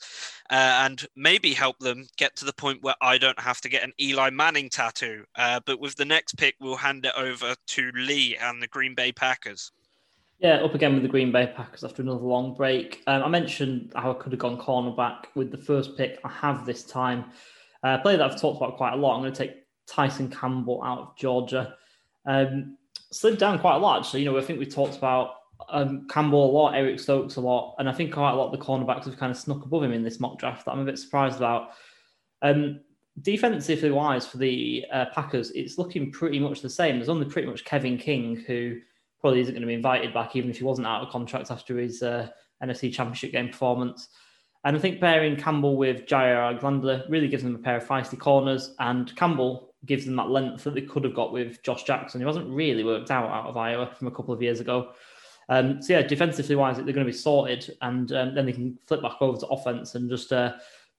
uh, 0.50 0.82
and 0.86 1.06
maybe 1.16 1.54
help 1.54 1.80
them 1.80 2.06
get 2.18 2.36
to 2.38 2.46
the 2.46 2.54
point 2.54 2.84
where 2.84 2.96
I 3.02 3.18
don't 3.18 3.40
have 3.40 3.62
to 3.62 3.70
get 3.70 3.84
an 3.84 3.94
Eli 4.00 4.30
Manning 4.30 4.70
tattoo. 4.70 5.24
Uh, 5.36 5.60
but 5.66 5.80
with 5.80 5.96
the 5.96 6.06
next 6.06 6.38
pick, 6.38 6.56
we'll 6.60 6.76
hand 6.76 7.06
it 7.06 7.14
over 7.18 7.56
to 7.68 7.92
Lee 7.96 8.38
and 8.38 8.62
the 8.62 8.68
Green 8.68 8.96
Bay 8.96 9.12
Packers. 9.12 9.72
Yeah, 10.44 10.56
up 10.56 10.76
again 10.76 10.94
with 10.94 11.04
the 11.04 11.10
Green 11.10 11.32
Bay 11.32 11.54
Packers 11.56 11.86
after 11.86 12.02
another 12.02 12.20
long 12.20 12.54
break. 12.54 13.02
Um, 13.08 13.24
I 13.24 13.30
mentioned 13.30 13.94
how 13.96 14.12
I 14.12 14.16
could 14.16 14.34
have 14.34 14.42
gone 14.42 14.60
cornerback 14.60 15.28
with 15.36 15.52
the 15.52 15.58
first 15.58 15.96
pick 15.96 16.20
I 16.26 16.30
have 16.30 16.66
this 16.66 16.84
time. 16.84 17.32
Uh, 17.82 17.98
player 18.00 18.18
that 18.18 18.30
I've 18.30 18.42
talked 18.42 18.58
about 18.58 18.76
quite 18.76 18.92
a 18.92 18.98
lot. 18.98 19.16
I'm 19.16 19.22
going 19.22 19.32
to 19.32 19.48
take 19.48 19.64
Tyson 19.88 20.30
Campbell 20.30 20.84
out 20.84 21.00
of 21.00 21.16
Georgia. 21.16 21.76
Um, 22.26 22.78
slid 23.10 23.38
down 23.38 23.58
quite 23.58 23.76
a 23.76 23.78
lot, 23.78 24.02
actually. 24.02 24.20
You 24.24 24.32
know, 24.32 24.38
I 24.38 24.42
think 24.42 24.60
we 24.60 24.66
talked 24.66 24.98
about 24.98 25.36
um, 25.70 26.10
Campbell 26.10 26.52
a 26.52 26.52
lot, 26.52 26.76
Eric 26.76 27.00
Stokes 27.00 27.38
a 27.38 27.42
lot, 27.42 27.76
and 27.80 27.88
I 27.88 27.94
think 27.94 28.12
quite 28.12 28.32
a 28.32 28.36
lot 28.36 28.52
of 28.54 28.60
the 28.60 28.66
cornerbacks 28.66 29.06
have 29.06 29.16
kind 29.16 29.32
of 29.32 29.38
snuck 29.38 29.64
above 29.64 29.82
him 29.82 29.94
in 29.94 30.04
this 30.04 30.20
mock 30.20 30.40
draft 30.40 30.66
that 30.66 30.74
I'm 30.74 30.80
a 30.80 30.86
bit 30.86 31.00
surprised 31.00 31.38
about. 31.38 31.70
Um, 32.42 32.82
defensively 33.22 33.92
wise 33.92 34.28
for 34.28 34.40
the 34.40 34.84
uh, 34.92 35.06
Packers, 35.14 35.52
it's 35.52 35.78
looking 35.78 36.12
pretty 36.12 36.40
much 36.40 36.62
the 36.62 36.70
same. 36.70 36.98
There's 36.98 37.08
only 37.08 37.28
pretty 37.28 37.48
much 37.48 37.64
Kevin 37.64 37.98
King 37.98 38.44
who 38.46 38.82
probably 39.24 39.40
isn't 39.40 39.54
going 39.54 39.62
to 39.62 39.68
be 39.68 39.74
invited 39.74 40.14
back, 40.14 40.36
even 40.36 40.50
if 40.50 40.58
he 40.58 40.66
wasn't 40.66 40.86
out 40.86 41.02
of 41.02 41.10
contract 41.10 41.50
after 41.50 41.78
his 41.78 42.04
uh, 42.04 42.28
NFC 42.62 42.94
Championship 42.94 43.32
game 43.32 43.48
performance. 43.48 44.10
And 44.66 44.76
I 44.76 44.80
think 44.80 45.00
pairing 45.00 45.38
Campbell 45.38 45.78
with 45.78 46.06
Jaire 46.08 46.46
Alexander 46.46 47.06
really 47.08 47.30
gives 47.30 47.42
them 47.42 47.56
a 47.56 47.60
pair 47.60 47.78
of 47.78 47.88
feisty 47.88 48.20
corners, 48.20 48.76
and 48.80 49.16
Campbell 49.16 49.76
gives 49.86 50.04
them 50.06 50.18
that 50.18 50.30
length 50.30 50.66
that 50.66 50.74
they 50.74 50.82
could 50.82 51.06
have 51.06 51.16
got 51.16 51.32
with 51.32 51.64
Josh 51.64 51.84
Jackson, 51.84 52.20
who 52.20 52.28
hasn't 52.28 52.50
really 52.50 52.84
worked 52.84 53.12
out 53.12 53.30
out 53.30 53.46
of 53.46 53.56
Iowa 53.56 53.92
from 53.98 54.08
a 54.08 54.12
couple 54.12 54.34
of 54.34 54.42
years 54.42 54.60
ago. 54.60 54.92
Um, 55.48 55.82
so 55.82 55.94
yeah, 55.94 56.02
defensively 56.02 56.58
wise, 56.58 56.76
they're 56.76 56.86
going 56.86 57.06
to 57.06 57.06
be 57.06 57.14
sorted, 57.14 57.78
and 57.82 58.12
um, 58.12 58.36
then 58.36 58.46
they 58.46 58.52
can 58.52 58.78
flip 58.88 59.02
back 59.02 59.22
over 59.22 59.40
to 59.40 59.48
offense 59.48 59.96
and 59.96 60.10
just 60.10 60.34
uh, 60.34 60.54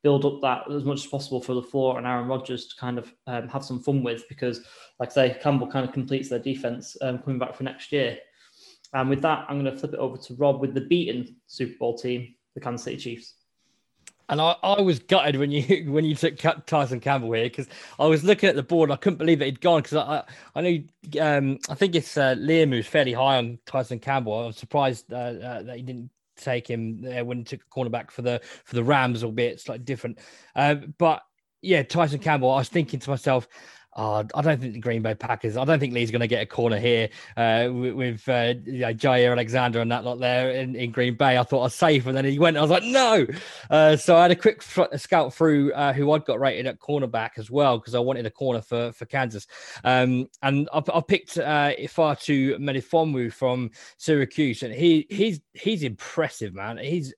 build 0.04 0.26
up 0.26 0.40
that 0.42 0.70
as 0.70 0.84
much 0.84 1.00
as 1.00 1.06
possible 1.06 1.40
for 1.40 1.54
LaFleur 1.54 1.96
and 1.96 2.06
Aaron 2.06 2.28
Rodgers 2.28 2.66
to 2.66 2.76
kind 2.76 2.98
of 2.98 3.12
um, 3.26 3.48
have 3.48 3.64
some 3.64 3.80
fun 3.80 4.02
with 4.04 4.28
because, 4.28 4.60
like 5.00 5.08
I 5.08 5.12
say, 5.12 5.38
Campbell 5.42 5.66
kind 5.66 5.88
of 5.88 5.94
completes 5.94 6.28
their 6.28 6.38
defense 6.38 6.94
um, 7.00 7.18
coming 7.18 7.38
back 7.38 7.54
for 7.54 7.64
next 7.64 7.90
year. 7.90 8.18
And 8.92 9.08
with 9.08 9.22
that, 9.22 9.46
I'm 9.48 9.58
going 9.58 9.72
to 9.72 9.76
flip 9.76 9.94
it 9.94 9.98
over 9.98 10.18
to 10.18 10.34
Rob 10.34 10.60
with 10.60 10.74
the 10.74 10.82
beaten 10.82 11.36
Super 11.46 11.74
Bowl 11.80 11.96
team, 11.96 12.34
the 12.54 12.60
Kansas 12.60 12.84
City 12.84 12.98
Chiefs. 12.98 13.34
And 14.28 14.40
I, 14.40 14.56
I 14.62 14.80
was 14.82 14.98
gutted 14.98 15.36
when 15.36 15.50
you 15.50 15.90
when 15.90 16.04
you 16.04 16.14
took 16.14 16.36
Tyson 16.66 17.00
Campbell 17.00 17.32
here 17.32 17.44
because 17.44 17.68
I 17.98 18.06
was 18.06 18.24
looking 18.24 18.48
at 18.48 18.56
the 18.56 18.62
board. 18.62 18.90
and 18.90 18.94
I 18.94 18.96
couldn't 18.96 19.18
believe 19.18 19.40
it 19.40 19.46
had 19.46 19.60
gone 19.60 19.82
because 19.82 19.98
I 19.98 20.22
I 20.54 20.60
know 20.60 20.78
um, 21.20 21.58
I 21.68 21.74
think 21.74 21.94
it's 21.94 22.16
uh, 22.16 22.34
Liam 22.34 22.70
who's 22.70 22.86
fairly 22.86 23.12
high 23.14 23.38
on 23.38 23.58
Tyson 23.66 23.98
Campbell. 23.98 24.38
I 24.38 24.46
was 24.46 24.56
surprised 24.56 25.12
uh, 25.12 25.16
uh, 25.16 25.62
that 25.62 25.76
he 25.76 25.82
didn't 25.82 26.10
take 26.36 26.68
him 26.68 27.00
there 27.00 27.24
when 27.24 27.38
he 27.38 27.44
took 27.44 27.62
a 27.62 27.74
cornerback 27.74 28.10
for 28.10 28.22
the 28.22 28.40
for 28.64 28.74
the 28.74 28.84
Rams, 28.84 29.24
albeit 29.24 29.60
slightly 29.60 29.84
different. 29.84 30.18
Uh, 30.54 30.76
but 30.98 31.22
yeah, 31.64 31.82
Tyson 31.82 32.18
Campbell. 32.18 32.50
I 32.50 32.58
was 32.58 32.68
thinking 32.68 33.00
to 33.00 33.10
myself, 33.10 33.48
Oh, 33.96 34.24
I 34.34 34.42
don't 34.42 34.60
think 34.60 34.74
the 34.74 34.80
Green 34.80 35.02
Bay 35.02 35.14
Packers. 35.14 35.56
I 35.56 35.64
don't 35.64 35.78
think 35.78 35.94
Lee's 35.94 36.10
going 36.10 36.20
to 36.20 36.26
get 36.26 36.42
a 36.42 36.46
corner 36.46 36.80
here 36.80 37.10
uh, 37.36 37.68
with, 37.72 38.28
uh, 38.28 38.54
you 38.64 38.80
know, 38.80 38.92
Jaire 38.92 39.30
Alexander 39.30 39.80
and 39.80 39.92
that 39.92 40.02
lot 40.02 40.18
there 40.18 40.50
in, 40.50 40.74
in 40.74 40.90
Green 40.90 41.14
Bay. 41.14 41.38
I 41.38 41.44
thought 41.44 41.60
I 41.60 41.64
was 41.64 41.74
safe, 41.74 42.06
and 42.06 42.16
then 42.16 42.24
he 42.24 42.38
went. 42.38 42.56
I 42.56 42.60
was 42.60 42.70
like, 42.70 42.82
no. 42.82 43.24
Uh, 43.70 43.96
so 43.96 44.16
I 44.16 44.22
had 44.22 44.32
a 44.32 44.36
quick 44.36 44.62
scout 44.62 45.32
through 45.32 45.72
uh, 45.74 45.92
who 45.92 46.10
I'd 46.10 46.24
got 46.24 46.40
rated 46.40 46.66
at 46.66 46.80
cornerback 46.80 47.30
as 47.36 47.52
well 47.52 47.78
because 47.78 47.94
I 47.94 48.00
wanted 48.00 48.26
a 48.26 48.30
corner 48.30 48.62
for 48.62 48.90
for 48.92 49.06
Kansas. 49.06 49.46
Um, 49.84 50.28
and 50.42 50.68
I, 50.72 50.82
I 50.92 51.00
picked 51.00 51.38
uh, 51.38 51.72
Ifeatu 51.78 52.58
Melifonwu 52.58 53.32
from 53.32 53.70
Syracuse, 53.98 54.64
and 54.64 54.74
he 54.74 55.06
he's 55.08 55.40
he's 55.52 55.84
impressive, 55.84 56.52
man. 56.52 56.78
He's 56.78 57.14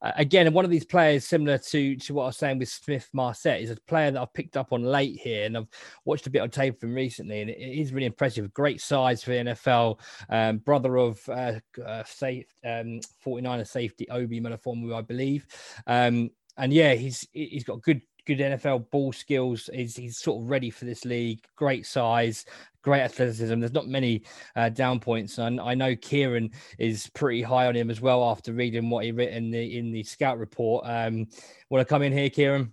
uh, 0.00 0.12
again, 0.16 0.52
one 0.52 0.64
of 0.64 0.70
these 0.70 0.84
players 0.84 1.24
similar 1.24 1.58
to 1.58 1.96
to 1.96 2.14
what 2.14 2.24
I 2.24 2.26
was 2.26 2.36
saying 2.36 2.58
with 2.58 2.68
Smith 2.68 3.08
Marsette 3.12 3.60
is 3.60 3.70
a 3.70 3.76
player 3.88 4.10
that 4.10 4.20
I've 4.20 4.32
picked 4.32 4.56
up 4.56 4.72
on 4.72 4.82
late 4.82 5.18
here, 5.18 5.44
and 5.44 5.56
I've 5.56 5.68
watched 6.04 6.26
a 6.26 6.30
bit 6.30 6.42
on 6.42 6.50
tape 6.50 6.80
from 6.80 6.94
recently, 6.94 7.40
and 7.40 7.50
it 7.50 7.58
is 7.58 7.92
really 7.92 8.06
impressive. 8.06 8.52
Great 8.54 8.80
size 8.80 9.22
for 9.22 9.30
the 9.30 9.36
NFL. 9.38 9.98
Um, 10.28 10.58
brother 10.58 10.96
of 10.96 11.20
uh, 11.28 11.54
uh, 11.84 12.04
safe 12.04 12.46
um, 12.64 13.00
49er 13.24 13.66
safety 13.66 14.08
Obi 14.10 14.40
Melifonwu, 14.40 14.94
I 14.94 15.02
believe. 15.02 15.46
Um, 15.86 16.30
and 16.56 16.72
yeah, 16.72 16.94
he's 16.94 17.26
he's 17.32 17.64
got 17.64 17.82
good 17.82 18.02
good 18.28 18.38
NFL 18.38 18.90
ball 18.90 19.12
skills. 19.12 19.68
He's, 19.72 19.96
he's 19.96 20.18
sort 20.18 20.42
of 20.42 20.50
ready 20.50 20.70
for 20.70 20.84
this 20.84 21.04
league. 21.04 21.40
Great 21.56 21.86
size, 21.86 22.44
great 22.82 23.00
athleticism. 23.00 23.58
There's 23.58 23.72
not 23.72 23.88
many 23.88 24.22
uh, 24.54 24.68
down 24.68 25.00
points, 25.00 25.38
and 25.38 25.60
I 25.60 25.74
know 25.74 25.96
Kieran 25.96 26.50
is 26.78 27.08
pretty 27.14 27.42
high 27.42 27.66
on 27.66 27.74
him 27.74 27.90
as 27.90 28.00
well 28.00 28.22
after 28.30 28.52
reading 28.52 28.90
what 28.90 29.04
he 29.04 29.12
written 29.12 29.46
in 29.46 29.50
the 29.50 29.78
in 29.78 29.90
the 29.90 30.02
scout 30.02 30.38
report. 30.38 30.84
Um, 30.86 31.26
Want 31.70 31.86
to 31.86 31.88
come 31.88 32.02
in 32.02 32.12
here, 32.12 32.30
Kieran? 32.30 32.72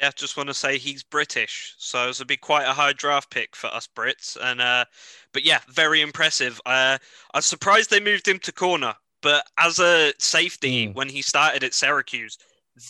Yeah, 0.00 0.10
just 0.14 0.36
want 0.36 0.48
to 0.48 0.54
say 0.54 0.76
he's 0.76 1.02
British, 1.02 1.74
so 1.78 2.08
it's 2.10 2.18
would 2.18 2.28
be 2.28 2.36
quite 2.36 2.66
a 2.66 2.72
high 2.72 2.92
draft 2.92 3.30
pick 3.30 3.56
for 3.56 3.68
us 3.68 3.88
Brits. 3.96 4.36
And 4.40 4.60
uh, 4.60 4.84
but 5.32 5.44
yeah, 5.44 5.60
very 5.68 6.00
impressive. 6.02 6.60
Uh, 6.66 6.98
I'm 7.32 7.42
surprised 7.42 7.90
they 7.90 8.00
moved 8.00 8.28
him 8.28 8.38
to 8.40 8.52
corner, 8.52 8.94
but 9.22 9.46
as 9.58 9.78
a 9.78 10.12
safety 10.18 10.88
Mm. 10.88 10.94
when 10.94 11.08
he 11.08 11.22
started 11.22 11.64
at 11.64 11.72
Syracuse, 11.74 12.36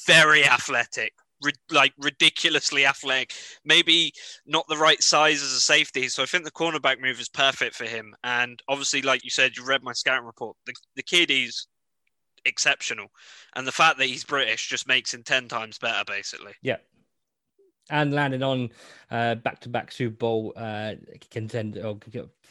very 0.07 0.45
athletic, 0.45 1.13
ri- 1.43 1.53
like 1.71 1.93
ridiculously 1.99 2.87
athletic. 2.87 3.33
Maybe 3.65 4.13
not 4.47 4.67
the 4.69 4.77
right 4.77 5.03
size 5.03 5.43
as 5.43 5.53
a 5.53 5.61
safety, 5.61 6.09
so 6.09 6.23
I 6.23 6.27
think 6.27 6.45
the 6.45 6.51
cornerback 6.51 7.01
move 7.01 7.21
is 7.21 7.29
perfect 7.29 7.75
for 7.75 7.85
him. 7.85 8.15
And 8.25 8.63
obviously, 8.69 9.03
like 9.03 9.25
you 9.25 9.31
said, 9.31 9.57
you 9.57 9.65
read 9.65 9.83
my 9.83 9.93
scouting 9.93 10.27
report. 10.27 10.57
The, 10.67 10.75
the 10.97 11.03
kid 11.03 11.31
is 11.31 11.67
exceptional, 12.45 13.09
and 13.55 13.67
the 13.67 13.73
fact 13.73 13.99
that 13.99 14.07
he's 14.07 14.25
British 14.25 14.69
just 14.69 14.87
makes 14.89 15.13
him 15.13 15.23
ten 15.23 15.49
times 15.49 15.79
better, 15.79 16.05
basically. 16.07 16.53
Yeah. 16.63 16.77
And 17.89 18.13
landing 18.13 18.43
on 18.43 18.71
uh, 19.13 19.37
back-to-back 19.37 19.93
Super 19.93 20.17
Bowl 20.17 20.53
uh, 20.57 20.95
contender 21.31 21.87
or 21.87 21.99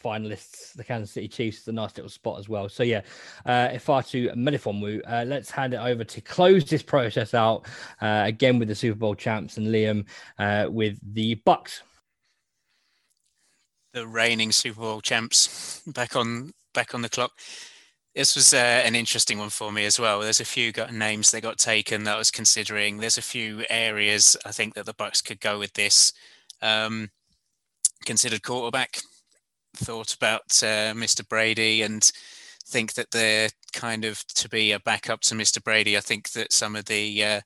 finalists, 0.02 0.72
the 0.72 0.84
Kansas 0.84 1.10
City 1.10 1.28
Chiefs, 1.28 1.62
is 1.62 1.68
a 1.68 1.72
nice 1.72 1.94
little 1.96 2.08
spot 2.08 2.38
as 2.38 2.48
well. 2.48 2.70
So 2.70 2.82
yeah, 2.82 3.02
uh, 3.44 3.68
Ifeatu 3.68 4.34
Melifonwu, 4.34 5.02
uh, 5.06 5.24
let's 5.26 5.50
hand 5.50 5.74
it 5.74 5.80
over 5.80 6.04
to 6.04 6.20
close 6.22 6.64
this 6.64 6.82
process 6.82 7.34
out 7.34 7.66
uh, 8.00 8.22
again 8.24 8.58
with 8.58 8.68
the 8.68 8.74
Super 8.74 8.98
Bowl 8.98 9.14
champs 9.14 9.58
and 9.58 9.66
Liam 9.66 10.06
uh, 10.38 10.68
with 10.70 10.98
the 11.14 11.34
Bucks. 11.34 11.82
the 13.96 14.06
reigning 14.06 14.52
Super 14.52 14.80
Bowl 14.82 15.00
champs 15.00 15.80
back 15.86 16.16
on 16.16 16.52
back 16.74 16.94
on 16.94 17.00
the 17.00 17.08
clock. 17.08 17.32
This 18.16 18.34
was 18.34 18.54
uh, 18.54 18.56
an 18.56 18.94
interesting 18.94 19.36
one 19.36 19.50
for 19.50 19.70
me 19.70 19.84
as 19.84 20.00
well. 20.00 20.20
There's 20.20 20.40
a 20.40 20.46
few 20.46 20.72
got 20.72 20.90
names 20.90 21.30
that 21.30 21.42
got 21.42 21.58
taken 21.58 22.04
that 22.04 22.14
I 22.14 22.18
was 22.18 22.30
considering. 22.30 22.96
There's 22.96 23.18
a 23.18 23.22
few 23.22 23.62
areas 23.68 24.38
I 24.46 24.52
think 24.52 24.72
that 24.74 24.86
the 24.86 24.94
Bucks 24.94 25.20
could 25.20 25.38
go 25.38 25.58
with 25.58 25.74
this. 25.74 26.14
Um, 26.62 27.10
considered 28.06 28.42
quarterback. 28.42 29.02
Thought 29.76 30.14
about 30.14 30.44
uh, 30.62 30.96
Mr. 30.96 31.28
Brady 31.28 31.82
and 31.82 32.10
think 32.66 32.94
that 32.94 33.10
they're 33.10 33.50
kind 33.74 34.06
of 34.06 34.26
to 34.28 34.48
be 34.48 34.72
a 34.72 34.80
backup 34.80 35.20
to 35.22 35.34
Mr. 35.34 35.62
Brady. 35.62 35.94
I 35.94 36.00
think 36.00 36.30
that 36.30 36.54
some 36.54 36.74
of 36.74 36.86
the 36.86 37.22
uh, 37.22 37.40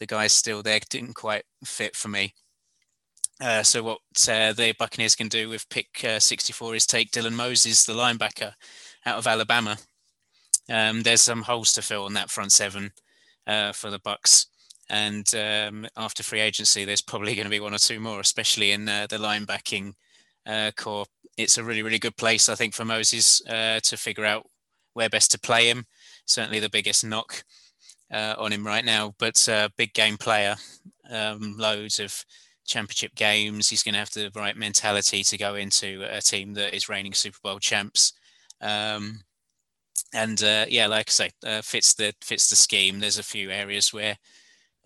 the 0.00 0.06
guys 0.06 0.32
still 0.32 0.64
there 0.64 0.80
didn't 0.90 1.14
quite 1.14 1.44
fit 1.64 1.94
for 1.94 2.08
me. 2.08 2.34
Uh, 3.40 3.62
so 3.62 3.84
what 3.84 4.00
uh, 4.28 4.52
the 4.52 4.74
Buccaneers 4.76 5.14
can 5.14 5.28
do 5.28 5.48
with 5.48 5.68
pick 5.68 6.02
uh, 6.02 6.18
64 6.18 6.74
is 6.74 6.86
take 6.86 7.12
Dylan 7.12 7.34
Moses, 7.34 7.84
the 7.84 7.92
linebacker 7.92 8.54
out 9.06 9.18
of 9.18 9.28
Alabama. 9.28 9.78
Um, 10.68 11.02
there's 11.02 11.22
some 11.22 11.42
holes 11.42 11.72
to 11.74 11.82
fill 11.82 12.04
on 12.04 12.14
that 12.14 12.30
front 12.30 12.52
seven 12.52 12.92
uh, 13.46 13.72
for 13.72 13.90
the 13.90 13.98
Bucks, 13.98 14.46
and 14.90 15.26
um, 15.34 15.86
after 15.96 16.22
free 16.22 16.40
agency, 16.40 16.84
there's 16.84 17.02
probably 17.02 17.34
going 17.36 17.46
to 17.46 17.50
be 17.50 17.60
one 17.60 17.74
or 17.74 17.78
two 17.78 18.00
more, 18.00 18.20
especially 18.20 18.72
in 18.72 18.88
uh, 18.88 19.06
the 19.08 19.18
linebacking 19.18 19.94
uh, 20.46 20.70
corps. 20.76 21.06
It's 21.36 21.58
a 21.58 21.64
really, 21.64 21.82
really 21.82 21.98
good 21.98 22.16
place, 22.16 22.48
I 22.48 22.54
think, 22.54 22.74
for 22.74 22.84
Moses 22.84 23.40
uh, 23.46 23.80
to 23.84 23.96
figure 23.96 24.24
out 24.24 24.46
where 24.94 25.08
best 25.08 25.30
to 25.32 25.38
play 25.38 25.68
him. 25.68 25.86
Certainly, 26.26 26.60
the 26.60 26.70
biggest 26.70 27.04
knock 27.04 27.44
uh, 28.12 28.34
on 28.38 28.52
him 28.52 28.66
right 28.66 28.84
now, 28.84 29.14
but 29.18 29.48
uh, 29.48 29.68
big 29.76 29.92
game 29.94 30.16
player, 30.16 30.56
um, 31.10 31.56
loads 31.56 31.98
of 31.98 32.24
championship 32.66 33.14
games. 33.14 33.68
He's 33.68 33.82
going 33.82 33.94
to 33.94 33.98
have 33.98 34.12
the 34.12 34.30
right 34.34 34.56
mentality 34.56 35.22
to 35.24 35.38
go 35.38 35.54
into 35.54 36.04
a 36.08 36.20
team 36.20 36.54
that 36.54 36.74
is 36.74 36.88
reigning 36.88 37.14
Super 37.14 37.38
Bowl 37.42 37.58
champs. 37.58 38.12
Um, 38.60 39.20
and 40.14 40.42
uh, 40.42 40.64
yeah, 40.68 40.86
like 40.86 41.08
I 41.08 41.10
say, 41.10 41.30
uh, 41.46 41.62
fits 41.62 41.94
the 41.94 42.14
fits 42.22 42.48
the 42.48 42.56
scheme. 42.56 43.00
There's 43.00 43.18
a 43.18 43.22
few 43.22 43.50
areas 43.50 43.92
where 43.92 44.16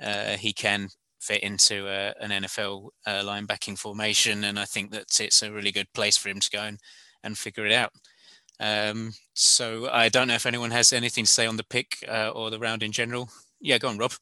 uh, 0.02 0.36
he 0.36 0.52
can 0.52 0.88
fit 1.20 1.42
into 1.42 1.86
uh, 1.86 2.12
an 2.20 2.30
NFL 2.30 2.88
uh, 3.06 3.22
linebacking 3.22 3.78
formation, 3.78 4.44
and 4.44 4.58
I 4.58 4.64
think 4.64 4.90
that 4.90 5.20
it's 5.20 5.42
a 5.42 5.52
really 5.52 5.70
good 5.70 5.92
place 5.94 6.16
for 6.16 6.28
him 6.28 6.40
to 6.40 6.50
go 6.50 6.62
and, 6.62 6.78
and 7.22 7.38
figure 7.38 7.64
it 7.64 7.72
out. 7.72 7.92
Um, 8.58 9.12
so 9.34 9.88
I 9.90 10.08
don't 10.08 10.28
know 10.28 10.34
if 10.34 10.46
anyone 10.46 10.72
has 10.72 10.92
anything 10.92 11.24
to 11.24 11.30
say 11.30 11.46
on 11.46 11.56
the 11.56 11.64
pick 11.64 12.04
uh, 12.08 12.30
or 12.30 12.50
the 12.50 12.58
round 12.58 12.82
in 12.82 12.92
general. 12.92 13.30
Yeah, 13.60 13.78
go 13.78 13.88
on, 13.88 13.98
Rob. 13.98 14.12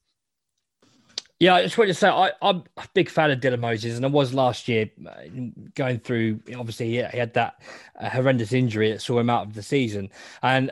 Yeah, 1.38 1.54
I 1.54 1.62
just 1.62 1.78
want 1.78 1.88
to 1.88 1.94
say 1.94 2.08
I, 2.08 2.32
I'm 2.42 2.64
a 2.76 2.86
big 2.92 3.08
fan 3.08 3.30
of 3.30 3.40
Dylan 3.40 3.60
Moses, 3.60 3.96
and 3.96 4.04
I 4.04 4.08
was 4.10 4.34
last 4.34 4.68
year 4.68 4.90
uh, 5.08 5.12
going 5.74 6.00
through. 6.00 6.40
Obviously, 6.54 6.90
he 6.90 6.96
had 6.96 7.32
that 7.32 7.62
horrendous 7.98 8.52
injury 8.52 8.92
that 8.92 9.00
saw 9.00 9.18
him 9.18 9.30
out 9.30 9.46
of 9.46 9.54
the 9.54 9.62
season, 9.62 10.10
and 10.42 10.70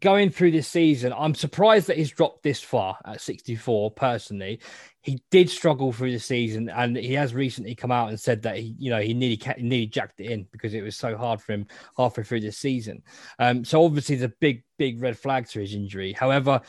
going 0.00 0.30
through 0.30 0.50
this 0.50 0.68
season, 0.68 1.14
I'm 1.16 1.34
surprised 1.34 1.86
that 1.86 1.96
he's 1.96 2.10
dropped 2.10 2.42
this 2.42 2.60
far 2.60 2.98
at 3.04 3.20
64. 3.20 3.90
Personally, 3.92 4.60
he 5.00 5.22
did 5.30 5.48
struggle 5.48 5.92
through 5.92 6.12
the 6.12 6.18
season, 6.18 6.68
and 6.68 6.96
he 6.96 7.14
has 7.14 7.34
recently 7.34 7.74
come 7.74 7.90
out 7.90 8.10
and 8.10 8.20
said 8.20 8.42
that 8.42 8.56
he, 8.58 8.74
you 8.78 8.90
know, 8.90 9.00
he 9.00 9.14
nearly 9.14 9.40
nearly 9.58 9.86
jacked 9.86 10.20
it 10.20 10.30
in 10.30 10.46
because 10.52 10.74
it 10.74 10.82
was 10.82 10.96
so 10.96 11.16
hard 11.16 11.40
for 11.40 11.52
him 11.52 11.66
halfway 11.96 12.22
through 12.24 12.40
the 12.40 12.52
season. 12.52 13.02
Um, 13.38 13.64
so 13.64 13.84
obviously, 13.84 14.16
the 14.16 14.32
big 14.40 14.62
big 14.78 15.00
red 15.00 15.18
flag 15.18 15.48
to 15.48 15.60
his 15.60 15.74
injury. 15.74 16.12
However. 16.12 16.60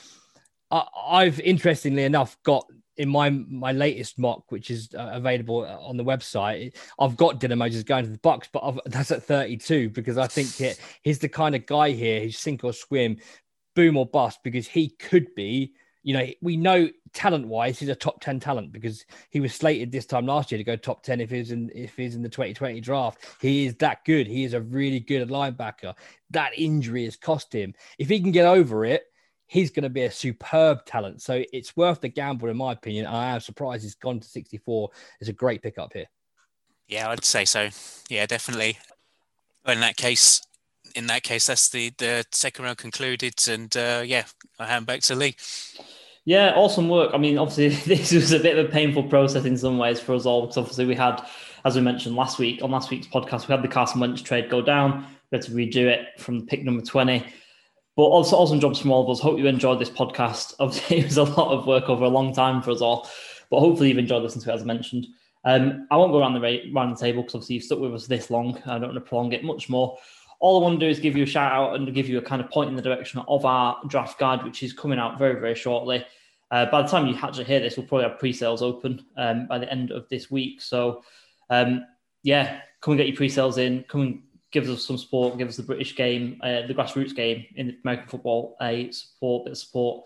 I, 0.71 0.87
I've 1.07 1.39
interestingly 1.41 2.03
enough 2.03 2.35
got 2.43 2.65
in 2.97 3.09
my 3.09 3.29
my 3.29 3.71
latest 3.71 4.19
mock, 4.19 4.51
which 4.51 4.69
is 4.69 4.89
uh, 4.97 5.11
available 5.13 5.65
on 5.65 5.97
the 5.97 6.03
website, 6.03 6.75
I've 6.99 7.17
got 7.17 7.39
Dylan 7.39 7.57
Moses 7.57 7.83
going 7.83 8.05
to 8.05 8.11
the 8.11 8.17
Bucks, 8.19 8.49
but 8.51 8.63
I've, 8.63 8.79
that's 8.85 9.11
at 9.11 9.23
32 9.23 9.89
because 9.89 10.17
I 10.17 10.27
think 10.27 10.53
he, 10.55 10.71
he's 11.01 11.19
the 11.19 11.29
kind 11.29 11.55
of 11.55 11.65
guy 11.65 11.91
here 11.91 12.21
who's 12.21 12.37
sink 12.37 12.63
or 12.63 12.73
swim, 12.73 13.17
boom 13.75 13.97
or 13.97 14.05
bust, 14.05 14.39
because 14.43 14.67
he 14.67 14.89
could 14.89 15.33
be. 15.35 15.73
You 16.05 16.13
know, 16.15 16.27
we 16.41 16.57
know 16.57 16.89
talent 17.13 17.47
wise, 17.47 17.79
he's 17.79 17.87
a 17.87 17.95
top 17.95 18.19
10 18.19 18.41
talent 18.41 18.73
because 18.73 19.05
he 19.29 19.39
was 19.39 19.55
slated 19.55 19.89
this 19.89 20.05
time 20.05 20.25
last 20.25 20.51
year 20.51 20.57
to 20.57 20.63
go 20.63 20.75
top 20.75 21.01
10 21.01 21.21
if 21.21 21.29
he's 21.29 21.51
in 21.51 21.71
if 21.73 21.95
he's 21.95 22.13
in 22.13 22.21
the 22.21 22.27
2020 22.27 22.81
draft. 22.81 23.25
He 23.39 23.65
is 23.65 23.75
that 23.75 24.03
good. 24.03 24.27
He 24.27 24.43
is 24.43 24.53
a 24.53 24.59
really 24.59 24.99
good 24.99 25.29
linebacker. 25.29 25.93
That 26.31 26.51
injury 26.57 27.05
has 27.05 27.15
cost 27.15 27.53
him. 27.53 27.73
If 27.97 28.09
he 28.09 28.19
can 28.19 28.31
get 28.31 28.45
over 28.45 28.83
it, 28.83 29.05
he's 29.53 29.69
going 29.69 29.83
to 29.83 29.89
be 29.89 30.01
a 30.01 30.11
superb 30.11 30.83
talent. 30.83 31.21
So 31.21 31.43
it's 31.53 31.77
worth 31.77 32.01
the 32.01 32.09
gamble, 32.09 32.49
in 32.49 32.57
my 32.57 32.71
opinion. 32.71 33.05
I 33.05 33.35
am 33.35 33.39
surprised 33.39 33.83
he's 33.83 33.93
gone 33.93 34.19
to 34.19 34.27
64. 34.27 34.89
It's 35.19 35.29
a 35.29 35.33
great 35.33 35.61
pickup 35.61 35.93
here. 35.93 36.07
Yeah, 36.87 37.09
I'd 37.09 37.23
say 37.23 37.45
so. 37.45 37.69
Yeah, 38.09 38.25
definitely. 38.25 38.79
In 39.67 39.79
that 39.81 39.95
case, 39.95 40.41
in 40.95 41.05
that 41.07 41.21
case, 41.21 41.45
that's 41.45 41.69
the 41.69 41.93
the 41.97 42.25
second 42.31 42.65
round 42.65 42.77
concluded, 42.77 43.35
and 43.47 43.75
uh, 43.77 44.01
yeah, 44.03 44.25
I 44.59 44.65
hand 44.65 44.85
back 44.85 45.01
to 45.03 45.15
Lee. 45.15 45.35
Yeah, 46.25 46.53
awesome 46.55 46.89
work. 46.89 47.11
I 47.13 47.17
mean, 47.17 47.37
obviously, 47.37 47.69
this 47.95 48.11
was 48.11 48.33
a 48.33 48.39
bit 48.39 48.57
of 48.57 48.65
a 48.65 48.69
painful 48.69 49.03
process 49.03 49.45
in 49.45 49.57
some 49.57 49.77
ways 49.77 49.99
for 49.99 50.15
us 50.15 50.25
all 50.25 50.41
because 50.41 50.57
obviously 50.57 50.85
we 50.85 50.95
had, 50.95 51.25
as 51.63 51.75
we 51.75 51.81
mentioned 51.81 52.15
last 52.15 52.39
week 52.39 52.61
on 52.63 52.71
last 52.71 52.89
week's 52.89 53.07
podcast, 53.07 53.47
we 53.47 53.53
had 53.53 53.63
the 53.63 53.67
Carson 53.69 54.01
Wentz 54.01 54.21
trade 54.21 54.49
go 54.49 54.61
down. 54.61 55.05
We 55.31 55.37
had 55.37 55.45
to 55.45 55.51
redo 55.51 55.85
it 55.85 56.19
from 56.19 56.45
pick 56.45 56.63
number 56.63 56.83
20. 56.83 57.23
But 57.95 58.03
also 58.03 58.35
awesome 58.37 58.59
jobs 58.59 58.79
from 58.79 58.91
all 58.91 59.03
of 59.03 59.09
us. 59.09 59.21
Hope 59.21 59.37
you 59.37 59.47
enjoyed 59.47 59.79
this 59.79 59.89
podcast. 59.89 60.55
Obviously, 60.59 60.99
it 60.99 61.05
was 61.05 61.17
a 61.17 61.23
lot 61.23 61.51
of 61.51 61.67
work 61.67 61.89
over 61.89 62.05
a 62.05 62.09
long 62.09 62.33
time 62.33 62.61
for 62.61 62.71
us 62.71 62.81
all, 62.81 63.09
but 63.49 63.59
hopefully 63.59 63.89
you've 63.89 63.97
enjoyed 63.97 64.23
listening 64.23 64.43
to 64.45 64.51
it 64.51 64.55
as 64.55 64.61
I 64.61 64.65
mentioned. 64.65 65.07
Um, 65.45 65.87
I 65.91 65.97
won't 65.97 66.11
go 66.11 66.19
around 66.19 66.33
the 66.33 66.41
ra- 66.41 66.71
around 66.73 66.91
the 66.91 66.99
table 66.99 67.21
because 67.21 67.35
obviously 67.35 67.55
you've 67.55 67.65
stuck 67.65 67.79
with 67.79 67.93
us 67.93 68.07
this 68.07 68.31
long. 68.31 68.57
I 68.65 68.79
don't 68.79 68.93
want 68.93 68.95
to 68.95 69.01
prolong 69.01 69.33
it 69.33 69.43
much 69.43 69.69
more. 69.69 69.97
All 70.39 70.59
I 70.59 70.63
want 70.63 70.79
to 70.79 70.85
do 70.85 70.89
is 70.89 70.99
give 70.99 71.15
you 71.15 71.23
a 71.23 71.27
shout 71.27 71.51
out 71.51 71.75
and 71.75 71.93
give 71.93 72.09
you 72.09 72.17
a 72.17 72.21
kind 72.21 72.41
of 72.41 72.49
point 72.49 72.69
in 72.69 72.75
the 72.75 72.81
direction 72.81 73.21
of 73.27 73.45
our 73.45 73.79
draft 73.87 74.19
guide, 74.19 74.43
which 74.43 74.63
is 74.63 74.73
coming 74.73 74.99
out 74.99 75.17
very, 75.17 75.39
very 75.39 75.55
shortly. 75.55 76.05
Uh, 76.51 76.65
by 76.67 76.81
the 76.81 76.87
time 76.87 77.07
you 77.07 77.15
actually 77.15 77.45
hear 77.45 77.59
this, 77.59 77.77
we'll 77.77 77.85
probably 77.85 78.07
have 78.07 78.19
pre-sales 78.19 78.61
open 78.61 79.05
um, 79.17 79.47
by 79.47 79.57
the 79.57 79.71
end 79.71 79.91
of 79.91 80.07
this 80.09 80.29
week. 80.29 80.61
So, 80.61 81.03
um, 81.49 81.85
yeah, 82.23 82.59
come 82.81 82.91
and 82.91 82.99
get 82.99 83.07
your 83.07 83.15
pre-sales 83.15 83.57
in. 83.57 83.83
Come 83.87 84.01
and 84.01 84.21
give 84.53 84.69
us 84.69 84.85
some 84.85 84.97
support. 84.97 85.37
Give 85.37 85.49
us 85.49 85.57
the 85.57 85.63
British 85.63 85.95
game, 85.95 86.39
uh, 86.41 86.65
the 86.67 86.73
grassroots 86.73 87.15
game 87.15 87.45
in 87.55 87.77
American 87.83 88.07
football, 88.07 88.55
a 88.61 88.89
support, 88.91 89.45
bit 89.45 89.51
of 89.51 89.57
support, 89.57 90.05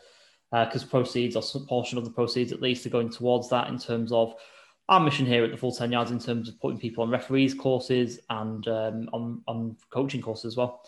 because 0.52 0.84
proceeds 0.84 1.36
or 1.36 1.44
some 1.44 1.68
portion 1.68 1.98
of 1.98 2.06
the 2.06 2.12
proceeds 2.12 2.52
at 2.52 2.62
least 2.62 2.86
are 2.86 2.90
going 2.90 3.10
towards 3.10 3.50
that 3.50 3.68
in 3.68 3.78
terms 3.78 4.12
of 4.12 4.34
our 4.90 5.02
mission 5.02 5.26
here 5.26 5.44
at 5.44 5.52
the 5.52 5.58
full 5.58 5.74
10 5.74 5.92
yards 5.92 6.12
in 6.12 6.20
terms 6.20 6.48
of 6.48 6.60
putting 6.62 6.80
people 6.80 7.04
on 7.04 7.10
referees 7.10 7.54
courses 7.54 8.20
and 8.30 8.68
um, 8.70 9.10
on, 9.12 9.42
on 9.46 9.76
coaching 9.90 10.22
courses 10.22 10.46
as 10.46 10.56
well. 10.56 10.82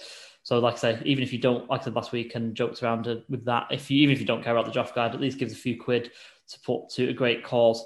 So, 0.44 0.60
like 0.60 0.76
I 0.76 0.78
say, 0.78 1.02
even 1.04 1.22
if 1.22 1.34
you 1.34 1.40
don't, 1.40 1.70
like 1.70 1.82
I 1.82 1.84
said 1.84 1.96
last 1.96 2.14
week, 2.14 2.34
and 2.34 2.56
joked 2.56 2.82
around 2.82 3.08
with 3.28 3.46
that, 3.46 3.68
if 3.72 3.92
you 3.92 4.02
even 4.02 4.14
if 4.14 4.22
you 4.22 4.26
don't 4.26 4.42
care 4.42 4.54
about 4.54 4.66
the 4.66 4.72
draft 4.72 4.96
guide, 4.96 5.14
at 5.14 5.20
least 5.20 5.38
gives 5.38 5.52
a 5.52 5.58
few 5.58 5.80
quid 5.80 6.12
to 6.48 6.60
put 6.62 6.90
to 6.92 7.10
a 7.10 7.14
great 7.14 7.44
cause 7.44 7.86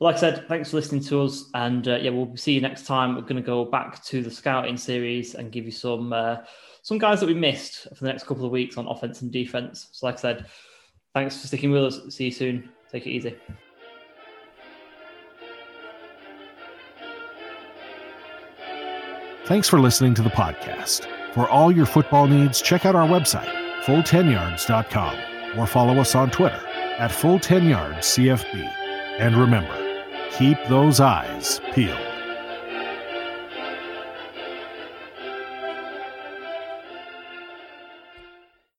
like 0.00 0.16
I 0.16 0.18
said, 0.18 0.48
thanks 0.48 0.70
for 0.70 0.76
listening 0.76 1.02
to 1.04 1.22
us. 1.22 1.50
And 1.54 1.86
uh, 1.86 1.96
yeah, 1.96 2.10
we'll 2.10 2.36
see 2.36 2.52
you 2.52 2.60
next 2.60 2.86
time. 2.86 3.14
We're 3.14 3.22
going 3.22 3.36
to 3.36 3.42
go 3.42 3.64
back 3.64 4.02
to 4.04 4.22
the 4.22 4.30
scouting 4.30 4.76
series 4.76 5.34
and 5.34 5.52
give 5.52 5.64
you 5.64 5.70
some 5.70 6.12
uh, 6.12 6.38
some 6.82 6.98
guys 6.98 7.20
that 7.20 7.26
we 7.26 7.34
missed 7.34 7.88
for 7.94 8.04
the 8.04 8.10
next 8.10 8.26
couple 8.26 8.44
of 8.44 8.50
weeks 8.50 8.76
on 8.76 8.86
offense 8.86 9.22
and 9.22 9.32
defense. 9.32 9.88
So, 9.92 10.06
like 10.06 10.16
I 10.16 10.20
said, 10.20 10.46
thanks 11.14 11.40
for 11.40 11.46
sticking 11.46 11.70
with 11.70 11.84
us. 11.84 12.14
See 12.14 12.26
you 12.26 12.30
soon. 12.30 12.70
Take 12.90 13.06
it 13.06 13.10
easy. 13.10 13.36
Thanks 19.46 19.68
for 19.68 19.78
listening 19.78 20.14
to 20.14 20.22
the 20.22 20.30
podcast. 20.30 21.06
For 21.34 21.48
all 21.48 21.70
your 21.70 21.86
football 21.86 22.26
needs, 22.26 22.62
check 22.62 22.86
out 22.86 22.94
our 22.94 23.06
website, 23.06 23.50
full10yards.com, 23.84 25.58
or 25.58 25.66
follow 25.66 26.00
us 26.00 26.14
on 26.14 26.30
Twitter 26.30 26.62
at 26.98 27.10
full10yardscfb. 27.10 28.72
And 29.18 29.36
remember, 29.36 29.83
keep 30.38 30.58
those 30.68 31.00
eyes 31.00 31.60
peeled. 31.72 32.13